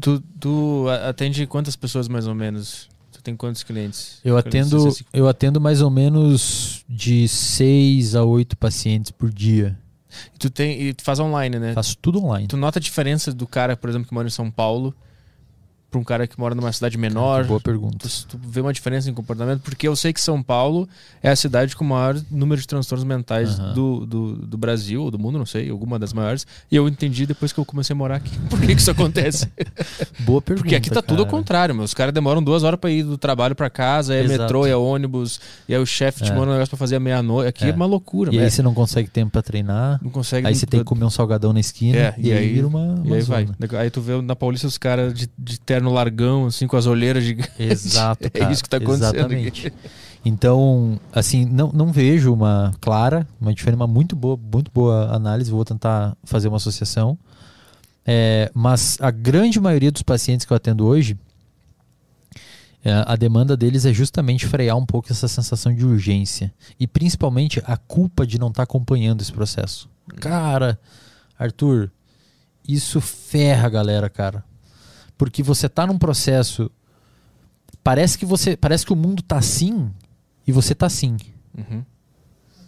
[0.00, 2.88] Tu, tu atende quantas pessoas mais ou menos?
[3.10, 4.20] Tu tem quantos clientes?
[4.24, 9.76] Eu atendo, eu atendo mais ou menos de 6 a 8 pacientes por dia.
[10.38, 11.72] Tu tem e tu faz online, né?
[11.74, 12.46] Faço tudo online.
[12.46, 14.94] Tu nota a diferença do cara, por exemplo, que mora em São Paulo
[15.90, 17.44] pra um cara que mora numa cidade menor?
[17.44, 18.08] Boa pergunta.
[18.08, 19.60] Tu, tu vê uma diferença em comportamento?
[19.62, 20.88] Porque eu sei que São Paulo
[21.22, 23.72] é a cidade com o maior número de transtornos mentais Aham.
[23.74, 26.46] do, do, do Brasil, ou do mundo, não sei, alguma das maiores.
[26.70, 28.36] E eu entendi depois que eu comecei a morar aqui.
[28.50, 29.48] Por que, que isso acontece?
[30.20, 30.62] Boa pergunta.
[30.64, 31.36] Porque aqui tá tudo ao cara.
[31.38, 31.84] contrário, meu.
[31.84, 34.40] Os caras demoram duas horas pra ir do trabalho pra casa, é Exato.
[34.42, 36.34] metrô, é ônibus, e aí o chefe te É.
[36.34, 37.48] manda um negócio pra fazer à meia-noite.
[37.48, 37.68] Aqui é.
[37.68, 37.72] É.
[37.72, 38.50] uma loucura, E aí velho.
[38.50, 39.98] você não consegue tempo pra treinar.
[40.02, 40.46] Não consegue.
[40.46, 41.96] Aí você tem que comer um salgadão na esquina.
[41.96, 43.46] É, e, aí, vira uma, uma E aí vai.
[43.46, 43.56] zona.
[43.80, 47.22] Aí tu vê na Paulista os caras de, de terno largão, assim, com as olheiras
[47.22, 47.54] gigantes.
[47.58, 48.52] Exato, É cara.
[48.52, 49.72] isso que tá acontecendo Exatamente.
[50.24, 55.50] Então, assim, não, não vejo uma clara, uma diferença, uma muito boa, muito boa análise.
[55.50, 57.16] Vou tentar fazer uma associação.
[58.04, 61.16] É, mas a grande maioria dos pacientes que eu atendo hoje,
[62.84, 66.52] é, a demanda deles é justamente frear um pouco essa sensação de urgência.
[66.78, 69.88] E principalmente a culpa de não estar acompanhando esse processo.
[70.16, 70.78] Cara,
[71.38, 71.90] Arthur,
[72.66, 74.42] isso ferra a galera, cara.
[75.18, 76.70] Porque você tá num processo.
[77.82, 78.56] Parece que você.
[78.56, 79.90] Parece que o mundo tá assim
[80.46, 81.16] e você tá assim.
[81.56, 81.84] Uhum,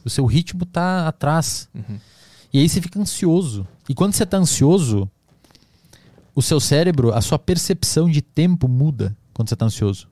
[0.04, 1.68] O seu ritmo tá atrás.
[1.74, 1.98] uhum.
[2.52, 3.66] E aí você fica ansioso.
[3.88, 5.08] E quando você tá ansioso,
[6.34, 10.08] o seu cérebro, a sua percepção de tempo muda quando você tá ansioso.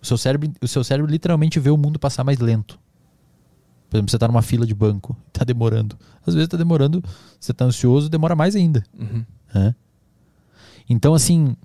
[0.00, 2.78] O seu cérebro, o seu cérebro literalmente vê o mundo passar mais lento.
[3.88, 5.98] Por exemplo, você tá numa fila de banco, tá demorando.
[6.24, 7.02] Às vezes tá demorando,
[7.40, 8.84] você tá ansioso, demora mais ainda.
[8.96, 9.24] Uhum.
[9.52, 9.74] né?
[10.90, 11.56] Então, assim,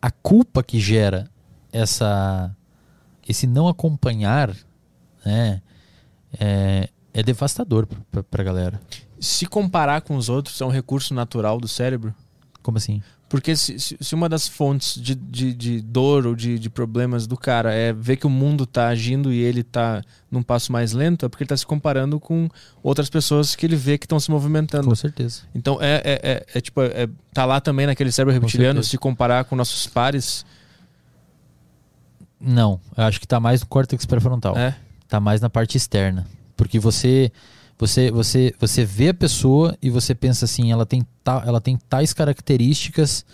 [0.00, 1.28] a culpa que gera
[1.72, 2.56] essa
[3.28, 4.56] esse não acompanhar,
[5.24, 5.60] né,
[6.38, 8.80] é, é devastador pra, pra galera.
[9.20, 12.14] Se comparar com os outros é um recurso natural do cérebro?
[12.62, 13.02] Como assim?
[13.30, 17.36] Porque se, se- uma das fontes de, de, de dor ou de, de problemas do
[17.36, 21.24] cara é ver que o mundo tá agindo e ele tá num passo mais lento,
[21.24, 22.48] é porque ele tá se comparando com
[22.82, 24.88] outras pessoas que ele vê que estão se movimentando.
[24.88, 25.42] Com certeza.
[25.54, 29.44] Então é, é, é, é tipo, é, tá lá também naquele cérebro reptiliano, se comparar
[29.44, 30.44] com nossos pares.
[32.40, 34.56] Não, eu acho que tá mais no córtex pré-frontal.
[34.58, 34.76] É.
[35.08, 36.26] Tá mais na parte externa.
[36.56, 37.30] Porque você
[37.80, 41.76] você você você vê a pessoa e você pensa assim, ela tem ta, ela tem
[41.88, 43.24] tais características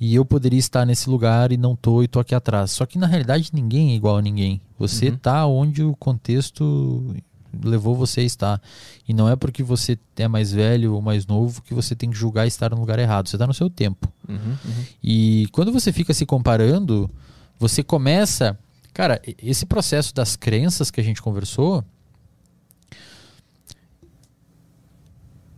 [0.00, 2.70] e eu poderia estar nesse lugar e não tô e tô aqui atrás.
[2.70, 4.60] Só que na realidade ninguém é igual a ninguém.
[4.78, 5.16] Você Uhum.
[5.16, 7.14] tá onde o contexto
[7.62, 8.62] levou você a estar.
[9.06, 12.16] E não é porque você é mais velho ou mais novo que você tem que
[12.16, 13.28] julgar estar no lugar errado.
[13.28, 14.10] Você tá no seu tempo.
[14.28, 14.84] Uhum, uhum.
[15.02, 17.10] E quando você fica se comparando,
[17.58, 18.58] você começa.
[18.94, 21.84] Cara, esse processo das crenças que a gente conversou.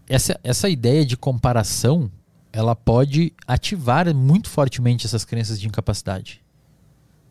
[0.08, 2.10] Essa, essa ideia de comparação,
[2.52, 6.42] ela pode ativar muito fortemente essas crenças de incapacidade.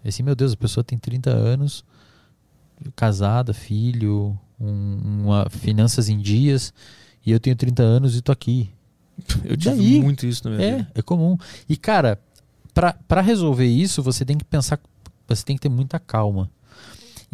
[0.04, 1.86] E Assim, meu Deus, a pessoa tem 30 anos,
[2.96, 6.74] casada, filho, um- uma, finanças em dias,
[7.26, 8.70] e eu tenho 30 anos e tô aqui.
[9.46, 10.02] Eu tive Daí?
[10.02, 10.92] muito isso na minha É, vida.
[10.96, 11.38] é comum.
[11.70, 12.20] E, cara,
[13.08, 14.80] pra resolver isso, você tem que pensar
[15.28, 16.50] você tem que ter muita calma.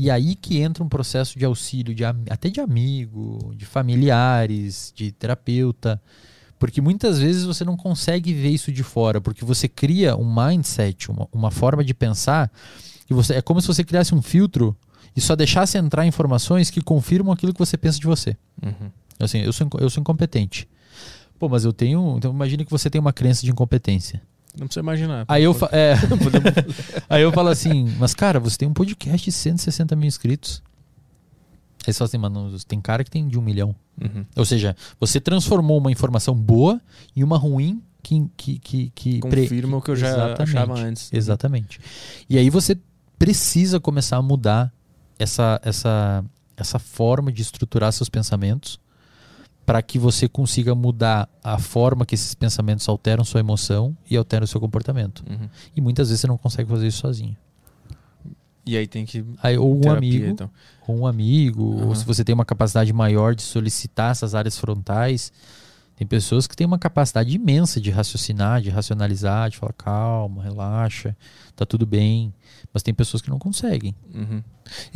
[0.02, 5.11] E aí que entra um processo de auxílio, de, até de amigo, de familiares, de
[5.11, 6.02] terapeuta.
[6.58, 11.11] Porque muitas vezes você não consegue ver isso de fora, porque você cria um mindset,
[11.11, 12.50] uma, uma forma de pensar,
[13.10, 14.74] e você é como se você criasse um filtro
[15.14, 18.38] e só deixasse entrar informações que confirmam aquilo que você pensa de você.
[18.64, 18.90] Uhum.
[19.19, 20.66] Assim, eu sou, eu sou incompetente.
[21.38, 22.16] Pô, mas eu tenho.
[22.16, 24.22] Então imagine que você tem uma crença de incompetência.
[24.60, 25.26] Não precisa imaginar.
[25.28, 25.94] Aí eu, fa- é,
[27.10, 30.62] aí eu falo assim, mas cara, você tem um podcast de 160 mil inscritos.
[31.88, 33.74] Aí você fala assim, mano, tem cara que tem de um milhão.
[34.02, 34.26] Uhum.
[34.36, 36.80] Ou seja, você transformou uma informação boa
[37.16, 38.28] em uma ruim que.
[38.38, 40.42] que, que, que pre- Confirma o que eu já Exatamente.
[40.42, 41.10] achava antes.
[41.14, 41.80] Exatamente.
[42.30, 42.78] E aí você
[43.18, 44.72] precisa começar a mudar
[45.18, 46.24] essa, essa,
[46.56, 48.80] essa forma de estruturar seus pensamentos
[49.70, 54.44] para que você consiga mudar a forma que esses pensamentos alteram sua emoção e alteram
[54.46, 55.24] o seu comportamento.
[55.30, 55.48] Uhum.
[55.76, 57.38] E muitas vezes você não consegue fazer isso sozinho.
[58.66, 59.24] E aí tem que.
[59.44, 60.50] Aí, ou um terapia, amigo, então.
[60.88, 65.32] ou um amigo, ou se você tem uma capacidade maior de solicitar essas áreas frontais.
[65.96, 71.16] Tem pessoas que têm uma capacidade imensa de raciocinar, de racionalizar, de falar calma, relaxa,
[71.56, 72.34] tá tudo bem.
[72.74, 73.94] Mas tem pessoas que não conseguem.
[74.16, 74.42] Uhum.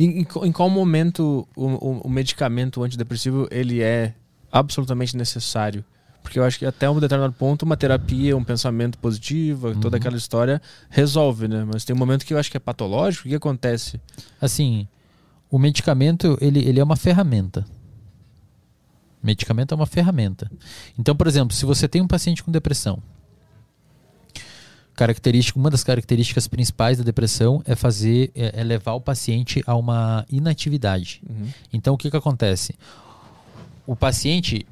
[0.00, 4.14] Em, em qual- em qual momento o, o- o medicamento antidepressivo ele é
[4.58, 5.84] absolutamente necessário?
[6.22, 10.00] Porque eu acho que até um determinado ponto uma terapia, um pensamento positivo, toda Uhum.
[10.00, 11.66] aquela história resolve, né?
[11.70, 13.26] Mas tem um momento que eu acho que é patológico.
[13.26, 14.00] O que acontece?
[14.40, 14.88] Assim,
[15.50, 17.66] o medicamento, ele, ele é uma ferramenta.
[19.22, 20.50] Medicamento é uma ferramenta.
[20.98, 23.02] Então, por exemplo, se você tem um paciente com depressão,
[24.94, 29.74] característica, uma das características principais da depressão é fazer, é, é levar o paciente a
[29.74, 31.20] uma inatividade.
[31.28, 31.48] Uhum.
[31.72, 32.74] Então, o que, que acontece?
[33.86, 34.66] O paciente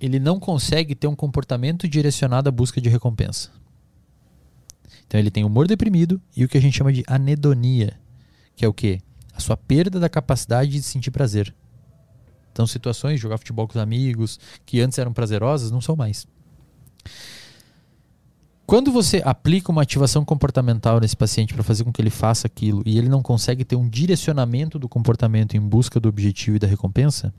[0.00, 3.50] ele não consegue ter um comportamento direcionado à busca de recompensa.
[5.06, 7.98] Então, ele tem humor deprimido e o que a gente chama de anedonia,
[8.56, 9.00] que é o quê?
[9.32, 11.54] A sua perda da capacidade de sentir prazer.
[12.52, 16.26] Então, situações de jogar futebol com os amigos, que antes eram prazerosas, não são mais.
[18.66, 22.82] Quando você aplica uma ativação comportamental nesse paciente para fazer com que ele faça aquilo
[22.86, 26.66] e ele não consegue ter um direcionamento do comportamento em busca do objetivo e da
[26.66, 27.32] recompensa,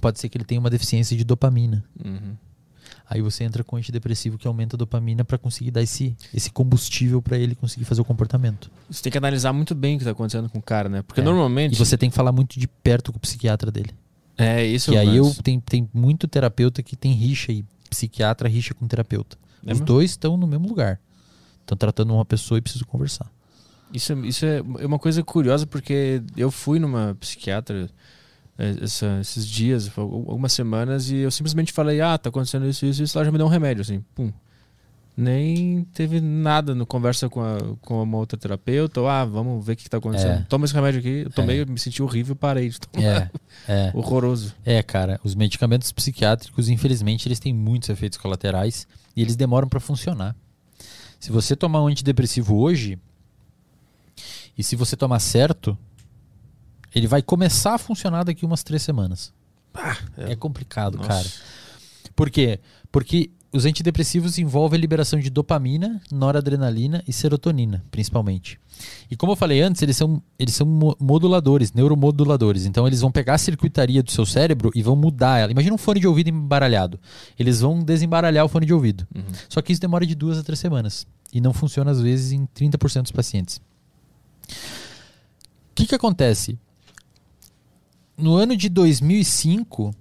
[0.00, 1.84] pode ser que ele tenha uma deficiência de dopamina.
[2.04, 2.34] Uhum.
[3.10, 7.22] Aí você entra com antidepressivo que aumenta a dopamina para conseguir dar esse, esse combustível
[7.22, 8.70] para ele conseguir fazer o comportamento.
[8.90, 11.02] Você tem que analisar muito bem o que está acontecendo com o cara, né?
[11.02, 11.24] Porque É.
[11.24, 11.72] normalmente.
[11.74, 13.90] E você tem que falar muito de perto com o psiquiatra dele.
[14.36, 14.92] É isso.
[14.92, 19.36] e aí eu tem, tem muito terapeuta que tem rixa e psiquiatra rixa com terapeuta.
[19.64, 19.86] É Os mesmo?
[19.86, 21.00] dois estão no mesmo lugar.
[21.60, 23.30] Estão tratando uma pessoa e precisam conversar.
[23.92, 27.88] Isso, é- isso é uma coisa curiosa porque eu fui numa psiquiatra
[28.58, 33.16] essa- esses dias, algumas semanas, e eu simplesmente falei, ah, tá acontecendo isso, isso, isso,
[33.16, 34.32] ela já me deu um remédio, assim, pum.
[35.16, 39.72] Nem teve nada no conversa com, a, com uma outra terapeuta, ou ah, vamos ver
[39.72, 40.40] o que, tá acontecendo.
[40.42, 40.46] É.
[40.48, 41.62] Toma esse remédio aqui, eu tomei, É.
[41.62, 43.04] eu me senti horrível, parei de tomar.
[43.04, 43.30] É,
[43.66, 43.90] é.
[43.96, 44.54] Horroroso.
[44.64, 49.80] É, cara, os medicamentos psiquiátricos, infelizmente, eles têm muitos efeitos colaterais e eles demoram para
[49.80, 50.36] funcionar.
[51.18, 52.96] Se você tomar um antidepressivo hoje
[54.56, 55.76] e se você tomar certo,
[56.94, 59.32] ele vai começar a funcionar daqui umas três semanas.
[60.16, 60.34] é.
[60.36, 61.08] complicado, Nossa.
[61.08, 61.28] cara.
[62.16, 62.58] Por quê?
[62.90, 68.58] Porque os antidepressivos envolvem a liberação de dopamina, noradrenalina e serotonina, principalmente.
[69.10, 72.66] E como eu falei antes, eles são, eles são mo- moduladores, neuromoduladores.
[72.66, 75.50] Então eles vão pegar a circuitaria do seu cérebro e vão mudar ela.
[75.52, 77.00] Imagina um fone de ouvido embaralhado.
[77.38, 79.06] Eles vão desembaralhar o fone de ouvido.
[79.14, 79.22] Uhum.
[79.48, 81.06] Só que isso demora de duas a três semanas.
[81.32, 83.56] E não funciona, às vezes, em 30% dos pacientes.
[84.48, 86.58] O que, que acontece?
[88.18, 89.94] No ano de 2005,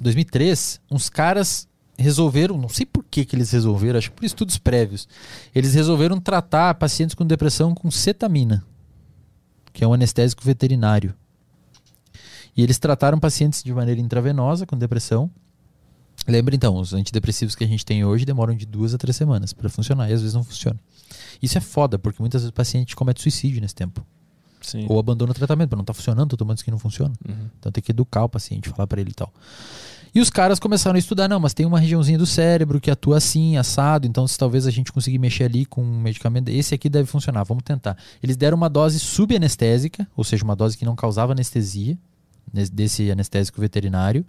[0.00, 4.56] 2003, uns caras resolveram, não sei por que, que eles resolveram, acho que por estudos
[4.56, 5.06] prévios,
[5.54, 8.64] eles resolveram tratar pacientes com depressão com cetamina,
[9.70, 11.14] que é um anestésico veterinário.
[12.56, 15.30] E eles trataram pacientes de maneira intravenosa com depressão.
[16.26, 19.52] Lembra então, os antidepressivos que a gente tem hoje demoram de duas a três semanas
[19.52, 20.80] para funcionar e às vezes não funciona.
[21.42, 24.06] Isso é foda, porque muitas vezes o paciente comete suicídio nesse tempo.
[24.66, 24.86] Sim.
[24.88, 27.14] Ou abandona o tratamento, porque não tá funcionando, tô tomando isso que não funciona.
[27.28, 27.48] Uhum.
[27.58, 29.32] Então tem que educar o paciente, falar para ele e tal.
[30.14, 33.18] E os caras começaram a estudar, não, mas tem uma regiãozinha do cérebro que atua
[33.18, 36.88] assim, assado, então se talvez a gente conseguir mexer ali com um medicamento, esse aqui
[36.88, 37.96] deve funcionar, vamos tentar.
[38.22, 41.98] Eles deram uma dose subanestésica, ou seja, uma dose que não causava anestesia,
[42.52, 44.24] nes- desse anestésico veterinário.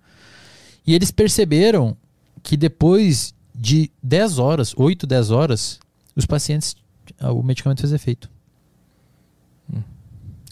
[0.86, 1.96] E eles perceberam
[2.44, 5.80] que depois de 10 horas, 8, 10 horas,
[6.16, 6.76] os pacientes,
[7.22, 8.30] o medicamento fez efeito.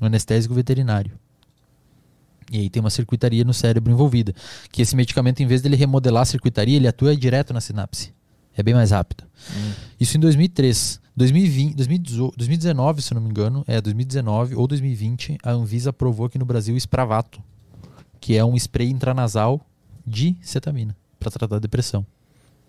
[0.01, 0.03] Hum.
[0.03, 1.11] O anestésico veterinário.
[2.51, 4.33] E aí tem uma circuitaria no cérebro envolvida.
[4.71, 8.13] Que esse medicamento, em vez dele remodelar a circuitaria, ele atua direto na sinapse.
[8.55, 9.23] É bem mais rápido.
[9.99, 11.01] Isso em 2003.
[11.15, 16.37] 2020, 2018, 2019, se não me engano, é 2019 ou 2020, a Anvisa aprovou aqui
[16.37, 17.41] no Brasil o Spravato,
[18.19, 19.65] que é um spray intranasal
[20.05, 22.05] de cetamina para tratar a depressão.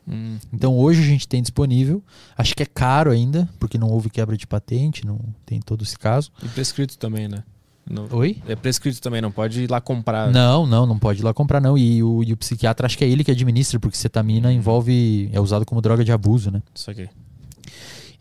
[0.09, 0.39] Hum.
[0.53, 2.03] Então hoje a gente tem disponível,
[2.37, 5.99] acho que é caro ainda, porque não houve quebra de patente, não tem todo esse
[5.99, 6.31] caso.
[6.43, 7.43] E prescrito também, né?
[7.89, 8.43] Não- Oi?
[8.49, 10.31] É prescrito também, não pode ir lá comprar.
[10.33, 11.77] Não, não, não pode ir lá comprar não.
[11.79, 15.41] E o, e o psiquiatra acho que é ele que administra, porque cetamina envolve é
[15.41, 16.63] usado como droga de abuso, né?
[16.75, 17.09] Isso aqui.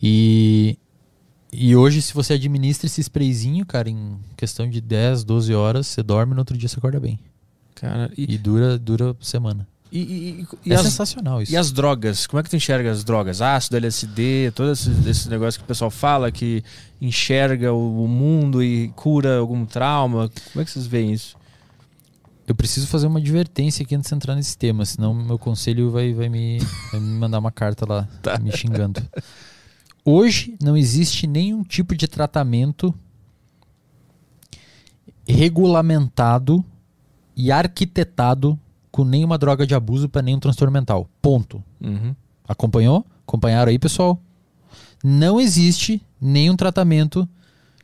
[0.02, 0.78] E
[1.52, 6.04] e hoje se você administra esse sprayzinho, cara, em questão de 10, 12 horas, você
[6.04, 7.18] dorme no outro dia você acorda bem.
[7.76, 9.68] Cara, e, E dura dura semana.
[10.00, 11.52] E, e, e- é as, sensacional isso.
[11.52, 12.28] e as drogas?
[12.28, 13.42] Como é que tu enxerga as drogas?
[13.42, 16.64] Ácido, LSD, todos esses, esses negócios que o pessoal fala que
[17.02, 20.30] enxerga o, o mundo e cura algum trauma.
[20.52, 21.36] Como é que vocês veem isso?
[22.48, 26.14] Eu preciso fazer uma advertência aqui antes de entrar nesse tema, senão meu conselho vai,
[26.14, 26.60] vai, me,
[26.92, 28.38] vai me mandar uma carta lá Tá.
[28.38, 29.02] me xingando.
[30.04, 32.94] Hoje não existe nenhum tipo de tratamento
[35.28, 36.64] regulamentado
[37.36, 38.60] e arquitetado
[38.96, 41.10] com nenhuma droga de abuso para nenhum transtorno mental.
[41.22, 41.62] Ponto.
[41.84, 42.16] Uhum.
[42.48, 43.06] Acompanhou?
[43.28, 44.18] Acompanharam aí, pessoal?
[45.04, 47.28] Não existe nenhum tratamento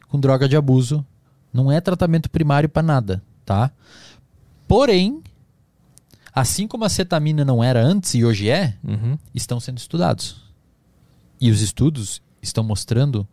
[0.07, 1.05] com droga de abuso.
[1.51, 3.71] Não é tratamento primário para nada, tá?
[4.69, 5.21] Porém,
[6.33, 9.17] assim como a cetamina não era antes e hoje é, Uhum.
[9.35, 10.41] estão sendo estudados.
[11.41, 13.27] E os estudos estão mostrando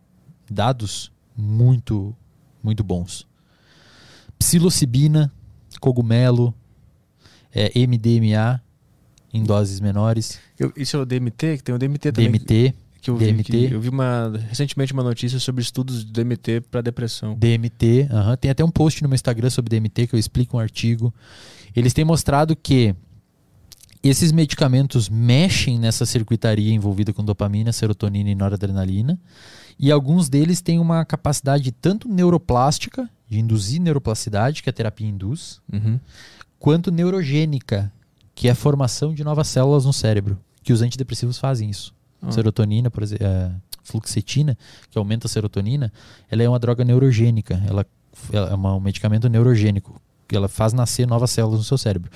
[0.51, 2.13] dados muito,
[2.61, 3.25] muito bons.
[4.37, 5.31] Psilocibina,
[5.79, 6.53] cogumelo,
[7.53, 8.61] é, MDMA
[9.33, 11.57] em doses menores, Eu- isso é o DMT?
[11.57, 12.31] Que tem o DMT também.
[12.31, 13.67] DMT, Que eu vi, DMT.
[13.67, 17.35] que eu vi uma, recentemente uma notícia sobre estudos de DMT para depressão.
[17.35, 18.35] DMT, aham.
[18.35, 21.13] tem até um post no meu Instagram sobre DMT que eu explico um artigo.
[21.75, 22.95] Eles têm mostrado que
[24.01, 29.19] esses medicamentos mexem nessa circuitaria envolvida com dopamina, serotonina e noradrenalina.
[29.77, 35.61] E alguns deles têm uma capacidade tanto neuroplástica, de induzir neuroplasticidade, que a terapia induz,
[35.71, 35.99] Uhum.
[36.59, 37.91] Quanto neurogênica,
[38.35, 41.93] que é a formação de novas células no cérebro, que os antidepressivos fazem isso.
[42.21, 42.31] Ah.
[42.31, 43.51] Serotonina, por exemplo, é,
[43.83, 44.57] fluoxetina,
[44.91, 45.91] que aumenta a serotonina,
[46.29, 47.85] ela é uma droga neurogênica, ela,
[48.31, 52.11] ela é uma- um medicamento neurogênico, que ela faz nascer novas células no seu cérebro.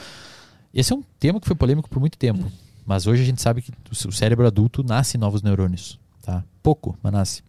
[0.73, 2.51] Esse é um tema que foi polêmico por muito tempo,
[2.85, 6.43] mas hoje a gente sabe que o cérebro adulto nasce novos neurônios, tá?
[6.61, 7.43] Pouco, mas nasce.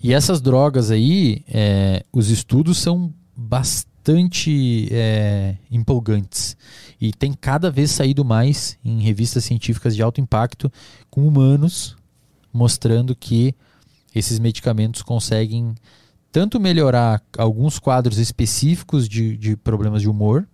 [0.00, 3.87] E essas drogas aí, é, os estudos são bastante
[4.90, 6.56] é, empolgantes.
[7.00, 10.70] E tem cada vez saído mais em revistas científicas de alto impacto
[11.10, 11.96] com humanos
[12.52, 13.54] mostrando que
[14.14, 15.74] esses medicamentos conseguem
[16.32, 20.46] tanto melhorar alguns quadros específicos de, de problemas de humor,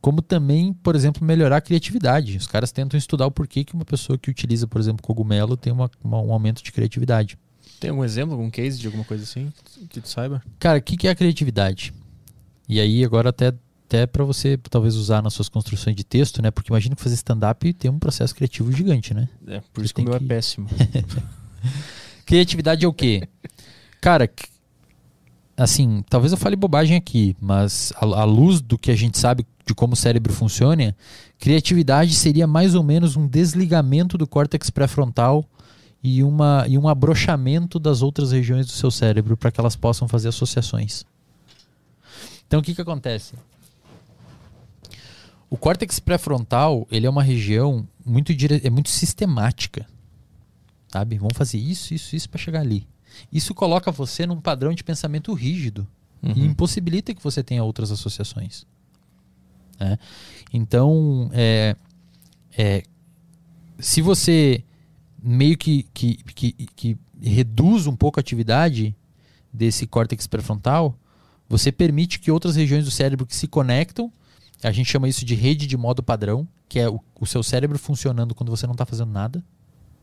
[0.00, 2.36] como também, por exemplo, melhorar a criatividade.
[2.36, 5.72] Os caras tentam estudar o porquê que uma pessoa que utiliza, por exemplo, cogumelo tem
[5.72, 7.36] uma- uma- um aumento de criatividade.
[7.80, 9.52] Tem algum exemplo, algum case de alguma coisa assim
[9.90, 10.42] que tu saiba?
[10.58, 11.92] Cara, o que, que é a criatividade?
[12.68, 13.52] E aí, agora até,
[13.86, 16.50] até para você talvez usar nas suas construções de texto, né?
[16.50, 19.28] Porque imagina que fazer stand-up tem um processo criativo gigante, né?
[19.46, 20.68] É, por Você isso que o meu que- é péssimo.
[22.24, 23.28] Criatividade é o quê?
[24.00, 24.28] Cara,
[25.56, 29.46] assim, talvez eu fale bobagem aqui, mas à à luz do que a gente sabe
[29.66, 30.94] de como o cérebro funciona,
[31.38, 35.44] criatividade seria mais ou menos um desligamento do córtex pré-frontal
[36.02, 40.06] e, uma, e um abrochamento das outras regiões do seu cérebro para que elas possam
[40.06, 41.04] fazer associações.
[42.46, 43.34] Então o que, que acontece?
[45.48, 48.60] O córtex pré-frontal ele é uma região muito, dire...
[48.64, 49.86] é muito sistemática
[50.96, 51.18] sabe?
[51.18, 52.86] Vamos fazer isso, isso, isso para chegar ali.
[53.32, 55.86] Isso coloca você num padrão de pensamento rígido
[56.22, 56.46] e Uhum.
[56.46, 58.66] impossibilita que você tenha outras associações.
[59.78, 59.98] né?
[60.52, 61.76] Então, é,
[62.56, 62.82] é,
[63.78, 64.64] se você
[65.22, 68.94] meio que, que, que, que reduz um pouco a atividade
[69.52, 70.98] desse córtex pré-frontal,
[71.48, 74.12] você permite que outras regiões do cérebro que se conectam,
[74.62, 77.78] a gente chama isso de rede de modo padrão, que é o, o seu cérebro
[77.78, 79.44] funcionando quando você não está fazendo nada.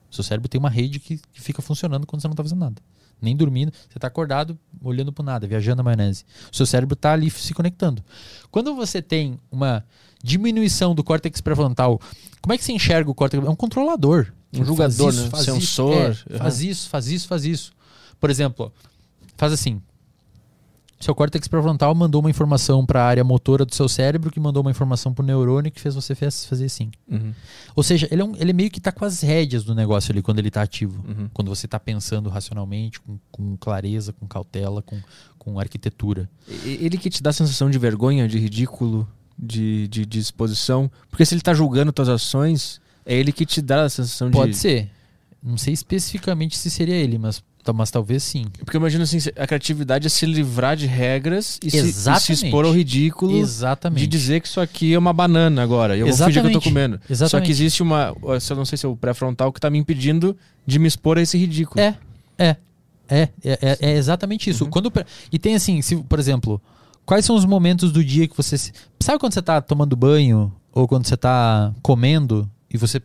[0.10, 2.60] O seu cérebro tem uma rede que, que fica funcionando quando você não está fazendo
[2.60, 2.82] nada.
[3.22, 6.24] Nem dormindo, você está acordado, olhando para nada, viajando na maionese.
[6.52, 8.04] O seu cérebro está ali se conectando.
[8.52, 9.84] Quando você tem uma
[10.24, 12.00] diminuição do córtex pré-frontal,
[12.42, 13.44] como é que você enxerga o córtex?
[13.44, 14.32] É um controlador.
[14.54, 15.30] Um que julgador, faz isso, né?
[15.30, 16.12] faz Sensor.
[16.12, 17.74] Isso, é, faz isso, faz isso, faz isso.
[18.20, 18.72] Por exemplo,
[19.36, 19.82] faz assim.
[21.04, 24.62] Seu córtex pré-frontal mandou uma informação para a área motora do seu cérebro, que mandou
[24.62, 26.90] uma informação para o neurônio que fez você fazer assim.
[27.12, 27.34] Uhum.
[27.76, 30.22] Ou seja, ele, é um- ele meio que está com as rédeas do negócio ali
[30.22, 31.04] quando ele está ativo.
[31.08, 31.30] Uhum.
[31.34, 34.98] Quando você está pensando racionalmente, com, com clareza, com cautela, com,
[35.38, 36.30] com arquitetura.
[36.64, 39.06] Ele que te dá a sensação de vergonha, de ridículo,
[39.38, 40.90] de, de, de exposição.
[41.10, 44.52] Porque se ele tá julgando tuas ações, É ele que te dá a sensação Pode
[44.54, 44.58] de.
[44.58, 44.90] ser.
[45.44, 48.46] Não sei especificamente se seria ele, mas, tá- mas talvez sim.
[48.60, 51.88] Porque eu imagino assim, a criatividade é se livrar de regras e se, e se
[51.88, 52.46] Exatamente.
[52.46, 54.00] expor ao ridículo Exatamente.
[54.02, 55.96] de dizer que isso aqui é uma banana agora.
[55.96, 56.64] E eu vou fingir que eu tô Exatamente.
[56.70, 57.00] comendo.
[57.08, 57.46] Só Exatamente.
[57.46, 58.16] que existe uma.
[58.50, 60.36] Eu não sei se é o pré-frontal que tá me impedindo
[60.66, 61.80] de me expor a esse ridículo.
[61.80, 61.96] É,
[62.38, 62.56] é.
[63.10, 64.66] É, é, é- é exatamente isso.
[64.68, 66.60] Quando, pre- e tem assim, se, por exemplo,
[67.06, 68.58] quais são os momentos do dia que você.
[68.58, 70.52] se- Sabe quando você tá tomando banho?
[70.72, 73.02] Ou quando você tá comendo e você.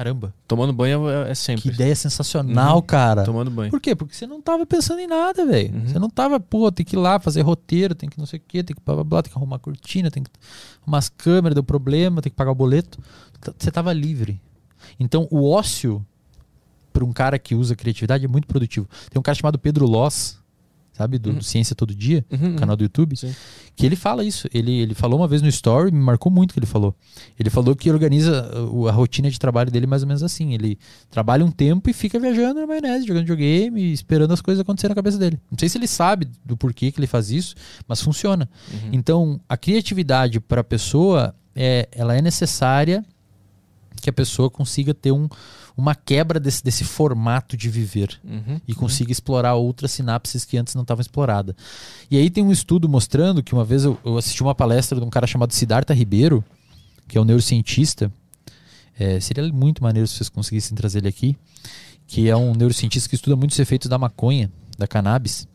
[0.00, 1.68] Caramba, Tomando banho é, é que sempre.
[1.68, 2.82] ideia sensacional, Uhum.
[2.82, 3.22] cara.
[3.22, 3.70] Tomando banho.
[3.70, 3.94] Por quê?
[3.94, 5.74] Porque você não tava pensando em nada, velho.
[5.74, 5.86] Uhum.
[5.86, 8.42] Você não tava, pô, tem que ir lá fazer roteiro, tem que não sei o
[8.48, 10.30] quê, tem que blá blá blá, tem que arrumar a cortina, tem que
[10.80, 12.98] arrumar as câmeras, deu problema, tem que pagar o boleto.
[13.58, 14.40] Você tava livre.
[14.98, 16.02] Então, o ócio,
[16.94, 18.88] para um cara que usa criatividade, é muito produtivo.
[19.10, 20.38] Tem um cara chamado Pedro Loss,
[21.00, 23.34] sabe, do, do Ciência Todo Dia, Uhum, canal do YouTube, Sim.
[23.74, 24.46] que ele fala isso.
[24.52, 26.94] Ele, ele falou uma vez no story, me marcou muito o que ele falou.
[27.38, 30.52] Ele falou que organiza uh, a rotina de trabalho dele mais ou menos assim.
[30.52, 30.78] Ele
[31.10, 34.94] trabalha um tempo e fica viajando na maionese, jogando videogame, esperando as coisas acontecerem na
[34.94, 35.40] cabeça dele.
[35.50, 37.54] Não sei se ele sabe do porquê que ele faz isso,
[37.88, 38.48] mas funciona.
[38.72, 38.90] Uhum.
[38.92, 43.04] Então, a criatividade para a pessoa, é, ela é necessária
[44.00, 45.28] que a pessoa consiga ter um,
[45.80, 48.60] uma quebra desse, desse formato de viver Uhum.
[48.66, 51.54] e consiga explorar outras sinapses que antes não estavam exploradas.
[52.10, 55.04] E aí tem um estudo mostrando que uma vez eu, eu assisti uma palestra de
[55.04, 56.44] um cara chamado Siddhartha Ribeiro,
[57.08, 58.12] que é um neurocientista.
[58.98, 61.36] É, seria muito maneiro se vocês conseguissem trazer ele aqui,
[62.06, 65.48] que é um neurocientista que estuda muitos efeitos da maconha, da cannabis.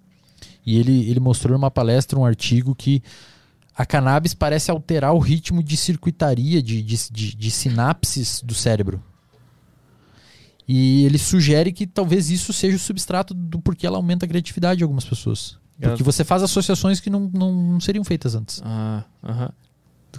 [0.66, 3.04] E ele, ele mostrou numa palestra um artigo que
[3.78, 9.04] a cannabis parece alterar o ritmo de circuitaria, de, de, de, de sinapses do cérebro.
[10.68, 14.78] E ele sugere que talvez isso seja o substrato do porquê ela aumenta a criatividade
[14.80, 15.58] de algumas pessoas.
[15.80, 18.62] Porque você faz associações que não, não, não seriam feitas antes.
[18.64, 19.50] Ah, aham.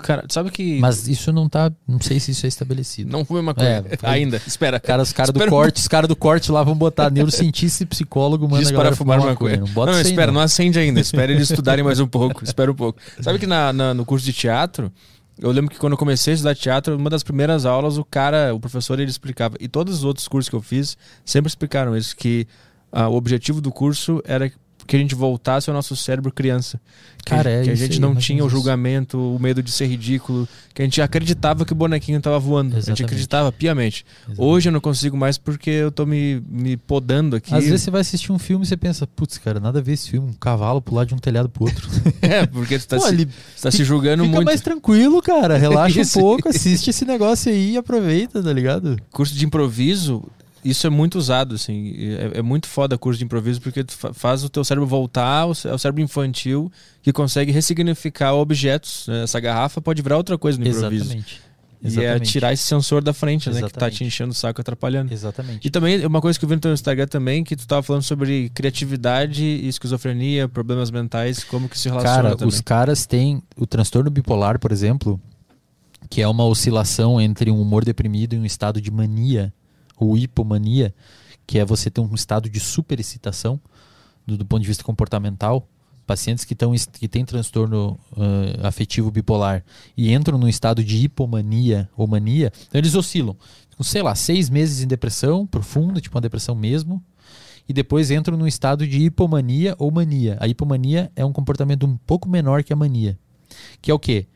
[0.03, 0.79] Cara, sabe que.
[0.79, 1.73] Mas isso não tá.
[1.89, 3.11] Não sei se isso é estabelecido.
[3.11, 3.71] Não foi uma coisa.
[3.89, 4.41] É, foi- Ainda.
[4.47, 4.79] Espera.
[4.79, 7.87] Cara, os caras do Espera corte, os caras do corte lá vão botar neurocientista e
[7.87, 9.57] psicólogo, manda Diz para fumar maconha.
[9.57, 10.35] Não não, aí, espera, não.
[10.35, 11.01] não acende ainda.
[11.01, 12.45] Espera eles estudarem mais um pouco.
[12.45, 13.01] Espera um pouco.
[13.21, 14.93] Sabe que na, na- no curso de teatro,
[15.39, 18.55] eu lembro que quando eu comecei a estudar teatro, uma das primeiras aulas, o cara,
[18.55, 19.57] o professor, ele explicava.
[19.61, 22.47] E todos os outros cursos que eu fiz sempre explicaram isso, que
[22.91, 24.51] ah, o objetivo do curso era
[24.87, 26.81] que a gente voltasse ao nosso cérebro criança.
[27.25, 28.55] Que, Cara, é que a gente aí, não tinha o isso.
[28.57, 32.69] julgamento, o medo de ser ridículo, que a gente acreditava que o bonequinho tava voando.
[32.69, 33.05] A gente Exatamente.
[33.05, 34.07] acreditava piamente.
[34.19, 34.41] Exatamente.
[34.41, 37.53] Hoje eu não consigo mais porque eu tô me, me podando aqui.
[37.53, 39.95] Às vezes você vai assistir um filme e você pensa, putz, cara, nada a ver
[39.95, 41.89] esse filme, um cavalo pular de um telhado pro outro.
[42.23, 43.29] É, porque tu tá, Pô, se,
[43.61, 44.47] tá se julgando Fica muito.
[44.47, 45.57] mais tranquilo, cara.
[45.57, 48.97] Relaxa um pouco, assiste esse negócio aí e aproveita, tá ligado?
[49.13, 50.25] Curso de improviso,
[50.71, 51.95] isso é muito usado, assim.
[52.35, 55.71] É, é muito foda curso de improviso porque faz o teu cérebro voltar ao cé-
[55.71, 56.71] ao cérebro infantil
[57.03, 59.07] que consegue ressignificar objetos.
[59.09, 59.23] né?
[59.25, 61.05] Essa garrafa pode virar outra coisa no improviso.
[61.05, 61.47] Exatamente.
[61.83, 62.33] E é Exatamente.
[62.33, 63.57] tirar esse sensor da frente, né?
[63.57, 63.97] Que tá Exatamente.
[63.99, 65.13] te enchendo o saco, atrapalhando.
[65.13, 65.67] Exatamente.
[65.69, 68.03] E também, uma coisa que eu vi no teu Instagram também, que tu tava falando
[68.03, 72.49] sobre criatividade e esquizofrenia, problemas mentais, como que se relaciona Cara, também.
[72.49, 75.21] os caras têm o transtorno bipolar, por exemplo,
[76.09, 79.53] que é uma oscilação entre um humor deprimido e um estado de mania
[79.97, 80.95] ou hipomania,
[81.47, 83.61] que é você ter um estado de superexcitação
[84.27, 85.69] do, do ponto de vista comportamental.
[86.07, 89.65] Pacientes que, tão, que têm transtorno ah, afetivo bipolar
[89.97, 93.37] e entram num estado de hipomania ou mania, então eles oscilam.
[93.69, 97.03] Ficam, sei lá, seis meses em depressão profunda, tipo uma depressão mesmo,
[97.69, 100.37] e depois entram num estado de hipomania ou mania.
[100.41, 103.19] A hipomania é um comportamento um pouco menor que a mania.
[103.83, 104.27] Que é o quê?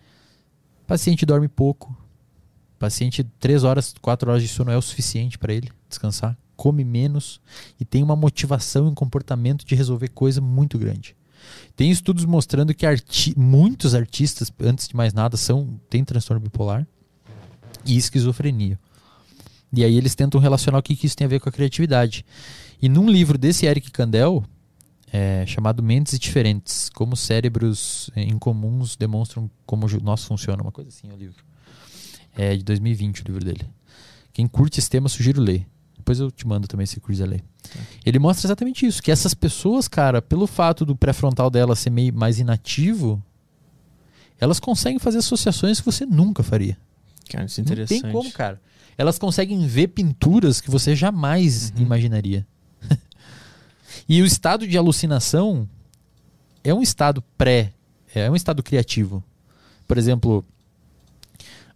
[0.89, 1.97] Paciente dorme pouco.
[2.81, 6.35] Paciente, 3 horas, 4 horas de sono é o suficiente para ele descansar.
[6.57, 7.39] Come menos
[7.79, 11.15] e tem uma motivação e um comportamento de resolver coisa muito grande.
[11.77, 16.87] Tem estudos mostrando que arti muitos artistas, antes de mais nada, são têm transtorno bipolar
[17.85, 18.81] e esquizofrenia.
[19.75, 22.25] E aí eles tentam relacionar o que, que isso tem a ver com a criatividade.
[22.81, 24.43] E num livro desse Eric Kandel,
[25.13, 31.11] é, chamado Mentes Diferentes, como cérebros incomuns demonstram como o nosso funciona, uma coisa assim
[31.11, 31.50] é o livro.
[32.43, 33.67] É de 2020 o livro dele.
[34.33, 35.67] Quem curte esse tema, sugiro ler.
[35.97, 37.45] Depois eu te mando também se quiser ler.
[38.07, 42.15] Ele mostra exatamente isso, que essas pessoas, cara, pelo fato do pré-frontal dela ser meio
[42.15, 43.23] mais inativo,
[44.41, 46.79] elas conseguem fazer associações que você nunca faria.
[47.29, 48.03] Cara, isso é Não interessante.
[48.03, 48.59] tem como, cara.
[48.97, 51.83] Elas conseguem ver pinturas que você jamais Uhum.
[51.83, 52.47] imaginaria.
[54.09, 55.69] e o estado de alucinação
[56.65, 57.75] é um estado pré,
[58.15, 59.23] é um estado criativo.
[59.87, 60.45] Por exemplo,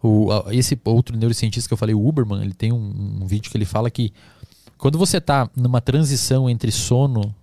[0.09, 3.57] o, esse outro neurocientista que eu falei, o Uberman, ele tem um, um vídeo que
[3.57, 4.13] ele fala que
[4.77, 7.35] quando você tá numa transição entre sono,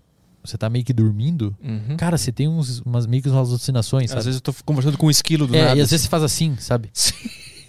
[0.43, 1.98] você tá meio que dormindo, Uhum.
[1.98, 4.25] cara, você tem uns, umas meio que umas alucinações, Às sabe?
[4.25, 5.75] vezes eu tô conversando com um esquilo do é, nada.
[5.77, 6.90] e às vezes você faz assim, sabe?
[6.93, 7.14] Sim.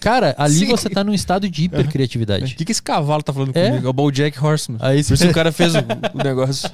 [0.00, 0.66] Cara, ali Sim.
[0.66, 2.54] você tá num estado de O hipercriatividade.
[2.56, 3.68] que, que esse cavalo tá falando É?
[3.68, 3.86] comigo?
[3.86, 4.78] É o BoJack Horseman.
[4.82, 6.68] Aí Por isso o cara fez o, o negócio.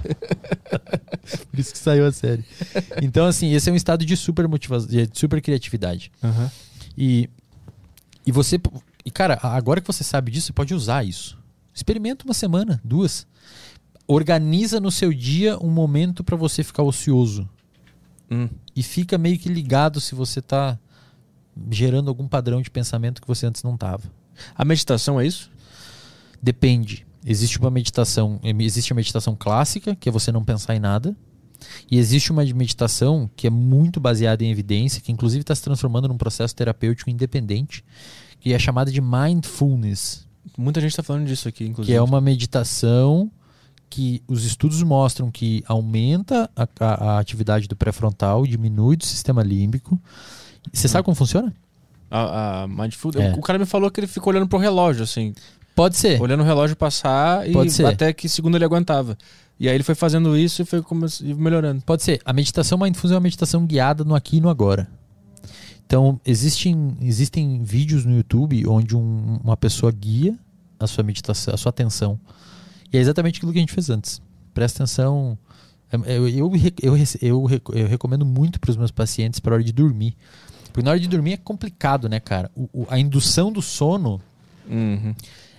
[1.50, 2.42] Por isso que saiu a série.
[3.02, 6.10] Então, assim, esse é um estado de super motivação, de super criatividade.
[6.24, 6.50] Aham.
[6.96, 7.28] E,
[8.28, 8.60] e você.
[9.06, 11.38] E, cara, agora que você sabe disso, você pode usar isso.
[11.72, 13.26] Experimenta uma semana, duas.
[14.06, 17.48] Organiza no seu dia um momento pra você ficar ocioso.
[18.30, 18.50] Hum.
[18.76, 20.78] E fica meio que ligado se você tá
[21.70, 24.12] gerando algum padrão de pensamento que você antes não tava.
[24.54, 25.50] A meditação é isso?
[26.42, 27.06] Depende.
[27.24, 31.16] Existe uma meditação, existe a meditação clássica, que é você não pensar em nada.
[31.90, 36.08] E existe uma meditação que é muito baseada em evidência, que inclusive está se transformando
[36.08, 37.84] num processo terapêutico independente,
[38.40, 41.92] que é chamada de mindfulness, Muita gente tá falando disso aqui, inclusive.
[41.92, 43.30] que é uma meditação
[43.90, 49.42] que os estudos mostram que aumenta a, a- a atividade do pré-frontal, diminui do sistema
[49.42, 50.00] límbico.
[50.72, 51.54] Você sabe como funciona?
[52.10, 53.12] A, a Mindful.
[53.16, 53.32] É.
[53.34, 55.34] O cara me falou que ele ficou olhando pro relógio, assim.
[55.74, 56.20] Pode ser.
[56.20, 57.86] Olhando o relógio passar e Pode ser.
[57.86, 59.16] até que segundo ele aguentava.
[59.60, 60.82] E aí ele foi fazendo isso e foi
[61.22, 61.82] e melhorando.
[61.82, 62.20] Pode ser.
[62.24, 64.88] A meditação mindfulness é uma meditação guiada no aqui e no agora.
[65.86, 70.38] Então, existem, existem vídeos no YouTube onde um- uma pessoa guia
[70.78, 72.20] a sua meditação, a sua atenção.
[72.92, 74.20] E é exatamente aquilo que a gente fez antes.
[74.54, 75.36] Presta atenção.
[75.90, 79.72] É- Eu, eu, eu, eu, eu recomendo muito para os meus pacientes para hora de
[79.72, 80.14] dormir.
[80.72, 82.50] Porque na hora de dormir é complicado, né, cara?
[82.54, 84.20] O- o- a indução do sono
[84.68, 85.14] Uhum.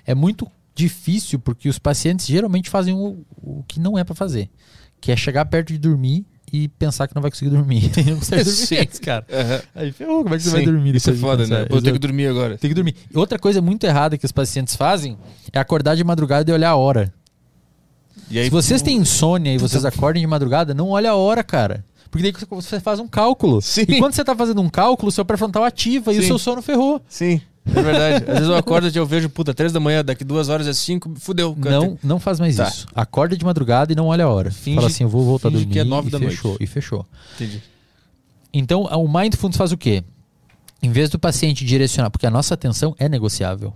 [0.05, 0.47] é muito
[0.79, 4.49] difícil porque os pacientes geralmente fazem o, o que não é pra fazer,
[4.99, 7.91] que é chegar perto de dormir e pensar que não vai conseguir dormir.
[8.07, 8.77] Não consegue dormir Sim.
[8.77, 9.25] antes, cara.
[9.31, 9.61] Aham.
[9.75, 10.95] Aí, ferrou, como é que você Sim, vai dormir?
[10.95, 11.65] Isso é foda, né?
[11.65, 12.57] Pô, eu tenho que dormir agora.
[12.57, 12.95] Tem que dormir.
[13.13, 15.17] E outra coisa muito errada que os pacientes fazem
[15.53, 17.13] é acordar de madrugada e olhar a hora.
[18.31, 21.43] E aí, Se vocês têm insônia e vocês acordem de madrugada, não olha a hora,
[21.43, 21.85] cara.
[22.11, 23.61] Porque daí você faz um cálculo.
[23.61, 23.85] Sim.
[23.87, 26.27] E quando você tá fazendo um cálculo, o seu pré-frontal ativa e o Sim.
[26.27, 27.01] seu sono ferrou.
[27.07, 28.23] Sim, é verdade.
[28.29, 30.73] Às vezes eu acordo e eu vejo, puta, três da manhã, daqui duas horas é
[30.73, 31.55] cinco, fudeu.
[31.55, 31.75] cara.
[31.79, 32.67] Não, não faz mais Tá.
[32.67, 32.87] isso.
[32.95, 34.51] Acorda de madrugada e não olha a hora.
[34.51, 36.63] Finge- Fala assim, eu vou voltar a dormir que é nove da fechou, noite.
[36.63, 37.05] e fechou.
[37.35, 37.61] Entendi.
[38.53, 40.03] Então, o Mindfulness faz o quê?
[40.81, 43.73] Em vez do paciente direcionar, porque a nossa atenção é negociável.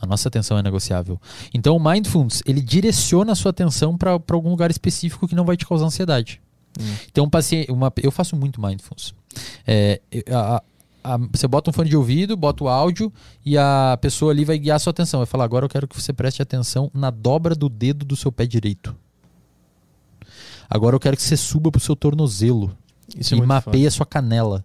[0.00, 1.18] A nossa atenção é negociável.
[1.54, 5.56] Então, o Mindfulness, ele direciona a sua atenção para algum lugar específico que não vai
[5.56, 6.42] te causar ansiedade.
[6.78, 6.84] Hum.
[7.10, 9.14] Então, um paciente, uma, eu faço muito Mindfulness.
[9.66, 10.62] É, a-
[11.04, 13.12] a- você bota um fone de ouvido, bota o áudio
[13.44, 15.20] e a pessoa ali vai guiar a sua atenção.
[15.20, 18.32] Vai falar, agora eu quero que você preste atenção na dobra do dedo do seu
[18.32, 18.96] pé direito.
[20.68, 22.76] Agora eu quero que você suba pro seu tornozelo
[23.16, 24.64] Isso é e muito mapeia a sua canela.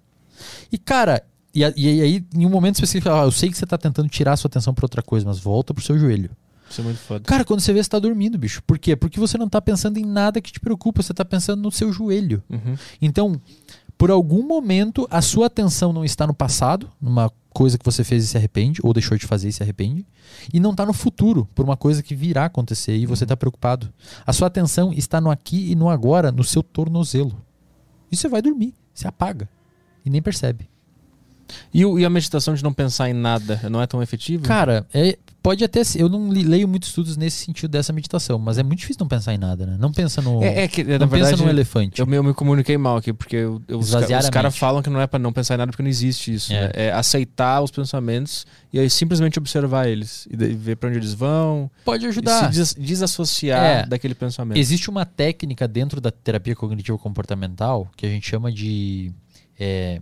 [0.72, 1.22] E, cara,
[1.54, 4.34] e, e aí, em um momento específico, ah, eu sei que você tá tentando tirar
[4.34, 6.30] a sua atenção pra outra coisa, mas volta pro seu joelho.
[6.70, 7.26] Isso é muito foda.
[7.26, 8.62] Cara, quando você vê, você tá dormindo, bicho.
[8.64, 8.96] Por quê?
[8.96, 11.92] Porque você não tá pensando em nada que te preocupa, você tá pensando no seu
[11.92, 12.44] joelho.
[12.48, 12.78] Uhum.
[13.02, 13.42] Então,
[14.00, 18.24] por algum momento, a sua atenção não está no passado, numa coisa que você fez
[18.24, 20.08] e se arrepende, ou deixou de fazer e se arrepende,
[20.54, 23.94] e não está no futuro, por uma coisa que virá acontecer e você está preocupado.
[24.26, 27.46] A sua atenção está no aqui e no agora, no seu tornozelo.
[28.10, 29.50] E você vai dormir, você apaga
[30.06, 30.70] e nem percebe.
[31.74, 34.46] E, e a meditação de não pensar em nada não é tão efetiva?
[34.46, 36.02] Cara, é, pode até ser.
[36.02, 39.08] Eu não li- leio muitos estudos nesse sentido dessa meditação, mas é muito difícil não
[39.08, 39.78] pensar em nada, né?
[39.80, 40.44] Não pensa no.
[40.44, 42.00] é, é que, na não verdade, pensa no elefante.
[42.00, 44.90] eu me, eu me comuniquei mal aqui, porque eu, eu, os, os caras falam que
[44.90, 46.54] não é pra não pensar em nada porque não existe isso.
[46.54, 46.62] É.
[46.62, 46.72] né?
[46.74, 51.70] É aceitar os pensamentos e aí simplesmente observar eles e ver pra onde eles vão
[51.84, 52.52] Pode ajudar.
[52.54, 53.86] se des- desassociar É.
[53.86, 54.58] daquele pensamento.
[54.58, 59.12] Existe uma técnica dentro da terapia cognitivo comportamental que a gente chama de
[59.60, 60.02] é,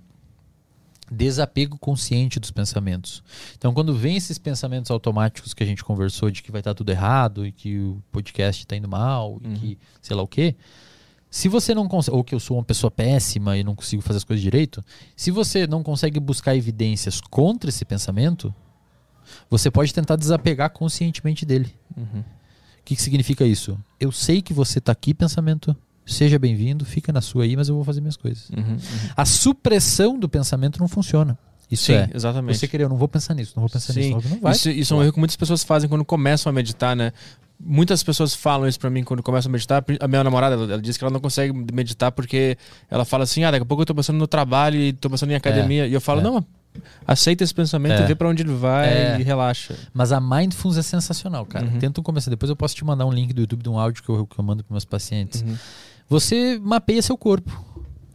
[1.11, 3.23] desapego consciente dos pensamentos.
[3.57, 6.89] Então, quando vem esses pensamentos automáticos que a gente conversou de que vai estar tudo
[6.89, 9.53] errado e que o podcast está indo mal e Uhum.
[9.55, 10.55] que sei lá o quê,
[11.29, 14.17] se você não consegue, ou que eu sou uma pessoa péssima e não consigo fazer
[14.17, 14.83] as coisas direito,
[15.15, 18.53] se você não consegue buscar evidências contra esse pensamento,
[19.49, 21.73] você pode tentar desapegar conscientemente dele.
[21.95, 22.19] Uhum.
[22.21, 23.77] O que, que significa isso?
[23.99, 25.75] Eu sei que você está aqui, pensamento.
[26.07, 28.49] Seja bem-vindo, fica na sua aí, mas eu vou fazer minhas coisas.
[28.49, 28.77] Uhum, uhum.
[29.15, 31.37] A supressão do pensamento não funciona.
[31.69, 32.09] Isso Sim, é.
[32.13, 32.57] exatamente.
[32.57, 34.13] Você querer, eu não vou pensar nisso, não vou pensar Sim.
[34.15, 34.53] nisso, não vai.
[34.53, 37.11] Isso, isso é um erro que muitas pessoas fazem quando começam a meditar, né?
[37.59, 39.83] Muitas pessoas falam isso pra mim quando começam a meditar.
[39.99, 42.57] A minha namorada, ela, ela diz que ela não consegue meditar porque
[42.89, 45.31] ela fala assim: ah, daqui a pouco eu tô pensando no trabalho e tô pensando
[45.31, 45.87] em academia.
[45.87, 46.23] e eu falo: é.
[46.23, 46.45] não,
[47.05, 48.03] aceita esse pensamento É.
[48.03, 49.17] e vê pra onde ele vai É.
[49.19, 49.75] e relaxa.
[49.93, 51.65] Mas a Mindfulness é sensacional, cara.
[51.65, 51.79] Uhum.
[51.79, 52.29] Tenta começar.
[52.29, 54.39] Depois eu posso te mandar um link do YouTube de um áudio que eu, que
[54.39, 55.41] eu mando para meus pacientes.
[55.41, 55.57] Uhum.
[56.09, 57.65] Você mapeia seu corpo.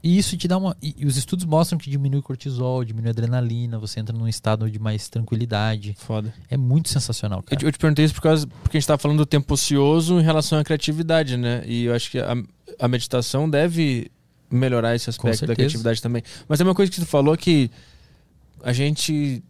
[0.04, 0.76] E isso te dá uma.
[0.82, 4.68] E, os estudos mostram que diminui o cortisol, diminui a adrenalina, você entra num estado
[4.68, 5.94] de mais tranquilidade.
[5.96, 6.34] Foda.
[6.50, 7.56] É muito sensacional, Eu, cara.
[7.60, 10.18] te- eu te perguntei isso por causa, porque a gente tava falando do tempo ocioso
[10.18, 11.62] em relação à criatividade, né?
[11.66, 12.34] E eu acho que a,
[12.80, 14.10] a meditação deve
[14.50, 16.22] melhorar esse aspecto da criatividade também.
[16.48, 17.70] Mas tem uma coisa que tu falou que
[18.64, 19.40] a gente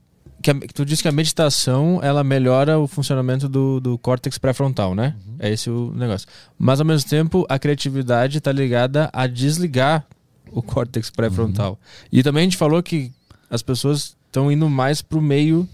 [0.43, 4.95] que, a- tu disse que a meditação ela melhora o funcionamento do, do córtex pré-frontal,
[4.95, 5.15] né?
[5.39, 6.29] É esse o negócio.
[6.59, 10.05] Mas ao mesmo tempo, a criatividade está ligada a desligar
[10.51, 11.79] o córtex pré-frontal.
[12.13, 13.11] E também a gente falou que
[13.49, 15.67] as pessoas estão indo mais pro meio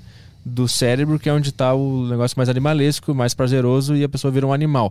[0.45, 4.31] do cérebro, que é onde está o negócio mais animalesco, mais prazeroso, e a pessoa
[4.31, 4.91] vira um animal.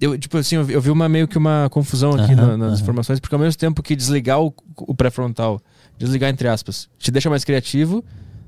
[0.00, 2.82] Eu, tipo assim, eu vi, uma meio que uma confusão aqui Aham, na- nas aham.
[2.82, 5.60] informações, porque ao mesmo tempo que desligar o, o pré-frontal,
[5.98, 8.02] desligar entre aspas, te deixa mais criativo,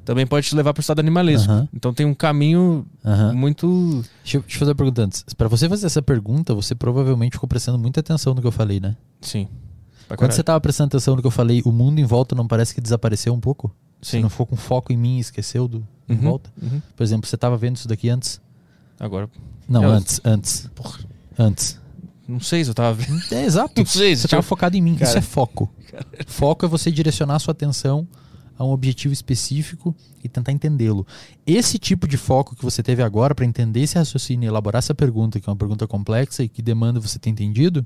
[0.05, 1.51] também pode te levar para o estado animalesco.
[1.73, 2.87] Então tem um caminho
[3.35, 4.05] muito.
[4.23, 5.25] Deixa, eu, eu fazer uma pergunta antes.
[5.37, 8.81] Pra você fazer essa pergunta, você provavelmente ficou prestando muita atenção no que eu falei,
[8.81, 8.97] né?
[9.21, 9.49] Sim.
[10.17, 12.75] Quando você tava prestando atenção no que eu falei, o mundo em volta não parece
[12.75, 13.75] que desapareceu um pouco?
[14.01, 14.23] Você Sim.
[14.23, 16.51] não ficou com foco em mim e esqueceu do em Uhum, volta?
[16.61, 16.83] uhum.
[16.97, 18.41] Por exemplo, você tava vendo isso daqui antes?
[19.01, 19.31] Agora.
[19.69, 20.69] Não, Eu- antes, antes.
[20.75, 20.99] Porra,
[21.39, 21.79] Antes.
[22.29, 23.23] não sei se eu tava vendo.
[23.33, 23.73] É exato.
[23.79, 24.97] Não sei, Você tava eu- focado em mim.
[24.97, 25.09] Cara.
[25.09, 25.73] Isso é foco.
[26.27, 28.07] Foco é você direcionar a sua atenção
[28.57, 31.07] a um objetivo específico e tentar entendê-lo.
[31.47, 34.95] Esse tipo de foco que você teve agora para entender esse raciocínio e elaborar essa
[34.95, 37.85] pergunta, que é uma pergunta complexa e que demanda você ter entendido,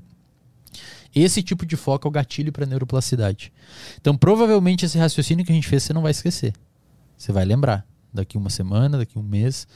[1.15, 3.51] esse tipo de foco é o gatilho para neuroplasticidade.
[3.99, 6.53] Então, provavelmente esse raciocínio que a gente fez você não vai esquecer.
[7.17, 9.67] Você vai lembrar daqui uma semana, daqui um mês,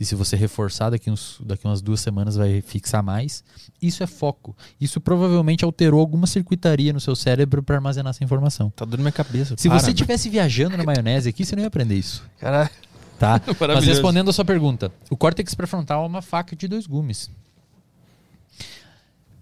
[0.00, 3.42] e se você reforçar daqui, uns, daqui umas duas semanas vai fixar mais.
[3.82, 4.56] Isso é foco.
[4.80, 8.70] Isso provavelmente alterou alguma circuitaria no seu cérebro para armazenar essa informação.
[8.70, 9.56] Tá dando minha cabeça.
[9.56, 9.92] Se Para, você né?
[9.92, 12.22] estivesse viajando na maionese aqui, você não ia aprender isso.
[12.38, 12.70] Caralho.
[13.18, 13.40] Tá?
[13.74, 17.28] Mas respondendo a sua pergunta, o córtex pré-frontal é uma faca de dois gumes.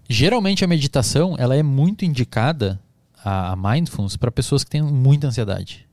[0.09, 2.79] Geralmente a meditação ela é muito indicada,
[3.23, 5.86] a, a mindfulness, para pessoas que têm muita ansiedade.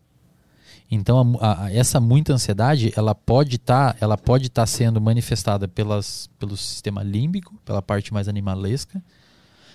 [0.90, 6.28] Então a a- essa muita ansiedade ela pode estar ela pode estar sendo manifestada pelas,
[6.38, 9.02] pelo sistema límbico, pela parte mais animalesca,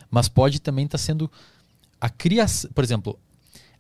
[0.10, 1.30] mas pode também estar sendo
[2.00, 3.20] a criação, por exemplo,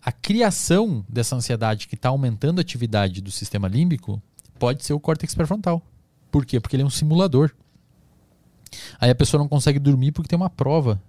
[0.04, 4.22] a criação dessa ansiedade que está aumentando a atividade do sistema límbico
[4.58, 5.82] pode ser o córtex pré-frontal.
[6.32, 6.60] Por quê?
[6.60, 7.52] Porque ele é um simulador.
[9.00, 11.02] Aí a pessoa não consegue dormir porque tem uma prova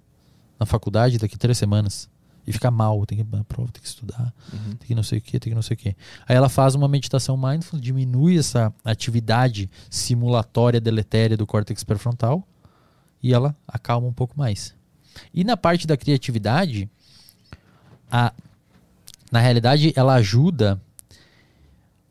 [0.58, 2.08] na faculdade daqui a três semanas.
[2.50, 4.74] E fica mal, tem que ir na prova, tem que estudar, Uhum.
[4.76, 5.96] tem que não sei o que, tem que não sei o que.
[6.28, 12.46] Aí ela faz uma meditação mindful, diminui essa atividade simulatória deletéria do córtex pré-frontal
[13.22, 14.74] e ela acalma um pouco mais.
[15.32, 16.88] E na parte da criatividade,
[18.10, 18.32] a,
[19.30, 20.80] na realidade, ela ajuda.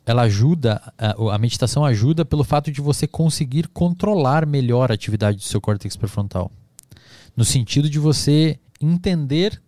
[0.05, 5.37] Ela ajuda, a, a meditação ajuda pelo fato de você conseguir controlar melhor a atividade
[5.37, 6.51] do seu córtex pré-frontal.
[7.35, 9.61] No sentido de você entender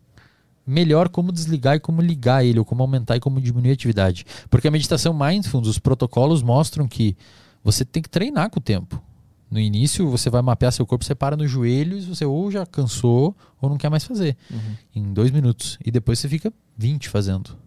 [0.65, 4.25] melhor como desligar e como ligar ele, ou como aumentar e como diminuir a atividade.
[4.49, 7.15] Porque a meditação mindfulness, os protocolos mostram que
[7.63, 9.01] você tem que treinar com o tempo.
[9.49, 13.35] No início, você vai mapear seu corpo, você para nos joelhos, você ou já cansou
[13.61, 14.37] ou não quer mais fazer.
[14.49, 14.75] Uhum.
[14.95, 15.77] Em dois minutos.
[15.83, 17.57] E depois você fica 20 fazendo.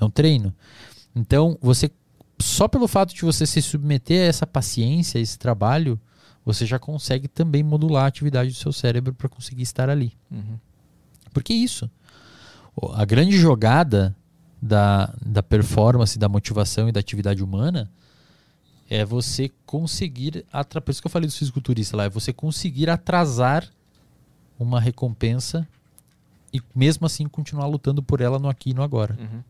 [0.00, 0.54] É um treino.
[1.14, 1.90] Então, você
[2.38, 5.98] só pelo fato de você se submeter a essa paciência, a esse trabalho,
[6.44, 10.12] você já consegue também modular a atividade do seu cérebro para conseguir estar ali.
[10.30, 10.58] Uhum.
[11.32, 11.90] Porque é isso.
[12.94, 14.14] A grande jogada
[14.60, 17.90] da, da performance, da motivação e da atividade humana
[18.88, 20.44] é você conseguir.
[20.52, 23.66] atra- Por isso que eu falei dos fisiculturistas lá, é você conseguir atrasar
[24.58, 25.66] uma recompensa
[26.52, 29.16] e mesmo assim continuar lutando por ela no aqui e no agora.
[29.18, 29.42] Uhum.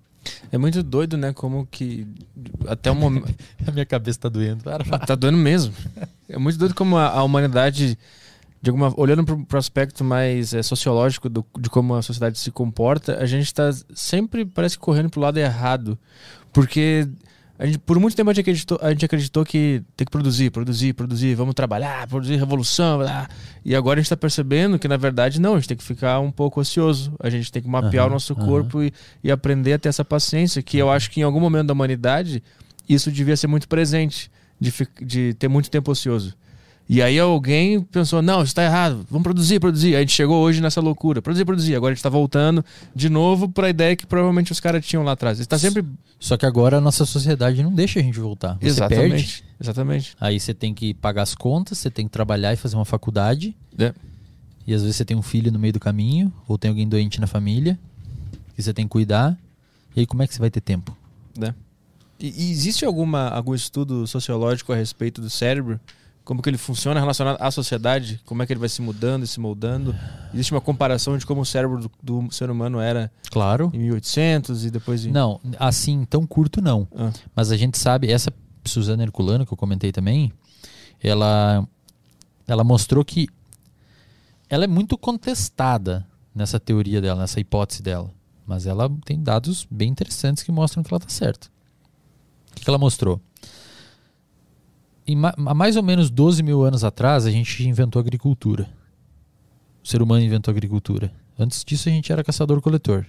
[0.50, 1.32] É muito doido, né?
[1.32, 2.06] Como que
[2.66, 3.32] até o momento.
[3.66, 4.64] A minha cabeça tá doendo.
[5.06, 5.72] Tá doendo mesmo.
[6.28, 7.96] É muito doido como a, a humanidade,
[8.66, 12.50] de alguma, olhando para o aspecto mais eh, sociológico do- de como a sociedade se
[12.50, 15.96] comporta, a gente está sempre, parece, correndo pro lado errado.
[16.52, 17.08] Porque
[17.60, 20.92] gente, por muito tempo a gente, acreditou, a gente acreditou que tem que produzir, produzir,
[20.94, 22.98] produzir, vamos trabalhar, produzir revolução.
[22.98, 23.28] blá.
[23.64, 26.18] E agora a gente está percebendo que, na verdade, não, a gente tem que ficar
[26.18, 27.14] um pouco ocioso.
[27.20, 30.04] A gente tem que mapear Aham, o nosso corpo e, e aprender a ter essa
[30.04, 32.42] paciência, que eu acho que em algum momento da humanidade
[32.88, 34.28] isso devia ser muito presente,
[34.60, 36.34] de, de ter muito tempo ocioso.
[36.88, 39.88] E aí alguém pensou, não, isso está errado, vamos produzir, produzir.
[39.88, 41.74] Aí a gente chegou hoje nessa loucura, produzir, produzir.
[41.74, 45.02] Agora a gente está voltando de novo para a ideia que provavelmente os caras tinham
[45.02, 45.40] lá atrás.
[45.40, 45.84] Está sempre...
[46.20, 48.56] Só que agora a nossa sociedade não deixa a gente voltar.
[48.60, 50.16] Você exatamente, perde, exatamente.
[50.20, 53.56] aí você tem que pagar as contas, você tem que trabalhar e fazer uma faculdade.
[53.78, 53.92] É.
[54.66, 57.20] E às vezes você tem um filho no meio do caminho, ou tem alguém doente
[57.20, 57.78] na família,
[58.54, 59.36] que você tem que cuidar.
[59.94, 60.96] E aí como é que você vai ter tempo?
[61.38, 61.54] né?
[62.18, 65.78] E, e existe alguma, algum estudo sociológico a respeito do cérebro?
[66.26, 68.20] Como que ele funciona relacionado à sociedade?
[68.26, 69.94] Como é que ele vai se mudando e se moldando?
[70.34, 73.70] Existe uma comparação de como o cérebro do, do ser humano era Claro.
[73.72, 75.12] em 1800 e depois em...
[75.12, 76.88] Não, assim, tão curto não.
[76.98, 77.12] Ah.
[77.34, 78.32] Mas a gente sabe, essa
[78.64, 80.32] Suzana Herculano, que eu comentei também,
[81.00, 81.64] ela,
[82.44, 83.28] ela mostrou que
[84.50, 88.10] ela é muito contestada nessa teoria dela, nessa hipótese dela.
[88.44, 91.46] Mas ela tem dados bem interessantes que mostram que ela está certa.
[92.56, 93.20] que ela mostrou?
[95.46, 98.68] Há mais ou menos 12 mil anos atrás, a gente inventou a agricultura.
[99.82, 101.12] O ser humano inventou a agricultura.
[101.38, 103.06] Antes disso, a gente era caçador-coletor.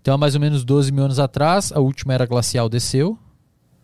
[0.00, 3.18] Então, há mais ou menos 12 mil anos atrás, a última era glacial desceu,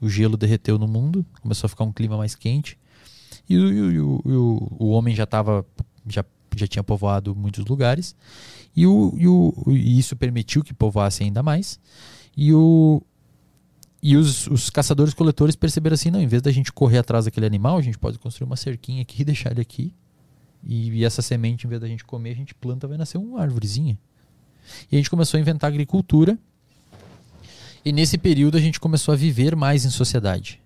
[0.01, 2.79] o gelo derreteu no mundo, começou a ficar um clima mais quente,
[3.49, 5.65] e o, o- o- o homem já estava
[6.07, 6.25] já,
[6.57, 8.15] já tinha povoado muitos lugares,
[8.77, 11.79] e, o, e, o, e isso permitiu que povoasse ainda mais.
[12.37, 13.03] E, o,
[14.03, 17.79] e os, os caçadores-coletores perceberam assim: não, em vez da gente correr atrás daquele animal,
[17.79, 19.95] a gente pode construir uma cerquinha aqui deixar ele aqui.
[20.65, 23.41] E, e essa semente, em vez da gente comer, a gente planta, vai nascer uma
[23.41, 23.97] árvorezinha.
[24.91, 26.37] E a gente começou a inventar agricultura.
[27.85, 30.61] E nesse período a gente começou a viver mais em sociedade.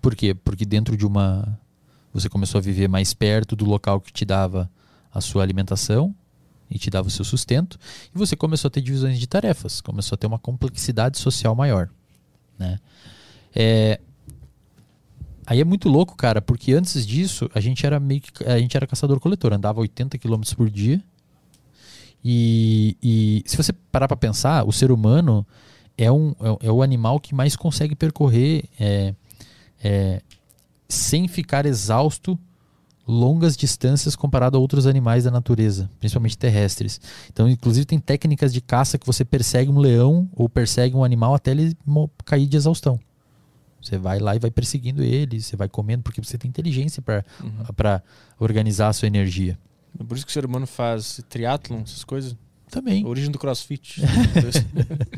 [0.00, 0.34] Por quê?
[0.34, 1.58] Porque dentro de uma.
[2.12, 4.70] Você começou a viver mais perto do local que te dava
[5.12, 6.14] a sua alimentação
[6.70, 7.78] e te dava o seu sustento.
[8.14, 9.80] E você começou a ter divisões de tarefas.
[9.80, 11.90] Começou a ter uma complexidade social maior.
[12.58, 12.78] Né?
[13.54, 14.00] É,
[15.46, 18.76] Aí é muito louco, cara, porque antes disso a gente era meio que a gente
[18.76, 21.00] era caçador-coletor, andava 80 km por dia.
[22.24, 25.46] E, e se você parar para pensar, o ser humano
[25.96, 29.14] é, um, é, é o animal que mais consegue percorrer é,
[29.82, 30.20] é,
[30.88, 32.36] sem ficar exausto
[33.06, 37.00] longas distâncias comparado a outros animais da natureza, principalmente terrestres.
[37.32, 41.34] Então, inclusive, tem técnicas de caça que você persegue um leão ou persegue um animal
[41.34, 41.76] até ele
[42.24, 42.98] cair de exaustão.
[43.80, 47.24] Você vai lá e vai perseguindo ele, você vai comendo, porque você tem inteligência para
[47.42, 48.00] Uhum.
[48.40, 49.56] organizar a sua energia.
[49.98, 52.36] É Por isso que o ser humano faz triatlon, essas coisas.
[52.68, 53.04] Também.
[53.04, 54.00] A origem do crossfit.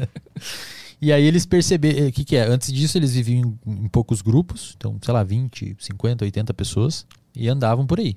[1.00, 2.42] E aí eles perceberam, o que, que é?
[2.44, 7.06] Antes disso eles viviam em, em poucos grupos, então, sei lá, 20, 50, 80 pessoas,
[7.34, 8.16] e andavam por aí,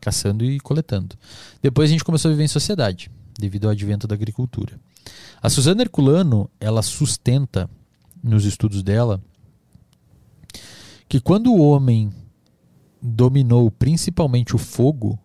[0.00, 1.16] caçando e coletando.
[1.62, 4.78] Depois a gente começou a viver em sociedade, devido ao advento da agricultura.
[5.40, 7.68] A Suzana Herculano, ela sustenta,
[8.22, 9.22] nos estudos dela,
[11.08, 12.10] que quando o homem
[13.00, 15.18] dominou principalmente o fogo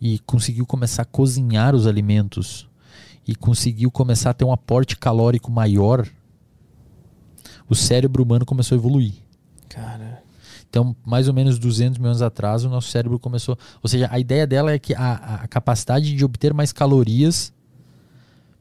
[0.00, 2.68] e conseguiu começar a cozinhar os alimentos
[3.26, 6.08] e conseguiu começar a ter um aporte calórico maior,
[7.68, 9.14] o cérebro humano começou a evoluir.
[9.68, 10.09] Cara.
[10.70, 13.58] Então, mais ou menos 200 mil anos atrás, o nosso cérebro começou.
[13.82, 17.52] Ou seja, a ideia dela é que a, a capacidade de obter mais calorias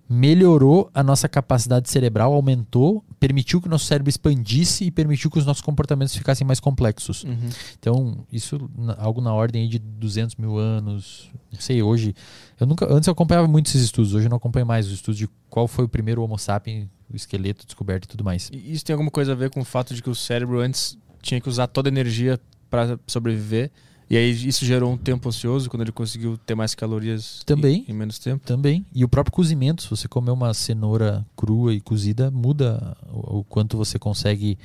[0.10, 5.38] melhorou a nossa capacidade cerebral, aumentou, permitiu que o nosso cérebro expandisse e permitiu que
[5.38, 7.24] os nossos comportamentos ficassem mais complexos.
[7.24, 7.50] Uhum.
[7.78, 8.60] Então, isso
[8.98, 11.30] algo na ordem de 200 mil anos.
[11.52, 12.16] Não sei, hoje.
[12.60, 15.20] Eu nunca, antes eu acompanhava muito esses estudos, hoje eu não acompanho mais os estudos
[15.20, 18.50] de qual foi o primeiro Homo sapiens, o esqueleto descoberto e tudo mais.
[18.52, 20.98] E isso tem alguma coisa a ver com o fato de que o cérebro antes
[21.22, 22.40] tinha que usar toda a energia
[22.70, 23.72] para sobreviver?
[24.10, 27.86] E aí isso gerou um tempo ocioso quando ele conseguiu ter mais calorias Também.
[27.88, 28.44] em, em menos tempo?
[28.44, 28.84] Também.
[28.94, 33.44] E o próprio cozimento, se você comer uma cenoura crua e cozida, muda o, o
[33.44, 34.58] quanto você consegue,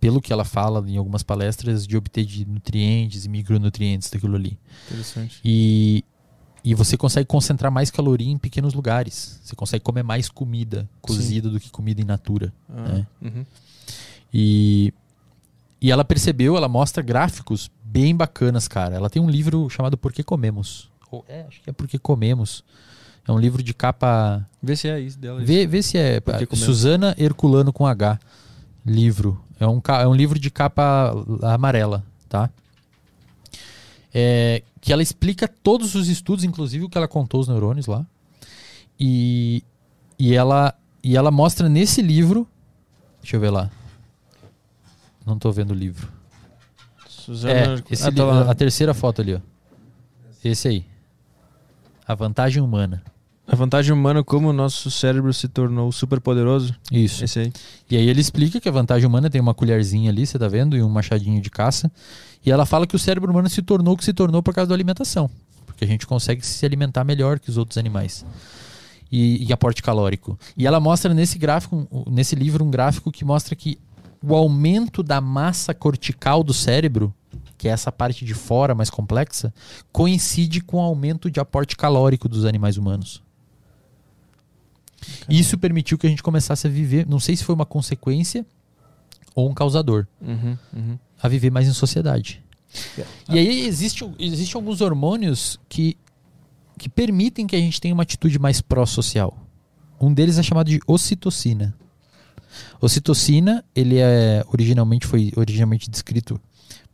[0.00, 4.58] pelo que ela fala em algumas palestras, de obter de nutrientes e micronutrientes daquilo ali.
[4.86, 5.42] Interessante.
[5.44, 6.02] E,
[6.64, 9.38] e você consegue concentrar mais caloria em pequenos lugares.
[9.44, 12.50] Você consegue comer mais comida cozida do que comida in natura.
[12.70, 13.44] Ah, uhum.
[14.32, 14.92] E,
[15.86, 18.96] e ela percebeu, ela mostra gráficos bem bacanas, cara.
[18.96, 20.90] Ela tem um livro chamado Por que Comemos.
[21.12, 22.64] Ou, é, acho que é Por que Comemos.
[23.24, 24.44] É um livro de capa.
[24.60, 25.38] Vê se é isso dela.
[25.38, 25.46] isso.
[25.46, 26.20] Vê, vê se é.
[26.56, 28.18] Suzana Herculano com H.
[28.84, 29.40] Livro.
[29.60, 32.50] É um, é um livro de capa amarela, tá?
[34.12, 38.04] É, que ela explica todos os estudos, inclusive o que ela contou os neurônios lá.
[38.98, 39.62] E,
[40.18, 42.44] e, ela, e ela mostra nesse livro.
[43.22, 43.70] Deixa eu ver lá.
[45.26, 46.08] Não tô vendo o livro.
[47.08, 47.52] Suzana.
[47.54, 47.74] É,
[48.06, 48.50] Ah, tá lá.
[48.50, 49.40] a terceira foto ali, ó.
[50.44, 50.84] Esse aí.
[52.06, 53.02] A vantagem humana.
[53.48, 56.74] A vantagem humana como o nosso cérebro se tornou super poderoso.
[56.90, 57.24] Isso.
[57.24, 57.52] Esse aí.
[57.90, 60.76] E aí ele explica que a vantagem humana tem uma colherzinha ali, você tá vendo,
[60.76, 61.90] e um machadinho de caça.
[62.44, 64.68] E ela fala que o cérebro humano se tornou o que se tornou por causa
[64.68, 65.28] da alimentação.
[65.64, 68.24] Porque a gente consegue se alimentar melhor que os outros animais.
[69.10, 70.36] E, e aporte calórico.
[70.56, 73.78] E ela mostra nesse gráfico, nesse livro, um gráfico que mostra que
[74.26, 77.14] o aumento da massa cortical do cérebro,
[77.56, 79.54] que é essa parte de fora mais complexa,
[79.92, 83.22] coincide com o aumento de aporte calórico dos animais humanos.
[85.28, 88.44] Isso permitiu que a gente começasse a viver, não sei se foi uma consequência
[89.34, 90.98] ou um causador, Uhum, uhum.
[91.22, 92.42] a viver mais em sociedade.
[93.28, 95.96] E aí existe, existe alguns hormônios que,
[96.78, 99.36] que permitem que a gente tenha uma atitude mais pró-social.
[100.00, 101.74] Um deles é chamado de ocitocina.
[102.80, 106.40] Ocitocina, ele é originalmente foi originalmente descrito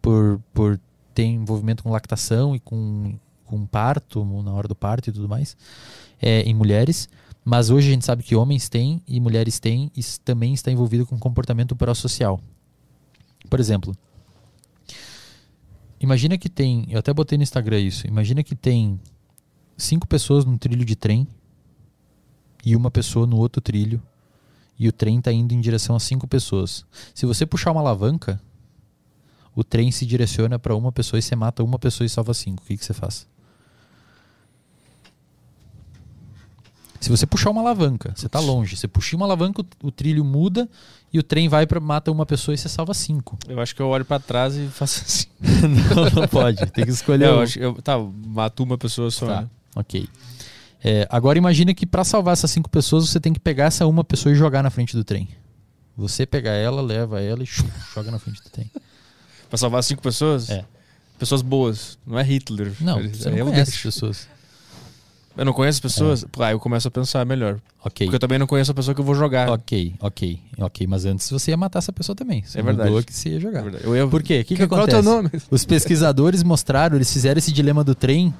[0.01, 0.81] por, por
[1.15, 5.57] ter envolvimento com lactação e com, com parto, na hora do parto e tudo mais,
[6.21, 7.09] é, em mulheres.
[7.45, 11.05] Mas hoje a gente sabe que homens têm e mulheres têm e também está envolvido
[11.05, 12.41] com comportamento pró-social.
[13.51, 13.97] Por exemplo,
[15.99, 19.01] imagina que tem, eu até botei no Instagram isso, imagina que tem
[19.77, 21.27] cinco pessoas num trilho de trem
[22.65, 24.01] e uma pessoa no outro trilho
[24.83, 26.85] e o trem está indo em direção a cinco pessoas.
[27.15, 28.43] Se você puxar uma alavanca,
[29.55, 32.65] o trem se direciona para uma pessoa e você mata uma pessoa e salva cinco.
[32.65, 33.29] O que, que você faz?
[36.99, 38.77] Se você puxar uma alavanca, você está longe.
[38.77, 40.69] Você puxa uma alavanca, o, trilho muda
[41.13, 43.39] e o trem vai para mata uma pessoa e você salva cinco.
[43.49, 45.29] Eu acho que eu olho para trás e faço assim.
[45.95, 46.67] não, não pode.
[46.73, 47.29] Tem que escolher.
[47.29, 47.47] Não, um.
[47.55, 49.27] eu, tá, mato uma pessoa só.
[49.27, 49.51] Tá, né?
[49.77, 50.09] ok.
[50.85, 54.03] É, agora imagine que para salvar essas cinco pessoas você tem que pegar essa uma
[54.03, 55.29] pessoa e jogar na frente do trem.
[55.97, 57.47] Você pegar ela, leva ela e
[57.95, 58.71] joga na frente do trem.
[59.49, 60.49] Pra salvar cinco pessoas?
[60.49, 60.65] É.
[61.19, 61.99] Pessoas boas.
[62.07, 62.73] Não é Hitler.
[62.81, 64.29] Não, Isso você não eu conhece as pessoas.
[65.37, 66.25] Eu não conheço as pessoas?
[66.31, 67.59] Pô, aí eu começo a pensar melhor.
[67.85, 68.07] Ok.
[68.07, 69.49] Porque eu também não conheço a pessoa que eu vou jogar.
[69.51, 70.87] Ok, ok, ok.
[70.87, 72.43] Mas antes você ia matar essa pessoa também.
[72.43, 73.05] Você É verdade.
[73.05, 73.61] que você ia jogar.
[73.61, 73.85] É verdade.
[73.85, 74.07] Eu ia...
[74.07, 74.41] Por quê?
[74.41, 75.03] O que, que Qual é o acontece?
[75.03, 75.31] teu nome?
[75.51, 78.35] Os pesquisadores mostraram, eles fizeram esse dilema do trem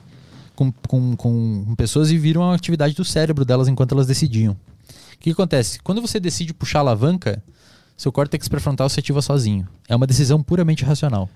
[0.87, 4.53] com, com, com pessoas e viram a atividade do cérebro delas enquanto elas decidiam.
[4.53, 5.81] O que, que acontece?
[5.81, 7.43] Quando você decide puxar a alavanca,
[7.97, 9.67] seu córtex pré-frontal se ativa sozinho.
[9.89, 11.29] É uma decisão puramente racional.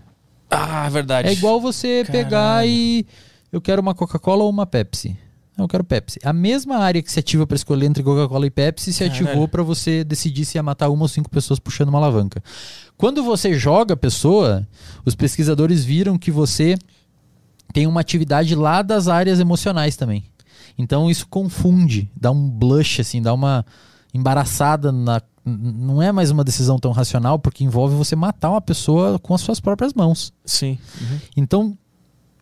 [0.50, 1.28] Ah, verdade.
[1.28, 2.68] É igual você pegar Caralho.
[2.68, 3.06] e.
[3.52, 5.16] Eu quero uma Coca-Cola ou uma Pepsi?
[5.56, 6.18] Não, eu quero Pepsi.
[6.22, 9.24] A mesma área que se ativa para escolher entre Coca-Cola e Pepsi se Caralho.
[9.24, 12.42] ativou para você decidir se ia matar uma ou cinco pessoas puxando uma alavanca.
[12.96, 14.66] Quando você joga a pessoa,
[15.04, 16.76] os pesquisadores viram que você
[17.72, 20.24] tem uma atividade lá das áreas emocionais também.
[20.78, 23.64] Então isso confunde, dá um blush, assim, dá uma
[24.12, 25.20] embaraçada na.
[25.44, 29.40] Não é mais uma decisão tão racional, porque envolve você matar uma pessoa com as
[29.40, 30.32] suas próprias mãos.
[30.44, 30.76] Sim.
[31.00, 31.18] Uhum.
[31.36, 31.78] Então,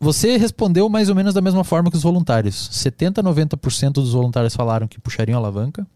[0.01, 2.69] você respondeu mais ou menos da mesma forma que os voluntários.
[2.73, 5.87] 70 a 90% dos voluntários falaram que puxariam a alavanca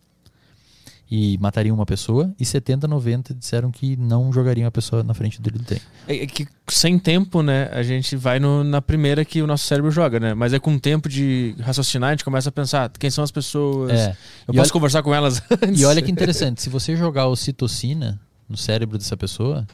[1.10, 5.14] e matariam uma pessoa, e 70 a 90 disseram que não jogariam a pessoa na
[5.14, 5.80] frente do trem.
[6.06, 9.66] É é que sem tempo, né, a gente vai no- na primeira que o nosso
[9.66, 10.34] cérebro joga, né?
[10.34, 13.90] Mas é com tempo de raciocinar, a gente começa a pensar quem são as pessoas.
[13.92, 14.10] É.
[14.46, 15.80] Eu E posso olha- conversar com elas antes.
[15.80, 19.66] E olha que interessante, se você jogar ocitocina no cérebro dessa pessoa,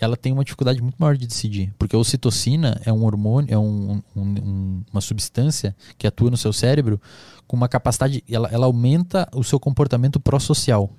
[0.00, 1.72] ela tem uma dificuldade muito maior de decidir.
[1.78, 6.36] Porque a ocitocina é um hormônio, é um- um- um- uma substância que atua no
[6.36, 7.00] seu cérebro
[7.46, 10.90] com uma capacidade, ela, ela aumenta o seu comportamento pró-social.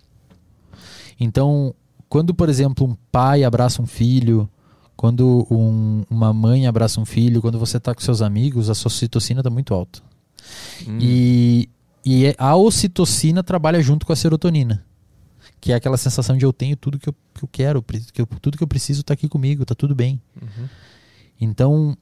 [1.19, 1.73] Então,
[2.09, 4.49] quando, por exemplo, um pai abraça um filho,
[4.95, 8.89] quando um- uma mãe abraça um filho, quando você está com seus amigos, a sua
[8.89, 10.01] ocitocina está muito alta.
[10.87, 10.97] Hum.
[10.99, 11.69] E,
[12.05, 14.83] e é- a ocitocina trabalha junto com a serotonina.
[15.61, 18.25] Que é aquela sensação de eu tenho tudo que eu, que eu quero, que eu-
[18.41, 20.19] tudo que eu preciso está aqui comigo, está tudo bem.
[20.41, 20.67] Uhum.
[21.39, 21.97] Então,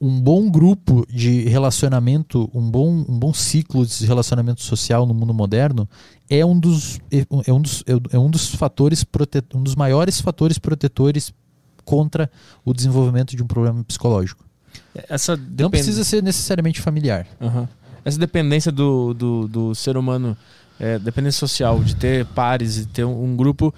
[0.00, 5.32] um bom grupo de relacionamento, um bom, um bom ciclo de relacionamento social no mundo
[5.32, 5.88] moderno
[6.28, 10.20] é um dos, é é um dos, é um dos fatores, prote- um dos maiores
[10.20, 11.32] fatores protetores
[11.84, 12.30] contra
[12.64, 14.44] o desenvolvimento de um problema psicológico.
[15.08, 17.26] Essa Não depend- precisa ser necessariamente familiar.
[17.40, 17.68] Aham.
[18.04, 20.36] Essa dependência do, do, do ser humano,
[20.82, 23.72] é, dependência social, de ter pares e ter um, um grupo,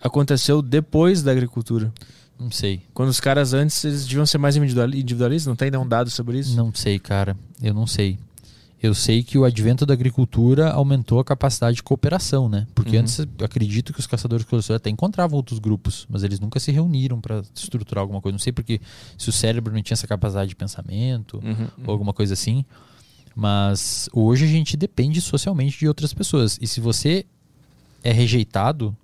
[0.00, 1.92] aconteceu depois da agricultura.
[2.38, 2.82] Não sei.
[2.92, 6.38] Quando os caras antes eles deviam ser mais individuali- individualistas, não tem nenhum dado sobre
[6.38, 6.54] isso?
[6.54, 7.34] Não sei, cara.
[7.62, 8.18] Eu não sei.
[8.82, 12.66] Eu sei que o advento da agricultura aumentou a capacidade de cooperação, né?
[12.74, 13.00] Porque Uhum.
[13.02, 17.18] antes eu acredito que os caçadores-coletores até encontravam outros grupos, mas eles nunca se reuniram
[17.18, 18.34] para estruturar alguma coisa.
[18.34, 18.78] Não sei porque
[19.16, 22.66] se o cérebro não tinha essa capacidade de pensamento Uhum, ou alguma coisa assim.
[23.38, 26.58] Mas hoje a gente depende socialmente de outras pessoas.
[26.58, 27.26] E se você
[28.02, 28.96] é rejeitado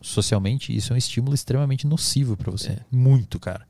[0.00, 2.70] socialmente, isso é um estímulo extremamente nocivo para você.
[2.70, 2.78] É.
[2.90, 3.66] Muito, cara.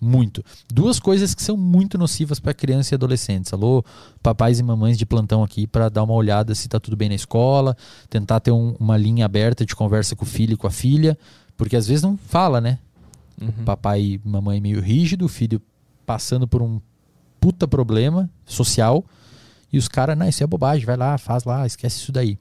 [0.00, 0.42] Muito.
[0.72, 3.52] Duas coisas que são muito nocivas para crianças e adolescentes.
[3.52, 3.84] Alô,
[4.22, 7.14] papais e mamães de plantão aqui para dar uma olhada se tá tudo bem na
[7.14, 7.76] escola,
[8.08, 11.18] tentar ter um- uma linha aberta de conversa com o filho e com a filha,
[11.56, 12.78] porque às vezes não fala, né?
[13.40, 13.64] Uhum.
[13.64, 15.62] papai e mamãe meio rígido, o filho
[16.04, 16.80] passando por um
[17.40, 19.04] puta problema social
[19.72, 22.38] e os caras, não, isso é bobagem, vai lá, faz lá, esquece isso daí.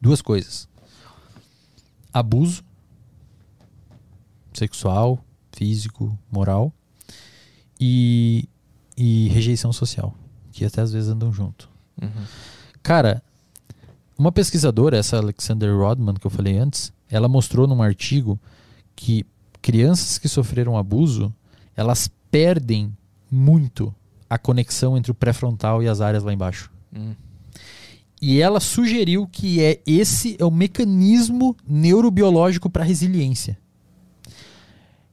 [0.00, 0.68] Duas coisas.
[2.12, 2.62] Abuso
[4.52, 6.72] sexual, físico, moral
[7.80, 8.48] e,
[8.96, 10.14] e rejeição social,
[10.52, 11.68] que até às vezes andam junto.
[12.00, 12.24] Uhum.
[12.82, 13.22] Cara,
[14.16, 18.38] uma pesquisadora, essa Alexander Rodman que eu falei antes, ela mostrou num artigo
[18.96, 19.24] que
[19.62, 21.32] crianças que sofreram abuso,
[21.76, 22.96] elas perdem
[23.30, 23.94] muito
[24.28, 26.70] a conexão entre o pré-frontal e as áreas lá embaixo.
[26.94, 27.14] Uhum.
[28.20, 33.56] E ela sugeriu que é esse é o mecanismo neurobiológico para resiliência.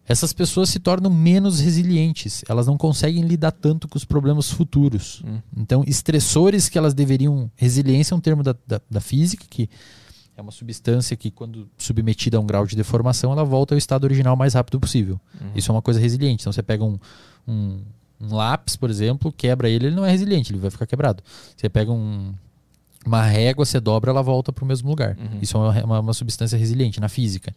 [0.08, 5.24] Essas pessoas se tornam menos resilientes, elas não conseguem lidar tanto com os problemas futuros.
[5.26, 5.40] Hum.
[5.58, 7.50] Então, estressores que elas deveriam.
[7.56, 9.68] Resiliência é um termo da, da, da física que
[10.38, 14.04] É uma substância que, quando submetida a um grau de deformação, ela volta ao estado
[14.04, 15.20] original o mais rápido possível.
[15.40, 15.52] Uhum.
[15.56, 16.44] Isso é uma coisa resiliente.
[16.44, 17.00] Então, você pega um,
[17.48, 17.80] um,
[18.20, 21.24] um lápis, por exemplo, quebra ele, ele não é resiliente, ele vai ficar quebrado.
[21.56, 22.34] Você pega um,
[23.06, 25.18] uma régua, você dobra, ela volta para o mesmo lugar.
[25.18, 25.40] Uhum.
[25.42, 27.56] Isso é uma, uma, uma substância resiliente na física.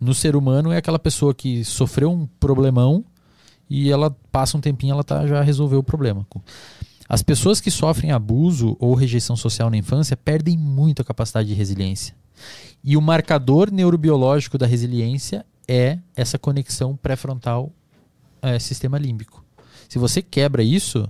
[0.00, 3.04] No ser humano, é aquela pessoa que sofreu um problemão
[3.68, 6.26] e ela passa um tempinho, ela tá, já resolveu o problema.
[7.08, 11.54] As pessoas que sofrem abuso ou rejeição social na infância perdem muito a capacidade de
[11.54, 12.14] resiliência.
[12.82, 17.72] E o marcador neurobiológico da resiliência é essa conexão pré-frontal
[18.42, 19.45] é, sistema límbico.
[19.88, 21.08] Se você quebra isso,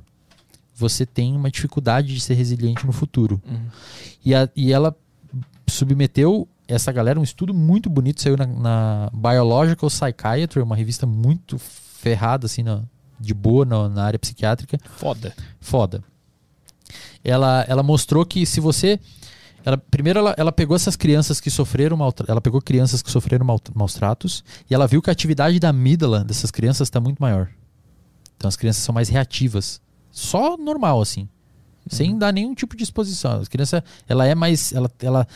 [0.75, 3.41] você tem uma dificuldade de ser resiliente no futuro.
[3.49, 3.67] Uhum.
[4.25, 4.95] E, a, e ela
[5.69, 11.59] submeteu essa galera um estudo muito bonito, saiu na, na Biological Psychiatry, uma revista muito
[11.59, 12.83] ferrada, assim, na,
[13.19, 14.79] de boa na, na área psiquiátrica.
[14.97, 15.35] Foda.
[15.61, 16.05] Foda.
[17.25, 19.01] Ela, ela mostrou que se você.
[19.65, 23.45] Ela, primeiro, ela, ela pegou essas crianças que sofreram mal, ela pegou crianças que sofreram
[23.45, 27.19] mal, maus tratos e ela viu que a atividade da amígdala dessas crianças está muito
[27.19, 27.49] maior.
[28.37, 29.81] Então as crianças são mais reativas.
[30.11, 31.29] Só normal, assim.
[31.89, 33.41] Sem dar nenhum tipo de exposição.
[33.41, 34.73] A criança, ela é mais.
[34.73, 35.27] Ela, ela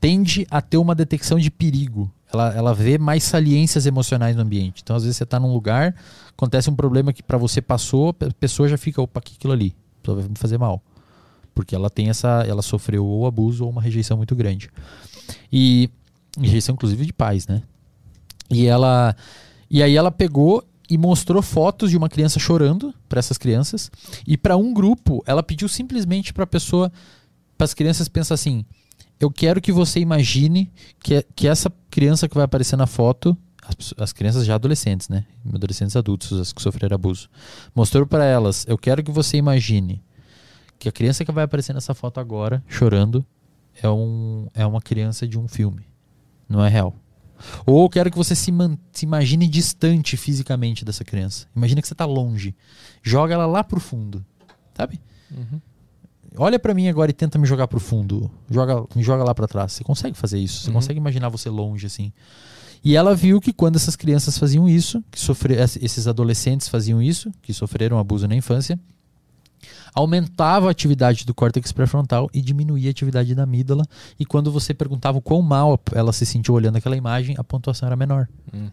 [0.00, 2.10] tende a ter uma detecção de perigo.
[2.32, 4.82] Ela, ela vê mais saliências emocionais no ambiente.
[4.82, 5.94] Então, às vezes, você está num lugar,
[6.30, 9.74] acontece um problema que para você passou, a pessoa já fica, opa, que aquilo ali?
[9.98, 10.82] A pessoa vai me fazer mal.
[11.54, 12.44] Porque ela tem essa.
[12.46, 14.70] Ela sofreu ou abuso ou uma rejeição muito grande.
[15.52, 15.90] E.
[16.38, 17.62] Rejeição, inclusive, de pais, né?
[18.50, 19.16] E ela.
[19.70, 23.90] E aí ela pegou e mostrou fotos de uma criança chorando para essas crianças.
[24.26, 26.92] E para um grupo, ela pediu simplesmente para a pessoa,
[27.56, 28.64] para as crianças pensar assim:
[29.18, 30.70] eu quero que você imagine
[31.02, 35.24] que, que essa criança que vai aparecer na foto, as, as crianças já adolescentes, né?
[35.52, 37.28] Adolescentes adultos, as que sofreram abuso.
[37.74, 40.02] Mostrou para elas: eu quero que você imagine
[40.78, 43.24] que a criança que vai aparecer nessa foto agora, chorando,
[43.82, 45.86] é, um, é uma criança de um filme.
[46.48, 46.94] Não é real.
[47.66, 48.50] Ou eu quero que você se,
[48.92, 51.46] se imagine distante fisicamente dessa criança.
[51.54, 52.54] Imagina que você está longe.
[53.02, 54.24] Joga ela lá pro fundo.
[54.74, 55.00] Sabe?
[55.30, 55.60] Uhum.
[56.38, 58.30] Olha para mim agora e tenta me jogar pro fundo.
[58.50, 59.72] Joga, me joga lá para trás.
[59.72, 60.60] Você consegue fazer isso.
[60.62, 60.74] Você Uhum.
[60.74, 62.12] consegue imaginar você longe assim.
[62.84, 67.32] E ela viu que quando essas crianças faziam isso, que sofre, esses adolescentes faziam isso,
[67.42, 68.78] que sofreram abuso na infância,
[69.96, 73.84] aumentava a atividade do córtex pré-frontal e diminuía a atividade da amígdala.
[74.20, 77.86] E quando você perguntava o quão mal ela se sentiu olhando aquela imagem, a pontuação
[77.86, 78.28] era menor.
[78.54, 78.68] Hum.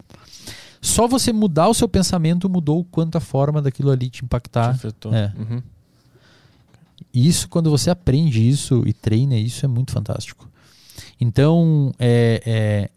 [0.82, 4.72] Só você mudar o seu pensamento mudou o quanto a forma daquilo ali te impactar.
[4.72, 5.14] Te afetou.
[5.14, 5.32] É.
[5.36, 5.62] Uhum.
[7.12, 10.46] Isso, quando você aprende isso e treina isso, é muito fantástico.
[11.18, 12.90] Então, é, é,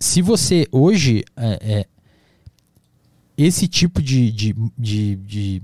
[0.00, 1.24] se você hoje.
[1.36, 1.86] é, é,
[3.36, 5.62] esse tipo de, de, de, de,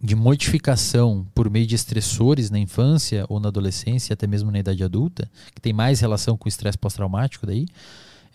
[0.00, 4.82] de modificação por meio de estressores na infância ou na adolescência, até mesmo na idade
[4.84, 7.66] adulta, que tem mais relação com o estresse pós-traumático daí,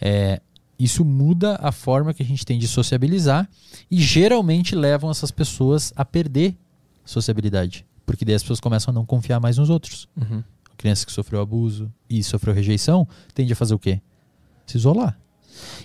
[0.01, 0.41] é,
[0.77, 3.49] isso muda a forma que a gente tem de sociabilizar
[3.89, 6.57] e geralmente levam essas pessoas a perder
[7.05, 7.85] sociabilidade.
[8.05, 10.09] Porque daí as pessoas começam a não confiar mais nos outros.
[10.17, 10.43] Uhum.
[10.69, 14.01] A criança que sofreu abuso e sofreu rejeição tende a fazer o quê?
[14.65, 15.17] Se isolar.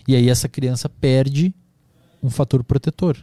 [0.06, 1.54] E aí essa criança perde
[2.22, 3.16] um fator protetor.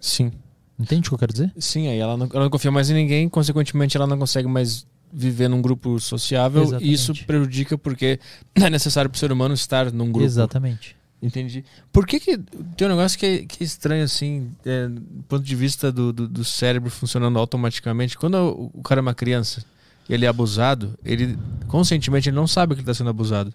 [0.00, 0.30] Sim.
[0.78, 1.52] Entende o que eu quero dizer?
[1.58, 4.86] Sim, aí ela não, ela não confia mais em ninguém, consequentemente ela não consegue mais
[5.12, 6.88] viver num grupo sociável Exatamente.
[6.88, 8.20] e isso prejudica porque
[8.54, 10.24] é necessário para o ser humano estar num grupo.
[10.24, 10.96] Exatamente.
[11.20, 11.64] Entendi.
[11.92, 12.38] Por que que
[12.76, 16.12] tem um negócio que é, que é estranho assim, é, do ponto de vista do,
[16.12, 18.16] do, do cérebro funcionando automaticamente?
[18.16, 19.64] Quando o, cara é uma criança
[20.08, 23.52] e ele é abusado, ele conscientemente ele não sabe que ele está sendo abusado.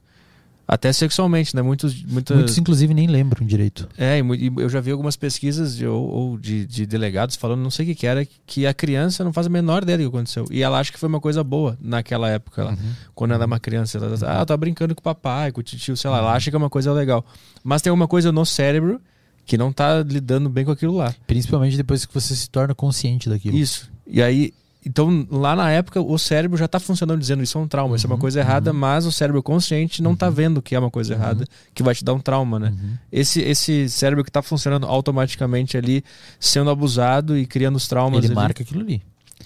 [0.68, 1.62] Até sexualmente, né?
[1.62, 2.38] Muitos, muitas...
[2.38, 3.88] Muitos, inclusive, nem lembram direito.
[3.98, 7.70] É, e eu já vi algumas pesquisas de, ou, ou de, de delegados falando, não
[7.70, 10.08] sei o que que era, que a criança não faz a menor ideia do que
[10.08, 10.46] aconteceu.
[10.50, 12.78] E ela acha que foi uma coisa boa naquela época, lá,
[13.14, 13.98] quando ela é uma criança.
[13.98, 16.20] Ela tá, ah, tá brincando com o papai, com o tio, sei lá.
[16.20, 17.26] Ela acha que é uma coisa legal.
[17.64, 19.02] Mas tem uma coisa no cérebro
[19.46, 21.14] que não tá lidando bem com aquilo lá.
[21.28, 23.58] Principalmente depois que você se torna consciente daquilo.
[23.58, 23.92] Isso.
[24.08, 24.54] E aí,
[24.86, 28.06] então lá na época o cérebro já tá funcionando dizendo isso é um trauma, isso
[28.06, 28.78] é uma Uhum, coisa errada, uhum.
[28.78, 32.04] mas o cérebro consciente não tá vendo que é uma coisa errada, que vai te
[32.04, 32.70] dar um trauma, né?
[32.70, 32.94] Uhum.
[33.12, 36.04] Esse, esse cérebro que tá funcionando automaticamente ali,
[36.40, 38.18] sendo abusado e criando os traumas.
[38.20, 38.36] Ele ali.
[38.36, 39.02] marca aquilo ali.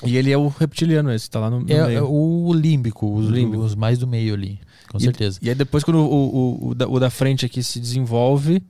[0.06, 3.28] E ele é o reptiliano, esse, tá lá no, no É, é o límbico, os,
[3.28, 3.64] O límbico.
[3.64, 4.60] os mais do meio ali.
[4.90, 5.40] Com E- certeza.
[5.42, 8.62] E aí depois quando o, o, o, da, o da frente aqui se desenvolve,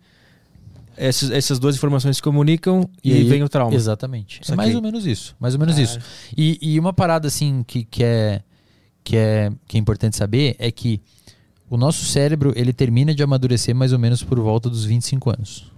[0.98, 3.74] essas, essas duas informações se comunicam e, E aí vem o trauma.
[3.74, 4.42] Exatamente.
[4.50, 5.36] É mais ou menos isso.
[5.40, 6.00] Mais ou menos isso.
[6.36, 8.42] E, e uma parada assim que, que, é,
[9.04, 11.00] que, é, que é importante saber é que
[11.70, 15.72] o nosso cérebro ele termina de amadurecer mais ou menos por volta dos 25 anos.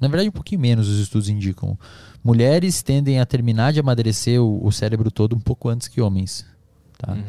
[0.00, 1.78] Na verdade, um pouquinho menos os estudos indicam.
[2.22, 6.46] Mulheres tendem a terminar de amadurecer o, o cérebro todo um pouco antes que homens.
[6.98, 7.12] Tá?
[7.12, 7.22] Uhum.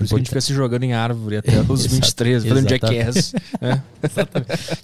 [0.00, 2.68] Por isso que a gente fica se jogando em árvore até os Exato, 23, fazendo
[2.70, 3.34] jackass.
[3.60, 3.78] é.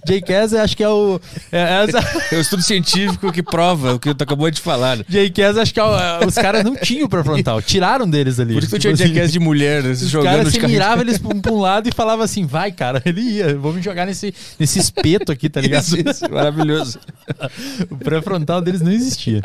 [0.07, 1.19] Jackass, acho que é o.
[1.51, 1.87] É, é,
[2.35, 4.99] É o estudo científico que prova o que tu acabou de falar.
[5.09, 7.63] Jackass, acho que é o- é, os caras não tinham pré-frontal.
[7.63, 8.53] Tiraram deles ali.
[8.53, 10.59] Por isso que tu Tipo tinha assim, jackass de mulher, né, Os jogando caras de
[10.61, 13.57] se miravam eles pra um, pra um lado e falavam assim, vai, cara, ele ia,
[13.57, 15.81] vou me jogar nesse, nesse espeto aqui, tá ligado?
[15.81, 16.99] Isso, isso, maravilhoso.
[17.89, 19.41] O pré-frontal deles não existia.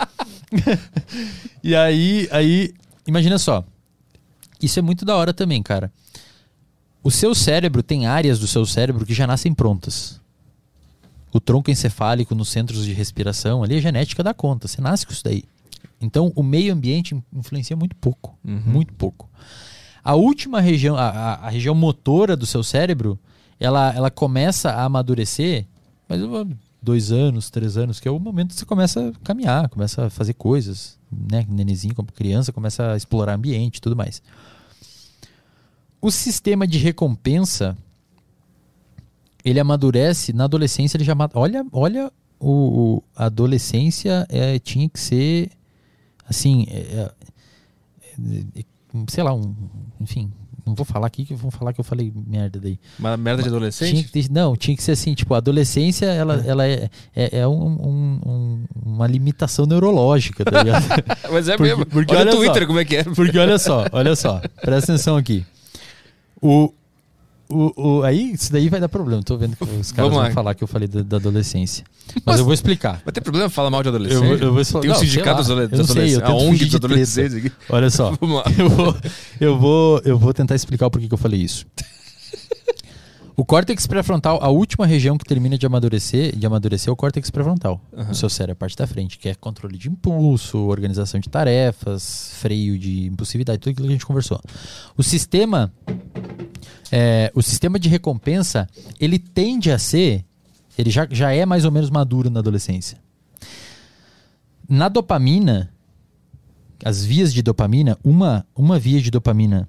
[1.65, 2.75] e aí, aí,
[3.07, 3.65] imagina só.
[4.63, 5.93] Isso é muito da hora também, cara.
[7.03, 10.21] O seu cérebro tem áreas do seu cérebro que já nascem prontas.
[11.33, 15.13] O tronco encefálico nos centros de respiração, ali a genética dá conta, você nasce com
[15.13, 15.45] isso daí.
[16.01, 19.29] Então, o meio ambiente influencia muito pouco, muito pouco.
[20.05, 23.19] A última região, a, a- a região motora do seu cérebro,
[23.59, 25.65] ela, ela começa a amadurecer,
[26.09, 26.21] mas
[26.83, 30.11] dois anos, três anos, que é o momento que você começa a caminhar, começa a
[30.11, 31.47] fazer coisas, né?
[31.49, 34.21] Nenezinho, como criança, começa a explorar ambiente e tudo mais.
[36.03, 37.77] O sistema de recompensa,
[39.45, 42.51] ele amadurece na adolescência, ele já olha, olha o,
[42.97, 45.51] o- a adolescência é, tinha que ser
[46.29, 47.13] assim, é, é,
[48.59, 48.65] é,
[49.09, 49.55] sei lá, um,
[50.01, 50.31] enfim,
[50.67, 52.79] não vou falar aqui que vão falar que eu falei merda daí.
[52.99, 54.05] Uma merda de Tinha adolescente?
[54.05, 57.49] que ter- não, tinha que ser assim, tipo, a adolescência, ela, ela é, é, é
[57.49, 60.85] um- um- uma limitação neurológica, tá ligado?
[61.33, 61.87] Mas é Porque- mesmo.
[61.87, 62.67] porque olha, olha o Twitter só.
[62.67, 63.05] como é que é.
[63.05, 65.45] Porque olha só, olha só, presta atenção aqui.
[66.43, 66.73] O,
[67.49, 69.23] o, o- aí, isso daí vai dar problema.
[69.23, 71.85] Tô vendo que os caras vão falar que eu falei da, da adolescência.
[72.25, 73.01] Mas, eu vou explicar.
[73.05, 74.23] Mas tem problema falar mal de adolescente?
[74.25, 74.81] Eu eu vou explicar.
[74.83, 75.43] Tem um Não, sindicato lá.
[75.43, 76.19] dos adolescentes.
[76.23, 77.53] A ONG dos adolescentes aqui.
[77.69, 78.11] Olha só.
[78.21, 78.45] Vamos lá.
[78.59, 78.97] Eu vou,
[79.41, 81.65] eu vou, eu vou tentar explicar o porquê que eu falei isso.
[83.35, 87.31] O córtex pré-frontal, a última região que termina de amadurecer, de amadurecer é o córtex
[87.31, 91.31] pré-frontal, no seu cérebro, a parte da frente, que é controle de impulso, organização de
[91.31, 94.39] tarefas, freio de impulsividade, tudo aquilo que a gente conversou.
[94.97, 95.73] O sistema,
[96.91, 98.69] é, o sistema de recompensa,
[99.01, 100.25] ele tende a ser,
[100.77, 102.99] ele já, já é mais ou menos maduro na adolescência.
[104.69, 105.73] Na dopamina,
[106.85, 109.67] as vias de dopamina, uma, uma via de dopamina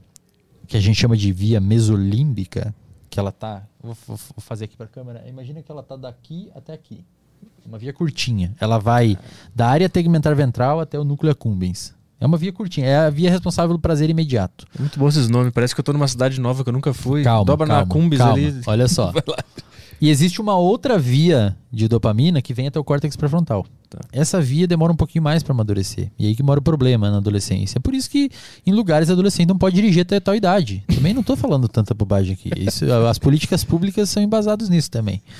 [0.68, 2.74] que a gente chama de via mesolímbica,
[3.14, 5.24] que ela tá, vou, vou- fazer aqui para a câmera.
[5.28, 7.06] Imagina que ela tá daqui até aqui.
[7.66, 8.54] Uma via curtinha.
[8.60, 9.18] Ela vai
[9.54, 11.94] da área tegmentar ventral até o núcleo accumbens.
[12.20, 14.66] É uma via curtinha, é a via responsável pelo prazer imediato.
[14.80, 15.52] Muito bom esses nomes.
[15.54, 17.22] Parece que eu tô numa cidade nova que eu nunca fui.
[17.24, 18.34] Calma, Dobra calma, na Cumbis calma.
[18.34, 18.62] ali.
[18.66, 19.12] Olha só.
[20.04, 23.66] E existe uma outra via de dopamina que vem até o córtex pré-frontal.
[23.90, 24.00] Tá.
[24.12, 26.12] Essa via demora um pouquinho mais para amadurecer.
[26.20, 27.78] E aí que mora o problema na adolescência.
[27.78, 28.30] É por isso que
[28.68, 30.84] em lugares adolescente não pode dirigir até tal idade.
[30.94, 32.52] Também não tô falando tanta bobagem aqui.
[32.58, 35.22] Isso, as políticas públicas são embasadas nisso também.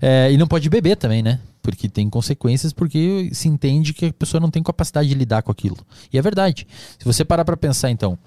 [0.00, 1.38] É, e não pode beber também, né?
[1.62, 5.52] Porque tem consequências, porque se entende que a pessoa não tem capacidade de lidar com
[5.52, 5.76] aquilo.
[6.12, 6.66] E é verdade.
[6.98, 8.18] Se você parar para pensar, então,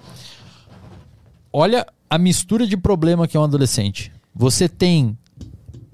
[1.51, 4.11] olha a mistura de problema que é um adolescente.
[4.33, 5.17] Você tem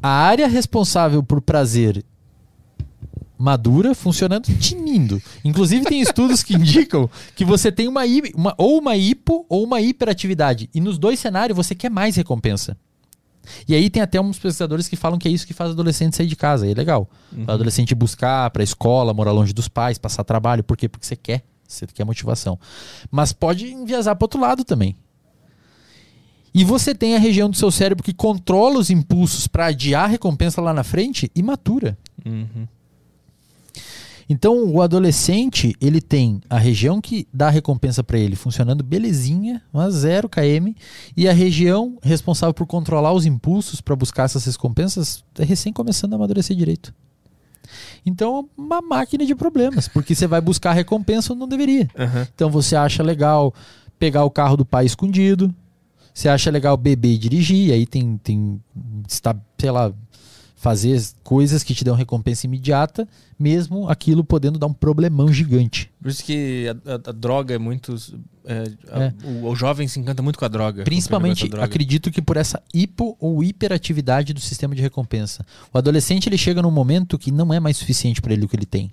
[0.02, 2.04] a área responsável por prazer
[3.38, 5.22] madura funcionando tinindo.
[5.46, 8.02] Inclusive tem estudos que indicam que você tem uma,
[8.36, 10.70] uma- ou uma hipo ou uma hiperatividade.
[10.74, 12.76] E nos dois cenários você quer mais recompensa.
[13.68, 16.16] E aí tem até uns pesquisadores que falam que é isso que faz o adolescente
[16.18, 16.68] sair de casa.
[16.68, 17.08] E é legal.
[17.48, 20.64] O adolescente buscar para a escola, morar longe dos pais, passar trabalho.
[20.64, 20.90] Por quê?
[20.90, 21.44] Porque você quer.
[21.66, 22.58] Você quer motivação.
[23.12, 24.96] Mas pode enviesar para outro lado também.
[26.58, 30.08] E você tem a região do seu cérebro que controla os impulsos para adiar a
[30.08, 31.96] recompensa lá na frente e matura.
[32.26, 32.68] Uhum.
[34.28, 39.62] Então, o adolescente, ele tem a região que dá a recompensa para ele funcionando belezinha,
[39.72, 40.74] uma 0 km,
[41.16, 46.14] e a região responsável por controlar os impulsos para buscar essas recompensas é recém começando
[46.14, 46.92] a amadurecer direito.
[48.04, 51.88] Então, é uma máquina de problemas, porque você vai buscar a recompensa onde não deveria.
[51.96, 52.28] Aham.
[52.34, 53.54] Então, você acha legal
[54.00, 55.54] pegar o carro do pai escondido,
[56.18, 58.60] você acha legal beber e dirigir, aí tem, tem
[59.08, 59.94] está, sei lá,
[60.56, 63.08] fazer coisas que te dão recompensa imediata,
[63.40, 65.92] mesmo aquilo podendo dar um problemão gigante.
[66.02, 67.96] Por isso que a, a- a droga é muito.
[68.44, 69.14] é, a- É.
[69.44, 70.84] O, o jovem se encanta muito com a droga.
[70.84, 71.64] Principalmente, droga.
[71.64, 75.46] acredito que por essa hipo ou hiperatividade do sistema de recompensa.
[75.72, 78.56] O adolescente ele chega num momento que não é mais suficiente para ele o que
[78.56, 78.92] ele tem.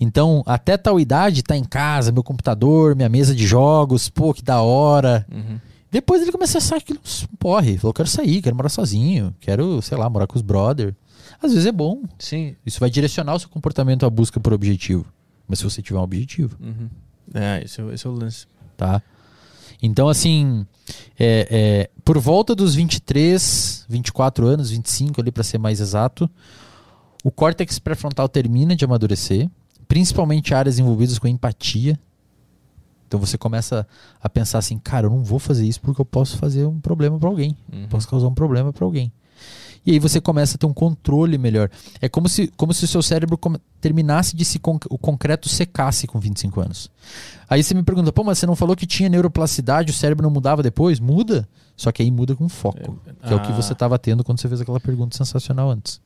[0.00, 4.42] Então, até tal idade, tá em casa, meu computador, minha mesa de jogos, pô, que
[4.42, 5.26] da hora.
[5.30, 5.60] Uhum.
[5.90, 7.00] Depois ele começa a achar aquilo
[7.38, 7.76] porre.
[7.78, 10.94] Falou, quero sair, quero morar sozinho, quero, sei lá, morar com os brother.
[11.42, 12.02] Às vezes é bom.
[12.18, 12.54] Sim.
[12.64, 15.06] Isso vai direcionar o seu comportamento à busca por objetivo.
[15.48, 16.88] Mas se você tiver um objetivo, Uhum.
[17.34, 18.46] É, esse, é- esse é o lance.
[18.76, 19.02] tá?
[19.82, 20.66] Então, assim,
[21.18, 26.28] é, é, por volta dos 23, 24 anos, 25 ali para ser mais exato,
[27.24, 29.48] o córtex pré-frontal termina de amadurecer,
[29.88, 31.98] principalmente áreas envolvidas com empatia.
[33.10, 33.84] Então você começa
[34.22, 37.18] a pensar assim, cara, eu não vou fazer isso porque eu posso fazer um problema
[37.18, 37.88] para alguém, Uhum.
[37.88, 39.10] posso causar um problema para alguém.
[39.84, 41.68] E aí você começa a ter um controle melhor.
[42.00, 43.36] É como se, como se o seu cérebro
[43.80, 46.88] terminasse de se con- o concreto secasse com 25 anos.
[47.48, 50.30] Aí você me pergunta, pô, mas você não falou que tinha neuroplasticidade, o cérebro não
[50.30, 51.00] mudava depois?
[51.00, 51.48] Muda.
[51.76, 52.96] Só que aí muda com foco.
[53.26, 53.56] que é o que Ah.
[53.56, 56.00] você estava tendo quando você fez aquela pergunta sensacional antes.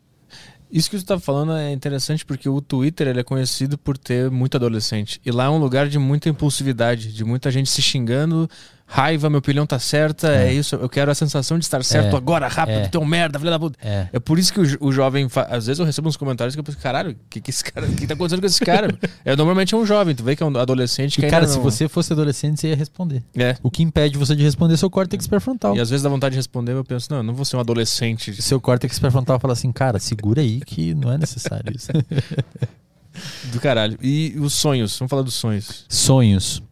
[0.74, 4.28] Isso que você tá falando é interessante porque o Twitter ele é conhecido por ter
[4.28, 5.20] muito adolescente.
[5.24, 8.50] E lá é um lugar de muita impulsividade, de muita gente se xingando,
[8.96, 10.52] raiva, minha opinião tá certa, é, É.
[10.52, 12.16] isso, eu quero a sensação de estar certo É.
[12.16, 12.98] agora, rápido, É.
[12.98, 13.76] um merda, filha da puta.
[13.82, 14.08] É.
[14.12, 15.28] É por isso que o, o jovem.
[15.28, 17.64] fa- Às vezes eu recebo uns comentários que eu penso, caralho, o que, que esse
[17.64, 17.86] cara.
[17.88, 18.88] Que tá acontecendo com esse cara?
[19.24, 21.50] é, normalmente é um jovem, tu vê que é um adolescente que E, cara, ainda
[21.52, 23.22] se não- você fosse adolescente, você ia responder.
[23.36, 23.56] É.
[23.62, 25.76] O que impede você de responder é seu córtex pré-frontal.
[25.76, 27.60] E às vezes dá vontade de responder, eu penso, não, eu não vou ser um
[27.60, 28.40] adolescente.
[28.40, 31.88] Seu córtex pré-frontal fala assim, cara, segura aí que não é necessário isso.
[33.52, 33.96] Do caralho.
[34.02, 35.84] E os sonhos, vamos falar dos sonhos.
[35.88, 36.62] Sonhos.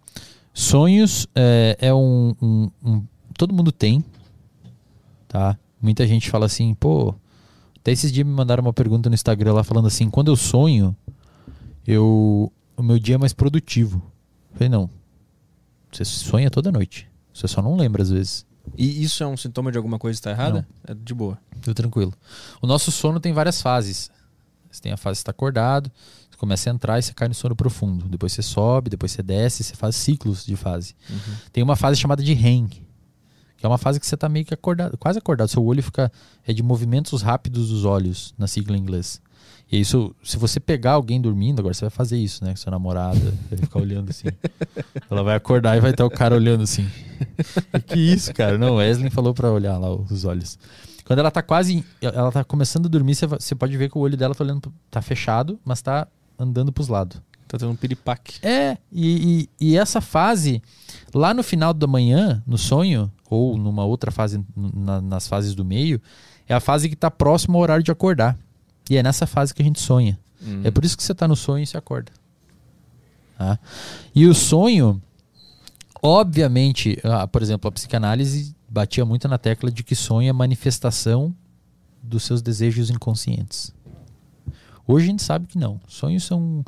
[0.52, 3.05] Sonhos é, é um, um- um-
[3.36, 4.05] Todo mundo tem.
[5.28, 5.58] Tá?
[5.81, 7.14] Muita gente fala assim, pô.
[7.78, 10.94] Até esses dias me mandaram uma pergunta no Instagram lá falando assim: quando eu sonho,
[11.86, 14.00] eu, o meu dia é mais produtivo.
[14.52, 14.90] Eu falei, não.
[15.90, 17.08] Você sonha toda noite.
[17.32, 18.47] Você só não lembra às vezes.
[18.76, 20.68] E isso é um sintoma de alguma coisa que tá errada?
[20.86, 21.36] É de boa.
[21.60, 22.12] Tudo tranquilo.
[22.60, 24.10] O nosso sono tem várias fases.
[24.70, 25.90] Você tem a fase que está acordado,
[26.42, 28.08] começa a entrar e você cai no sono profundo.
[28.08, 30.96] Depois você sobe, depois você desce, você faz ciclos de fase.
[31.52, 34.52] Tem uma fase chamada de REM, que é uma fase que você está meio que
[34.52, 35.48] acordado, quase acordado.
[35.48, 36.10] Seu olho fica
[36.44, 39.22] é de movimentos rápidos dos olhos, na sigla em inglês.
[39.70, 42.50] E isso, se você pegar alguém dormindo, agora você vai fazer isso, né?
[42.50, 44.26] Com sua namorada, vai ficar olhando assim.
[45.08, 46.90] Ela vai acordar e vai estar o cara olhando assim.
[47.86, 48.58] que isso, cara?
[48.58, 50.58] Não, Wesley falou pra olhar lá os olhos.
[51.04, 51.84] Quando ela tá quase.
[52.00, 54.72] Ela tá começando a dormir, você, você pode ver que o olho dela tá olhando.
[54.90, 56.08] tá fechado, mas tá
[56.39, 57.20] andando pros lados.
[57.49, 58.39] Tá tendo um piripaque.
[58.47, 60.62] É, e, e, e essa fase,
[61.15, 65.65] lá no final da manhã, no sonho, ou numa outra fase, na- nas fases do
[65.65, 66.01] meio,
[66.49, 68.39] é a fase que tá próximo ao horário de acordar.
[68.89, 70.19] E é nessa fase que a gente sonha.
[70.43, 70.62] Hum.
[70.65, 72.11] É por isso que você tá no sonho e você acorda.
[73.39, 73.59] Tá?
[74.15, 75.01] E o sonho,
[76.02, 81.35] obviamente, ah, por exemplo, a psicanálise batia muito na tecla de que sonho é manifestação
[82.02, 83.73] dos seus desejos inconscientes.
[84.86, 85.81] Hoje a gente sabe que não.
[85.89, 86.65] Sonhos são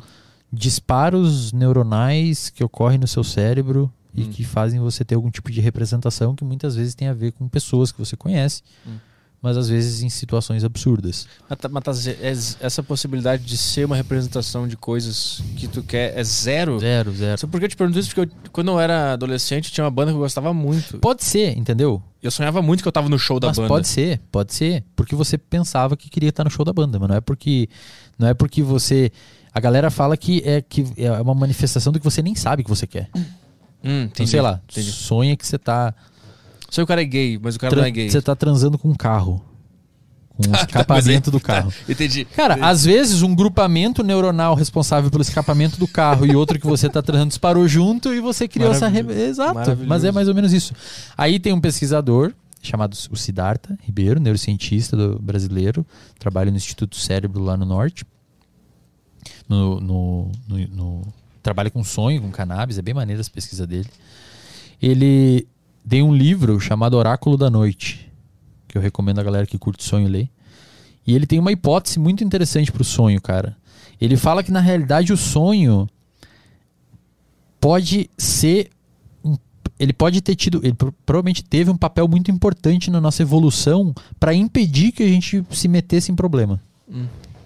[0.51, 4.29] disparos neuronais que ocorrem no seu cérebro e Hum.
[4.31, 7.47] que fazem você ter algum tipo de representação que muitas vezes tem a ver com
[7.49, 8.93] pessoas que você conhece, Hum.
[9.41, 11.27] mas às vezes em situações absurdas.
[11.49, 16.17] Mas, tá- tá é essa possibilidade de ser uma representação de coisas que tu quer
[16.17, 16.79] é zero?
[16.79, 17.37] Zero, zero.
[17.41, 20.11] Só porque eu te pergunto isso, porque eu- quando eu era adolescente tinha uma banda
[20.11, 20.97] que eu gostava muito.
[20.99, 22.01] Pode ser, entendeu?
[22.23, 23.67] Eu sonhava muito que eu tava no show da mas banda.
[23.67, 27.09] pode ser, pode ser, porque você pensava que queria estar no show da banda, mas
[27.09, 27.69] não é porque
[28.17, 29.11] não é porque você
[29.53, 32.69] a galera fala que é que é uma manifestação do que você nem sabe que
[32.69, 33.09] você quer.
[33.15, 33.21] Hum,
[33.83, 34.91] Então, entendi, sei lá, entendi.
[34.91, 35.93] sonha que você tá
[36.69, 38.09] Sei o cara é gay, mas o cara tran- não é gay.
[38.09, 39.41] você tá transando com um carro.
[40.35, 41.71] Com um escapamento do carro.
[41.87, 42.25] Entendi.
[42.25, 46.89] Cara, às vezes um grupamento neuronal responsável pelo escapamento do carro e outro que você
[46.89, 48.89] tá transando disparou junto e você criou essa.
[48.89, 48.99] Re...
[49.29, 49.77] Exato.
[49.87, 50.73] Mas é mais ou menos isso.
[51.17, 52.33] Aí tem um pesquisador
[52.65, 55.85] chamado o Siddhartha Ribeiro, neurocientista do brasileiro,
[56.19, 58.05] trabalha no Instituto Cérebro lá no norte.
[59.47, 63.89] No, no, no- no- trabalha com sonho, com cannabis, é bem maneiro as pesquisas dele.
[64.81, 65.47] Ele
[65.87, 68.11] tem um livro chamado Oráculo da Noite,
[68.67, 70.29] que eu recomendo a galera que curte sonho ler.
[71.05, 73.55] E ele tem uma hipótese muito interessante pro sonho, cara.
[74.01, 75.87] Ele fala que na realidade o sonho
[77.59, 78.69] pode ser
[79.79, 83.93] ele pode ter tido, ele pro- provavelmente teve um papel muito importante na nossa evolução
[84.19, 86.59] para impedir que a gente se metesse em problema.
[86.89, 87.05] Hum.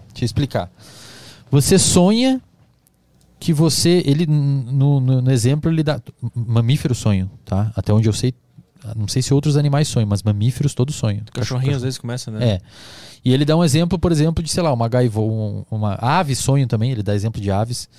[0.09, 0.69] Deixa eu explicar.
[1.51, 2.39] Você sonha
[3.39, 5.99] que você, ele no, no- no exemplo ele dá
[6.35, 7.71] mamífero sonho, tá?
[7.75, 8.33] Até onde eu sei,
[8.95, 11.21] não sei se outros animais sonham, mas mamíferos todos sonham.
[11.33, 12.45] Cachorrinho às vezes começa, né?
[12.47, 12.61] É.
[13.23, 16.35] E ele dá um exemplo, por exemplo, de, sei lá, uma gaivô, um- uma ave
[16.35, 17.89] sonho também, ele dá exemplo de aves.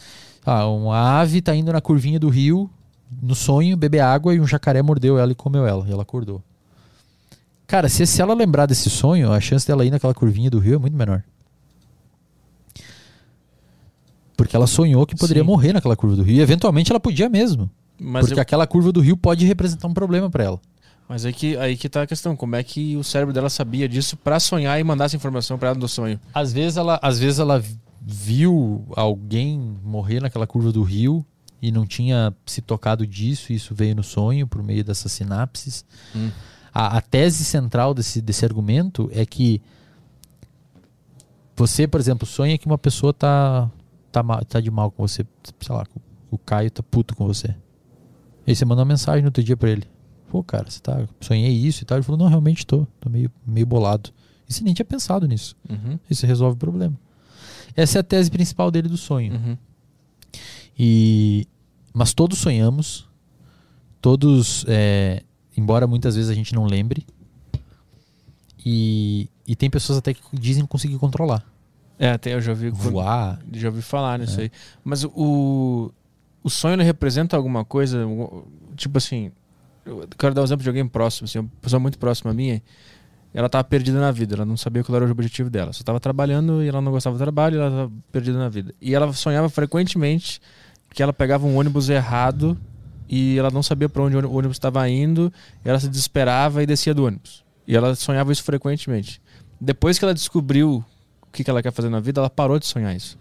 [0.45, 2.71] Ah, uma ave tá indo na curvinha do rio,
[3.23, 6.43] no sonho, beber água e um jacaré mordeu ela e comeu ela, e ela acordou.
[7.67, 10.75] Cara, se, se ela lembrar desse sonho, a chance dela ir naquela curvinha do rio
[10.75, 11.23] é muito menor.
[14.37, 15.47] Porque ela sonhou que poderia Sim.
[15.47, 16.37] morrer naquela curva do rio.
[16.37, 17.71] E eventualmente ela podia mesmo.
[17.99, 20.61] Mas, porque eu- aquela curva do rio pode representar um problema pra ela.
[21.09, 22.35] mas aí, que, aí que tá a questão.
[22.35, 25.71] Como é que o cérebro dela sabia disso pra sonhar e mandar essa informação pra
[25.71, 26.19] ela do sonho?
[26.33, 27.63] Às vezes ela, às vezes ela
[28.01, 31.25] viu alguém morrer naquela curva do rio
[31.63, 35.85] e não tinha se tocado disso, e isso veio no sonho por meio dessas sinapses.
[36.15, 36.31] Hum.
[36.73, 39.61] A, a tese central desse, desse argumento é que
[41.57, 43.71] você, por exemplo, sonha que uma pessoa tá,
[44.11, 45.27] tá, tá de mal com você,
[45.61, 45.85] sei lá,
[46.31, 47.55] o Caio tá puto com você.
[48.47, 49.87] Aí você manda uma mensagem no outro dia pra ele.
[50.31, 51.07] Pô, cara, você tá.
[51.21, 51.99] Sonhei isso e tal.
[51.99, 52.87] Ele falou, não, realmente tô.
[53.01, 54.11] Tô meio, meio bolado.
[54.49, 55.57] E você nem tinha pensado nisso.
[55.69, 55.99] Uhum.
[56.09, 56.99] Isso resolve o problema.
[57.77, 59.35] Essa é a tese principal dele do sonho.
[59.35, 59.59] Uhum.
[60.83, 61.47] E
[61.93, 63.07] mas todos sonhamos,
[64.01, 65.23] todos, é,
[65.55, 67.05] embora muitas vezes a gente não lembre,
[68.65, 71.45] e, e tem pessoas até que dizem conseguir controlar,
[71.99, 73.39] É, até eu já ouvi, voar.
[73.53, 74.45] já ouvi falar nisso É.
[74.45, 74.51] aí.
[74.83, 75.93] Mas o,
[76.43, 78.07] o sonho representa alguma coisa,
[78.77, 79.31] tipo assim,
[79.85, 82.63] eu quero dar um exemplo de alguém próximo, assim, uma pessoa muito próxima a minha,
[83.35, 85.73] ela tava perdida na vida, ela não sabia qual era o objetivo dela.
[85.75, 88.75] Só tava trabalhando e ela não gostava do trabalho e ela tava perdida na vida.
[88.81, 90.41] E ela sonhava frequentemente
[90.93, 92.57] que ela pegava um ônibus errado
[93.09, 95.33] e ela não sabia para onde o ônibus estava indo,
[95.65, 97.43] ela se desesperava e descia do ônibus.
[97.67, 99.21] E ela sonhava isso frequentemente.
[99.61, 100.85] Depois que ela descobriu
[101.23, 103.17] o que que ela quer fazer na vida, ela parou de sonhar isso.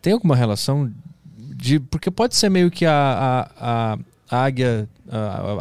[0.00, 0.90] Tem alguma relação
[1.36, 1.78] de.
[1.78, 3.98] Porque pode ser meio que a, a,
[4.30, 5.18] a águia, a,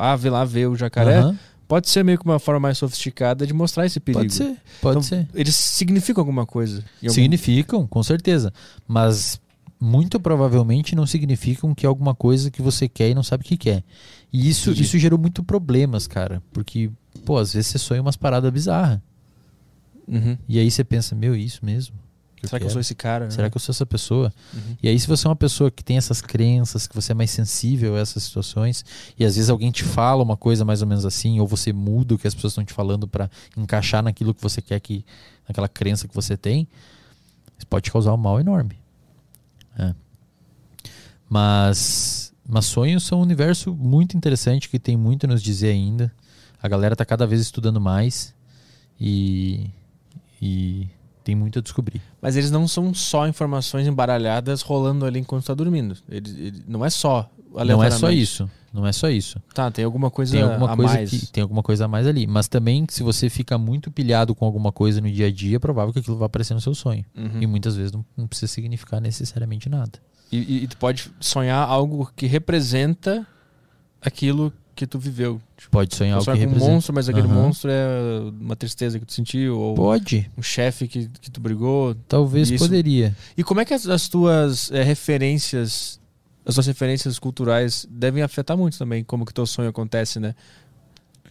[0.07, 3.45] a ave lá vê o jacaré, Aham, pode ser meio que uma forma mais sofisticada
[3.45, 4.23] de mostrar esse perigo.
[4.23, 5.27] Pode ser, pode Então, ser.
[5.35, 6.83] Eles significam alguma coisa.
[7.03, 8.51] algum- Significam, com certeza.
[8.87, 9.39] Mas
[9.81, 13.47] muito provavelmente não significam que é alguma coisa que você quer e não sabe o
[13.47, 13.83] que quer.
[14.31, 14.83] E isso, Entendi.
[14.83, 16.41] isso gerou muito problemas, cara.
[16.53, 16.91] Porque,
[17.25, 18.99] pô, às vezes você sonha umas paradas bizarras.
[20.07, 20.37] Uhum.
[20.47, 21.95] E aí você pensa, meu, isso mesmo?
[22.43, 23.29] Será que eu sou esse cara?
[23.29, 24.33] Será que eu sou essa pessoa?
[24.53, 24.77] Uhum.
[24.81, 27.29] E aí, se você é uma pessoa que tem essas crenças, que você é mais
[27.29, 28.83] sensível a essas situações,
[29.17, 32.15] e às vezes alguém te fala uma coisa mais ou menos assim, ou você muda
[32.15, 35.05] o que as pessoas estão te falando para encaixar naquilo que você quer que,
[35.47, 36.67] naquela crença que você tem,
[37.57, 38.80] isso pode te causar um mal enorme.
[39.77, 39.93] É.
[41.29, 46.11] Mas, mas sonhos são um universo muito interessante que tem muito a nos dizer ainda.
[46.61, 48.35] A galera tá cada vez estudando mais
[48.99, 49.69] e,
[50.41, 50.87] e
[51.23, 52.01] tem muito a descobrir.
[52.21, 55.95] Mas eles não são só informações embaralhadas rolando ali enquanto está dormindo.
[56.09, 57.29] Ele, ele- não é só.
[57.53, 58.49] Não é só isso.
[58.73, 59.37] Não é só isso.
[59.53, 61.09] Tá, tem alguma coisa Tem alguma a coisa mais.
[61.09, 64.45] que tem alguma coisa a mais ali, mas também se você fica muito pilhado com
[64.45, 67.03] alguma coisa no dia a dia, é provável que aquilo vá aparecer no seu sonho.
[67.13, 67.41] Uhum.
[67.41, 69.91] E muitas vezes não, não precisa significar necessariamente nada.
[70.31, 73.27] E, e- tu pode sonhar algo que representa
[74.01, 75.39] aquilo que tu viveu.
[75.57, 76.71] Tipo, Pode sonhar algo que com um representa.
[76.71, 77.35] monstro, mas aquele Aham.
[77.43, 81.93] monstro é uma tristeza que tu sentiu, ou Pode, um chefe que, que tu brigou.
[82.07, 82.63] talvez Isso.
[82.63, 83.15] poderia.
[83.37, 85.99] E como é que as, as tuas eh, referências,
[86.45, 90.33] as tuas referências culturais devem afetar muito também como que teu sonho acontece, né?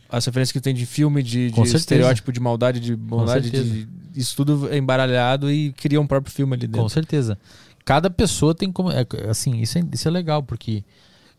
[0.08, 4.34] As referências que tem de filme, de, de estereótipo, de maldade, de bondade, de, isso
[4.36, 6.82] tudo é embaralhado e cria um próprio filme ali dentro.
[6.82, 7.38] Com certeza.
[7.84, 8.90] Cada pessoa tem como.
[8.90, 10.82] é, assim, isso é, isso é legal, porque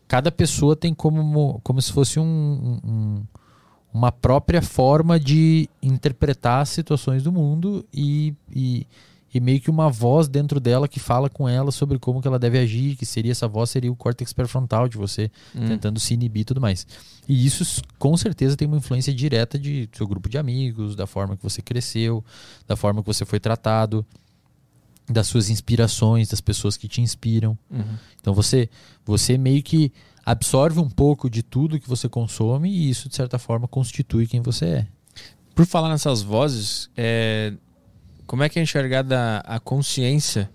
[0.08, 2.24] cada pessoa tem como, como se fosse um,
[2.82, 3.22] um-
[3.92, 8.86] uma própria forma de interpretar as situações do mundo e, e,
[9.32, 12.38] e meio que uma voz dentro dela que fala com ela sobre como que ela
[12.38, 15.66] deve agir, que seria essa voz seria o córtex pré-frontal de você Hum.
[15.68, 16.86] tentando se inibir e tudo mais.
[17.28, 21.36] E isso com certeza tem uma influência direta de seu grupo de amigos, da forma
[21.36, 22.24] que você cresceu,
[22.66, 24.04] da forma que você foi tratado,
[25.08, 27.56] das suas inspirações, das pessoas que te inspiram.
[27.70, 27.96] Uhum.
[28.20, 28.68] Então você
[29.04, 29.92] você meio que
[30.24, 34.40] absorve um pouco de tudo que você consome e isso de certa forma constitui quem
[34.40, 34.86] você é.
[35.54, 37.52] Por falar nessas vozes, é,
[38.32, 40.48] como é que é enxergada a consciência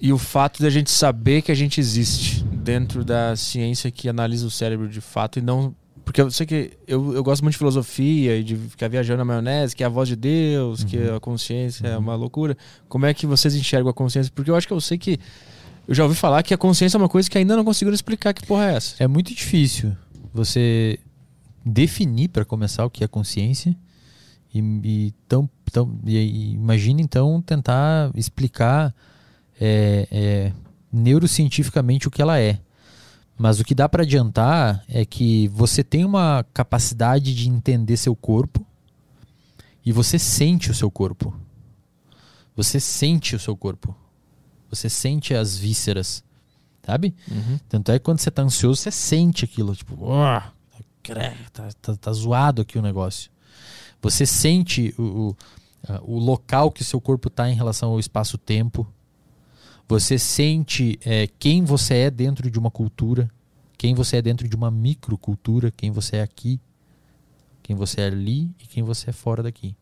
[0.00, 4.08] e o fato de a gente saber que a gente existe dentro da ciência que
[4.08, 5.74] analisa o cérebro de fato e não.
[6.06, 9.26] Porque eu sei que eu, eu gosto muito de filosofia e de ficar viajando na
[9.26, 11.16] maionese, que é a voz de Deus, que Uhum.
[11.16, 11.98] a consciência é Uhum.
[12.02, 12.56] uma loucura.
[12.88, 14.32] Como é que vocês enxergam a consciência?
[14.34, 15.20] Porque eu acho que eu sei que.
[15.86, 18.32] Eu já ouvi falar que a consciência é uma coisa que ainda não conseguiram explicar
[18.32, 18.94] que porra é essa.
[19.04, 19.94] É muito difícil
[20.32, 20.98] você
[21.62, 23.76] definir para começar o que é consciência
[24.54, 28.94] e, e, tão, tão, e, imagine então tentar explicar
[29.60, 30.52] é, é,
[30.92, 32.60] neurocientificamente o que ela é.
[33.36, 38.16] Mas o que dá para adiantar é que você tem uma capacidade de entender seu
[38.16, 38.66] corpo
[39.84, 41.34] e você sente o seu corpo.
[42.56, 43.94] Você sente o seu corpo.
[44.70, 46.24] Você sente as vísceras,
[46.84, 47.14] sabe?
[47.30, 47.58] Uhum.
[47.68, 50.52] Tanto é que quando você tá ansioso, você sente aquilo, tipo, "Ah,
[51.02, 53.30] cre- tá, tá, tá zoado aqui o negócio.
[54.00, 55.36] Você sente o, o,
[56.02, 58.86] o local que seu corpo tá em relação ao espaço-tempo.
[59.88, 63.30] Você sente eh, quem você é dentro de uma cultura,
[63.76, 66.60] quem você é dentro de uma microcultura, quem você é aqui,
[67.62, 69.74] quem você é ali e quem você é fora daqui.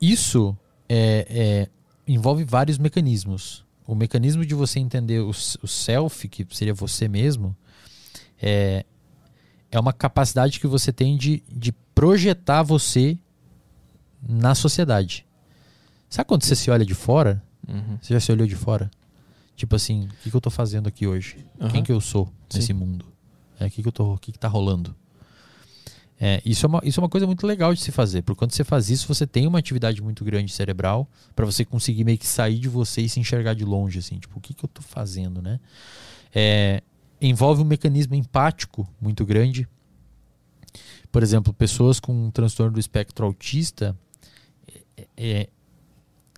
[0.00, 0.56] Isso
[0.88, 1.68] é, é,
[2.06, 3.64] envolve vários mecanismos.
[3.86, 7.56] O mecanismo de você entender o, o self, que seria você mesmo,
[8.40, 8.84] é,
[9.70, 13.18] é uma capacidade que você tem de, de projetar você
[14.26, 15.26] na sociedade.
[16.08, 17.42] Sabe quando você se olha de fora?
[17.68, 17.98] Uhum.
[18.00, 18.90] Você já se olhou de fora?
[19.54, 21.44] Tipo assim, o que, que eu tô fazendo aqui hoje?
[21.60, 21.72] Aham.
[21.72, 22.72] Quem que eu sou nesse Sim.
[22.72, 23.04] mundo?
[23.58, 24.96] É, o que, que eu tô, que, que tá rolando?
[26.18, 28.52] É, isso, é uma, isso é uma coisa muito legal de se fazer, porque quando
[28.52, 31.06] você faz isso, você tem uma atividade muito grande cerebral
[31.36, 34.38] para você conseguir meio que sair de você e se enxergar de longe, assim, tipo,
[34.38, 35.60] o que, que eu tô fazendo, né?
[36.34, 36.82] É,
[37.20, 39.68] envolve um mecanismo empático muito grande.
[41.12, 43.96] Por exemplo, pessoas com um transtorno do espectro autista,
[44.96, 45.48] é- é-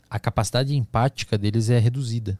[0.08, 2.38] a capacidade empática deles é reduzida.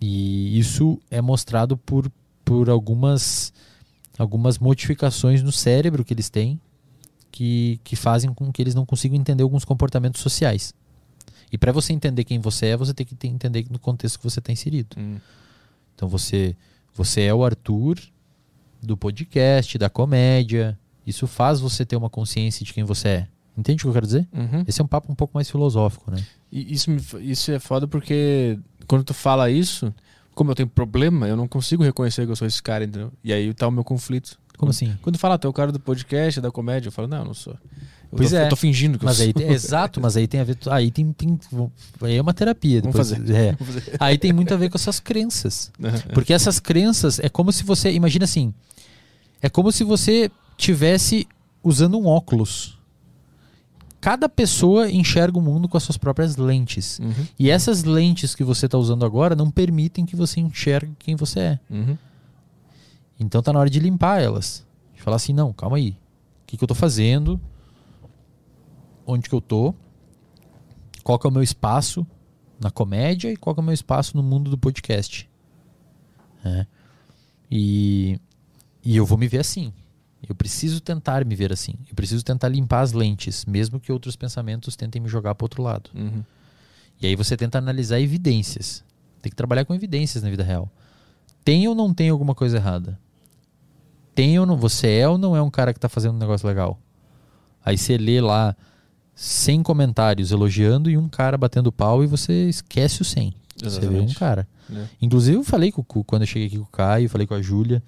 [0.00, 2.10] E isso é mostrado por,
[2.44, 3.52] por algumas,
[4.18, 6.60] algumas modificações no cérebro que eles têm
[7.32, 10.74] que, que fazem com que eles não consigam entender alguns comportamentos sociais.
[11.50, 14.24] E para você entender quem você é, você tem que te- entender no contexto que
[14.24, 14.96] você está inserido.
[14.98, 15.18] Hum.
[15.94, 16.56] Então você,
[16.94, 17.98] você é o Arthur
[18.86, 20.78] do podcast, da comédia.
[21.06, 23.28] Isso faz você ter uma consciência de quem você é.
[23.56, 24.28] Entende o que eu quero dizer?
[24.32, 24.64] Uhum.
[24.66, 26.22] Esse é um papo um pouco mais filosófico, né?
[26.52, 26.90] E isso,
[27.20, 29.92] isso é foda porque quando tu fala isso,
[30.34, 33.12] como eu tenho problema, eu não consigo reconhecer que eu sou esse cara, entendeu?
[33.24, 34.38] E aí tá o meu conflito.
[34.58, 34.94] Como assim?
[35.02, 37.34] Quando fala, tu é o cara do podcast, da comédia, eu falo, não, eu não
[37.34, 37.52] sou.
[38.12, 38.44] Eu Pois tô, é.
[38.44, 39.42] Eu tô fingindo que Mas eu aí sou.
[39.42, 40.56] tem, exato, mas aí tem a ver.
[40.70, 41.38] Aí tem, tem
[42.02, 42.80] aí é uma terapia.
[42.80, 43.34] Vamos Depois, fazer.
[43.34, 43.52] é.
[43.52, 43.96] Vamos fazer.
[43.98, 45.72] Aí tem muito a ver com essas crenças.
[46.14, 47.90] Porque essas crenças é como se você.
[47.92, 48.54] Imagina assim.
[49.46, 51.28] É como se você tivesse
[51.62, 52.80] usando um óculos.
[54.00, 56.98] Cada pessoa enxerga o mundo com as suas próprias lentes.
[56.98, 57.26] Uhum.
[57.38, 61.38] E essas lentes que você está usando agora não permitem que você enxergue quem você
[61.38, 61.60] é.
[61.70, 61.96] Uhum.
[63.20, 64.66] Então tá na hora de limpar elas.
[64.92, 65.90] De falar assim, não, calma aí.
[65.90, 67.40] O que, que eu tô fazendo?
[69.06, 69.72] Onde que eu tô?
[71.04, 72.04] Qual que é o meu espaço
[72.58, 75.30] na comédia e qual que é o meu espaço no mundo do podcast?
[76.44, 76.66] É.
[77.48, 78.18] E,
[78.86, 79.72] e eu vou me ver assim.
[80.28, 81.74] Eu preciso tentar me ver assim.
[81.88, 85.60] Eu preciso tentar limpar as lentes, mesmo que outros pensamentos tentem me jogar para outro
[85.60, 85.90] lado.
[85.92, 86.22] Uhum.
[87.02, 88.84] E aí você tenta analisar evidências.
[89.20, 90.70] Tem que trabalhar com evidências na vida real.
[91.44, 92.96] Tem ou não tem alguma coisa errada?
[94.14, 94.56] Tem ou não?
[94.56, 96.78] Você é ou não é um cara que tá fazendo um negócio legal?
[97.64, 98.56] Aí você lê lá
[99.16, 103.34] 100 comentários elogiando e um cara batendo pau e você esquece o 100.
[103.64, 104.46] Você vê um cara.
[104.72, 104.86] É.
[105.02, 107.82] Inclusive eu falei com, quando eu cheguei aqui com o Caio, falei com a Júlia.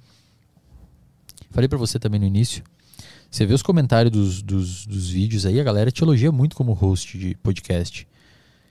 [1.50, 2.62] Falei pra você também no início.
[3.30, 6.72] Você vê os comentários dos, dos, dos vídeos aí, a galera te elogia muito como
[6.72, 8.08] host de podcast.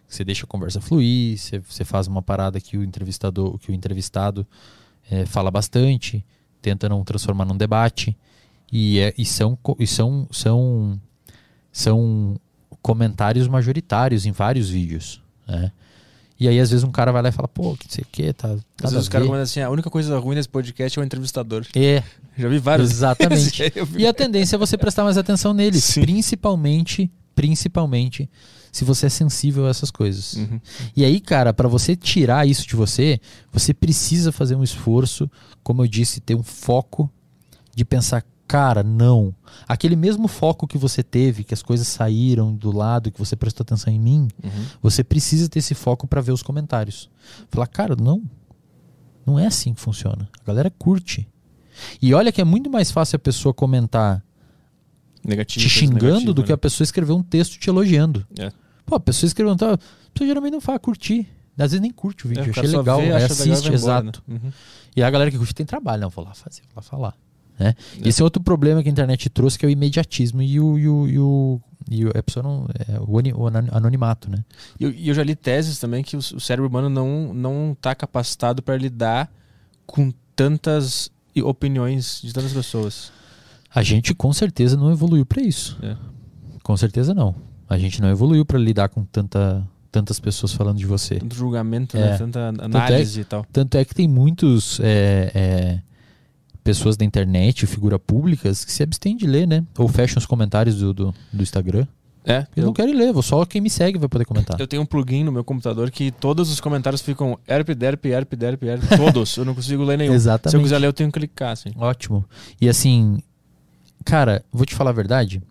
[0.08, 3.74] Você deixa a conversa fluir, você, você faz uma parada que o entrevistador, que o
[3.74, 4.48] entrevistado
[5.12, 6.26] eh, fala bastante,
[6.62, 8.18] tenta não transformar num debate.
[8.72, 11.00] E, é, e são, e são, são,
[11.72, 12.40] são
[12.82, 15.22] comentários majoritários em vários vídeos.
[15.48, 15.72] Né?
[16.40, 18.32] E aí, às vezes, um cara vai lá e fala, pô, que sei o que,
[18.34, 18.50] tá.
[18.50, 21.06] Às vezes os caras ver." comentam assim, a única coisa ruim desse podcast é o
[21.06, 21.66] entrevistador.
[21.76, 22.04] É,
[22.38, 22.92] Já vi vários.
[22.92, 23.64] Exatamente.
[23.90, 24.04] Vi.
[24.04, 26.02] E a tendência é você prestar mais atenção neles, Sim.
[26.02, 28.30] principalmente, principalmente
[28.72, 30.34] se você é sensível a essas coisas.
[30.34, 30.62] Uhum.
[30.96, 33.20] E aí, cara, para você tirar isso de você,
[33.52, 35.30] você precisa fazer um esforço,
[35.64, 37.12] como eu disse, ter um foco
[37.76, 39.34] de pensar, cara, não.
[39.68, 43.64] Aquele mesmo foco que você teve, que as coisas saíram do lado, que você prestou
[43.64, 44.66] atenção em mim, Uhum.
[44.82, 47.10] você precisa ter esse foco para ver os comentários.
[47.50, 48.24] Falar, cara, não.
[49.26, 50.30] Não é assim que funciona.
[50.42, 51.28] A galera curte.
[52.02, 54.24] E olha que é muito mais fácil a pessoa comentar
[55.24, 55.64] Negativo.
[55.66, 56.54] te xingando negativa, do que né?
[56.56, 58.26] a pessoa escrever um texto te elogiando.
[58.40, 58.52] É.
[58.86, 59.78] Pô, a pessoa escreveu um texto, a
[60.14, 61.28] pessoa geralmente não fala curtir.
[61.58, 62.46] Às vezes nem curte o vídeo.
[62.46, 64.24] É, achei legal, vê, aí legal assiste, vai embora, exato.
[64.28, 64.40] né?
[64.44, 64.52] Uhum.
[64.96, 67.16] E a galera que curte tem trabalho, não, vou lá fazer, vou lá falar.
[67.60, 67.74] Né?
[68.04, 68.08] É.
[68.10, 70.88] Esse é outro problema que a internet trouxe, que é o imediatismo e o, e
[70.88, 74.44] o, e o, e a pessoa não, é, o, anonimato, né?
[74.80, 77.96] E eu, eu já li teses também que o, o cérebro humano não, não tá
[77.96, 79.32] capacitado para lidar
[79.86, 81.10] com tantas
[81.44, 83.12] opiniões de tantas pessoas.
[83.74, 85.78] A gente com certeza não evoluiu para isso.
[85.82, 85.96] É.
[86.64, 87.36] Com certeza não.
[87.70, 91.16] A gente não evoluiu para lidar com tanta, tantas pessoas falando de você.
[91.16, 92.12] Tanto julgamento, É.
[92.12, 92.18] né?
[92.18, 93.46] tanta análise e tal.
[93.52, 95.82] Tanto é que tem muitos é, é,
[96.68, 99.64] pessoas da internet, figura públicas, que se abstêm de ler, né?
[99.78, 101.88] Ou fecham os comentários do, do, do Instagram.
[102.26, 104.60] É, Eles eu, não querem ler, vou- só quem me segue vai poder comentar.
[104.60, 108.34] eu tenho um plugin no meu computador que todos os comentários ficam erp, derp, erp,
[108.34, 109.38] derp, erp, todos.
[109.38, 110.12] eu não consigo ler nenhum.
[110.12, 110.62] Se eu Exatamente.
[110.64, 111.70] quiser ler, eu tenho que clicar, assim.
[111.78, 112.26] Ótimo.
[112.60, 113.18] E assim,
[114.04, 115.42] cara, vou te falar a verdade.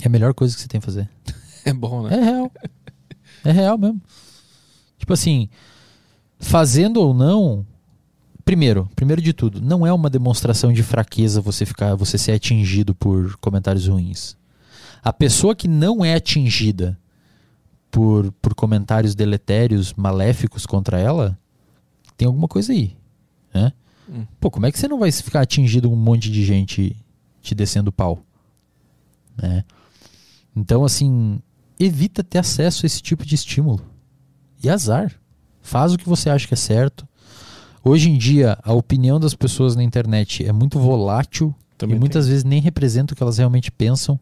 [0.00, 1.08] É a melhor coisa que você tem a fazer.
[1.64, 2.16] É bom, né?
[2.16, 2.52] É real.
[3.44, 4.00] É real mesmo.
[4.98, 5.48] Tipo assim,
[6.38, 7.66] fazendo ou não,
[8.48, 12.94] primeiro, primeiro de tudo, não é uma demonstração de fraqueza você ficar, você ser atingido
[12.94, 14.38] por comentários ruins.
[15.04, 16.98] A pessoa que não é atingida
[17.90, 21.38] por, por comentários deletérios, maléficos contra ela,
[22.16, 22.96] tem alguma coisa aí,
[23.52, 23.70] né?
[24.08, 24.24] Hum.
[24.40, 26.96] Pô, como é que você não vai ficar atingido com um monte de gente
[27.42, 28.24] te descendo pau?
[29.36, 29.62] Né?
[30.56, 31.38] Então, assim,
[31.78, 33.84] evita ter acesso a esse tipo de estímulo.
[34.64, 35.12] E azar.
[35.60, 37.06] Faz o que você acha que é certo.
[37.84, 42.24] Hoje em dia, a opinião das pessoas na internet é muito volátil Também e muitas
[42.24, 42.30] tem.
[42.32, 44.18] vezes nem representa o que elas realmente pensam,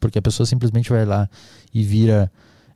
[0.00, 1.28] porque a pessoa simplesmente vai lá
[1.74, 2.30] e vira.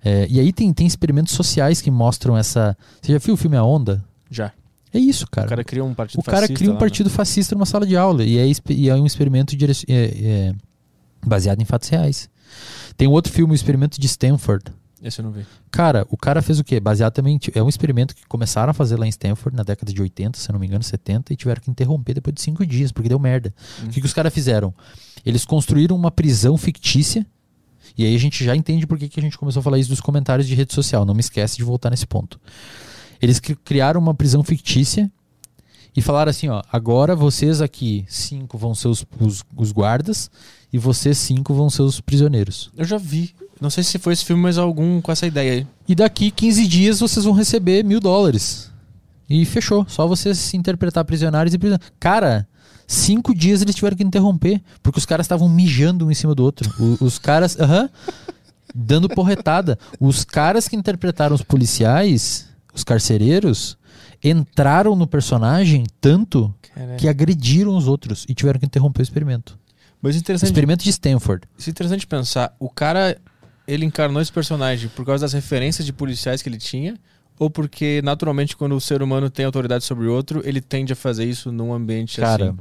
[0.04, 2.76] é, e aí tem, tem experimentos sociais que mostram essa.
[3.00, 4.04] Você já viu o filme A Onda?
[4.30, 4.52] Já.
[4.92, 6.80] É isso, O cara cria um partido o cara fascista cria um lá, né?
[6.80, 10.54] partido fascista numa sala de aula e é, e é um experimento direc- é- é
[11.24, 12.28] baseado em fatos reais.
[12.96, 14.64] Tem um outro filme, o experimento de Stanford.
[15.02, 15.46] Esse eu não vi.
[15.70, 16.78] Cara, o cara fez o quê?
[16.78, 17.38] Baseado também.
[17.54, 20.48] É um experimento que começaram a fazer lá em Stanford na década de 80, se
[20.50, 23.18] eu não me engano, 70, e tiveram que interromper depois de cinco dias, porque deu
[23.18, 23.54] merda.
[23.82, 23.86] Hum.
[23.86, 24.74] O que, que os caras fizeram?
[25.24, 27.26] Eles construíram uma prisão fictícia.
[27.96, 29.88] E aí a gente já entende por que, que a gente começou a falar isso
[29.90, 31.04] dos comentários de rede social.
[31.04, 32.38] Não me esquece de voltar nesse ponto.
[33.22, 35.10] Eles cri- criaram uma prisão fictícia
[35.96, 40.30] e falaram assim: ó, agora vocês aqui, cinco vão ser os, os, os guardas
[40.72, 42.70] e vocês cinco vão ser os prisioneiros.
[42.76, 43.34] Eu já vi.
[43.60, 45.66] Não sei se foi esse filme, mas algum com essa ideia aí.
[45.86, 48.70] E daqui 15 dias vocês vão receber mil dólares.
[49.28, 49.84] E fechou.
[49.88, 51.92] Só vocês se interpretar prisionários e prisioneiros.
[52.00, 52.48] Cara,
[52.86, 54.60] cinco dias eles tiveram que interromper.
[54.82, 56.68] Porque os caras estavam mijando um em cima do outro.
[56.80, 57.58] O- os caras.
[57.60, 57.88] Aham.
[58.74, 59.76] dando porretada.
[59.98, 63.76] Os caras que interpretaram os policiais, os carcereiros,
[64.22, 66.96] entraram no personagem tanto Caraca.
[66.96, 69.58] que agrediram os outros e tiveram que interromper o experimento.
[70.00, 71.48] Mas interessante, Experimento de Stanford.
[71.58, 72.54] isso é interessante pensar.
[72.60, 73.18] O cara,
[73.70, 76.96] ele encarnou esse personagem por causa das referências de policiais que ele tinha?
[77.38, 80.96] Ou porque, naturalmente, quando o ser humano tem autoridade sobre o outro, ele tende a
[80.96, 82.58] fazer isso num ambiente Cara, assim?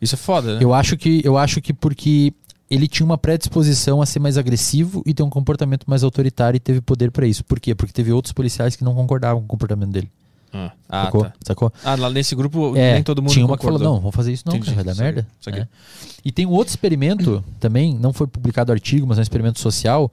[0.00, 0.64] Isso é foda, né?
[0.64, 2.32] Eu acho que eu acho que porque
[2.70, 6.60] ele tinha uma predisposição a ser mais agressivo e ter um comportamento mais autoritário e
[6.60, 7.44] teve poder pra isso.
[7.44, 7.74] Por quê?
[7.74, 10.10] Porque teve outros policiais que não concordavam com o comportamento dele.
[10.54, 11.24] Ah, ah, sacou?
[11.24, 11.32] tá.
[11.44, 11.72] Sacou?
[11.84, 13.80] Ah, lá nesse grupo É, nem todo mundo tinha uma que concordou.
[13.80, 15.26] falou, não, vamos fazer isso não, Entendi, cara, vai dar merda.
[15.48, 15.66] É.
[16.24, 20.10] E tem um outro experimento também, não foi publicado artigo, mas é um experimento social,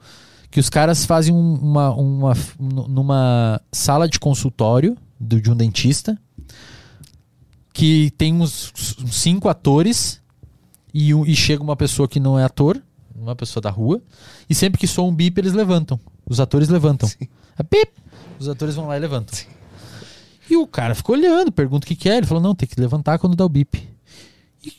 [0.50, 6.18] que os caras fazem um- uma, uma, numa sala de consultório do- de um dentista,
[7.72, 8.72] que tem uns,
[9.02, 10.20] uns cinco atores
[10.92, 12.82] e, e chega uma pessoa que não é ator,
[13.14, 14.02] uma pessoa da rua,
[14.50, 15.98] e sempre que soa um bip eles levantam.
[16.28, 17.08] Os atores levantam.
[17.58, 17.92] É bip!
[18.38, 19.38] Os atores vão lá e levantam.
[20.52, 22.18] E o cara ficou olhando, pergunta o que, que é.
[22.18, 23.88] Ele falou: não, tem que levantar quando dá o bip.
[24.62, 24.70] E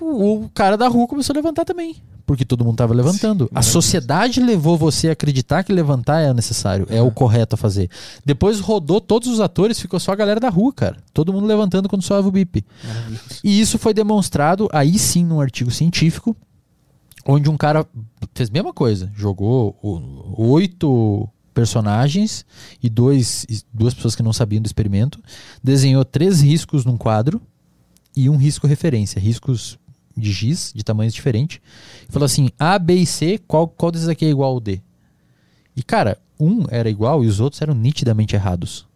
[0.00, 1.96] o, o cara da rua começou a levantar também.
[2.24, 3.46] Porque todo mundo estava levantando.
[3.46, 3.72] a maravilhoso.
[3.72, 7.90] sociedade levou você a acreditar que levantar é necessário, é o correto a fazer.
[8.24, 10.96] Depois rodou todos os atores, ficou só a galera da rua, cara.
[11.12, 12.64] Todo mundo levantando quando soava o bip.
[13.42, 16.36] E isso foi demonstrado aí sim num artigo científico,
[17.26, 17.84] onde um cara
[18.32, 19.76] fez a mesma coisa, jogou
[20.36, 22.44] oito personagens
[22.82, 25.18] e dois, duas pessoas que não sabiam do experimento,
[25.64, 27.40] desenhou três riscos num quadro
[28.14, 29.78] e um risco referência, riscos
[30.14, 31.58] de giz, de tamanhos diferentes.
[32.06, 34.82] E falou assim: A, B e C, qual, qual desses aqui é igual ao D?
[35.74, 38.86] E cara, um era igual e os outros eram nitidamente errados.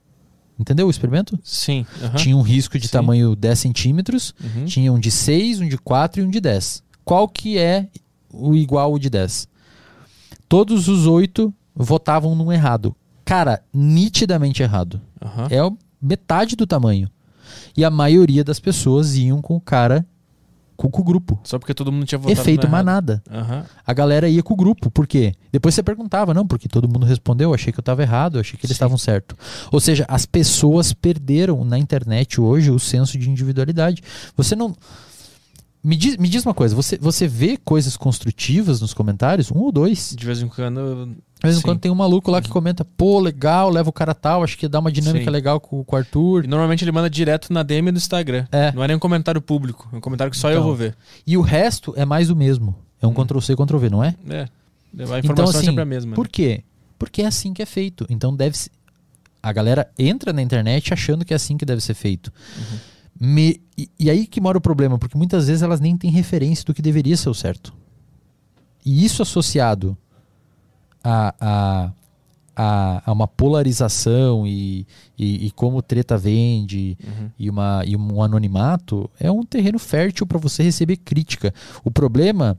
[0.59, 1.39] Entendeu o experimento?
[1.43, 1.87] Sim.
[2.03, 2.17] aham.
[2.17, 2.93] Tinha um risco de Sim.
[2.93, 4.67] tamanho 10 centímetros, Uhum.
[4.67, 6.83] tinha um de 6, um de 4 e um de 10.
[7.07, 7.89] Qual que é
[8.31, 9.49] o igual ao de 10?
[10.47, 12.95] Todos os oito votavam num errado.
[13.25, 15.01] Cara, nitidamente errado.
[15.23, 15.49] Aham.
[15.51, 15.59] É
[16.01, 17.09] metade do tamanho.
[17.77, 20.07] E a maioria das pessoas iam com o cara,
[20.77, 21.39] com, com o grupo.
[21.45, 23.23] Só porque todo mundo tinha votado Efeito manada.
[23.31, 23.65] Aham.
[23.87, 24.91] A galera ia com o grupo.
[24.91, 25.35] Por quê?
[25.53, 28.65] Depois você perguntava, não, porque todo mundo respondeu, achei que eu estava errado, achei que
[28.65, 29.37] eles estavam certo.
[29.71, 34.03] Ou seja, as pessoas perderam na internet hoje o senso de individualidade.
[34.37, 34.75] Você não.
[35.83, 39.51] Me diz, me diz uma coisa, você, você vê coisas construtivas nos comentários?
[39.51, 40.15] Um ou dois?
[40.17, 41.17] De vez em quando.
[41.43, 44.15] De vez em quando tem um maluco lá que comenta, pô, legal, leva o cara
[44.15, 45.31] tal, acho que dá uma dinâmica Sim.
[45.31, 46.44] legal com, com o Arthur.
[46.44, 48.47] E normalmente ele manda direto na DM do Instagram.
[48.52, 48.70] É.
[48.73, 49.89] Não é nem um comentário público.
[49.93, 50.65] É um comentário que só eu Então.
[50.65, 50.94] vou ver.
[51.27, 52.75] E o resto é mais o mesmo.
[53.01, 53.15] É um Hum.
[53.15, 54.15] Ctrl-C, Ctrl-V, não é?
[54.28, 54.41] É.
[54.43, 54.49] A
[54.93, 56.15] informação Então, é assim, sempre a mesma.
[56.15, 56.31] Por né?
[56.31, 56.62] quê?
[56.99, 58.07] Porque é assim que é feito.
[58.10, 58.70] Então deve se-
[59.43, 62.31] A galera entra na internet achando que é assim que deve ser feito.
[62.59, 62.78] Uhum.
[63.35, 66.62] Me- E, e aí que mora o problema, porque muitas vezes elas nem têm referência
[66.67, 67.73] do que deveria ser o certo.
[68.85, 69.97] E isso associado
[71.03, 71.93] a, a,
[72.57, 74.87] a, a uma polarização e,
[75.19, 77.31] e, e como treta vende Uhum.
[77.39, 81.55] e, uma, e um anonimato é um terreno fértil para você receber crítica.
[81.85, 82.59] O problema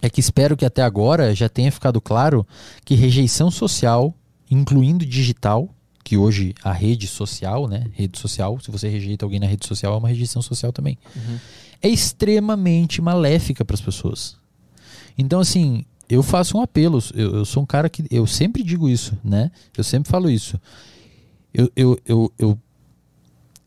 [0.00, 2.46] é que espero que até agora já tenha ficado claro
[2.84, 4.12] que rejeição social,
[4.50, 5.68] incluindo digital,
[6.04, 9.94] que hoje a rede social, né, rede social, se você rejeita alguém na rede social
[9.94, 11.38] é uma rejeição social também, Uhum.
[11.80, 14.36] é extremamente maléfica para as pessoas.
[15.16, 18.88] Então assim, eu faço um apelo, eu, eu sou um cara que eu sempre digo
[18.88, 19.50] isso, né?
[19.76, 20.60] Eu sempre falo isso.
[21.54, 22.58] Eu, eu, eu, eu,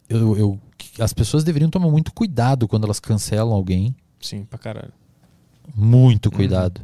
[0.10, 0.60] eu, eu-
[1.00, 4.94] as pessoas deveriam tomar muito cuidado quando elas cancelam alguém, Sim, pra caralho.
[5.76, 6.82] muito cuidado.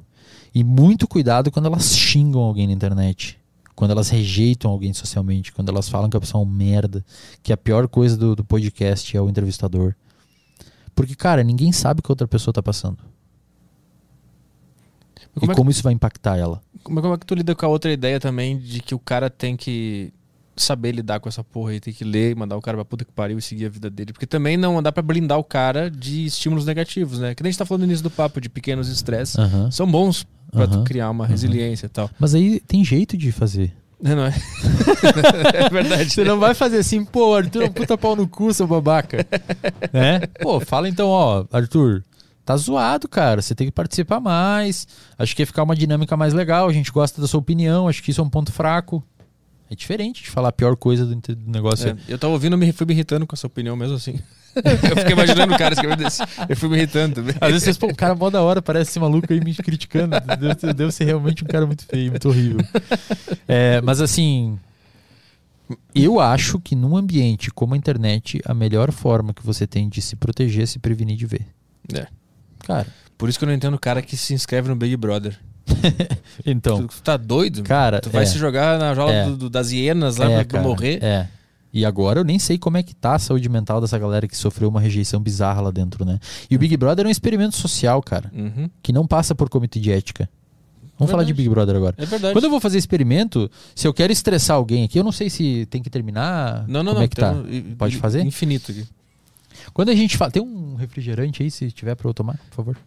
[0.54, 3.38] E muito cuidado quando elas xingam alguém na internet.
[3.74, 7.04] quando elas rejeitam alguém socialmente, quando elas falam que a pessoa é um merda,
[7.42, 9.96] que a pior coisa do, do podcast é o entrevistador.
[10.94, 12.98] Porque, cara, ninguém sabe o que a outra pessoa tá passando.
[15.34, 16.61] Como e é, como isso vai impactar ela.
[16.84, 19.00] como, é, como é que tu lida com a outra ideia também de que o
[19.00, 20.14] cara tem que
[20.56, 23.11] saber lidar com essa porra aí, tem que ler, mandar o cara pra puta que
[23.11, 24.14] pariu e seguir a vida dele.
[24.14, 27.34] Porque também não dá pra blindar o cara de estímulos negativos, né?
[27.34, 29.35] Que nem a gente tá falando no início do papo de pequenos estresses.
[29.72, 32.10] São bons pra criar uma resiliência e tal.
[32.19, 33.74] Mas aí tem jeito de fazer.
[34.01, 34.34] Não, não é?
[35.53, 36.10] é verdade.
[36.10, 39.26] Você não vai fazer assim, pô, Arthur, é puta pau no cu, seu babaca.
[39.93, 40.22] né?
[40.42, 42.03] Pô, fala então, ó, Arthur,
[42.45, 43.42] tá zoado, cara.
[43.42, 44.88] Você tem que participar mais.
[45.18, 46.68] Acho que ia ficar uma dinâmica mais legal.
[46.68, 47.88] A gente gosta da sua opinião.
[47.88, 49.03] Acho que isso é um ponto fraco.
[49.70, 51.92] É diferente de falar a pior coisa do, do negócio.
[51.92, 54.20] É, eu tava ouvindo, me fui me irritando com essa opinião mesmo assim.
[54.53, 56.22] eu fiquei imaginando o cara escrevendo desse.
[56.50, 57.36] Eu fui me irritando também.
[57.40, 60.18] Às vezes vocês, pô, um cara mó da hora, parece esse maluco aí me criticando.
[60.20, 62.60] Deve, deve ser realmente um cara muito feio, muito horrível.
[63.48, 64.60] É, mas assim,
[65.95, 70.02] eu acho que num ambiente como a internet, a melhor forma que você tem de
[70.02, 71.48] se proteger é se prevenir de ver.
[71.94, 72.08] É.
[72.65, 75.38] Cara, Por isso que eu não entendo o cara que se inscreve no Big Brother.
[76.45, 77.64] então, Tu, tu tá doido?
[77.64, 78.25] Cara, tu vai é.
[78.25, 79.25] se jogar na jaula É.
[79.25, 80.99] do- do- das hienas lá é, pra, cara, morrer?
[81.03, 81.27] É.
[81.73, 84.35] E agora eu nem sei como é que tá a saúde mental dessa galera que
[84.35, 86.19] sofreu uma rejeição bizarra lá dentro, né?
[86.49, 88.69] E o Big Brother é um experimento social, cara, Uhum.
[88.83, 90.30] que não passa por comitê de ética.
[90.99, 91.43] Vamos falar de Verdade.
[91.43, 91.95] Big Brother agora.
[91.98, 92.33] É verdade.
[92.33, 95.65] Quando eu vou fazer experimento, se eu quero estressar alguém aqui, eu não sei se
[95.67, 96.65] tem que terminar.
[96.67, 97.01] Não, não, como não.
[97.03, 97.31] é que tá?
[97.31, 98.22] um- Pode fazer?
[98.22, 98.85] Infinito aqui.
[99.73, 100.31] Quando a gente fala.
[100.31, 102.77] Tem um refrigerante aí, se tiver para eu tomar, por favor.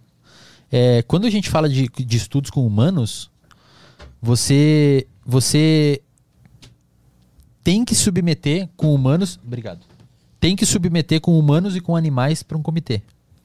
[0.70, 3.30] É, quando a gente fala de, de estudos com humanos,
[4.20, 5.06] você.
[5.26, 6.02] Você
[7.62, 9.38] tem que submeter com humanos.
[9.44, 9.80] Obrigado.
[10.38, 13.00] Tem que submeter com humanos e com animais para um comitê.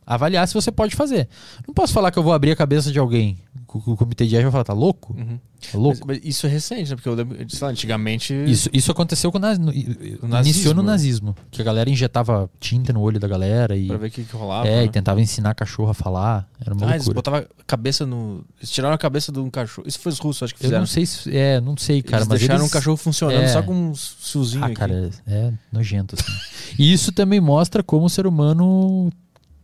[0.05, 1.29] Avaliar se você pode fazer.
[1.65, 3.37] Não posso falar que eu vou abrir a cabeça de alguém.
[3.77, 5.13] O, o comitê de ética vai falar, tá louco?
[5.15, 5.37] Uhum.
[5.71, 5.99] Tá louco?
[6.07, 6.95] Mas, mas isso é recente, né?
[6.95, 8.33] Porque eu lembro, sei lá, antigamente.
[8.47, 9.59] Isso, isso aconteceu com o naz...
[9.59, 11.35] no- nazismo, iniciou no nazismo.
[11.51, 14.35] Que a galera injetava tinta no olho da galera e, Pra ver o que, que
[14.35, 14.67] rolava.
[14.67, 14.85] é, né?
[14.85, 16.49] e tentava ensinar cachorro a falar.
[16.59, 17.15] Era uma Ah, eles loucura.
[17.15, 18.43] botavam a cabeça no.
[18.57, 19.87] Eles tiraram a cabeça de um cachorro.
[19.87, 20.81] Isso foi os russos, acho que Eu fizeram.
[20.81, 21.35] não sei se.
[21.35, 22.17] É, não sei, cara.
[22.23, 22.69] eles mas deixaram eles...
[22.71, 23.47] um cachorro funcionando é.
[23.49, 24.75] só com um fiozinho Ah, aqui.
[24.75, 26.31] cara, é, é nojento, assim.
[26.79, 29.11] e isso também mostra como o ser humano.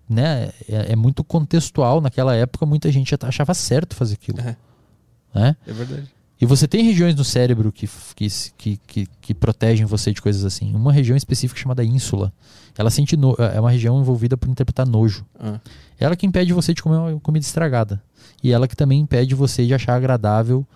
[0.07, 1.99] Né, é, é muito contextual.
[1.99, 4.39] Naquela época, muita gente achava certo fazer aquilo.
[4.39, 4.55] É.
[5.33, 5.55] Né?
[5.65, 6.15] É verdade.
[6.39, 10.75] E você tem regiões no cérebro que, que, que, que, protegem você de coisas assim.
[10.75, 12.31] Uma região específica chamada ínsula.
[12.77, 15.25] Ela sente no, é uma região envolvida por interpretar nojo.
[15.39, 15.59] Ah.
[15.97, 18.01] Ela que impede você de comer uma comida estragada.
[18.43, 20.67] E ela que também impede você de achar agradável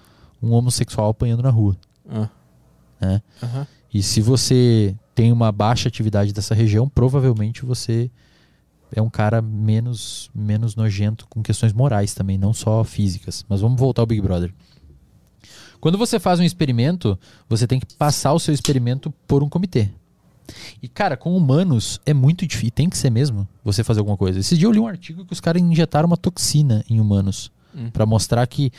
[0.41, 1.75] um homossexual apanhando na rua.
[2.09, 2.29] Ah.
[3.01, 3.21] Né?
[3.43, 3.67] Aham.
[3.93, 8.09] E se você tem uma baixa atividade dessa região, provavelmente você
[8.93, 13.45] é um cara menos, menos nojento com questões morais também, não só físicas.
[13.47, 14.53] Mas vamos voltar ao Big Brother.
[15.79, 19.89] Quando você faz um experimento, você tem que passar o seu experimento por um comitê.
[20.81, 24.39] E, cara, com humanos é muito difícil, tem que ser mesmo, você fazer alguma coisa.
[24.39, 27.91] Esse dia eu li um artigo que os caras injetaram uma toxina em humanos Hum.
[27.91, 28.71] para mostrar que,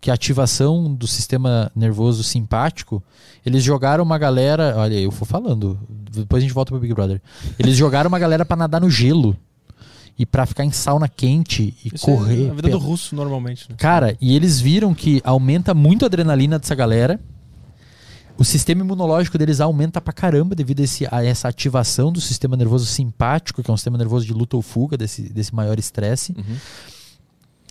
[0.00, 3.02] que a ativação do sistema nervoso simpático,
[3.44, 4.74] eles jogaram uma galera.
[4.76, 5.78] Olha, eu vou falando,
[6.12, 7.20] depois a gente volta pro Big Brother.
[7.58, 9.36] Eles jogaram uma galera para nadar no gelo
[10.18, 12.46] e para ficar em sauna quente e Isso correr.
[12.46, 13.66] É a vida do pela- russo, normalmente.
[13.68, 13.76] Né?
[13.78, 17.18] Cara, e eles viram que aumenta muito a adrenalina dessa galera.
[18.38, 22.54] O sistema imunológico deles aumenta pra caramba devido a, esse- a essa ativação do sistema
[22.56, 26.34] nervoso simpático, que é um sistema nervoso de luta ou fuga, desse, desse maior estresse.
[26.36, 26.56] Uhum.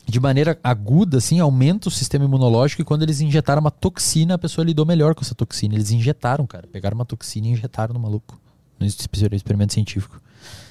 [0.08, 4.38] De maneira aguda, assim, aumenta o sistema imunológico e quando eles injetaram uma toxina, a
[4.38, 5.74] pessoa lidou melhor com essa toxina.
[5.74, 6.68] Eles injetaram, cara.
[6.72, 8.40] Pegaram uma toxina e injetaram no maluco.
[8.80, 10.22] No exper- experimento científico.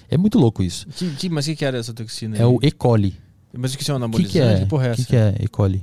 [0.08, 0.86] É muito louco isso.
[0.88, 2.36] Que, que- mas o que, que era essa toxina?
[2.36, 2.46] É aí?
[2.46, 2.70] o E.
[2.70, 3.16] coli.
[3.52, 4.32] Mas o que é um O que, anabolizante?
[4.32, 4.58] que é?
[4.60, 5.02] Que porra é O essa?
[5.02, 5.48] que, que é E.
[5.48, 5.82] coli?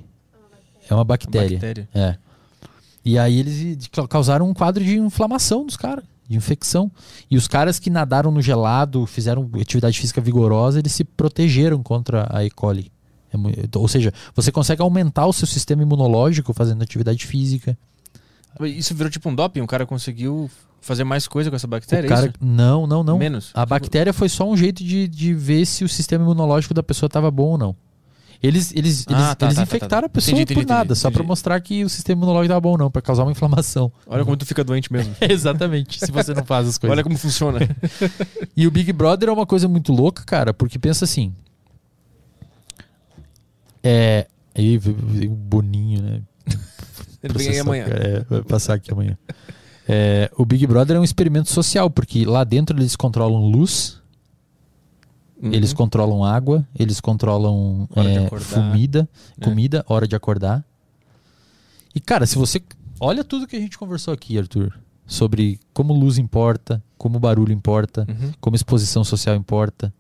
[0.90, 1.50] É uma Uma bactéria.
[1.58, 1.90] bactéria.
[1.94, 2.16] É.
[3.04, 6.90] E aí eles ca- causaram um quadro de inflamação dos caras, de infecção.
[7.30, 12.28] E os caras que nadaram no gelado, fizeram atividade física vigorosa, eles se protegeram contra
[12.30, 12.50] a E.
[12.50, 12.92] coli.
[13.34, 17.78] É ou seja, você consegue aumentar o seu sistema imunológico fazendo atividade física.
[18.62, 19.62] Isso virou tipo um doping?
[19.62, 20.50] O cara conseguiu
[20.82, 22.10] fazer mais coisa com essa bactéria?
[22.10, 23.18] cara, é não, não, não.
[23.18, 23.52] Menos?
[23.54, 27.08] A bactéria foi só um jeito de, de ver se o sistema imunológico da pessoa
[27.08, 27.76] estava bom ou não.
[28.44, 30.06] Eles, eles, Ah, eles, tá, eles tá, tá, infectaram tá.
[30.08, 31.28] a pessoa Entendi, entendi, por nada, entendi, só para entendi.
[31.28, 33.92] mostrar que o sistema imunológico estava bom ou não, para causar uma inflamação.
[34.08, 35.16] Olha como tu fica doente mesmo.
[35.22, 36.92] Exatamente, se você não faz as coisas.
[36.92, 37.60] Olha como funciona.
[38.58, 41.34] E o Big Brother é uma coisa muito louca, cara, porque pensa assim.
[43.84, 44.28] É.
[44.56, 46.22] Aí o Boninho, né?
[47.24, 47.86] Ele vem aí amanhã.
[47.88, 49.18] É, vai passar aqui amanhã.
[49.88, 54.00] É, o Big Brother é um experimento social, porque lá dentro eles controlam luz,
[55.42, 55.52] Uhum.
[55.54, 59.44] eles controlam água, eles controlam é, comida, É.
[59.44, 60.64] comida, hora de acordar.
[61.96, 62.62] E, cara, se você
[63.04, 64.78] Olha tudo que a gente conversou aqui, Arthur.
[65.08, 68.32] Sobre como luz importa, como barulho importa, Uhum.
[68.40, 69.92] como exposição social importa,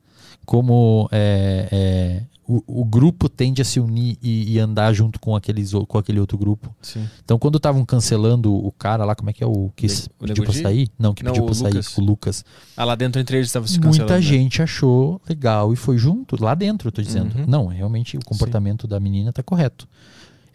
[0.45, 5.35] como é, é, o, o grupo tende a se unir e, e andar junto com,
[5.35, 6.73] aqueles, com aquele outro grupo.
[6.81, 7.07] Sim.
[7.23, 10.27] Então, quando estavam cancelando o cara lá, como é que é o que Le- o
[10.27, 10.89] pediu pra sair?
[10.99, 11.97] Não, que Não, pediu pra sair, Lucas.
[11.97, 12.45] o Lucas.
[12.75, 13.99] Ah, lá dentro entre eles estava se cancelando.
[14.11, 14.21] Muita né?
[14.21, 17.37] gente achou legal e foi junto, lá dentro, eu tô dizendo.
[17.37, 17.45] Uhum.
[17.47, 19.87] Não, realmente o comportamento da menina tá correto.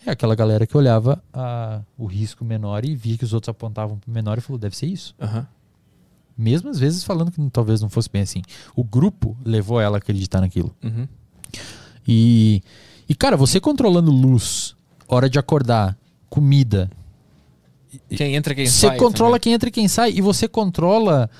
[0.05, 3.99] É aquela galera que olhava a- o risco menor e via que os outros apontavam
[3.99, 5.15] pro menor e falou, deve ser isso.
[5.21, 5.47] Aham.
[6.39, 8.43] Mesmo às vezes falando que talvez não fosse bem assim.
[8.75, 10.75] O grupo levou ela a acreditar naquilo.
[10.85, 11.09] Uhum.
[12.07, 12.63] E,
[13.09, 14.75] e cara, você controlando luz,
[15.09, 15.97] hora de acordar,
[16.29, 16.91] comida,
[18.11, 18.97] Quem entra, quem você sai.
[18.97, 19.41] controla também.
[19.41, 21.31] quem entra e quem sai e você controla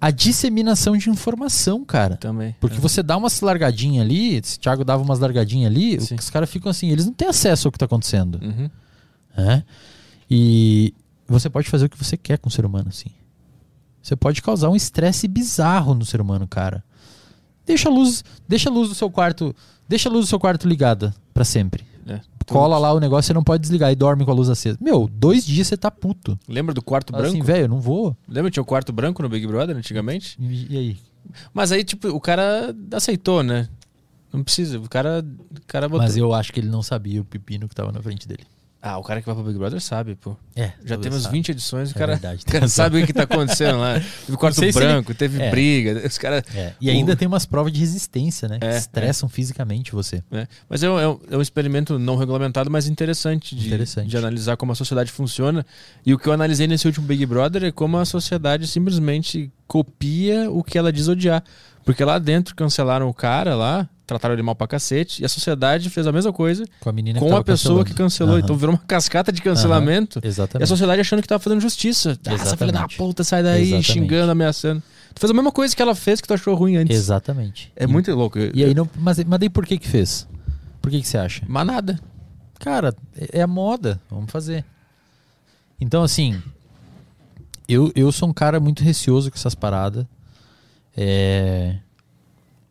[0.00, 2.16] a disseminação de informação, cara.
[2.16, 2.54] Também.
[2.60, 2.80] Porque é.
[2.80, 6.16] você dá umas largadinhas ali, se o Thiago dava umas largadinhas ali, Sim.
[6.16, 8.38] os caras ficam assim, eles não têm acesso ao que tá acontecendo.
[8.42, 8.68] Uhum.
[9.36, 9.64] né?
[10.30, 10.92] E
[11.26, 13.10] você pode fazer o que você quer com o ser humano, assim.
[14.02, 16.84] Você pode causar um estresse bizarro no ser humano, cara.
[17.66, 19.54] Deixa a luz, deixa a luz do seu quarto,
[19.88, 21.84] deixa a luz do seu quarto ligada pra sempre.
[22.06, 22.20] É.
[22.46, 24.76] Cola lá o negócio, você não pode desligar e dorme com a luz acesa.
[24.80, 26.38] Meu, dois dias você tá puto.
[26.46, 27.38] Lembra do quarto Fala branco?
[27.38, 28.14] Assim, velho, eu não vou.
[28.28, 30.36] Lembra que tinha o quarto branco no Big Brother antigamente?
[30.38, 30.98] E, e aí?
[31.54, 33.68] Mas aí, tipo, o cara aceitou, né?
[34.32, 34.78] Não precisa.
[34.78, 36.04] O cara, o cara botou.
[36.04, 38.44] Mas eu acho que ele não sabia o pepino que tava na frente dele.
[38.86, 40.36] Ah, o cara que vai pro Big Brother sabe, pô.
[40.54, 41.36] É, Já temos sabe.
[41.38, 43.94] 20 edições, o É cara, verdade, o cara sabe o que tá acontecendo lá.
[44.26, 45.50] Teve quarto se ele- branco, teve É.
[45.50, 46.06] briga.
[46.06, 46.42] Os caras.
[46.54, 48.58] É, E O- ainda tem umas provas de resistência, né?
[48.60, 50.22] É, que estressam fisicamente você.
[50.68, 54.06] Mas é um, é um- é um experimento não regulamentado, mas interessante de, Interessante.
[54.10, 55.64] de analisar como a sociedade funciona.
[56.04, 60.50] E o que eu analisei nesse último Big Brother é como a sociedade simplesmente copia
[60.50, 61.42] o que ela diz odiar.
[61.86, 65.88] Porque lá dentro cancelaram o cara lá, trataram ele mal pra cacete, e a sociedade
[65.90, 67.84] fez a mesma coisa Com a menina com que a pessoa cancelando.
[67.86, 68.34] que cancelou.
[68.34, 68.40] Aham.
[68.44, 70.20] Então virou uma cascata de cancelamento.
[70.22, 70.68] E a Exatamente.
[70.68, 72.18] sociedade achando que tava fazendo justiça.
[72.26, 72.96] Ah, essa filha da Exatamente.
[72.98, 73.92] puta, sai daí, Exatamente.
[73.92, 74.82] xingando, ameaçando.
[75.14, 76.96] Tu fez a mesma coisa que ela fez que tu achou ruim antes.
[76.96, 77.72] Exatamente.
[77.76, 78.38] É E- muito louco.
[78.52, 78.88] E aí não.
[78.96, 80.26] Mas, mas daí por que que fez?
[80.82, 81.42] Por que que você acha?
[81.48, 81.98] Mas nada.
[82.58, 84.00] Cara, é é a moda.
[84.10, 84.64] Vamos fazer.
[85.80, 86.42] Então, assim.
[87.66, 90.04] Eu, eu sou um cara muito receoso com essas paradas.
[90.96, 91.76] É,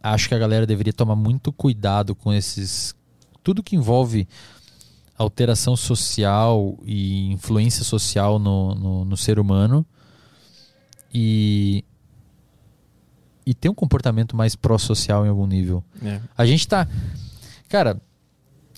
[0.03, 2.93] acho que a galera deveria tomar muito cuidado com esses.
[3.41, 4.27] Tudo que envolve
[5.17, 9.85] alteração social e influência social no, no, no ser humano.
[11.13, 11.85] E.
[13.45, 15.83] E ter um comportamento mais pró-social em algum nível.
[16.01, 16.21] É.
[16.37, 16.87] A gente tá.
[17.67, 18.01] Cara,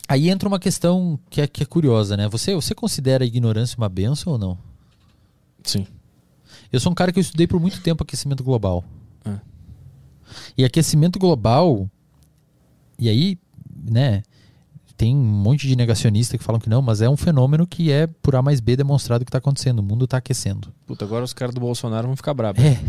[0.08, 2.28] aí entra uma questão que é, que é curiosa, né?
[2.30, 4.58] Você, você considera a ignorância uma benção ou não?
[5.64, 5.86] Sim.
[6.72, 8.84] Eu sou um cara que eu estudei por muito tempo aquecimento global.
[9.24, 9.40] É.
[10.58, 11.90] E aquecimento global.
[12.98, 13.38] E aí,
[13.90, 14.24] né?
[14.98, 18.08] Tem um monte de negacionista que falam que não, mas é um fenômeno que é
[18.08, 19.80] por A mais B demonstrado que está acontecendo.
[19.80, 20.74] O mundo está aquecendo.
[20.88, 22.64] Puta, agora os caras do Bolsonaro vão ficar bravos.
[22.64, 22.80] É.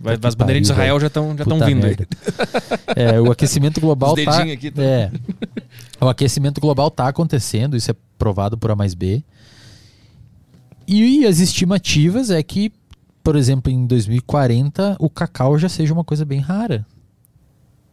[0.00, 1.96] Vai, as que bandeirinhas de Israel já estão já tão vindo aí.
[2.96, 4.82] É, o aquecimento global tá, dedinhos aqui, tá?
[4.82, 5.10] é,
[6.00, 9.22] o aquecimento global tá acontecendo, isso é provado por A mais B.
[10.86, 12.72] E as estimativas é que,
[13.28, 16.86] por exemplo, em 2040 o cacau já seja uma coisa bem rara.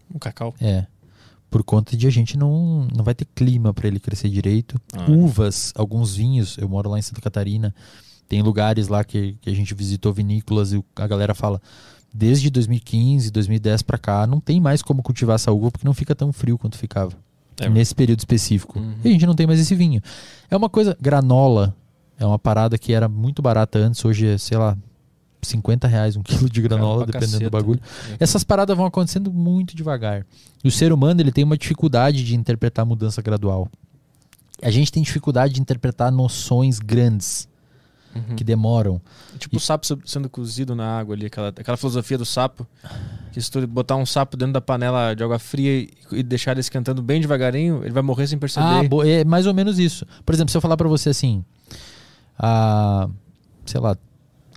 [0.10, 0.56] O cacau.
[0.62, 0.86] É.
[1.50, 4.80] Por conta de a gente não, não vai ter clima para ele crescer direito.
[4.94, 5.12] Ah.
[5.12, 6.58] Uvas, alguns vinhos.
[6.58, 7.76] Eu moro lá em Santa Catarina.
[8.30, 11.62] Tem lugares lá que, que a gente visitou vinícolas e a galera fala.
[12.14, 16.16] Desde 2015, 2010 para cá, não tem mais como cultivar essa uva porque não fica
[16.16, 17.12] tão frio quanto ficava.
[17.60, 17.68] É.
[17.68, 18.80] nesse período específico.
[18.80, 18.96] Uhum.
[19.04, 20.02] E a gente não tem mais esse vinho.
[20.50, 20.98] É uma coisa.
[20.98, 21.76] Granola
[22.18, 24.78] é uma parada que era muito barata antes, hoje é, sei lá,
[25.46, 27.50] 50 reais um quilo de granola, dependendo do caceta.
[27.50, 27.80] bagulho.
[28.12, 28.18] É.
[28.24, 30.26] Essas paradas vão acontecendo muito devagar.
[30.64, 33.70] E o ser humano ele tem uma dificuldade de interpretar a mudança gradual.
[34.62, 37.48] A gente tem dificuldade de interpretar noções grandes
[38.16, 38.38] Uhum.
[38.38, 39.02] que demoram.
[39.38, 42.66] Tipo o sapo sendo cozido na água ali, aquela, aquela filosofia do sapo.
[43.34, 46.52] Que se tu botar um sapo dentro da panela de água fria e, e deixar
[46.52, 48.66] ele esquentando bem devagarinho, ele vai morrer sem perceber.
[48.66, 50.08] Ah, bo- é mais ou menos isso.
[50.26, 51.44] Por exemplo, se eu falar pra você assim,
[52.40, 53.10] há,
[53.66, 53.98] sei lá,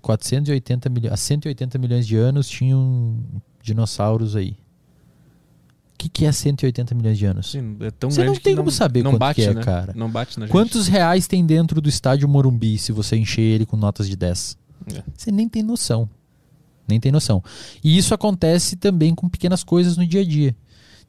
[0.09, 3.19] 480 milhões, há 180 milhões de anos tinham
[3.63, 4.53] dinossauros aí.
[4.53, 7.51] O que, que é 180 milhões de anos?
[7.51, 9.63] Sim, é tão Você não tem como saber não quanto bate, que é, né?
[9.63, 9.93] cara.
[9.95, 10.53] Não bate na gente.
[10.53, 14.57] Quantos reais tem dentro do estádio Morumbi se você encher ele com notas de 10?
[14.95, 15.03] É.
[15.15, 16.09] Você nem tem noção.
[16.89, 17.45] Nem tem noção.
[17.85, 20.57] E isso acontece também com pequenas coisas no dia a dia.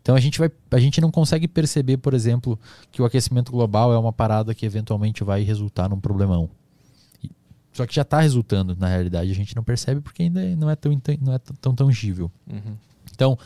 [0.02, 2.60] Então a gente, vai, a gente não consegue perceber, por exemplo,
[2.92, 6.50] que o aquecimento global é uma parada que eventualmente vai resultar num problemão.
[7.80, 9.32] Só que já está resultando, na realidade.
[9.32, 10.91] A gente não percebe porque ainda não é tão,
[11.22, 12.30] não é tão tangível.
[12.45, 12.75] Uhum.
[13.16, 13.40] Então,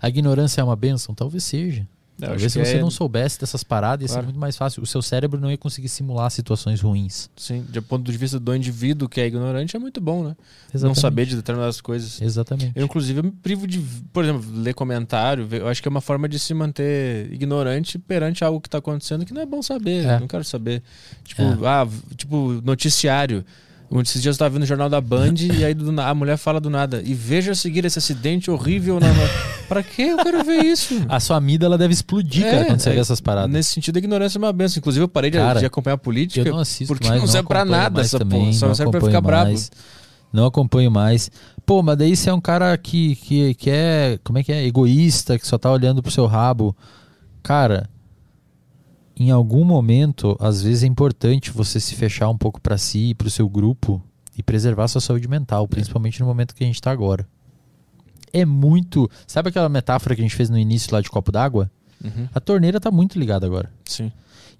[0.00, 1.14] a ignorância é uma benção?
[1.14, 1.86] Talvez seja.
[2.16, 4.22] Eu Talvez acho se você é- não soubesse dessas paradas, ia Claro.
[4.22, 4.80] ser muito mais fácil.
[4.80, 7.28] O seu cérebro não ia conseguir simular situações ruins.
[7.36, 10.28] Sim, de ponto de vista do indivíduo que é ignorante, é muito bom, né?
[10.28, 10.36] Não
[10.74, 11.00] Exatamente.
[11.00, 12.22] saber de determinadas coisas.
[12.22, 12.70] Exatamente.
[12.76, 13.80] Eu, inclusive, eu me privo de,
[14.12, 15.46] por exemplo, ler comentário.
[15.50, 19.26] Eu acho que é uma forma de se manter ignorante perante algo que tá acontecendo
[19.26, 20.06] que não é bom saber.
[20.06, 20.20] É.
[20.20, 20.84] Não quero saber.
[21.24, 21.58] Tipo, É.
[21.66, 23.44] ah, tipo, noticiário.
[24.02, 26.60] Esses dias eu tava vendo o jornal da Band e aí do a mulher fala
[26.60, 27.00] do nada.
[27.04, 29.06] E veja a seguir esse acidente horrível na.
[29.06, 29.28] na...
[29.68, 31.04] pra que eu quero ver isso?
[31.08, 33.50] A sua amígdala deve explodir, É, cara, quando você é, vê essas paradas.
[33.50, 34.80] Nesse sentido, a ignorância é uma benção.
[34.80, 36.48] Inclusive, eu parei de, Cara, de acompanhar a política.
[36.48, 39.00] Eu não assisto porque mais, não serve pra nada essa também, porra, só serve pra
[39.00, 39.44] ficar brabo.
[39.50, 39.70] mais.
[40.32, 41.30] Não acompanho mais.
[41.64, 44.66] Pô, mas daí você é um cara que, que, que é, como é que é,
[44.66, 46.76] egoísta, que só tá olhando pro seu rabo.
[47.44, 47.88] Cara,
[49.16, 53.14] em algum momento, às vezes é importante você se fechar um pouco pra si e
[53.14, 54.02] pro seu grupo
[54.36, 57.26] e preservar sua saúde mental, principalmente no momento que a gente tá agora.
[58.32, 59.08] É muito.
[59.26, 61.70] Sabe aquela metáfora que a gente fez no início lá de copo d'água?
[62.04, 63.70] Uhum, A torneira tá muito ligada agora.
[63.84, 64.10] sim.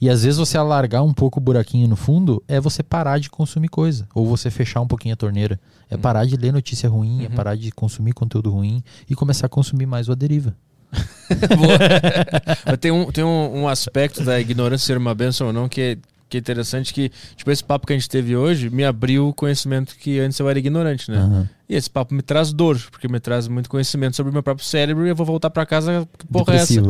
[0.00, 3.30] E às vezes você alargar um pouco o buraquinho no fundo é você parar de
[3.30, 4.06] consumir coisa.
[4.12, 5.58] Ou você fechar um pouquinho a torneira.
[5.88, 6.00] É Uhum.
[6.00, 7.34] parar de ler notícia ruim, é Uhum.
[7.34, 10.54] parar de consumir conteúdo ruim e começar a consumir mais o A Deriva.
[12.66, 15.80] Mas tem um, tem um, um aspecto da ignorância ser uma benção ou não que
[15.80, 15.98] é,
[16.28, 19.34] que é interessante que, tipo, esse papo que a gente teve hoje me abriu o
[19.34, 21.18] conhecimento que antes eu era ignorante, né?
[21.18, 21.48] Aham.
[21.66, 24.66] E esse papo me traz dor, porque me traz muito conhecimento sobre o meu próprio
[24.66, 26.82] cérebro e eu vou voltar pra casa, que porra é essa?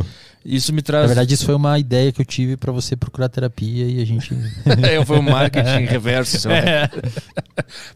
[0.45, 1.03] Isso me traz...
[1.03, 4.05] Na verdade, isso foi uma ideia que eu tive pra você procurar terapia e a
[4.05, 4.37] gente.
[4.93, 6.49] eu foi um marketing reverso.
[6.49, 6.91] lá.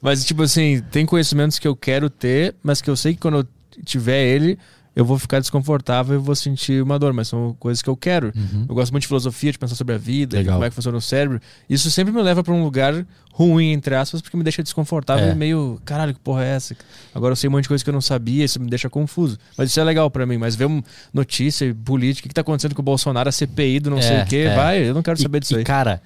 [0.00, 3.38] Mas, tipo assim, tem conhecimentos que eu quero ter, mas que eu sei que quando
[3.38, 3.46] eu
[3.84, 4.58] tiver ele,
[4.96, 8.32] eu vou ficar desconfortável e vou sentir uma dor, mas são coisas que eu quero.
[8.36, 8.66] Uhum.
[8.68, 10.54] Eu gosto muito de filosofia, de pensar sobre a vida, Legal.
[10.54, 11.40] como é que funciona o cérebro.
[11.70, 15.30] Isso sempre me leva pra um lugar ruim, entre aspas, porque me deixa desconfortável É.
[15.30, 16.76] e meio, caralho, que porra é essa?
[17.14, 19.38] Agora eu sei um monte de coisa que eu não sabia, isso me deixa confuso.
[19.56, 20.36] Mas isso é legal pra mim.
[20.38, 20.82] Mas ver um
[21.14, 24.22] notícia política, o que tá acontecendo com o Bolsonaro, a CPI do não É, sei
[24.22, 24.56] o quê, é.
[24.56, 25.64] vai, eu não quero E- saber disso e, aí.
[25.64, 26.02] cara,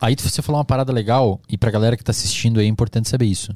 [0.00, 3.08] aí você falou uma parada legal, e pra galera que tá assistindo aí é importante
[3.08, 3.54] saber isso.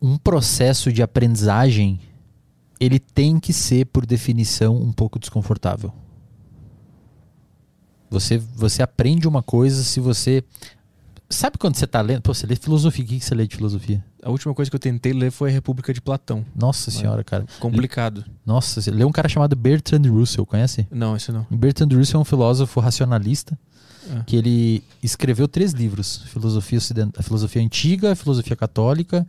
[0.00, 1.98] Um processo de aprendizagem,
[2.80, 5.92] ele tem que ser, por definição, um pouco desconfortável.
[8.10, 10.42] Você, você aprende uma coisa se você.
[11.30, 12.22] Sabe quando você tá lendo?
[12.22, 13.04] Pô, você lê filosofia.
[13.04, 14.02] O que você lê de filosofia?
[14.22, 16.44] A última coisa que eu tentei ler foi a República de Platão.
[16.56, 17.44] Nossa senhora, cara.
[17.60, 18.24] Complicado.
[18.46, 20.86] Nossa, você lê um cara chamado Bertrand Russell, conhece?
[20.90, 21.46] Não, esse não.
[21.50, 23.58] Bertrand Russell é um filósofo racionalista
[24.10, 24.22] Ah.
[24.26, 29.26] que ele escreveu três livros: filosofia Ociden- a filosofia antiga, a filosofia católica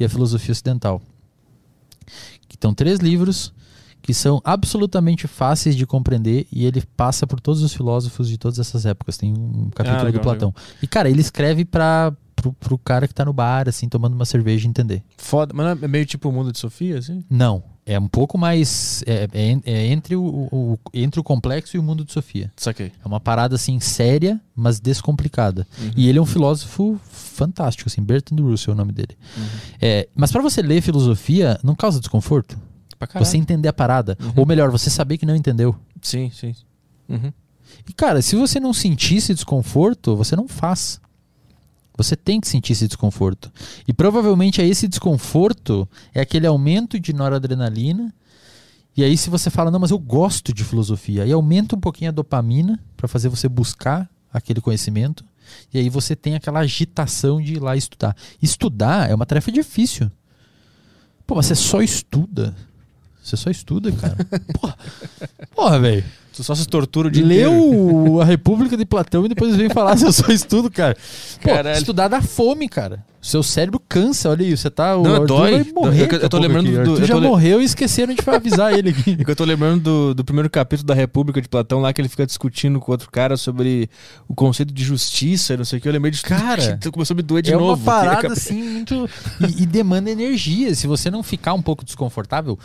[0.00, 1.02] e a filosofia ocidental.
[2.52, 3.50] Que estão três livros
[4.02, 8.58] que são absolutamente fáceis de compreender e ele passa por todos os filósofos de todas
[8.58, 9.16] essas épocas.
[9.16, 10.54] Tem um capítulo Ah, legal, do Platão.
[10.82, 14.24] E cara, ele escreve para pro, pro cara que tá no bar assim tomando uma
[14.26, 15.02] cerveja entender.
[15.16, 15.54] Foda.
[15.54, 17.24] Mas não é meio tipo o mundo de Sofia, assim?
[17.30, 21.76] Não, é um pouco mais é, é en- é entre o, o- entre o complexo
[21.76, 22.52] e o mundo de Sofia.
[22.56, 22.92] Saquei.
[23.04, 25.66] É uma parada assim séria, mas descomplicada.
[25.80, 25.90] Uhum.
[25.96, 29.16] E ele é um filósofo fantástico, assim, Bertrand Russell é o nome dele.
[29.80, 32.56] É, mas pra você ler filosofia, não causa desconforto?
[33.18, 34.16] Você entender a parada.
[34.20, 34.32] Uhum.
[34.36, 35.74] Ou melhor, você saber que não entendeu.
[36.00, 36.54] Sim, sim.
[37.08, 37.32] Uhum.
[37.88, 41.00] E cara, se você não sentir esse desconforto, você não faz.
[41.96, 43.52] Você tem que sentir esse desconforto.
[43.86, 48.12] E provavelmente é esse desconforto, é aquele aumento de noradrenalina.
[48.96, 52.10] E aí, se você fala, não, mas eu gosto de filosofia, aí aumenta um pouquinho
[52.10, 55.24] a dopamina para fazer você buscar aquele conhecimento.
[55.72, 58.16] E aí você tem aquela agitação de ir lá estudar.
[58.40, 60.10] Estudar é uma tarefa difícil.
[61.26, 62.54] Pô, mas você só estuda.
[63.22, 64.16] Você só estuda, cara.
[64.52, 64.76] Porra,
[65.54, 66.04] Porra velho.
[66.32, 67.28] Tu só se tortura inteiro.
[67.28, 70.96] Leu a República de Platão e depois vem falar se eu só estudo, cara.
[71.42, 71.76] Pô, Caralho.
[71.78, 73.04] estudar dá fome, cara.
[73.20, 74.96] Seu cérebro cansa, olha aí, você tá.
[74.96, 75.62] O Não, Arthur dói.
[75.62, 76.12] vai morrer.
[76.12, 76.74] Eu- eu tô lembrando aqui.
[76.74, 79.16] do- Arthur eu já le- morreu e esqueceram de avisar ele aqui.
[79.20, 82.00] É que eu tô lembrando do, do primeiro capítulo da República de Platão lá, que
[82.00, 83.88] ele fica discutindo com outro cara sobre
[84.26, 85.86] o conceito de justiça, não sei o que.
[85.88, 87.66] Eu lembrei de Cara, que começou a me doer de é novo.
[87.74, 89.08] uma parada cap- assim muito.
[89.40, 90.74] E, e demanda energia.
[90.74, 92.58] Se você não ficar um pouco desconfortável,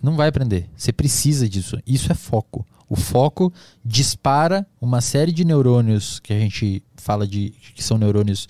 [0.00, 0.66] não vai aprender.
[0.76, 1.76] Você precisa disso.
[1.86, 2.64] Isso é foco.
[2.88, 3.52] O foco
[3.84, 8.48] dispara uma série de neurônios que a gente fala de que são neurônios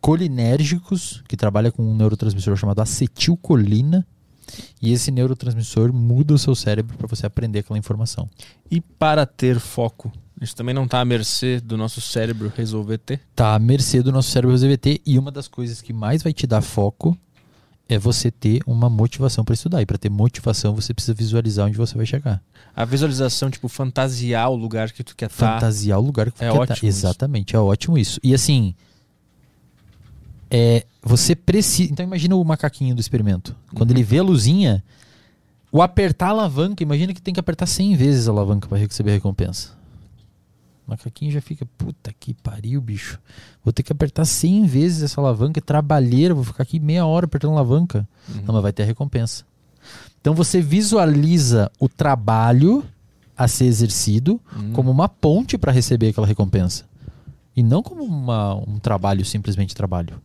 [0.00, 4.06] colinérgicos, que trabalha com um neurotransmissor chamado acetilcolina.
[4.80, 8.28] E esse neurotransmissor muda o seu cérebro para você aprender aquela informação.
[8.70, 12.98] E para ter foco, a gente também não tá à mercê do nosso cérebro resolver
[12.98, 13.20] ter.
[13.34, 16.46] Tá à mercê do nosso cérebro ZVT e uma das coisas que mais vai te
[16.46, 17.16] dar foco
[17.88, 19.82] é você ter uma motivação para estudar.
[19.82, 22.42] E para ter motivação, você precisa visualizar onde você vai chegar.
[22.74, 25.54] A visualização, tipo, fantasiar o lugar que tu quer estar.
[25.54, 26.86] Fantasiar o lugar que você É quer ótimo estar.
[26.86, 26.98] isso.
[27.06, 28.18] Exatamente, é ótimo isso.
[28.22, 28.74] E assim,
[30.50, 31.92] é, você precisa.
[31.92, 33.54] Então imagina o macaquinho do experimento.
[33.74, 33.96] Quando Uhum.
[33.96, 34.82] ele vê a luzinha,
[35.76, 39.10] O apertar a alavanca, imagina que tem que apertar 100 vezes a alavanca para receber
[39.10, 39.70] a recompensa.
[40.86, 43.18] O macaquinho já fica, puta que pariu, bicho.
[43.64, 47.24] Vou ter que apertar 100 vezes essa alavanca, é trabalheira, vou ficar aqui meia hora
[47.24, 48.06] apertando a alavanca.
[48.28, 48.42] Uhum.
[48.46, 49.44] Não, mas vai ter a recompensa.
[50.20, 52.84] Então você visualiza o trabalho
[53.36, 54.72] a ser exercido Uhum.
[54.72, 56.84] como uma ponte para receber aquela recompensa.
[57.56, 60.20] E não como uma- um trabalho, simplesmente trabalho.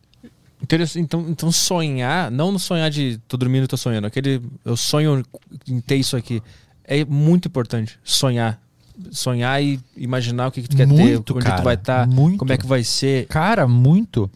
[0.97, 5.23] Então, então sonhar, não no sonhar de tô dormindo e tô sonhando, aquele eu sonho
[5.67, 6.43] em ter isso aqui.
[6.83, 8.61] É muito importante sonhar.
[9.11, 12.07] Sonhar e imaginar o que, que tu quer Muito, ter, onde cara, tu vai estar,
[12.07, 12.37] muito.
[12.37, 13.27] como é que vai ser.
[13.27, 14.29] Cara, muito.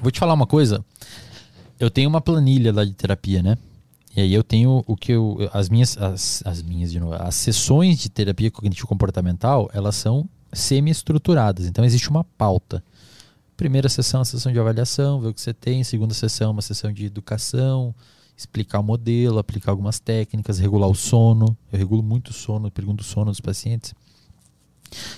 [0.00, 0.84] Vou te falar uma coisa.
[1.78, 3.56] Eu tenho uma planilha lá de terapia, né?
[4.16, 5.38] E aí eu tenho o que eu.
[5.52, 5.96] As minhas.
[5.98, 7.14] As, as minhas, de novo.
[7.14, 11.66] As sessões de terapia cognitivo-comportamental, elas são semi-estruturadas.
[11.66, 12.82] Então existe uma pauta.
[13.56, 15.84] Primeira sessão, a sessão de avaliação, ver o que você tem.
[15.84, 17.94] Segunda sessão, uma sessão de educação,
[18.36, 21.56] explicar o modelo, aplicar algumas técnicas, regular o sono.
[21.72, 23.94] Eu regulo muito o sono, pergunto o sono dos pacientes.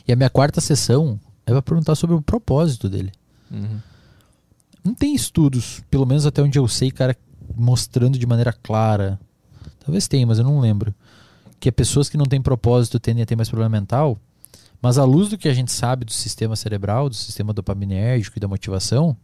[0.06, 3.12] E a minha quarta sessão é para perguntar sobre o propósito dele.
[3.50, 3.80] Uhum.
[4.84, 7.16] Não tem estudos, pelo menos até onde eu sei, cara,
[7.56, 9.18] mostrando de maneira clara.
[9.80, 10.94] Talvez tenha, mas eu não lembro.
[11.58, 14.18] Que pessoas que não têm propósito tendem a ter mais problema mental.
[14.80, 18.40] Mas à luz do que a gente sabe do sistema cerebral, do sistema dopaminérgico e
[18.40, 19.16] da motivação,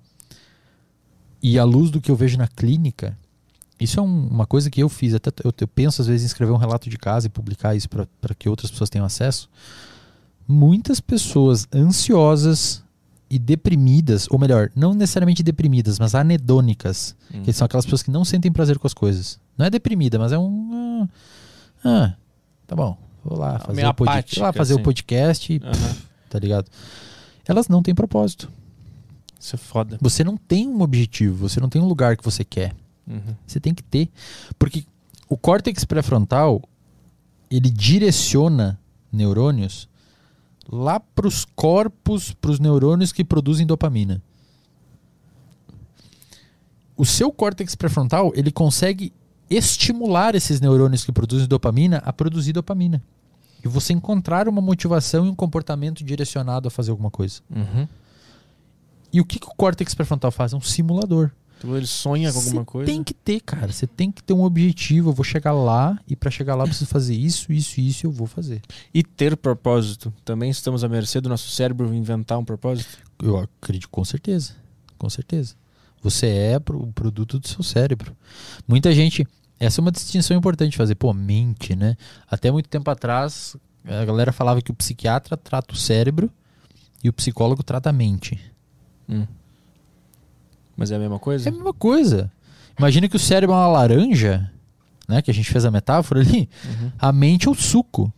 [1.41, 3.17] e à luz do que eu vejo na clínica,
[3.81, 5.15] isso é um- uma coisa que eu fiz.
[5.15, 7.89] Até eu, eu penso às vezes em escrever um relato de casa e publicar isso
[7.89, 9.49] para que outras pessoas tenham acesso.
[10.47, 12.83] Muitas pessoas ansiosas
[13.31, 17.43] e deprimidas, ou melhor, não necessariamente deprimidas, mas anedônicas, Hum.
[17.43, 19.41] que são aquelas pessoas que não sentem prazer com as coisas.
[19.57, 21.09] Não é deprimida, mas é um.
[21.83, 22.15] Ah, ah,
[22.67, 24.81] tá bom, vou lá fazer, meio o, pod- apática, vou lá fazer assim.
[24.83, 25.61] o podcast e.
[25.65, 25.97] Aham.
[26.29, 26.67] Tá ligado?
[27.47, 28.51] Elas não têm propósito.
[29.41, 29.99] Isso é foda.
[30.01, 32.75] Você não tem um objetivo, você não tem um lugar que você quer.
[33.07, 33.35] Uhum.
[33.47, 34.09] Você tem que ter.
[34.59, 34.85] Porque
[35.29, 36.63] o córtex pré-frontal,
[37.51, 38.79] ele direciona
[39.13, 39.89] neurônios
[40.71, 44.23] lá para os corpos, para os neurônios que produzem dopamina.
[46.97, 49.13] O seu córtex pré-frontal, ele consegue
[49.51, 53.03] estimular esses neurônios que produzem dopamina a produzir dopamina.
[53.65, 57.41] E você encontrar uma motivação e um comportamento direcionado a fazer alguma coisa.
[57.51, 57.89] Uhum.
[59.13, 60.53] E o que, que o córtex pré-frontal faz?
[60.53, 61.31] É um simulador.
[61.67, 62.91] Ele sonha com alguma coisa.
[62.91, 63.73] tem que ter, cara.
[63.73, 65.11] Você tem que ter um objetivo.
[65.11, 68.07] Eu vou chegar lá e para chegar lá eu preciso fazer isso, isso e isso
[68.07, 68.61] eu vou fazer.
[68.93, 70.13] E ter propósito.
[70.25, 72.99] Também estamos à mercê do nosso cérebro inventar um propósito.
[73.23, 74.55] Eu acredito com certeza.
[74.99, 75.55] Com certeza.
[76.03, 78.15] Você é o produto do seu cérebro.
[78.69, 79.27] Muita gente.
[79.59, 80.95] Essa é uma distinção importante de fazer.
[80.97, 81.97] Pô, mente, né?
[82.29, 86.31] Até muito tempo atrás, a galera falava que o psiquiatra trata o cérebro
[87.03, 88.39] e o psicólogo trata a mente.
[89.09, 89.27] Hum.
[90.77, 91.49] Mas é a mesma É coisa?
[91.49, 92.33] a mesma coisa.
[92.79, 94.51] Imagina que o cérebro é uma laranja,
[95.09, 95.23] né?
[95.23, 96.49] Que a gente fez a metáfora ali.
[96.65, 96.93] Uhum.
[96.99, 98.13] A mente é o suco.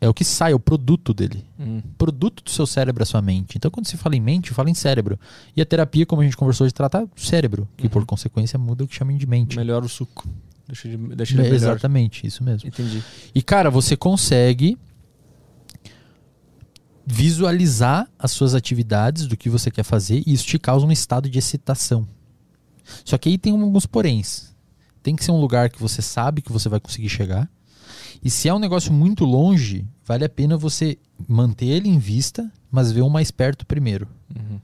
[0.00, 1.44] É o que sai, é o produto dele.
[1.58, 1.78] Hum.
[1.84, 3.56] O produto do seu cérebro é a sua mente.
[3.58, 5.18] Então, quando se fala em mente, fala em cérebro.
[5.56, 8.84] E a terapia, como a gente conversou, de tratar o cérebro, que por consequência muda
[8.84, 9.56] o que chamam de mente.
[9.56, 10.24] Melhor o suco.
[10.68, 12.68] Deixa de, deixa de É, exatamente, isso mesmo.
[12.68, 13.02] Entendi.
[13.34, 14.78] E, cara, você consegue
[17.10, 21.28] visualizar as suas atividades, do que você quer fazer, e isso te causa um estado
[21.28, 22.06] de excitação.
[23.04, 24.54] Só que aí tem alguns poréns.
[25.02, 27.48] Tem que ser um lugar que você sabe que você vai conseguir chegar.
[28.22, 32.50] E se é um negócio muito longe, vale a pena você manter ele em vista,
[32.70, 34.06] mas ver um mais perto primeiro.
[34.36, 34.60] Uhum.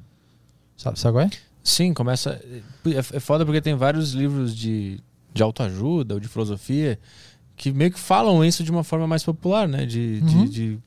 [0.76, 1.31] Sabe, sabe qual é?
[1.62, 2.39] Sim, começa.
[2.84, 5.00] É, é foda porque tem vários livros de,
[5.32, 6.98] de autoajuda ou de filosofia
[7.56, 9.86] que meio que falam isso de uma forma mais popular, né?
[9.86, 10.44] De, de- Uhum.
[10.44, 10.78] de-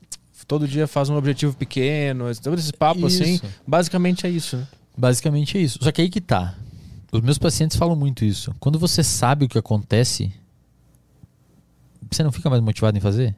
[0.48, 3.34] todo dia faz um objetivo pequeno, todo esse papo assim.
[3.34, 3.44] Isso.
[3.66, 4.66] Basicamente é isso, né?
[4.96, 5.78] Basicamente é isso.
[5.80, 6.54] Só que aí que tá.
[7.12, 8.54] Os meus pacientes falam muito isso.
[8.58, 10.32] Quando você sabe o que acontece,
[12.10, 13.34] você não fica mais motivado em fazer?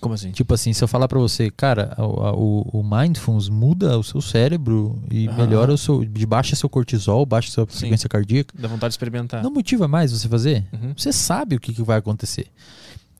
[0.00, 0.32] Como assim?
[0.32, 4.20] Tipo assim, se eu falar pra você, cara, a- o, o Mindfulness muda o seu
[4.20, 5.36] cérebro e Aham.
[5.36, 6.04] melhora o seu.
[6.26, 7.78] baixa seu cortisol, baixa sua Sim.
[7.78, 8.52] frequência cardíaca.
[8.58, 9.42] Dá vontade de experimentar.
[9.44, 10.64] Não motiva mais você fazer?
[10.72, 10.92] Uhum.
[10.96, 12.48] Você sabe o que, que vai acontecer.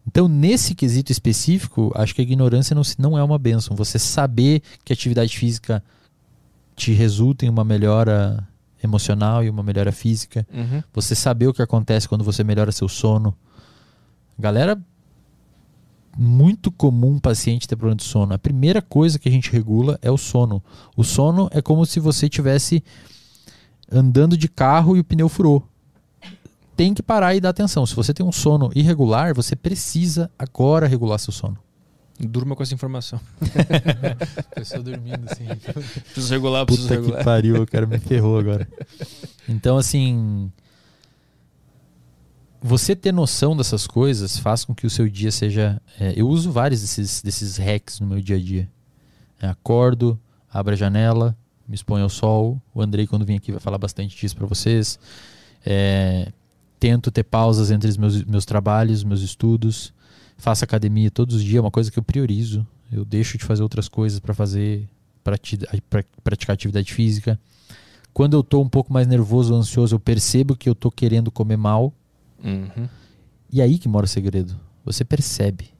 [0.07, 3.77] Então, nesse quesito específico, acho que a ignorância não, não é uma benção.
[3.77, 5.83] Você saber que a atividade física
[6.75, 8.47] te resulta em uma melhora
[8.83, 10.47] emocional e uma melhora física.
[10.53, 10.83] Uhum.
[10.93, 13.35] Você saber o que acontece quando você melhora seu sono.
[14.39, 14.81] Galera,
[16.17, 18.35] muito comum um paciente ter problema de sono.
[18.35, 20.63] A primeira coisa que a gente regula é o sono.
[20.97, 22.83] O sono é como se você tivesse
[23.91, 25.67] andando de carro e o pneu furou.
[26.83, 27.87] Tem que parar e dar atenção.
[27.87, 31.57] Se você tem um sono irregular, você precisa agora regular seu sono.
[32.19, 33.21] Durma com essa informação.
[34.53, 35.45] Pessoa dormindo assim.
[36.13, 37.25] Preciso regular, preciso Puta que regular.
[37.25, 38.67] pariu, o cara me ferrou agora.
[39.49, 40.51] Então, assim.
[42.61, 45.81] você ter noção dessas coisas faz com que o seu dia seja.
[46.01, 48.69] é, eu uso vários desses, desses hacks no meu dia a dia.
[49.41, 50.19] É, acordo,
[50.53, 51.37] abro a janela,
[51.69, 52.61] me exponho ao sol.
[52.75, 54.99] O Andrei, quando vem aqui, vai falar bastante disso para vocês.
[55.65, 56.33] É,
[56.83, 59.95] tento ter pausas entre os meus, meus trabalhos, meus estudos.
[60.37, 62.67] Faço academia todos os dias, é uma coisa que eu priorizo.
[62.91, 64.89] Eu deixo de fazer outras coisas para fazer,
[65.23, 65.37] pra
[66.25, 67.39] praticar atividade física.
[68.13, 71.31] Quando eu tô um pouco mais nervoso ou ansioso, eu percebo que eu tô querendo
[71.31, 71.93] comer mal.
[72.43, 72.89] Uhum.
[73.53, 74.59] E aí que mora o segredo.
[74.85, 75.71] Você percebe.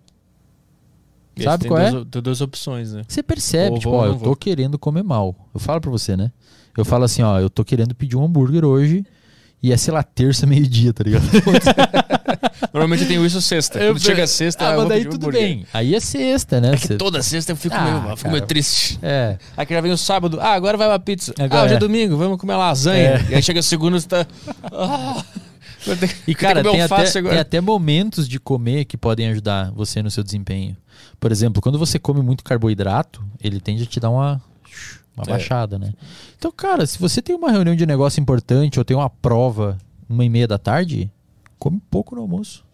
[1.35, 1.91] E Sabe qual é?
[1.91, 3.03] duas, Tem duas opções, né?
[3.09, 4.37] Você percebe, Ou tipo, vou ó, eu tô vou.
[4.37, 5.35] querendo comer mal.
[5.53, 6.31] Eu falo pra você, né?
[6.79, 9.05] Eu falo assim, ó, eu tô querendo pedir um hambúrguer hoje
[9.63, 11.23] e é, sei lá, terça, meio-dia, tá ligado?
[12.73, 13.79] Normalmente eu tenho isso sexta.
[13.79, 15.43] Eu- Quando chega sexta, ah, eu mas vou daí pedir tudo hambúrguer.
[15.43, 15.67] bem.
[15.73, 16.73] Aí é sexta, né?
[16.73, 18.99] É que toda sexta eu fico, Ah, meio, eu fico meio triste.
[19.03, 19.37] É.
[19.57, 21.35] Aí que já vem o sábado, ah, agora vai uma pizza.
[21.39, 21.81] Agora ah, hoje é é.
[21.81, 23.25] domingo, vamos comer lasanha.
[23.29, 23.33] É.
[23.33, 24.27] E aí chega segunda, você tá.
[25.85, 30.01] Ah, ter- E, cara, tem até, tem até momentos de comer que podem ajudar você
[30.01, 30.77] no seu desempenho.
[31.19, 34.41] Por exemplo, quando você come muito carboidrato, ele tende a te dar uma,
[35.17, 35.31] uma É.
[35.31, 35.93] baixada, né?
[36.37, 39.77] Então, cara, se você tem uma reunião de negócio importante ou tem uma prova
[40.09, 41.11] uma e meia da tarde,
[41.59, 42.65] come pouco no almoço.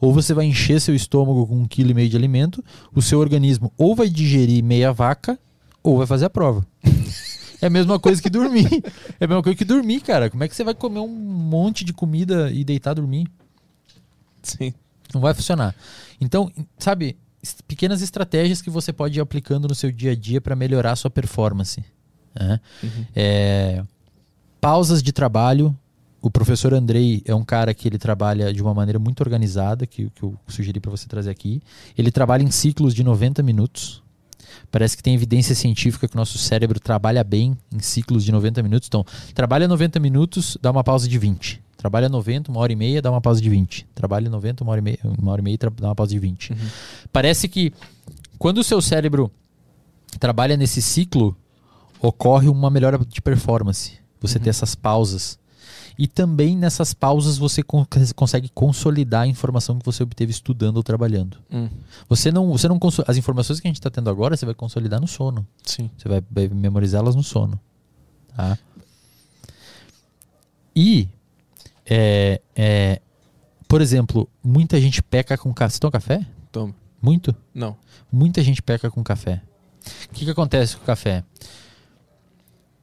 [0.00, 3.18] Ou você vai encher seu estômago com um quilo e meio de alimento, o seu
[3.18, 5.38] organismo ou vai digerir meia vaca
[5.82, 6.66] ou vai fazer a prova.
[7.60, 8.68] É a mesma coisa que dormir.
[9.18, 10.30] É a mesma coisa que dormir, cara.
[10.30, 13.26] Como é que você vai comer um monte de comida e deitar dormir?
[14.44, 14.72] Sim.
[15.12, 15.74] Não vai funcionar.
[16.20, 17.16] Então, sabe,
[17.66, 20.96] pequenas estratégias que você pode ir aplicando no seu dia a dia para melhorar a
[20.96, 21.82] sua performance.
[22.38, 22.60] né?
[22.82, 23.06] Uhum.
[23.14, 23.84] É,
[24.60, 25.76] pausas de trabalho.
[26.20, 30.10] O professor Andrei é um cara que ele trabalha de uma maneira muito organizada, que,
[30.10, 31.62] que eu sugeri para você trazer aqui.
[31.96, 34.02] Ele trabalha em ciclos de 90 minutos.
[34.70, 38.62] Parece que tem evidência científica que o nosso cérebro trabalha bem em ciclos de 90
[38.64, 38.88] minutos.
[38.88, 41.62] Então, trabalha 90 minutos, dá uma pausa de 20.
[41.78, 43.86] Trabalha 90, uma hora e meia, dá uma pausa de 20.
[43.94, 46.50] Trabalha 90, uma hora e meia, uma hora e meia dá uma pausa de 20.
[46.52, 46.58] Uhum.
[47.12, 47.72] Parece que
[48.36, 49.30] quando o seu cérebro
[50.18, 51.36] trabalha nesse ciclo,
[52.02, 53.92] ocorre uma melhora de performance.
[54.20, 55.38] Você ter essas pausas.
[55.96, 60.82] E também nessas pausas você con- consegue consolidar a informação que você obteve estudando ou
[60.82, 61.38] trabalhando.
[61.50, 61.68] Hum,
[62.08, 65.00] Você não, você não as informações que a gente está tendo agora, você vai consolidar
[65.00, 65.46] no sono.
[65.64, 65.88] sim.
[65.96, 67.58] Você vai, vai memorizá-las no sono.
[68.36, 68.56] Tá?
[70.74, 71.08] E,
[71.88, 73.00] é, é,
[73.66, 75.70] por exemplo, muita gente peca com café.
[75.74, 76.26] Você toma café?
[76.52, 76.74] Toma.
[77.00, 77.34] Muito?
[77.54, 77.76] Não.
[78.10, 79.42] Muita gente peca com café.
[80.10, 81.22] O que, que acontece com o café?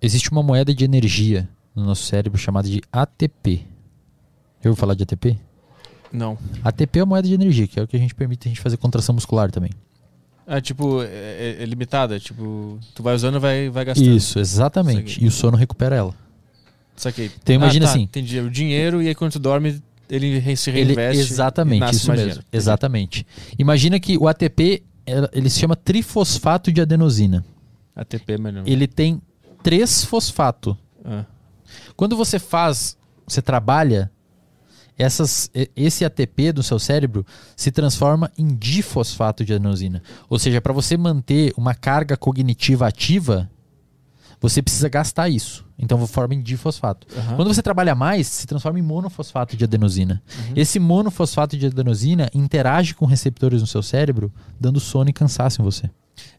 [0.01, 3.66] Existe uma moeda de energia no nosso cérebro chamada de ATP.
[4.64, 5.38] Eu vou falar de ATP?
[6.11, 6.38] Não.
[6.64, 8.61] ATP é a moeda de energia, que é o que a gente permite a gente
[8.61, 9.72] fazer contração muscular também.
[10.48, 12.19] É tipo, é, é- é limitada.
[12.19, 14.09] Tipo, tu vai usando e vai, vai gastando.
[14.16, 15.24] Isso, exatamente.
[15.24, 16.14] E o sono recupera ela.
[16.95, 17.30] Saquei.
[17.41, 18.03] Então imagina Ah, tá, assim.
[18.03, 18.40] Entendi.
[18.40, 21.22] O dinheiro e aí quando tu dorme, ele se Ele, reinveste.
[21.22, 22.24] e exatamente, isso mesmo.
[22.25, 22.43] dinheiro.
[22.53, 23.25] Exatamente.
[23.59, 24.83] Imagina que o ATP,
[25.33, 27.43] ele se chama trifosfato de adenosina.
[27.95, 28.64] ATP, mas não.
[28.65, 29.22] Ele tem
[29.64, 30.77] três fosfato.
[31.03, 31.25] Ah,
[31.95, 34.11] Quando você faz, você trabalha,
[34.98, 37.25] essas, esse ATP do seu cérebro
[37.56, 40.01] se transforma em difosfato de adenosina.
[40.30, 43.49] Ou seja, para você manter uma carga cognitiva ativa,
[44.42, 45.66] você precisa gastar isso.
[45.78, 47.06] Então forma em difosfato.
[47.18, 47.36] aham.
[47.36, 50.22] Quando você trabalha mais, se transforma em monofosfato de adenosina.
[50.48, 50.54] Uhum.
[50.56, 55.66] Esse monofosfato de adenosina interage com receptores no seu cérebro, dando sono e cansaço em
[55.66, 55.90] você.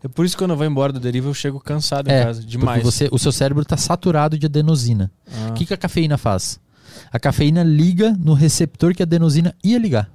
[0.02, 2.24] É por isso que quando eu vou embora do deriva, eu chego cansado É, em
[2.24, 2.42] casa.
[2.42, 2.82] Demais.
[2.82, 5.12] Porque você, o seu cérebro está saturado de adenosina.
[5.30, 6.58] Ah, O que, que a cafeína faz?
[7.12, 10.10] A cafeína liga no receptor que a adenosina ia ligar.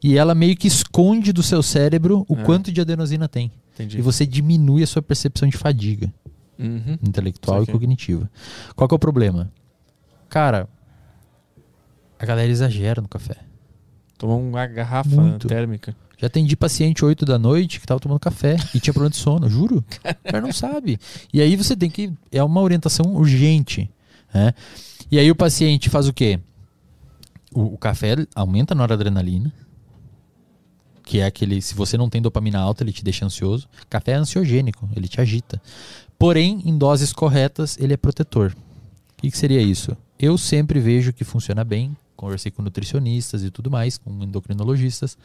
[0.00, 2.42] E ela meio que esconde do seu cérebro o É.
[2.44, 3.50] quanto de adenosina tem.
[3.74, 3.98] entendi.
[3.98, 6.12] E você diminui a sua percepção de fadiga
[6.58, 6.98] Uhum.
[7.02, 8.30] intelectual e cognitiva.
[8.74, 9.52] Qual que é o problema?
[10.28, 10.68] Cara,
[12.18, 13.36] a galera exagera no café.
[14.18, 15.46] Tomou uma garrafa Muito.
[15.46, 15.94] térmica.
[16.18, 19.50] Já atendi paciente 8 da noite que tava tomando café e tinha problema de sono,
[19.50, 19.84] juro.
[20.24, 20.98] O cara não sabe.
[21.32, 22.10] E aí você tem que.
[22.32, 23.90] É uma orientação urgente.
[24.32, 24.54] Né?
[25.10, 26.40] E aí o paciente faz o quê?
[27.52, 29.52] O, o café aumenta a noradrenalina.
[31.04, 31.60] Que é aquele.
[31.60, 33.68] Se você não tem dopamina alta, ele te deixa ansioso.
[33.88, 35.60] Café é ansiogênico, ele te agita.
[36.18, 38.52] Porém, em doses corretas, ele é protetor.
[38.52, 39.96] O que, que seria isso?
[40.18, 41.96] Eu sempre vejo que funciona bem.
[42.16, 45.18] Conversei com nutricionistas e tudo mais, com endocrinologistas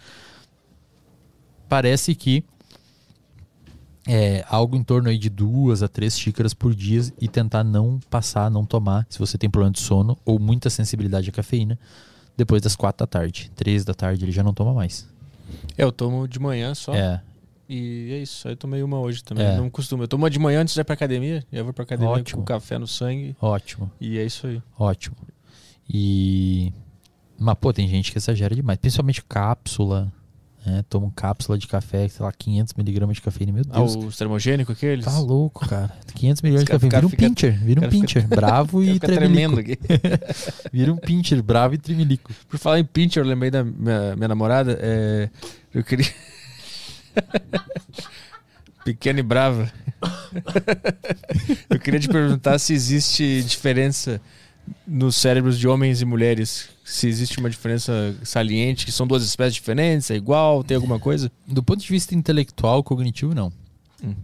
[1.71, 2.43] parece que
[4.05, 7.97] é algo em torno aí de duas a três xícaras por dia e tentar não
[8.09, 11.79] passar, não tomar, se você tem problema de sono ou muita sensibilidade à cafeína,
[12.35, 13.49] depois das quatro da tarde.
[13.55, 15.07] Três da tarde ele já não toma mais.
[15.77, 16.93] É, eu tomo de manhã só.
[16.93, 17.21] É,
[17.73, 18.47] E é isso.
[18.47, 19.45] Aí eu tomei uma hoje também.
[19.45, 19.55] É.
[19.55, 20.03] Não costumo.
[20.03, 21.41] Eu tomo uma de manhã antes de ir pra academia.
[21.51, 22.39] Eu vou pra academia Ótimo.
[22.41, 23.35] com café no sangue.
[23.39, 24.61] ótimo, E é isso aí.
[24.77, 25.15] ótimo.
[25.89, 26.71] E.
[27.39, 28.77] Mas, pô, tem gente que exagera demais.
[28.77, 30.11] Principalmente cápsula.
[30.63, 30.83] Né?
[30.87, 33.51] Toma cápsula de café, sei lá, 500mg de cafeína.
[33.51, 33.95] Meu Ah, Deus.
[33.95, 35.05] os termogênicos aqueles?
[35.05, 35.91] Tá louco, cara.
[36.13, 36.97] 500 milhões de Esse cara café.
[36.97, 37.59] Vira um fica- pincher.
[37.65, 38.27] Vira um cara fica- pincher.
[38.27, 39.55] Bravo e tremelico.
[39.55, 39.79] tremendo aqui.
[40.71, 41.41] Vira um pincher.
[41.41, 42.31] Bravo e tremelico.
[42.47, 44.77] Por falar em pincher, eu lembrei da minha, minha namorada.
[44.79, 45.29] é,
[45.73, 46.05] eu queria.
[48.83, 49.71] Pequena e brava.
[51.69, 54.19] eu queria te perguntar se existe diferença
[54.87, 56.69] nos cérebros de homens e mulheres.
[56.83, 61.31] Se existe uma diferença saliente, que são duas espécies diferentes, é igual, tem alguma coisa?
[61.47, 63.51] Do ponto de vista intelectual, cognitivo, não.
[64.03, 64.15] Hum.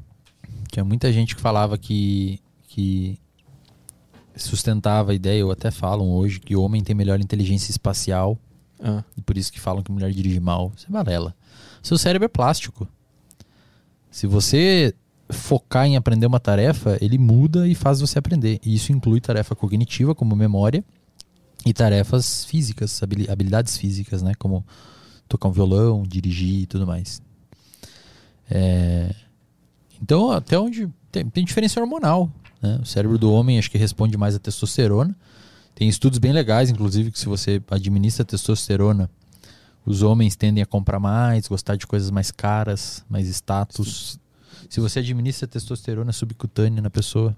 [0.71, 3.17] Tinha muita gente que falava que, que
[4.35, 8.37] sustentava a ideia, ou até falam hoje, que o homem tem melhor inteligência espacial,
[8.79, 10.71] Ah, e por isso que falam que mulher dirige mal.
[10.75, 11.35] Isso é balela.
[11.81, 12.87] Seu cérebro é plástico.
[14.11, 14.93] Se você
[15.29, 18.59] focar em aprender uma tarefa, ele muda e faz você aprender.
[18.63, 20.83] E isso inclui tarefa cognitiva, como memória,
[21.65, 24.33] e tarefas físicas, habili- habilidades físicas, né?
[24.37, 24.65] Como
[25.27, 27.21] tocar um violão, dirigir e tudo mais.
[28.49, 29.13] É,
[30.01, 30.87] Então, até onde.
[31.11, 32.31] Tem, tem diferença hormonal.
[32.61, 32.79] Né?
[32.81, 35.15] O cérebro do homem acho que responde mais à testosterona.
[35.77, 39.07] Tem estudos bem legais, inclusive, que se você administra testosterona,
[39.85, 44.19] os homens tendem a comprar mais, gostar de coisas mais caras, mais status.
[44.67, 47.37] Se você administra testosterona subcutânea na pessoa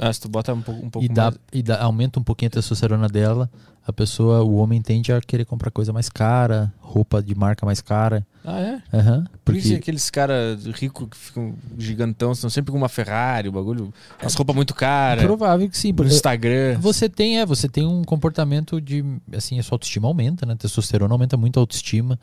[0.00, 1.36] ah, se tu bota um pouco, um pouco e, dá, mais...
[1.52, 3.48] e dá- aumenta um pouquinho a testosterona dela,
[3.86, 7.80] a pessoa, o homem tende a querer comprar coisa mais cara, roupa de marca mais
[7.80, 8.24] cara.
[8.44, 8.82] Ah, é?
[8.96, 9.24] Aham.
[9.44, 13.52] Por que porque aqueles caras ricos que ficam gigantão, estão sempre com uma Ferrari, o
[13.52, 16.78] bagulho, umas roupas muito caras, provável que sim, porque Instagram.
[16.78, 20.54] Você tem, é, você tem um comportamento de, assim, a sua autoestima aumenta, né?
[20.56, 22.18] Testosterona aumenta muito a autoestima,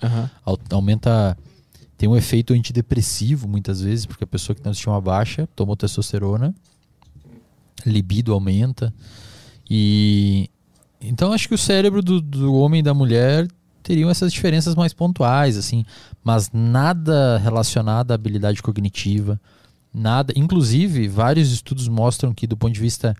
[0.46, 1.38] au- aumenta,
[1.98, 6.54] tem um efeito antidepressivo muitas vezes, porque a pessoa que tem autoestima baixa tomou testosterona,
[7.86, 8.94] libido aumenta,
[9.70, 10.50] e
[11.00, 13.48] então acho que o cérebro do, do homem e da mulher
[13.84, 15.86] teriam essas diferenças mais pontuais, assim,
[16.24, 19.40] mas nada relacionado à habilidade cognitiva,
[19.94, 23.16] nada, inclusive vários estudos mostram que do ponto de vista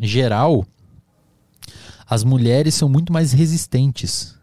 [0.00, 0.64] geral,
[2.08, 4.37] as mulheres são muito mais resistentes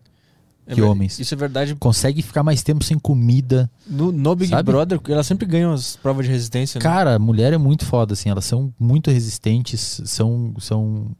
[0.73, 1.19] que ver- homens.
[1.19, 1.75] Isso é verdade.
[1.75, 3.69] Conseguem ficar mais tempo sem comida.
[3.85, 4.71] No, no Big Sabe?
[4.71, 6.83] Brother, elas sempre ganham as provas de resistência, né?
[6.83, 8.29] Cara, mulher é muito foda, assim.
[8.29, 10.53] Elas são muito resistentes, são.
[10.59, 11.11] são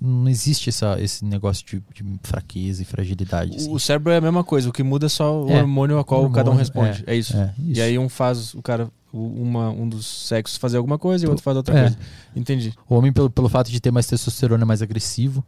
[0.00, 3.56] não existe essa, esse negócio de, de fraqueza e fragilidade.
[3.56, 3.70] assim.
[3.70, 6.04] O cérebro é a mesma coisa, o que muda é só o É, hormônio a
[6.04, 7.04] qual hormônio, cada um responde.
[7.06, 7.36] É, isso.
[7.36, 7.78] É, isso.
[7.78, 11.30] E aí um faz, o cara, uma, um dos sexos fazer alguma coisa e o
[11.30, 11.80] outro faz outra É.
[11.82, 11.98] coisa.
[12.34, 12.72] Entendi.
[12.88, 15.44] O homem, pelo, pelo fato de ter mais testosterona, é mais agressivo.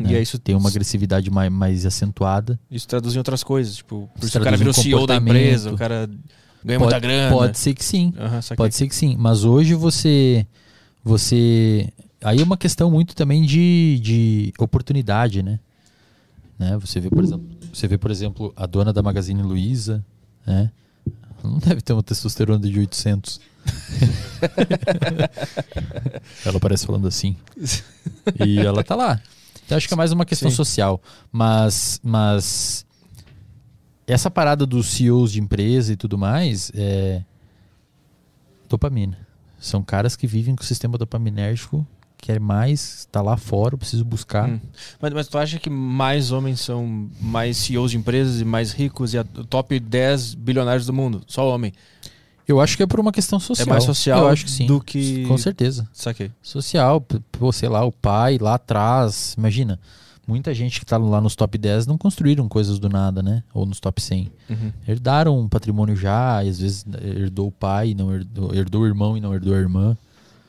[0.00, 0.16] E né?
[0.16, 2.58] aí isso tem uma agressividade mais, mais acentuada.
[2.70, 5.76] Isso traduz em outras coisas, tipo, por Isso o cara virou CEO da empresa, o
[5.76, 6.08] cara
[6.64, 7.34] ganha muita grana.
[7.34, 8.12] Pode ser que sim.
[8.40, 8.56] Saquei.
[8.56, 10.46] Pode ser que sim, mas hoje você
[11.04, 15.58] você aí é uma questão muito também de, de oportunidade, né?
[16.58, 16.78] né?
[16.78, 20.04] Você vê, por exemplo, você vê, por exemplo, a dona da Magazine Luiza,
[20.46, 20.70] né?
[21.42, 23.40] Não deve ter uma testosterona de 800.
[26.46, 27.36] ela parece falando assim.
[28.44, 29.20] E ela tá lá.
[29.72, 30.56] Então acho que é mais uma questão Sim.
[30.56, 32.84] social, mas mas
[34.06, 37.22] essa parada dos CEOs de empresa e tudo mais é
[38.68, 39.18] dopamina.
[39.58, 41.86] São caras que vivem com o sistema dopaminérgico,
[42.18, 44.48] quer mais, tá lá fora, eu preciso buscar.
[44.48, 44.60] Hum.
[45.00, 49.14] Mas, mas tu acha que mais homens são mais CEOs de empresas e mais ricos
[49.14, 51.22] e a top 10 bilionários do mundo?
[51.26, 51.72] Só homem.
[52.46, 53.66] Eu acho que é por uma questão social.
[53.66, 54.66] É mais social eu acho que sim.
[54.66, 55.24] do que.
[55.26, 55.88] Com certeza.
[55.92, 56.30] Saquei.
[56.42, 59.78] Social, pô, sei lá, o pai lá atrás, imagina.
[60.26, 63.42] Muita gente que tá lá nos top 10 não construíram coisas do nada, né?
[63.52, 64.32] Ou nos top 100.
[64.48, 64.72] Uhum.
[64.86, 68.86] Herdaram um patrimônio já, e às vezes herdou o pai, e não herdou, herdou o
[68.86, 69.96] irmão e não herdou a irmã.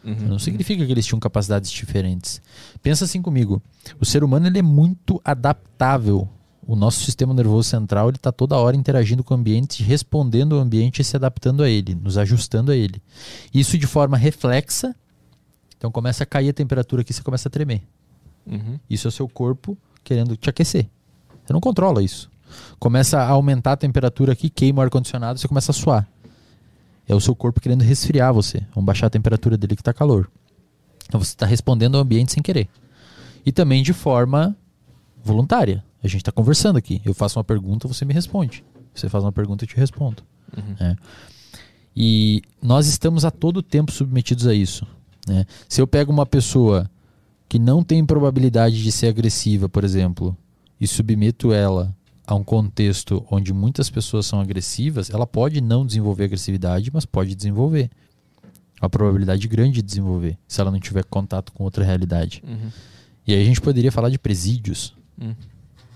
[0.04, 0.16] Uhum.
[0.28, 2.42] Não significa que eles tinham capacidades diferentes.
[2.84, 3.62] Pensa assim comigo.
[4.00, 6.30] O ser humano ele é muito adaptável.
[6.66, 10.62] O nosso sistema nervoso central ele está toda hora interagindo com o ambiente, respondendo ao
[10.62, 13.02] ambiente e se adaptando a ele, nos ajustando a ele.
[13.54, 14.96] Isso de forma reflexa.
[15.78, 17.82] Então começa a cair a temperatura aqui, você começa a tremer.
[18.48, 18.80] Uhum.
[18.90, 20.88] Isso é o seu corpo querendo te aquecer.
[21.44, 22.32] Você não controla isso.
[22.80, 26.08] Começa a aumentar a temperatura aqui, queima o ar-condicionado, você começa a suar.
[27.08, 28.64] É o seu corpo querendo resfriar você.
[28.74, 30.30] Vamos baixar a temperatura dele que está calor.
[31.08, 32.70] Então você está respondendo ao ambiente sem querer.
[33.46, 34.56] E também de forma
[35.22, 35.84] voluntária.
[36.04, 37.02] A gente está conversando aqui.
[37.06, 38.64] Eu faço uma pergunta, você me responde.
[38.94, 40.22] Você faz uma pergunta, eu te respondo.
[40.56, 40.76] Uhum.
[40.80, 40.96] né?
[41.96, 44.86] E nós estamos a todo tempo submetidos a isso.
[45.28, 45.46] né?
[45.70, 46.90] Se eu pego uma pessoa
[47.48, 50.36] que não tem probabilidade de ser agressiva, por exemplo,
[50.80, 56.26] e submeto ela a um contexto onde muitas pessoas são agressivas, ela pode não desenvolver
[56.26, 57.90] agressividade, mas pode desenvolver.
[58.82, 62.44] Uma probabilidade grande de desenvolver, se ela não tiver contato com outra realidade.
[62.46, 62.70] Uhum.
[63.26, 65.36] E aí a gente poderia falar de presídios, Hum.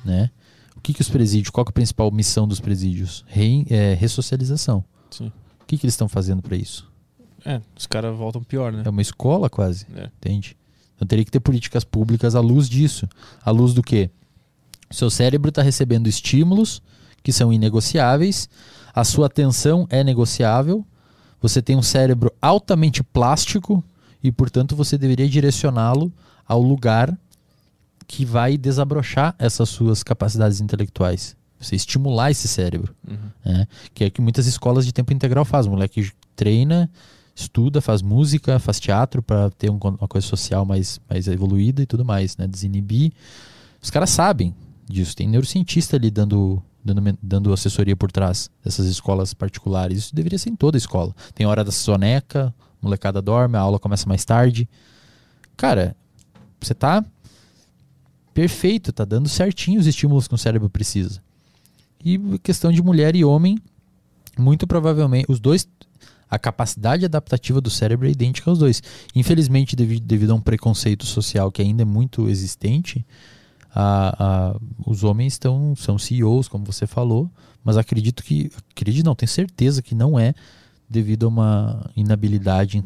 [0.05, 0.29] Né?
[0.75, 3.25] O que que os presídios, qual é a principal missão dos presídios?
[3.27, 4.83] Re, é, ressocialização.
[5.09, 5.31] Sim.
[5.61, 6.89] O que que eles estão fazendo para isso?
[7.45, 8.83] É, os caras voltam pior, né?
[8.85, 10.09] É uma escola quase, É.
[10.17, 10.55] entende?
[10.95, 13.07] Então teria que ter políticas públicas à luz disso.
[13.43, 14.09] À luz do quê?
[14.89, 16.81] Seu cérebro está recebendo estímulos
[17.21, 18.49] que são inegociáveis,
[18.95, 20.85] a sua atenção é negociável,
[21.41, 23.83] você tem um cérebro altamente plástico
[24.23, 26.11] e, portanto, você deveria direcioná-lo
[26.47, 27.17] ao lugar
[28.07, 31.35] que vai desabrochar essas suas capacidades intelectuais.
[31.59, 32.95] Você estimular esse cérebro.
[33.07, 33.17] Uhum.
[33.43, 33.67] né?
[33.93, 35.69] Que é que muitas escolas de tempo integral fazem.
[35.69, 36.89] O moleque treina,
[37.35, 41.85] estuda, faz música, faz teatro para ter um uma coisa social mais, mais evoluída e
[41.85, 42.47] tudo mais, né?
[42.47, 43.11] Desinibir.
[43.81, 44.55] Os caras sabem
[44.87, 45.15] disso.
[45.15, 49.97] Tem neurocientista ali dando, dando, dando assessoria por trás dessas escolas particulares.
[49.97, 51.13] Isso deveria ser em toda escola.
[51.33, 54.69] Tem hora da soneca, molecada dorme, a aula começa mais tarde.
[55.55, 55.95] Cara,
[56.59, 57.03] você tá
[58.37, 61.19] perfeito, tá dando certinho os estímulos que o cérebro precisa.
[62.05, 63.57] E questão de mulher e homem,
[64.37, 65.67] muito provavelmente, os dois,
[66.29, 68.83] a capacidade adaptativa do cérebro é idêntica aos dois.
[69.15, 73.03] Infelizmente, devido, devido a um preconceito social que ainda é muito existente,
[73.73, 74.15] a-
[74.53, 77.31] a- os homens estão, são CEOs, como você falou,
[77.63, 80.35] mas acredito que, acredito não, tenho certeza que não é
[80.87, 82.83] devido a uma inabilidade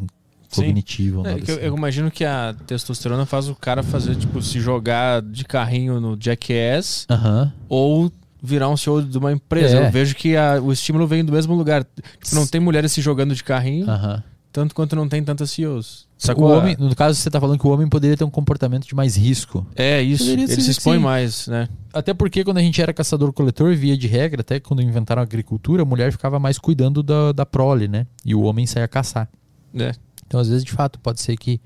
[0.56, 1.20] cognitiva.
[1.20, 1.66] ou É, que eu, assim.
[1.66, 6.18] eu imagino que a testosterona faz o cara fazer, tipo, se jogar de carrinho no
[6.20, 7.52] Jackass Aham.
[7.70, 8.12] ou
[8.44, 9.78] virar um CEO de uma empresa.
[9.78, 9.88] É.
[9.88, 11.84] Eu vejo que a- o estímulo vem do mesmo lugar.
[11.84, 14.24] Tipo, não tem mulheres se jogando de carrinho, Aham.
[14.52, 16.10] tanto quanto não tem tantas CEOs.
[16.22, 16.52] O Sacou?
[16.52, 19.16] homem, no caso, você está falando que o homem poderia ter um comportamento de mais
[19.18, 19.66] risco.
[19.76, 21.04] É isso, Poderia ele se expõe assim.
[21.04, 21.68] mais, né?
[21.92, 25.82] Até porque quando a gente era caçador-coletor, via de regra, até quando inventaram a agricultura,
[25.82, 28.06] a mulher ficava mais cuidando da, da prole, né?
[28.24, 29.28] E o homem saía caçar.
[29.74, 29.94] É.
[30.32, 31.60] Então, às vezes, de fato, pode ser que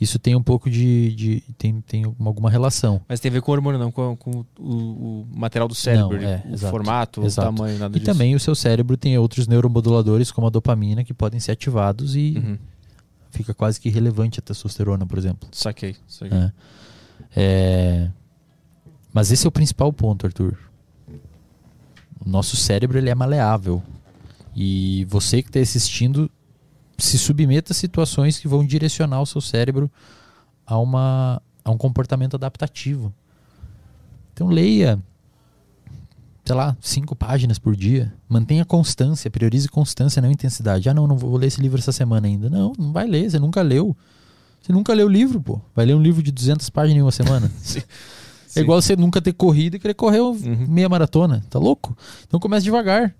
[0.00, 1.14] isso tenha um pouco de.
[1.14, 3.00] de tem, tem alguma relação.
[3.08, 6.20] Mas tem a ver com o hormônio, não com, com o, o material do cérebro,
[6.20, 7.48] Não, é, o exato, formato, exato.
[7.48, 8.10] o tamanho, nada E disso.
[8.10, 12.34] também o seu cérebro tem outros neuromoduladores, como a dopamina, que podem ser ativados e
[12.36, 12.58] Uhum.
[13.30, 15.48] fica quase que irrelevante a testosterona, por exemplo.
[15.52, 16.36] Saquei, saquei.
[16.36, 16.52] É.
[17.36, 18.10] É,
[19.12, 20.58] Mas esse é o principal ponto, Arthur.
[22.24, 23.80] O nosso cérebro ele é maleável.
[24.56, 26.28] E você que está assistindo,
[27.00, 29.90] se submeta a situações que vão direcionar o seu cérebro
[30.66, 33.12] a, uma, a um comportamento adaptativo.
[34.32, 34.98] Então leia,
[36.44, 38.12] sei lá, cinco páginas por dia.
[38.28, 40.88] Mantenha constância, priorize constância, não intensidade.
[40.88, 42.48] Ah, não, não vou ler esse livro essa semana ainda.
[42.48, 43.96] Não, não vai ler, você nunca leu.
[44.62, 45.60] Você nunca leu o livro, pô.
[45.74, 47.50] Vai ler um livro de 200 páginas em uma semana.
[47.62, 47.82] Sim.
[48.56, 50.66] É igual você nunca ter corrido e querer correr um- Uhum.
[50.68, 51.42] meia maratona.
[51.48, 51.96] Tá louco?
[52.26, 53.14] Então comece devagar.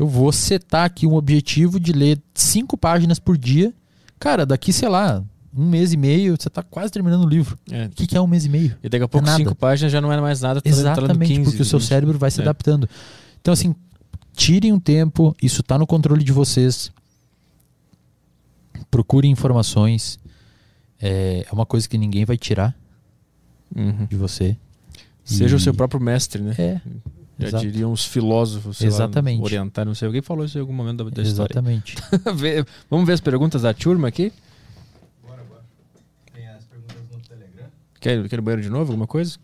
[0.00, 3.72] Eu vou setar aqui um objetivo de ler cinco páginas por dia.
[4.18, 5.22] Cara, daqui, sei lá,
[5.54, 7.58] um mês e meio, você tá quase terminando o livro.
[7.70, 7.84] É.
[7.86, 8.76] O que, que é um mês e meio?
[8.82, 9.36] E daqui a pouco nada.
[9.36, 11.88] cinco páginas já não é mais nada, tá lendo Exatamente, 15, porque o seu 20.
[11.88, 12.42] cérebro vai se É.
[12.42, 12.88] adaptando.
[13.42, 13.74] Então, assim,
[14.34, 16.90] tirem um tempo, isso tá no controle de vocês.
[18.90, 20.18] Procurem informações.
[21.00, 22.74] É, é uma coisa que ninguém vai tirar
[23.74, 24.06] Uhum.
[24.06, 24.56] de você.
[25.24, 26.54] Seja E- o seu próprio mestre, né?
[26.58, 26.80] É,
[27.40, 27.64] Já exato.
[27.64, 29.38] diriam os filósofos, Exatamente.
[29.40, 30.06] lá, orientar, não sei.
[30.06, 31.52] Alguém falou isso em algum momento da, da história.
[31.52, 31.96] exatamente.
[32.34, 34.32] Vê- Vamos ver as perguntas da turma aqui?
[35.26, 35.62] Bora, bora.
[36.34, 37.66] Tem as perguntas no Telegram.
[38.00, 39.38] Quer, quer ir no banheiro de novo, alguma coisa?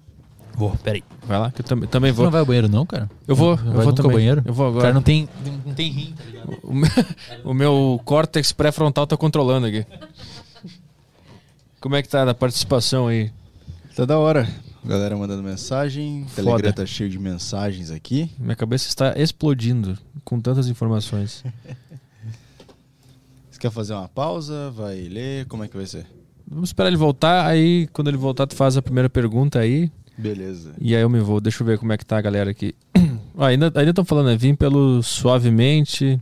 [0.54, 1.04] Vou, peraí.
[1.26, 2.24] Vai lá, que eu também, também Você vou.
[2.24, 3.10] não vai ao banheiro, não, cara?
[3.28, 4.10] Eu vou, Não eu vou também.
[4.10, 4.42] ao banheiro?
[4.46, 4.82] Eu vou O agora.
[4.84, 5.28] cara não tem,
[5.66, 6.58] não tem rim, tá ligado?
[6.62, 6.90] O meu,
[7.44, 9.84] o meu córtex pré-frontal tá controlando aqui.
[11.80, 13.30] Como é que tá a participação aí?
[13.94, 14.48] Tá da hora.
[14.86, 16.22] Galera mandando mensagem.
[16.22, 16.44] O Foda.
[16.44, 18.30] Telegram tá cheio de mensagens aqui.
[18.38, 21.42] Minha cabeça está explodindo com tantas informações.
[23.50, 24.70] Você quer fazer uma pausa?
[24.70, 25.46] Vai ler?
[25.46, 26.06] Como é que vai ser?
[26.48, 30.74] Vamos esperar ele voltar, aí quando ele voltar tu faz a primeira pergunta aí, Beleza.
[30.80, 31.40] e aí eu me vou.
[31.40, 32.74] Deixa eu ver como é que tá a galera aqui.
[33.38, 34.36] Ah, ainda ainda estão falando, né?
[34.36, 36.18] Vim pelo Suavemente.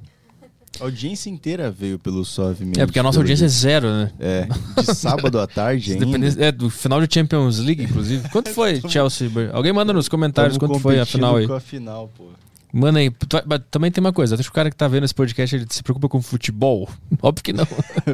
[0.81, 2.81] A audiência inteira veio pelo Suavemente.
[2.81, 4.11] É, porque a nossa audiência é zero, né?
[4.19, 4.49] É,
[4.83, 6.45] de sábado à tarde ainda.
[6.45, 8.29] é, do final de Champions League, inclusive.
[8.31, 9.31] Quanto foi, Chelsea?
[9.53, 11.47] Alguém manda nos comentários Tamo quanto foi a final aí.
[11.47, 12.25] com a final, pô.
[12.73, 13.09] Manda aí.
[13.71, 15.81] Também tem uma coisa, acho que o cara que tá vendo esse podcast, ele se
[15.81, 16.89] preocupa com futebol?
[17.23, 17.65] Óbvio que não.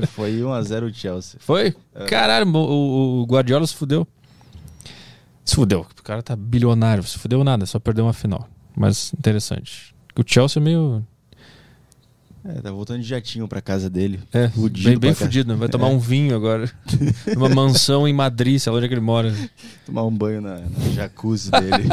[0.08, 1.40] Foi 1x0 o Chelsea.
[1.40, 1.74] Foi?
[2.08, 4.06] Caralho, o, o- o Guardiola se fudeu.
[5.44, 5.86] Se fudeu.
[5.98, 7.02] O cara tá bilionário.
[7.04, 8.46] Se fudeu nada, só perdeu uma final.
[8.76, 9.94] Mas interessante.
[10.14, 11.06] O Chelsea é meio.
[12.42, 14.18] É, tá voltando de jatinho pra casa dele.
[14.32, 15.52] É, Fudido bem, bem fudido.
[15.52, 15.58] né?
[15.58, 15.90] Vai tomar É.
[15.90, 16.70] um vinho agora.
[17.34, 19.34] Numa mansão em Madrid, sei lá onde é que ele mora.
[19.84, 21.88] Tomar um banho na, na jacuzzi dele.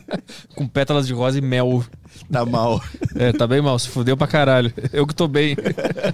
[0.56, 1.84] Com pétalas de rosa e mel.
[2.32, 2.82] tá mal.
[3.14, 3.78] É, tá bem mal.
[3.78, 4.72] Se fudeu pra caralho.
[4.92, 5.54] Eu que tô bem.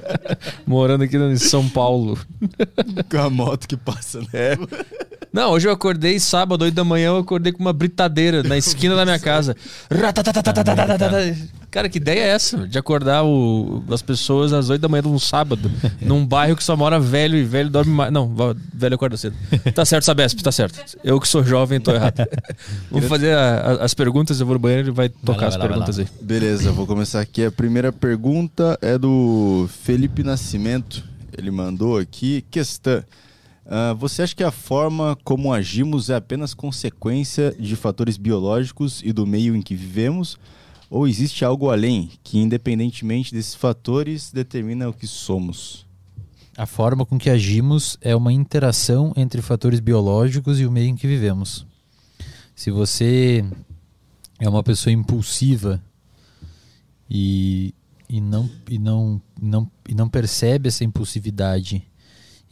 [0.66, 2.18] Morando aqui em São Paulo.
[3.08, 4.56] Com a moto que passa, né?
[5.36, 8.96] Não, hoje eu acordei sábado, 8 da manhã, eu acordei com uma britadeira na esquina
[8.96, 9.54] da minha casa.
[11.70, 12.66] Cara, que ideia é essa?
[12.66, 16.64] De acordar o, as pessoas às 8 da manhã de um sábado, num bairro que
[16.64, 18.10] só mora velho e velho dorme mais.
[18.10, 18.34] Não,
[18.72, 19.36] velho acorda cedo.
[19.74, 20.80] Tá certo, Sabesp, tá certo.
[21.04, 22.26] Eu que sou jovem tô errado.
[22.90, 25.56] Vamos fazer a, a, as perguntas, eu vou no banheiro e vai tocar lá, as
[25.58, 26.08] lá, perguntas aí.
[26.18, 27.44] Beleza, vou começar aqui.
[27.44, 31.04] A primeira pergunta é do Felipe Nascimento.
[31.36, 33.04] Ele mandou aqui questão.
[33.66, 39.12] Uh, você acha que a forma como agimos é apenas consequência de fatores biológicos e
[39.12, 40.38] do meio em que vivemos?
[40.88, 45.84] Ou existe algo além que, independentemente desses fatores, determina o que somos?
[46.56, 50.96] A forma com que agimos é uma interação entre fatores biológicos e o meio em
[50.96, 51.66] que vivemos.
[52.54, 53.44] Se você
[54.38, 55.82] é uma pessoa impulsiva
[57.10, 57.74] e,
[58.08, 61.84] e, não, e, não, não, e não percebe essa impulsividade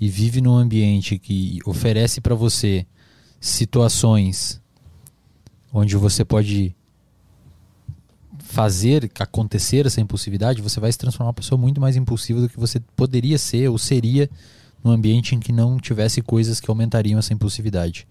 [0.01, 2.87] e vive num ambiente que oferece para você
[3.41, 4.61] situações
[5.73, 6.75] onde você pode
[8.39, 12.59] fazer acontecer essa impulsividade, você vai se transformar uma pessoa muito mais impulsiva do que
[12.59, 14.31] você poderia ser ou seria
[14.83, 18.07] num ambiente em que não tivesse coisas que aumentariam essa impulsividade.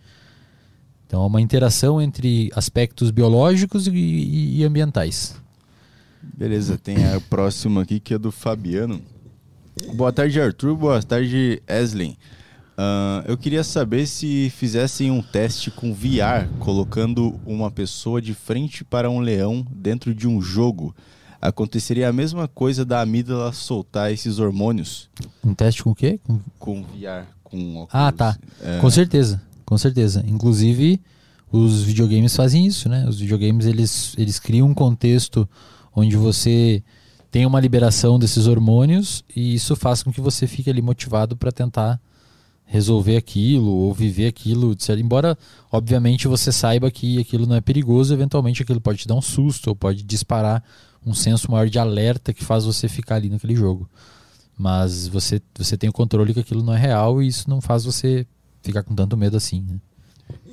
[1.08, 5.36] Então, é uma interação entre aspectos biológicos e, e, e ambientais.
[6.22, 9.02] Beleza, tem a próxima aqui que é do Fabiano.
[9.94, 10.76] Boa tarde, Arthur.
[10.76, 12.16] Boa tarde, Eslin.
[12.78, 18.84] Uh, eu queria saber se fizessem um teste com VR, colocando uma pessoa de frente
[18.84, 20.96] para um leão dentro de um jogo.
[21.42, 25.10] Aconteceria a mesma coisa da amígdala soltar esses hormônios?
[25.44, 26.20] Um teste com o quê?
[26.24, 27.90] Com, com VR, com óculos.
[27.92, 28.38] Ah, tá.
[28.62, 28.80] É...
[28.80, 30.24] Com certeza, com certeza.
[30.28, 31.02] Inclusive,
[31.52, 33.06] os videogames fazem isso, né?
[33.08, 35.48] Os videogames, eles, eles criam um contexto
[35.96, 36.84] onde você
[37.34, 41.52] tem uma liberação desses hormônios e isso faz com que você fique ali motivado para
[41.52, 42.00] tentar
[42.64, 44.78] resolver aquilo ou viver aquilo.
[45.00, 45.36] Embora,
[45.72, 49.70] obviamente, você saiba que aquilo não é perigoso, eventualmente aquilo pode te dar um susto
[49.70, 50.64] ou pode disparar
[51.04, 53.90] um senso maior de alerta que faz você ficar ali naquele jogo.
[54.56, 57.84] Mas você, você tem o controle que aquilo não é real e isso não faz
[57.84, 58.28] você
[58.62, 59.66] ficar com tanto medo assim.
[59.68, 59.80] Né?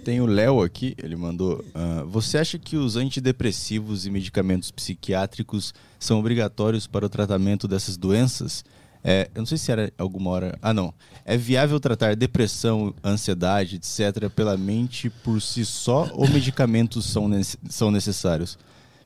[0.04, 1.64] Tem o Léo aqui, ele mandou.
[1.74, 7.96] Uh, você acha que os antidepressivos e medicamentos psiquiátricos são obrigatórios para o tratamento dessas
[7.96, 8.64] doenças?
[9.02, 10.58] É, eu não sei se era alguma hora.
[10.60, 10.92] Ah, não.
[11.24, 17.28] É viável tratar depressão, ansiedade, etc., pela mente por si só ou medicamentos são,
[17.68, 18.58] são necessários?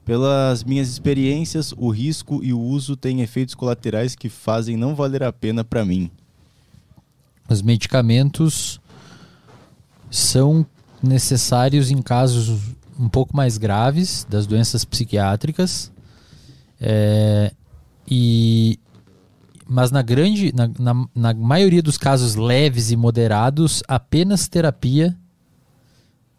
[0.05, 5.23] Pelas minhas experiências, o risco e o uso têm efeitos colaterais que fazem não valer
[5.23, 6.11] a pena para mim.
[7.49, 8.81] Os medicamentos
[10.11, 10.67] são
[11.05, 15.93] necessários em casos um pouco mais graves das doenças psiquiátricas.
[16.81, 17.53] É,
[18.09, 18.79] e
[19.67, 25.17] mas na grande na, na, na, maioria dos casos leves e moderados apenas terapia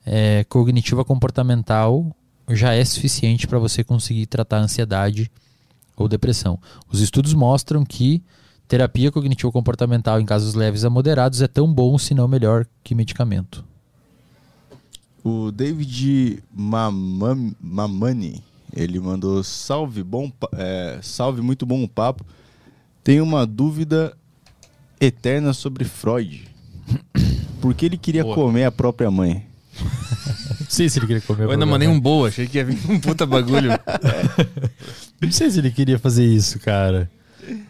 [0.05, 2.15] é, cognitiva comportamental
[2.49, 5.31] já é suficiente para você conseguir tratar ansiedade
[5.97, 6.59] ou depressão
[6.91, 8.23] os estudos mostram que
[8.67, 12.93] terapia cognitivo comportamental em casos leves a moderados é tão bom se não melhor que
[12.93, 13.65] medicamento
[15.25, 22.23] o David Mamani, ele mandou salve, bom, é, salve, muito bom papo.
[23.03, 24.15] Tenho uma dúvida
[25.01, 26.47] eterna sobre Freud.
[27.59, 28.35] Por que ele queria boa.
[28.35, 29.43] comer a própria mãe?
[30.61, 31.45] Não sei se ele queria comer.
[31.45, 33.71] Eu ainda mandei um boa, achei que ia vir um puta bagulho.
[35.19, 37.09] Não sei se ele queria fazer isso, cara.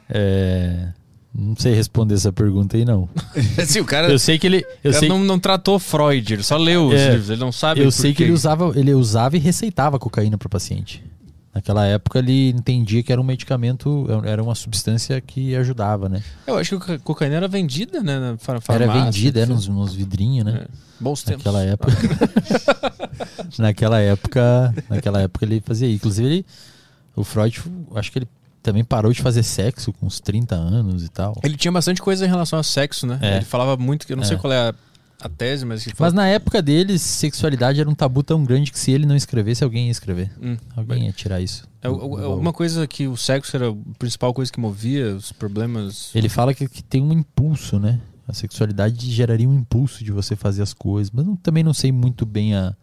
[0.10, 0.90] É.
[1.38, 3.10] Não sei responder essa pergunta aí, não.
[3.62, 4.66] assim, o cara, eu sei que ele.
[4.82, 5.10] Eu sei...
[5.10, 7.82] não, não tratou Freud, ele só leu os é, livros, ele não sabe.
[7.82, 11.04] Eu sei que ele usava, ele usava e receitava cocaína para o paciente.
[11.54, 16.24] Naquela época ele entendia que era um medicamento, era uma substância que ajudava, né?
[16.48, 18.20] Eu acho que a cocaína era vendida, né?
[18.20, 20.64] Na farmácia, era vendida, era nos, nos vidrinhos, né?
[20.64, 20.68] É.
[21.00, 21.44] Bons tempos.
[21.44, 21.94] Naquela época.
[23.60, 24.76] naquela época.
[24.90, 25.90] Naquela época ele fazia.
[25.92, 26.46] Inclusive, ele,
[27.16, 27.62] o Freud,
[27.96, 28.28] acho que ele
[28.66, 31.40] também parou de fazer sexo com uns 30 anos e tal.
[31.44, 33.20] Ele tinha bastante coisa em relação ao sexo, né?
[33.22, 33.36] É.
[33.38, 34.26] Ele falava muito, que eu não é.
[34.26, 34.76] sei qual é a,
[35.22, 35.88] a tese, mas...
[36.00, 39.64] Mas na época deles, sexualidade era um tabu tão grande que se ele não escrevesse,
[39.64, 40.32] alguém ia escrever.
[40.42, 40.58] Hum.
[40.76, 41.68] Alguém ia tirar isso.
[41.80, 46.10] É, uma coisa que o sexo era a principal coisa que movia os problemas...
[46.16, 48.02] Ele fala que, que tem um impulso, né?
[48.28, 51.12] A sexualidade geraria um impulso de você fazer as coisas.
[51.12, 52.76] Mas não, também não sei muito bem a...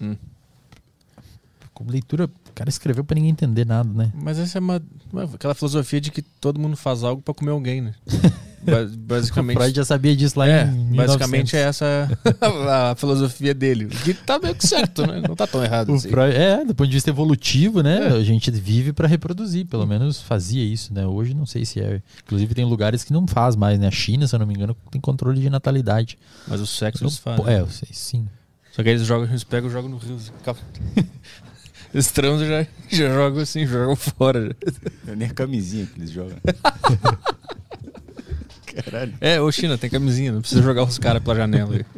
[0.00, 0.16] Hum.
[1.74, 4.10] Como leitura cara escreveu para ninguém entender nada, né?
[4.14, 4.82] Mas essa é uma,
[5.34, 7.94] aquela filosofia de que todo mundo faz algo para comer alguém, né?
[8.64, 9.56] ba- O basicamente.
[9.58, 10.96] Freud já sabia disso lá é, em 1900.
[11.06, 12.08] basicamente é essa
[12.40, 13.86] a, a filosofia dele.
[13.86, 15.20] Que tá meio que certo, né?
[15.28, 16.08] Não tá tão errado assim.
[16.08, 18.08] Freud- é, do ponto de vista evolutivo, né?
[18.08, 18.12] É.
[18.12, 21.06] A gente vive para reproduzir, pelo menos fazia isso, né?
[21.06, 22.00] Hoje não sei se é.
[22.24, 23.86] Inclusive tem lugares que não faz mais, né?
[23.86, 26.18] A China, se eu não me engano, tem controle de natalidade.
[26.48, 27.44] Mas o sexo eles Não fazem.
[27.44, 28.26] po- É, eu sei, sim.
[28.72, 30.16] Só que aí eles jogam, eles pegam e jogam no rio.
[32.12, 34.54] transam e já, já jogam assim, jogam fora.
[35.06, 35.12] já.
[35.12, 36.36] É nem a camisinha que eles jogam.
[38.84, 39.14] Caralho.
[39.20, 41.74] É, ô China, tem camisinha, não precisa jogar os caras pela janela.
[41.76, 41.84] aí.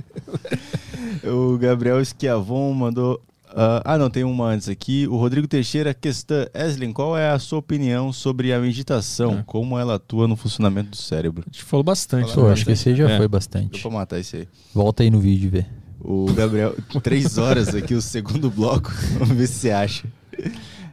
[1.25, 3.21] O Gabriel Schiavon mandou.
[3.49, 5.07] ah, ah, não, tem uma antes aqui.
[5.09, 6.47] O Rodrigo Teixeira, questão.
[6.55, 9.39] Eslin, qual é a sua opinião sobre a meditação?
[9.41, 9.43] É.
[9.45, 11.43] Como ela atua no funcionamento do cérebro?
[11.45, 12.33] A gente falou bastante.
[12.33, 13.17] Pô, acho que esse aí já É.
[13.17, 13.81] foi bastante.
[13.83, 14.47] pra matar isso aí.
[14.73, 15.67] Volta aí no vídeo e vê.
[16.01, 18.91] O Gabriel, três horas aqui, o segundo bloco.
[19.19, 20.09] Vamos ver se você acha.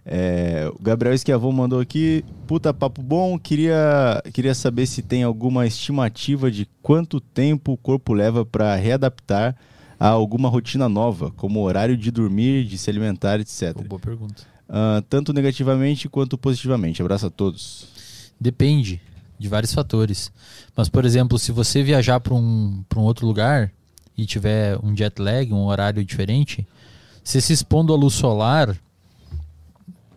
[0.05, 5.65] É, o Gabriel Esquiavon mandou aqui, puta papo bom, queria, queria saber se tem alguma
[5.65, 9.55] estimativa de quanto tempo o corpo leva para readaptar
[9.99, 13.73] a alguma rotina nova, como horário de dormir, de se alimentar, etc.
[13.73, 14.43] Pô, boa pergunta.
[14.67, 17.01] Ah, tanto negativamente quanto positivamente.
[17.01, 17.87] Abraço a todos.
[18.39, 19.01] Depende
[19.37, 20.31] de vários fatores.
[20.75, 23.71] Mas, por exemplo, se você viajar para um, pra um outro lugar
[24.17, 26.67] e tiver um jet lag, um horário diferente,
[27.23, 28.75] você se expondo à luz solar,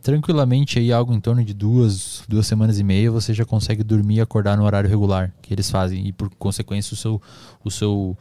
[0.03, 4.17] tranquilamente aí algo em torno de duas, duas semanas e meia, você já consegue dormir
[4.17, 6.07] e acordar no horário regular que eles fazem.
[6.07, 7.21] E por consequência o seu,
[7.65, 8.17] o seu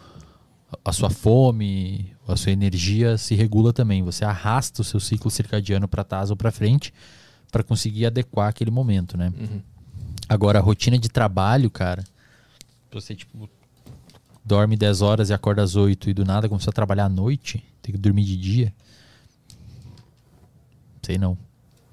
[0.84, 4.04] a sua fome, a sua energia se regula também.
[4.04, 6.94] Você arrasta o seu ciclo circadiano para trás ou para frente
[7.52, 9.32] para conseguir adequar aquele momento, né?
[9.38, 9.62] Uhum.
[10.28, 12.04] Agora, a rotina de trabalho, cara.
[12.92, 13.50] Você, tipo,
[14.48, 17.62] dorme 10 horas e acorda às 8 e do nada começou a trabalhar à noite,
[17.82, 18.74] tem que dormir de dia.
[21.04, 21.38] Sei não.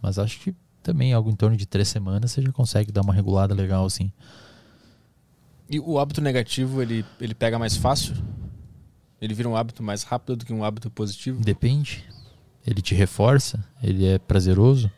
[0.00, 3.12] Mas acho que também algo em torno de três semanas você já consegue dar uma
[3.12, 4.12] regulada legal, assim.
[5.68, 8.14] E o hábito negativo, ele, ele pega mais fácil?
[9.20, 11.42] Ele vira um hábito mais rápido do que um hábito positivo?
[11.42, 12.04] Depende.
[12.64, 14.90] Ele te reforça, ele é prazeroso.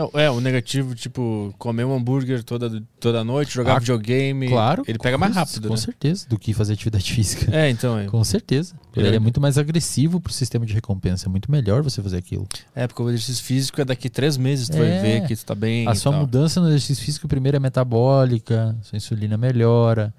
[0.00, 4.48] Não, é, o negativo, tipo, comer um hambúrguer toda, toda noite, jogar Ah, videogame.
[4.48, 4.82] Claro.
[4.88, 5.80] Ele pega mais rápido, Com né?
[5.80, 7.54] certeza, do que fazer atividade física.
[7.54, 7.98] É, então.
[7.98, 8.74] É, Com certeza.
[8.96, 9.14] Ele É.
[9.16, 11.26] é muito mais agressivo pro sistema de recompensa.
[11.26, 12.48] É muito melhor você fazer aquilo.
[12.74, 14.78] é, porque o exercício físico é daqui três meses, tu É.
[14.78, 15.86] vai ver que tu tá bem.
[15.86, 16.20] A sua tal.
[16.22, 20.14] mudança no exercício físico primeiro é metabólica, sua insulina melhora,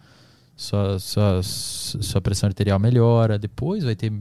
[0.55, 4.13] sua, sua, sua pressão arterial melhora, depois vai ter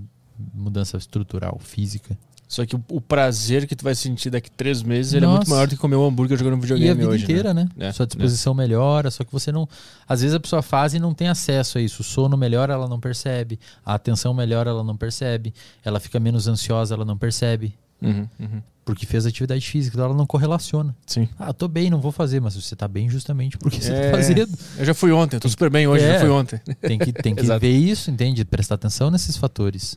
[0.55, 2.17] mudança estrutural, física.
[2.51, 5.69] Só que o, prazer que tu vai sentir daqui três meses ele é muito maior
[5.69, 7.23] do que comer um hambúrguer jogando e videogame a vida hoje.
[7.23, 7.69] inteira, né?
[7.79, 9.69] É, Sua disposição melhora, só que você não.
[10.09, 12.01] Às vezes a pessoa faz e não tem acesso a isso.
[12.03, 13.57] O sono melhora, ela não percebe.
[13.87, 15.55] A atenção melhora, ela não percebe.
[15.85, 17.73] Ela fica menos ansiosa, ela não percebe.
[18.03, 18.63] Uhum, uhum.
[18.85, 20.93] Porque fez atividade física, então ela não correlaciona.
[21.07, 21.29] Sim.
[21.39, 24.11] Ah, tô bem, não vou fazer, mas você tá bem justamente porque você É.
[24.11, 24.49] tá fazendo.
[24.77, 26.15] Eu já fui ontem, tô super bem hoje, É.
[26.15, 26.61] já fui ontem.
[26.81, 28.45] Tem que, tem que ver isso, entende?
[28.45, 29.97] Prestar atenção nesses fatores.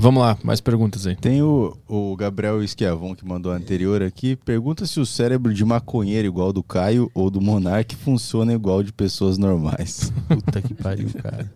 [0.00, 1.16] Vamos lá, mais perguntas aí.
[1.16, 4.36] Tem o, o Gabriel Esquiavon que mandou a anterior aqui.
[4.36, 8.92] Pergunta se o cérebro de maconheiro igual do Caio ou do Monark funciona igual de
[8.92, 10.12] pessoas normais.
[10.28, 11.50] Puta que pariu, cara.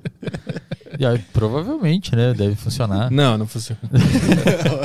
[0.98, 2.34] E aí, provavelmente, né?
[2.34, 3.12] Deve funcionar.
[3.12, 3.80] Não, não funciona.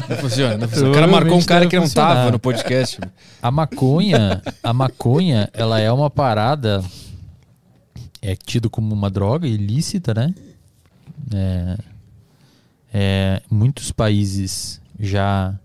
[0.08, 0.92] não funciona, não funciona.
[0.92, 2.32] O cara marcou um cara que não deve tava funcionar.
[2.32, 3.00] no podcast.
[3.42, 6.84] A maconha, a maconha, ela é uma parada
[8.22, 10.36] é tido como uma droga ilícita, né?
[11.34, 11.78] É,
[12.94, 15.58] é, muitos países já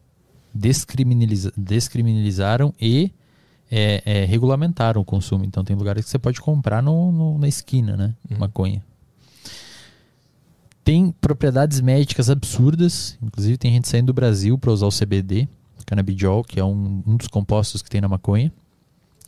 [0.55, 3.11] descriminaliza- descriminalizaram e
[3.71, 5.45] é, é, regulamentaram o consumo.
[5.45, 8.15] Então tem lugares que você pode comprar no, no- na esquina, né?
[8.31, 8.39] Uhum.
[8.39, 8.85] Maconha.
[10.85, 13.17] Tem propriedades médicas absurdas.
[13.23, 15.49] Inclusive tem gente saindo do Brasil para usar o CBD,
[15.87, 18.53] canabidiol, que é um, um dos compostos que tem na maconha,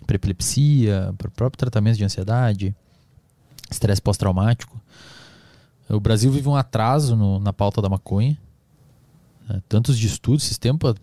[0.07, 2.75] para epilepsia, para o próprio tratamento de ansiedade,
[3.71, 4.79] estresse pós-traumático.
[5.89, 8.39] O Brasil vive um atraso no- na pauta da maconha.
[9.49, 9.63] né?
[9.69, 10.95] Tantos de estudos, esses tempos,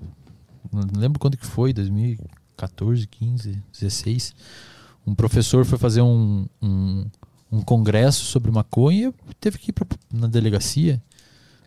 [0.72, 4.34] não lembro quando que foi, 2014, 15, 16.
[5.06, 7.06] Um professor foi fazer um, um,
[7.51, 11.01] um congresso sobre maconha e teve que ir pra, na delegacia.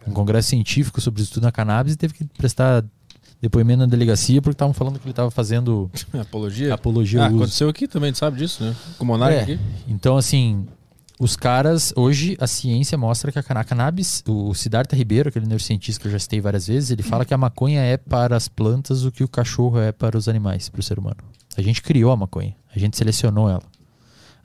[0.06, 2.84] Um congresso científico sobre o estudo na cannabis e teve que prestar
[3.40, 6.74] depoimento na delegacia porque estavam falando que ele estava fazendo Apologia?
[6.74, 8.74] apologia Ah, aconteceu aqui também, tu sabe disso, né?
[8.98, 9.42] Com o Monark É.
[9.42, 9.58] aqui.
[9.88, 10.66] Então, assim,
[11.18, 16.08] os caras, hoje a ciência mostra que a cannabis, o Siddhartha Ribeiro, aquele neurocientista que
[16.08, 19.12] eu já citei várias vezes, ele fala que a maconha é para as plantas o
[19.12, 21.18] que o cachorro é para os animais, para o ser humano.
[21.56, 23.62] A gente criou a maconha, a gente selecionou ela.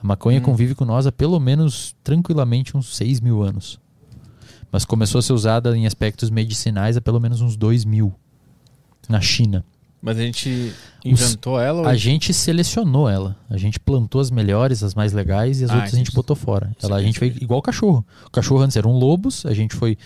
[0.01, 0.43] A maconha Hum.
[0.43, 3.79] convive com nós há pelo menos, tranquilamente, uns 6 mil anos.
[4.71, 8.13] Mas começou a ser usada em aspectos medicinais há pelo menos uns 2 mil,
[9.09, 9.65] na China.
[10.01, 11.81] Mas a gente inventou ela?
[11.81, 11.87] Ou...
[11.87, 13.35] A gente selecionou ela.
[13.49, 16.15] A gente plantou as melhores, as mais legais e as Ah, outras a gente entendi.
[16.15, 16.71] botou fora.
[16.81, 18.05] Ela, a gente foi igual o cachorro.
[18.25, 19.97] O cachorro antes eram lobos, a gente foi,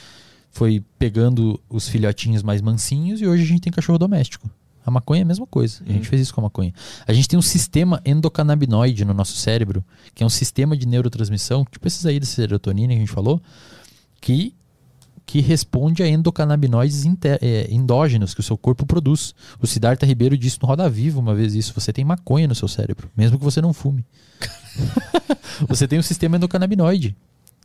[0.51, 4.49] foi pegando os filhotinhos mais mansinhos e hoje a gente tem cachorro doméstico.
[4.85, 5.81] A maconha é a mesma coisa.
[5.87, 6.73] A gente fez isso com a maconha.
[7.07, 11.65] A gente tem um sistema endocannabinoide no nosso cérebro, que é um sistema de neurotransmissão,
[11.71, 13.41] tipo esses aí da serotonina que a gente falou,
[14.19, 14.53] que,
[15.25, 17.05] que responde a endocannabinoides
[17.41, 19.33] é, endógenos que o seu corpo produz.
[19.59, 22.67] O Siddhartha Ribeiro disse no Roda Viva uma vez isso: você tem maconha no seu
[22.67, 24.05] cérebro, mesmo que você não fume.
[25.67, 27.15] você tem um sistema endocannabinoide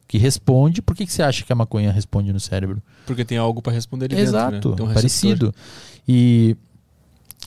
[0.07, 0.81] que responde.
[0.81, 2.83] Por que, que você acha que a maconha responde no cérebro?
[3.07, 4.77] Porque tem algo pra responder ali Exato, dentro, né?
[4.77, 5.55] Tem um parecido.
[6.07, 6.57] E,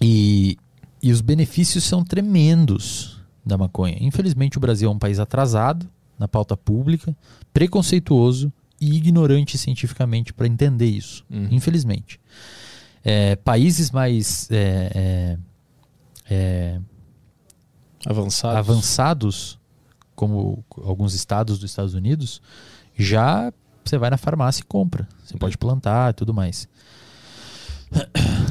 [0.01, 0.57] e,
[1.01, 3.97] e os benefícios são tremendos da maconha.
[3.99, 7.15] Infelizmente, o Brasil é um país atrasado na pauta pública,
[7.51, 11.23] preconceituoso e ignorante cientificamente para entender isso.
[11.29, 11.47] Uhum.
[11.51, 12.19] Infelizmente.
[13.03, 15.37] É, países mais é, é,
[16.29, 16.81] é,
[18.05, 18.57] Avançado.
[18.57, 19.59] avançados,
[20.15, 22.41] como alguns estados dos Estados Unidos,
[22.97, 23.53] já
[23.83, 25.07] você vai na farmácia e compra.
[25.23, 26.67] Você pode plantar e tudo mais.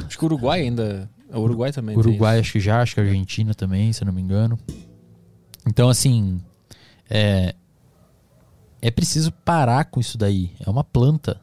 [0.05, 1.09] Acho que o Uruguai ainda.
[1.33, 1.97] O Uruguai também.
[1.97, 4.59] Uruguai acho que já, acho que a Argentina também, se eu não me engano.
[5.65, 6.41] Então, assim,
[7.09, 7.55] é,
[8.81, 10.51] é preciso parar com isso daí.
[10.59, 11.39] É uma planta,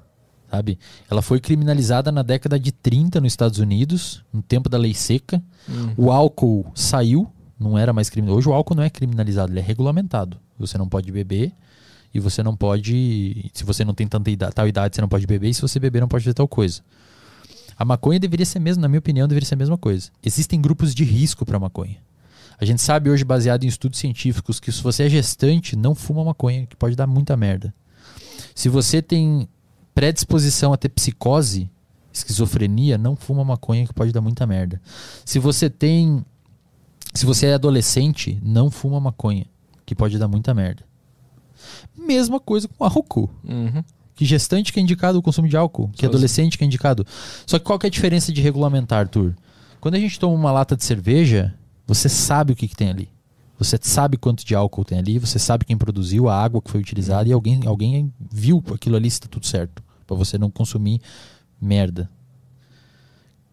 [0.51, 0.79] sabe?
[1.11, 5.43] Ela foi criminalizada na década de 30 nos Estados Unidos, no tempo da lei seca.
[5.69, 5.95] Hum.
[5.97, 8.39] O álcool saiu, não era mais criminalizado.
[8.39, 10.37] Hoje o álcool não é criminalizado, ele é regulamentado.
[10.59, 11.53] Você não pode beber
[12.13, 13.51] e você não pode.
[13.55, 15.79] Se você não tem tanta idade, tal idade, você não pode beber, e se você
[15.79, 16.83] beber, não pode fazer tal coisa.
[17.77, 20.11] A maconha deveria ser mesmo, na minha opinião, deveria ser a mesma coisa.
[20.25, 21.97] Existem grupos de risco para maconha.
[22.61, 26.25] A gente sabe hoje, baseado em estudos científicos, que se você é gestante, não fuma
[26.25, 27.73] maconha, que pode dar muita merda.
[28.55, 29.49] Se você tem
[29.95, 31.71] predisposição a ter psicose,
[32.13, 34.81] esquizofrenia, não fuma maconha, que pode dar muita merda.
[35.25, 36.25] Se você tem.
[37.15, 39.47] Se você é adolescente, não fuma maconha,
[39.87, 40.85] que pode dar muita merda.
[41.97, 43.31] Mesma coisa com álcool.
[43.45, 43.83] Uhum.
[44.15, 47.07] Que gestante que é indicado o consumo de álcool, que Só adolescente que é indicado.
[47.47, 49.37] Só que qual que é a diferença de regulamentar, Arthur?
[49.81, 51.55] Quando a gente toma uma lata de cerveja,
[51.89, 53.09] você sabe o que, que tem ali.
[53.59, 56.79] Você sabe quanto de álcool tem ali, você sabe quem produziu, a água que foi
[56.81, 59.83] utilizada e alguém, alguém viu aquilo ali se tá tudo certo.
[60.07, 61.01] Pra você não consumir
[61.61, 62.09] merda.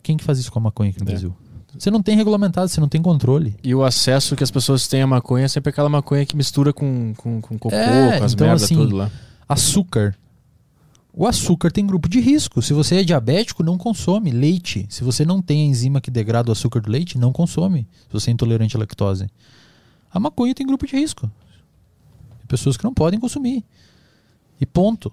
[0.03, 1.11] Quem que faz isso com a maconha aqui no É.
[1.11, 1.35] Brasil?
[1.77, 3.55] Você não tem regulamentado, você não tem controle.
[3.63, 6.71] E o acesso que as pessoas têm à maconha é sempre aquela maconha que mistura
[6.71, 9.11] com, com, com cocô, É, com as então, merdas assim, tudo lá.
[9.49, 10.15] Açúcar.
[11.17, 12.61] O açúcar tem grupo de risco.
[12.61, 14.85] Se você é diabético, não consome leite.
[14.89, 17.87] Se você não tem a enzima que degrada o açúcar do leite, não consome.
[18.07, 19.27] Se você é intolerante à lactose.
[20.11, 21.31] A maconha tem grupo de risco.
[22.39, 23.63] Tem pessoas que não podem consumir.
[24.59, 25.11] E ponto.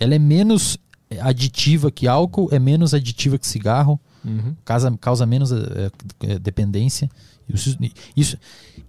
[0.00, 0.76] Ela é menos
[1.20, 4.56] aditiva que álcool, é menos aditiva que cigarro, Uhum.
[4.64, 5.90] causa, causa menos eh,
[6.22, 7.10] eh, dependência.
[7.48, 7.76] Isso,
[8.16, 8.38] isso,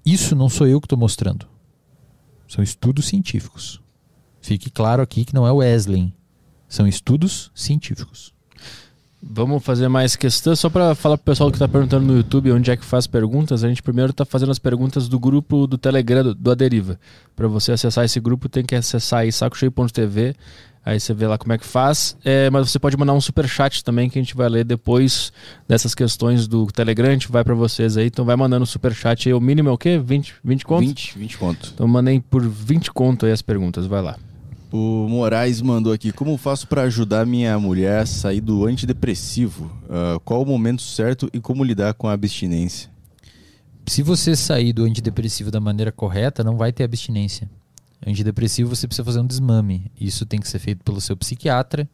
[0.05, 1.45] isso não sou eu que estou mostrando.
[2.47, 3.81] São estudos científicos.
[4.45, 6.13] Fique claro aqui que não é o Wesley.
[6.69, 8.31] São estudos científicos.
[9.19, 12.69] Vamos fazer mais questão, só para falar pro pessoal que tá perguntando no YouTube onde
[12.69, 13.63] é que faz perguntas.
[13.63, 16.99] A gente primeiro tá fazendo as perguntas do grupo do Telegram do, do Aderiva.
[17.35, 20.35] Para você acessar esse grupo, tem que acessar aí sacocheio.tv.
[20.85, 22.15] Aí você vê lá como é que faz.
[22.23, 25.33] É, mas você pode mandar um super chat também que a gente vai ler depois
[25.67, 27.09] dessas questões do Telegram.
[27.09, 28.05] A gente vai para vocês aí.
[28.05, 29.33] Então vai mandando um super chat aí.
[29.33, 29.97] O mínimo é o quê?
[29.97, 30.85] 20, 20 conto?
[30.85, 31.71] 20, 20 conto.
[31.73, 33.87] Então mandem por 20 conto aí as perguntas.
[33.87, 34.15] Vai lá.
[34.75, 39.71] O Moraes mandou aqui: Como faço para ajudar minha mulher a sair do antidepressivo?
[39.89, 42.89] Ah, qual o momento certo e como lidar com a abstinência?
[43.87, 47.49] Se você sair do antidepressivo da maneira correta, não vai ter abstinência.
[48.05, 49.89] Antidepressivo você precisa fazer um desmame.
[49.97, 51.87] Isso tem que ser feito pelo seu psiquiatra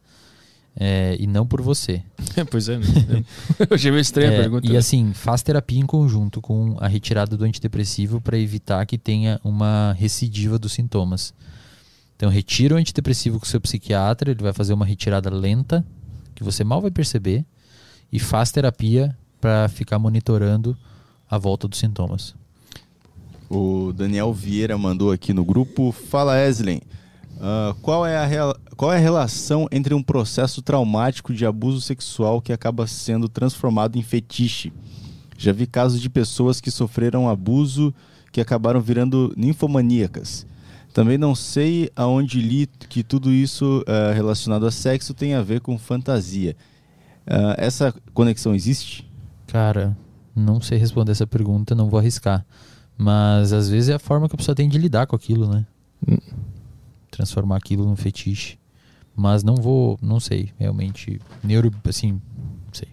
[0.74, 2.02] é, e não por você.
[2.50, 2.80] pois é.
[3.70, 4.66] Eu achei meio estranha É, a pergunta.
[4.66, 4.78] E né?
[4.78, 9.92] assim, faz terapia em conjunto com a retirada do antidepressivo para evitar que tenha uma
[9.92, 11.32] recidiva dos sintomas.
[12.22, 15.84] Então, retira o antidepressivo com o seu psiquiatra, ele vai fazer uma retirada lenta,
[16.36, 17.44] que você mal vai perceber,
[18.12, 20.78] e faz terapia para ficar monitorando
[21.28, 22.36] a volta dos sintomas.
[23.50, 26.80] O Daniel Vieira mandou aqui no grupo: Fala, Eslen.
[27.40, 31.80] ah, qual, é a rela- qual é a relação entre um processo traumático de abuso
[31.80, 34.72] sexual que acaba sendo transformado em fetiche?
[35.36, 37.92] Já vi casos de pessoas que sofreram abuso
[38.30, 40.46] que acabaram virando ninfomaníacas.
[40.92, 45.60] Também não sei aonde li que tudo isso ah, relacionado a sexo tem a ver
[45.60, 46.56] com fantasia.
[47.26, 49.10] Ah, essa conexão existe?
[49.46, 49.96] Cara,
[50.34, 52.44] não sei responder essa pergunta, não vou arriscar.
[52.96, 55.66] Mas às vezes é a forma que a pessoa tem de lidar com aquilo, né?
[57.10, 58.58] Transformar aquilo num fetiche.
[59.14, 61.20] Mas não vou, não sei, realmente.
[61.42, 62.88] Neuro, assim, não sei.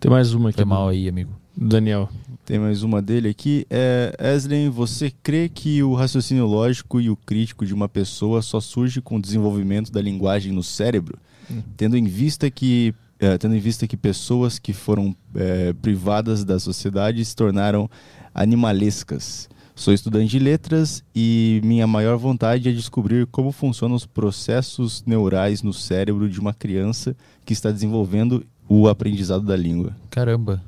[0.00, 0.56] Tem mais uma aqui.
[0.56, 1.32] Foi mal aí, amigo.
[1.56, 2.08] Daniel.
[2.46, 3.66] Tem mais uma dele aqui.
[3.68, 8.60] É, Eslen, você crê que o raciocínio lógico e o crítico de uma pessoa só
[8.60, 11.18] surge com o desenvolvimento da linguagem no cérebro?
[11.50, 11.60] Hum.
[11.76, 16.60] Tendo em vista que é, tendo em vista que pessoas que foram é, privadas da
[16.60, 17.90] sociedade se tornaram
[18.32, 19.48] animalescas.
[19.74, 25.64] Sou estudante de letras e minha maior vontade é descobrir como funcionam os processos neurais
[25.64, 29.96] no cérebro de uma criança que está desenvolvendo o aprendizado da língua.
[30.10, 30.62] Caramba.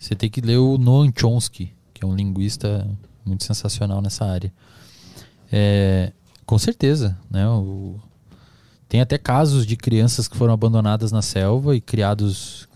[0.00, 2.88] Você tem que ler o Noam Chomsky, que é um linguista
[3.24, 4.50] muito sensacional nessa área.
[5.52, 6.10] É,
[6.46, 7.46] com certeza, né?
[7.48, 8.00] O-
[8.88, 12.66] tem até casos de crianças que foram abandonadas na selva e criados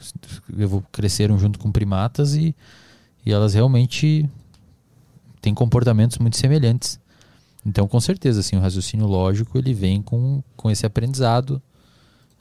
[0.92, 2.54] cresceram junto com primatas e,
[3.24, 4.28] e elas realmente
[5.40, 7.00] têm comportamentos muito semelhantes.
[7.66, 11.60] Então, com certeza, assim, o raciocínio lógico ele vem com, com esse aprendizado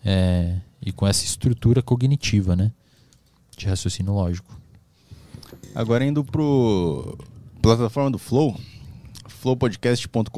[0.04, 2.72] é, e com essa estrutura cognitiva, né?
[3.58, 4.62] De raciocínio lógico.
[5.76, 7.18] Agora indo pro
[7.60, 8.56] plataforma do Flow,
[9.28, 10.30] flowpodcast.com.br,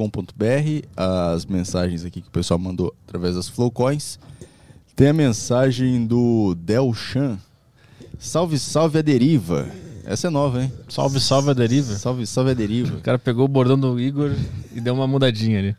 [0.96, 4.18] as mensagens aqui que o pessoal mandou através das Flowcoins.
[4.94, 7.38] Tem a mensagem do Del Chan.
[8.18, 9.68] Salve, salve a deriva.
[10.06, 10.72] Essa é nova, hein?
[10.88, 11.94] Salve, salve a deriva.
[11.96, 12.96] Salve, salve a deriva.
[12.96, 14.34] O cara pegou o bordão do Igor
[14.74, 15.76] e deu uma mudadinha ali.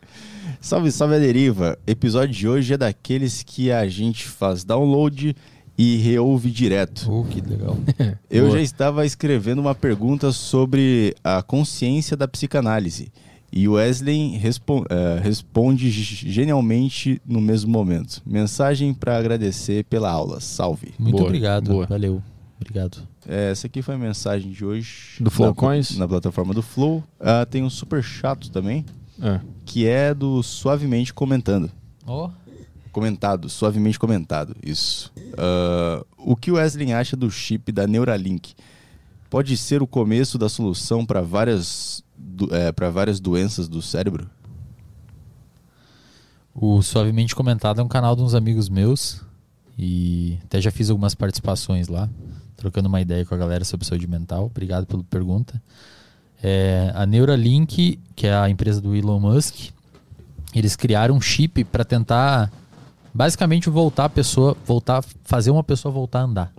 [0.61, 1.79] Salve, salve a deriva.
[1.87, 5.35] Episódio de hoje é daqueles que a gente faz download
[5.77, 7.07] e reouve direto.
[7.11, 7.77] Oh, que legal.
[8.29, 8.57] Eu Boa.
[8.57, 13.11] já estava escrevendo uma pergunta sobre a consciência da psicanálise.
[13.51, 18.21] E o Wesley respon- eh, responde ge- genialmente no mesmo momento.
[18.25, 20.39] Mensagem para agradecer pela aula.
[20.41, 20.93] Salve.
[20.99, 21.71] Muito Boa, obrigado.
[21.71, 21.85] boa.
[21.85, 22.21] Valeu.
[22.59, 22.97] Obrigado.
[23.25, 25.21] Eh, essa aqui foi a mensagem de hoje.
[25.21, 25.97] Do Flow na, Coins?
[25.97, 27.01] Na plataforma do Flow.
[27.19, 28.83] Ah, tem um super chato também,
[29.21, 31.71] Ah, que é do Suavemente Comentando.
[32.05, 32.29] Ó.
[32.97, 35.13] Comentado, suavemente comentado, isso.
[35.37, 38.55] Ah, o que o Wesley acha do chip da Neuralink?
[39.29, 42.03] Pode ser o começo da solução para várias,
[42.75, 44.27] para várias doenças do cérebro?
[46.55, 49.21] O Suavemente Comentado é um canal de uns amigos meus.
[49.77, 52.09] E até já fiz algumas participações lá,
[52.55, 54.45] trocando uma ideia com a galera sobre saúde mental.
[54.47, 55.61] Obrigado pela pergunta.
[56.41, 59.69] É, a Neuralink, que é a empresa do Elon Musk,
[60.55, 62.51] eles criaram um chip para tentar
[63.13, 66.53] basicamente voltar a pessoa, voltar, fazer uma pessoa voltar a andar.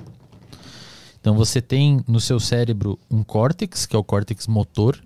[1.20, 4.99] Então você tem no seu cérebro um córtex, que é o córtex motor,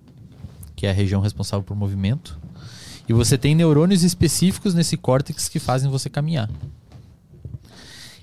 [0.75, 2.39] que é a região responsável por movimento.
[3.07, 6.49] E você tem neurônios específicos nesse córtex que fazem você caminhar.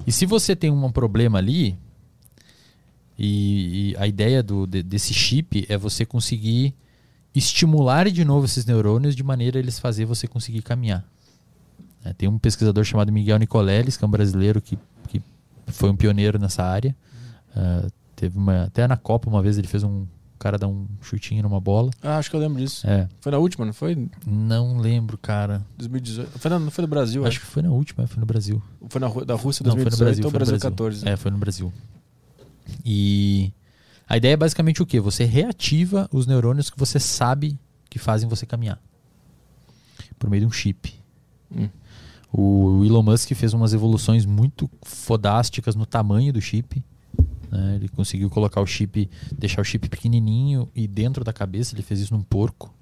[0.07, 1.77] E se você tem um problema ali,
[3.19, 6.75] e, e a ideia do, de- desse chip é você conseguir
[7.35, 11.05] estimular de novo esses neurônios de maneira a eles fazer você conseguir caminhar.
[12.05, 15.23] É, tem um pesquisador chamado Miguel Nicoleles, que é um brasileiro que, que
[15.69, 16.97] foi um pioneiro nessa área.
[17.55, 20.07] Ah, teve uma, até na Copa uma vez ele fez um
[20.39, 21.91] cara dar um chutinho numa bola.
[22.03, 22.87] Ah, acho que eu lembro disso.
[22.87, 24.09] É, Foi na última, não foi?
[24.27, 25.65] não lembro, cara.
[25.77, 26.39] 2018.
[26.39, 28.63] Foi na, não foi do Brasil, Acho que foi na última, foi no Brasil.
[28.89, 30.25] Foi na, da Rússia Não, foi no 2018 Brasil.
[30.25, 30.71] ou foi no Brasil, Brasil.
[30.71, 31.09] 14.
[31.09, 31.73] É, foi no Brasil.
[32.85, 33.53] E
[34.09, 34.99] a ideia é basicamente o quê?
[34.99, 37.59] Você reativa os neurônios que você sabe
[37.91, 38.79] que fazem você caminhar.
[40.19, 40.95] Por meio de um chip.
[41.55, 41.69] Hum.
[42.33, 46.83] O Elon Musk fez umas evoluções muito fodásticas no tamanho do chip.
[47.51, 47.75] né?
[47.77, 51.75] Ele conseguiu colocar o chip, deixar o chip pequenininho e dentro da cabeça.
[51.75, 52.73] Ele fez isso num porco.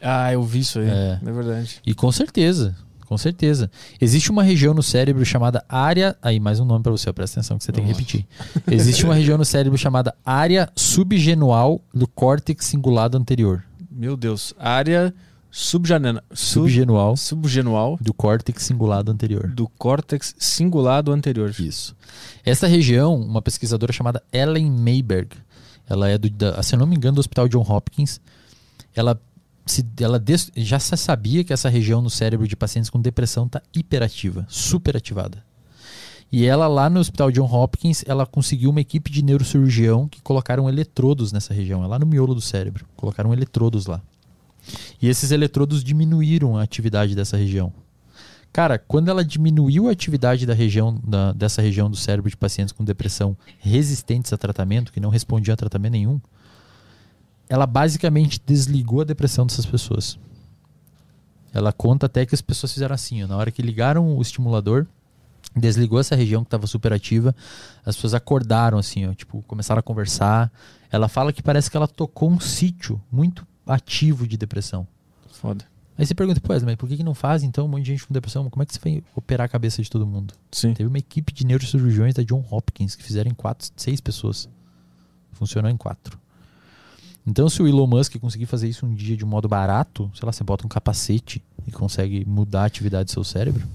[0.00, 0.88] Ah, eu vi isso aí.
[0.88, 1.18] É.
[1.24, 1.80] É, verdade.
[1.84, 2.76] E com certeza,
[3.06, 3.68] com certeza.
[4.00, 6.16] Existe uma região no cérebro chamada área.
[6.22, 8.24] Aí, mais um nome para você, presta atenção que você tem que repetir.
[8.70, 13.64] Existe uma região no cérebro chamada área subgenual do córtex cingulado anterior.
[13.90, 14.54] Meu Deus.
[14.56, 15.12] Área
[15.50, 19.48] subjanena, sub, Subgenual subgenual do córtex cingulado anterior.
[19.48, 21.54] do córtex cingulado anterior.
[21.58, 21.96] Isso.
[22.44, 25.36] Essa região, uma pesquisadora chamada Ellen Mayberg,
[25.88, 28.20] ela é do, da, se não me engano, do Hospital John Hopkins.
[28.94, 29.20] Ela,
[29.64, 33.46] se, ela des- já se sabia que essa região no cérebro de pacientes com depressão
[33.46, 35.42] está hiperativa, superativada.
[36.30, 40.68] E ela lá no Hospital John Hopkins, ela conseguiu uma equipe de neurocirurgião que colocaram
[40.68, 42.84] eletrodos nessa região, é lá no miolo do cérebro.
[42.94, 44.02] Colocaram eletrodos lá.
[45.00, 47.72] E esses eletrodos diminuíram a atividade dessa região.
[48.52, 52.72] Cara, quando ela diminuiu a atividade da região, da- dessa região do cérebro de pacientes
[52.72, 56.20] com depressão resistentes a tratamento, que não respondiam a tratamento nenhum,
[57.48, 60.18] ela basicamente desligou a depressão dessas pessoas.
[61.52, 64.86] Ela conta até que as pessoas fizeram assim, ó, na hora que ligaram o estimulador,
[65.56, 67.34] desligou essa região que estava superativa,
[67.84, 70.52] as pessoas acordaram assim, ó, tipo, começaram a conversar.
[70.90, 74.86] Ela fala que parece que ela tocou um sítio muito ativo de depressão.
[75.30, 75.64] Foda.
[75.96, 78.06] Aí você pergunta, pô, mas por que, que não faz então um monte de gente
[78.06, 78.48] com depressão?
[78.48, 80.32] Como é que você vai operar a cabeça de todo mundo?
[80.52, 80.72] Sim.
[80.72, 84.48] Teve uma equipe de neurocirurgiões da John Hopkins que fizeram em quatro, seis pessoas.
[85.32, 86.18] Funcionou em quatro.
[87.26, 90.24] Então, se o Elon Musk conseguir fazer isso um dia de um modo barato, sei
[90.24, 93.66] lá, você bota um capacete e consegue mudar a atividade do seu cérebro,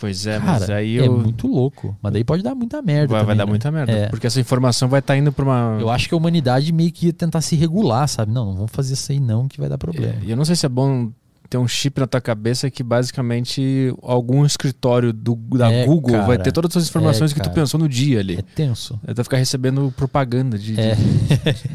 [0.00, 1.18] Pois é, cara, mas aí é eu...
[1.18, 1.94] muito louco.
[2.00, 3.12] Mas daí pode dar muita merda.
[3.12, 3.50] vai, vai também, dar né?
[3.50, 3.92] muita merda.
[3.92, 4.08] É.
[4.08, 5.78] Porque essa informação vai estar indo pra uma.
[5.78, 8.32] Eu acho que a humanidade meio que ia tentar se regular, sabe?
[8.32, 10.14] Não, não vamos fazer isso aí não, que vai dar problema.
[10.22, 11.10] É, E eu não sei se é bom
[11.50, 16.36] ter um chip na tua cabeça que basicamente algum escritório do, da É, Google vai
[16.36, 16.42] cara.
[16.44, 18.36] ter todas as informações É, que tu pensou no dia ali.
[18.36, 19.00] É tenso.
[19.04, 19.12] É.
[19.12, 20.96] Tu vai ficar recebendo propaganda de, de- É.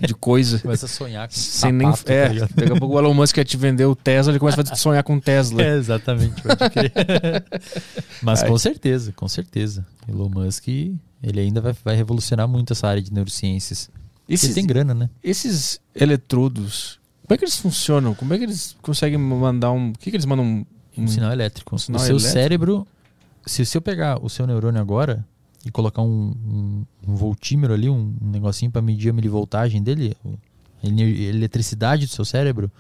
[0.07, 0.59] de coisa.
[0.63, 1.91] Começa a sonhar com Sem nem.
[1.91, 2.49] tá É, ligado?
[2.55, 5.03] daqui a pouco o Elon Musk quer te vender o Tesla, ele começa a sonhar
[5.03, 5.61] com o Tesla.
[5.61, 6.41] É, exatamente.
[8.23, 8.49] Mas Ai.
[8.49, 9.85] com certeza, com certeza.
[10.07, 13.89] Elon Musk, ele ainda vai, vai revolucionar muito essa área de neurociências.
[14.27, 15.09] Esses, Ele tem grana, né?
[15.23, 18.13] esses eletrodos, como é que eles funcionam?
[18.15, 19.89] Como é que eles conseguem mandar um.
[19.89, 20.45] O que, que eles mandam?
[20.45, 20.65] Um,
[20.97, 21.75] Um sinal elétrico.
[21.75, 22.33] um sinal o seu elétrico?
[22.33, 22.87] cérebro,
[23.45, 25.25] se, se eu pegar o seu neurônio agora
[25.65, 30.15] e colocar um, um, voltímetro ali, um, negocinho para medir a milivoltagem dele,
[30.83, 32.71] a eletricidade do seu cérebro,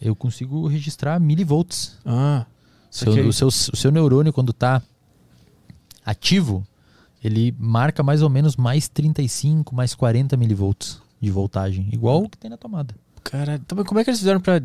[0.00, 1.98] eu consigo registrar milivolts.
[2.06, 2.46] Ah,
[2.90, 4.80] Seu- o, seu, o seu neurônio, quando está
[6.04, 6.66] ativo,
[7.22, 12.38] ele marca mais ou menos mais 35, mais 40 milivolts de voltagem, igual o que
[12.38, 12.94] tem na tomada.
[13.30, 14.60] Cara, então, como é que eles fizeram pra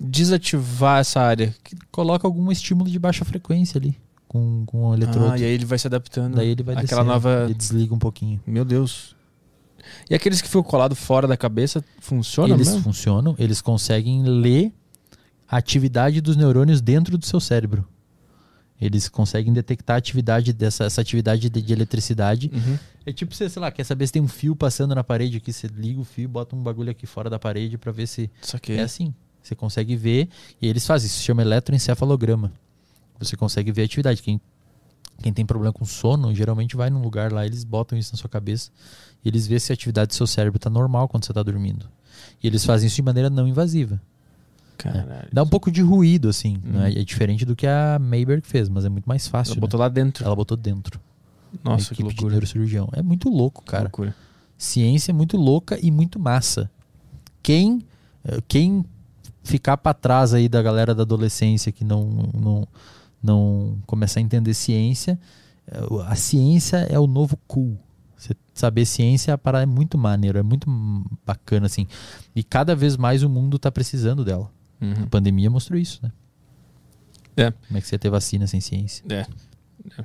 [0.00, 1.54] desativar essa área?
[1.90, 3.96] Coloca algum estímulo de baixa frequência ali,
[4.28, 5.32] com, com o eletrodo.
[5.32, 6.36] Ah, e aí ele vai se adaptando.
[6.36, 7.44] Daí ele vai Aquela descendo, nova.
[7.44, 8.40] ele desliga um pouquinho.
[8.46, 9.14] Meu Deus.
[10.10, 12.82] E aqueles que ficam colados fora da cabeça, funciona eles mesmo?
[12.82, 14.72] funcionam, eles conseguem ler
[15.48, 17.86] a atividade dos neurônios dentro do seu cérebro.
[18.80, 22.50] Eles conseguem detectar a atividade dessa essa atividade de, de eletricidade.
[22.52, 22.78] Uhum.
[23.06, 25.52] É tipo você, sei lá, quer saber se tem um fio passando na parede aqui,
[25.52, 28.30] você liga o fio, bota um bagulho aqui fora da parede pra ver se
[28.74, 29.14] é assim.
[29.42, 30.28] Você consegue ver
[30.60, 32.52] e eles fazem isso, se chama eletroencefalograma.
[33.18, 34.22] Você consegue ver a atividade.
[34.22, 34.40] Quem
[35.22, 38.28] quem tem problema com sono, geralmente vai num lugar lá, eles botam isso na sua
[38.28, 38.70] cabeça
[39.24, 41.88] e eles vê se a atividade do seu cérebro tá normal quando você tá dormindo.
[42.42, 44.00] E eles fazem isso de maneira não invasiva.
[44.76, 45.28] Caralho.
[45.32, 46.58] Dá um pouco de ruído, assim.
[46.64, 46.80] Uhum.
[46.80, 46.92] né?
[46.92, 49.52] É diferente do que a Mayberg fez, mas é muito mais fácil.
[49.52, 49.60] Ela né?
[49.60, 50.24] botou lá dentro.
[50.24, 51.00] Ela botou dentro.
[51.62, 52.30] Nossa, que equipe de loucura.
[52.32, 52.88] neurocirurgião.
[52.92, 53.84] É muito louco, cara.
[53.84, 54.14] loucura.
[54.58, 56.70] Ciência é muito louca e muito massa.
[57.42, 57.82] Quem,
[58.24, 58.84] eh, quem
[59.42, 62.68] ficar pra trás aí da galera da adolescência que não, não,
[63.22, 65.18] não começar a entender ciência,
[65.66, 67.78] eh, a ciência é o novo cool.
[68.16, 71.86] Você saber ciência a parada é muito maneiro, é muito hum, bacana assim.
[72.34, 74.50] E cada vez mais o mundo tá precisando dela.
[74.80, 75.04] Uhum.
[75.04, 76.12] A pandemia mostrou isso, né?
[77.36, 77.50] É.
[77.50, 79.04] Como é que você ia ter vacina sem ciência?
[79.08, 79.26] É.
[79.98, 80.04] É.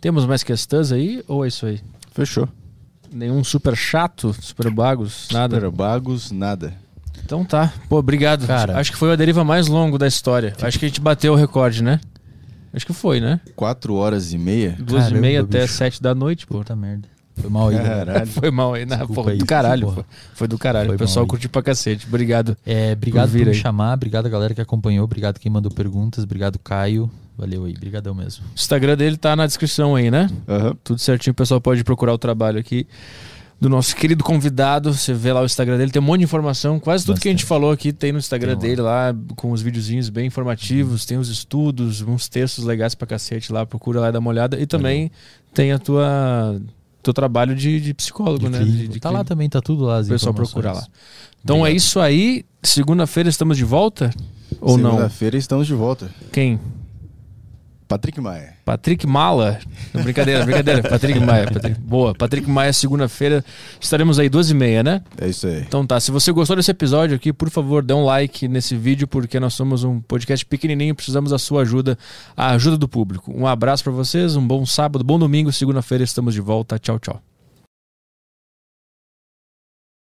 [0.00, 1.80] Temos mais questões aí ou é isso aí?
[2.12, 2.48] Fechou.
[3.12, 5.56] Nenhum super chato, super bagos, nada.
[5.56, 6.74] Super bagos, nada.
[7.24, 7.72] Então tá.
[7.88, 8.46] Pô, obrigado.
[8.46, 8.78] Cara.
[8.78, 10.54] Acho que foi a deriva mais longa da história.
[10.60, 12.00] Acho que a gente bateu o recorde, né?
[12.72, 13.40] Acho que foi, né?
[13.54, 14.76] Quatro horas e meia.
[14.78, 15.74] Duas Caramba, e meia até bicho.
[15.74, 16.58] sete da noite, pô.
[16.58, 17.08] Puta merda.
[17.36, 18.12] Foi mal aí, galera.
[18.12, 18.26] Caralho.
[18.26, 18.96] Foi mal aí, né?
[18.96, 20.06] Desculpa Pô, aí, do caralho, porra.
[20.34, 20.86] Foi do caralho.
[20.86, 22.06] Foi o pessoal curtiu pra cacete.
[22.06, 22.56] Obrigado.
[22.64, 23.54] É, obrigado Por por, me aí.
[23.54, 28.14] chamar, obrigado a galera que acompanhou, obrigado quem mandou perguntas, obrigado Caio, valeu aí, brigadão
[28.14, 28.44] mesmo.
[28.46, 30.30] O Instagram dele tá na descrição aí, né?
[30.48, 30.76] Aham.
[30.84, 32.86] Tudo certinho, o pessoal pode procurar o trabalho aqui
[33.60, 34.92] do nosso querido convidado.
[34.92, 36.78] Você vê lá o Instagram dele, tem um monte de informação.
[36.78, 37.48] Quase tudo que a gente Bastante.
[37.48, 41.28] falou aqui tem no Instagram Tem dele lá, com os videozinhos bem informativos, tem os
[41.28, 43.64] estudos, uns textos legais pra cacete lá.
[43.64, 44.60] Procura lá e dá uma olhada.
[44.60, 45.10] E também
[45.52, 46.60] tem a tua
[47.04, 48.58] teu trabalho de, de psicólogo, De né?
[48.58, 48.78] clínico.
[48.82, 50.86] De- de tá lá também, tá tudo lá O pessoal procura lá.
[51.42, 51.76] Então é Obrigado.
[51.76, 52.44] isso aí.
[52.62, 54.10] Segunda-feira estamos de volta?
[54.60, 54.90] Ou não?
[54.92, 56.10] Segunda-feira estamos de volta.
[56.32, 56.58] Quem?
[57.86, 58.53] Patrick Maia.
[58.64, 59.58] Patrick Mala.
[59.92, 60.82] Não, brincadeira, brincadeira.
[60.82, 61.44] Patrick Maia.
[61.50, 62.14] Patrick- Boa.
[62.14, 63.44] Patrick Maia, segunda-feira.
[63.80, 65.02] Estaremos aí duas e meia, né?
[65.20, 65.60] É isso aí.
[65.60, 69.06] Então tá, se você gostou desse episódio aqui, por favor, dê um like nesse vídeo,
[69.06, 71.98] porque nós somos um podcast pequenininho, precisamos da sua ajuda,
[72.36, 73.32] a ajuda do público.
[73.36, 76.78] Um abraço pra vocês, um bom sábado, bom domingo, segunda-feira estamos de volta.
[76.78, 77.33] Tchau, tchau.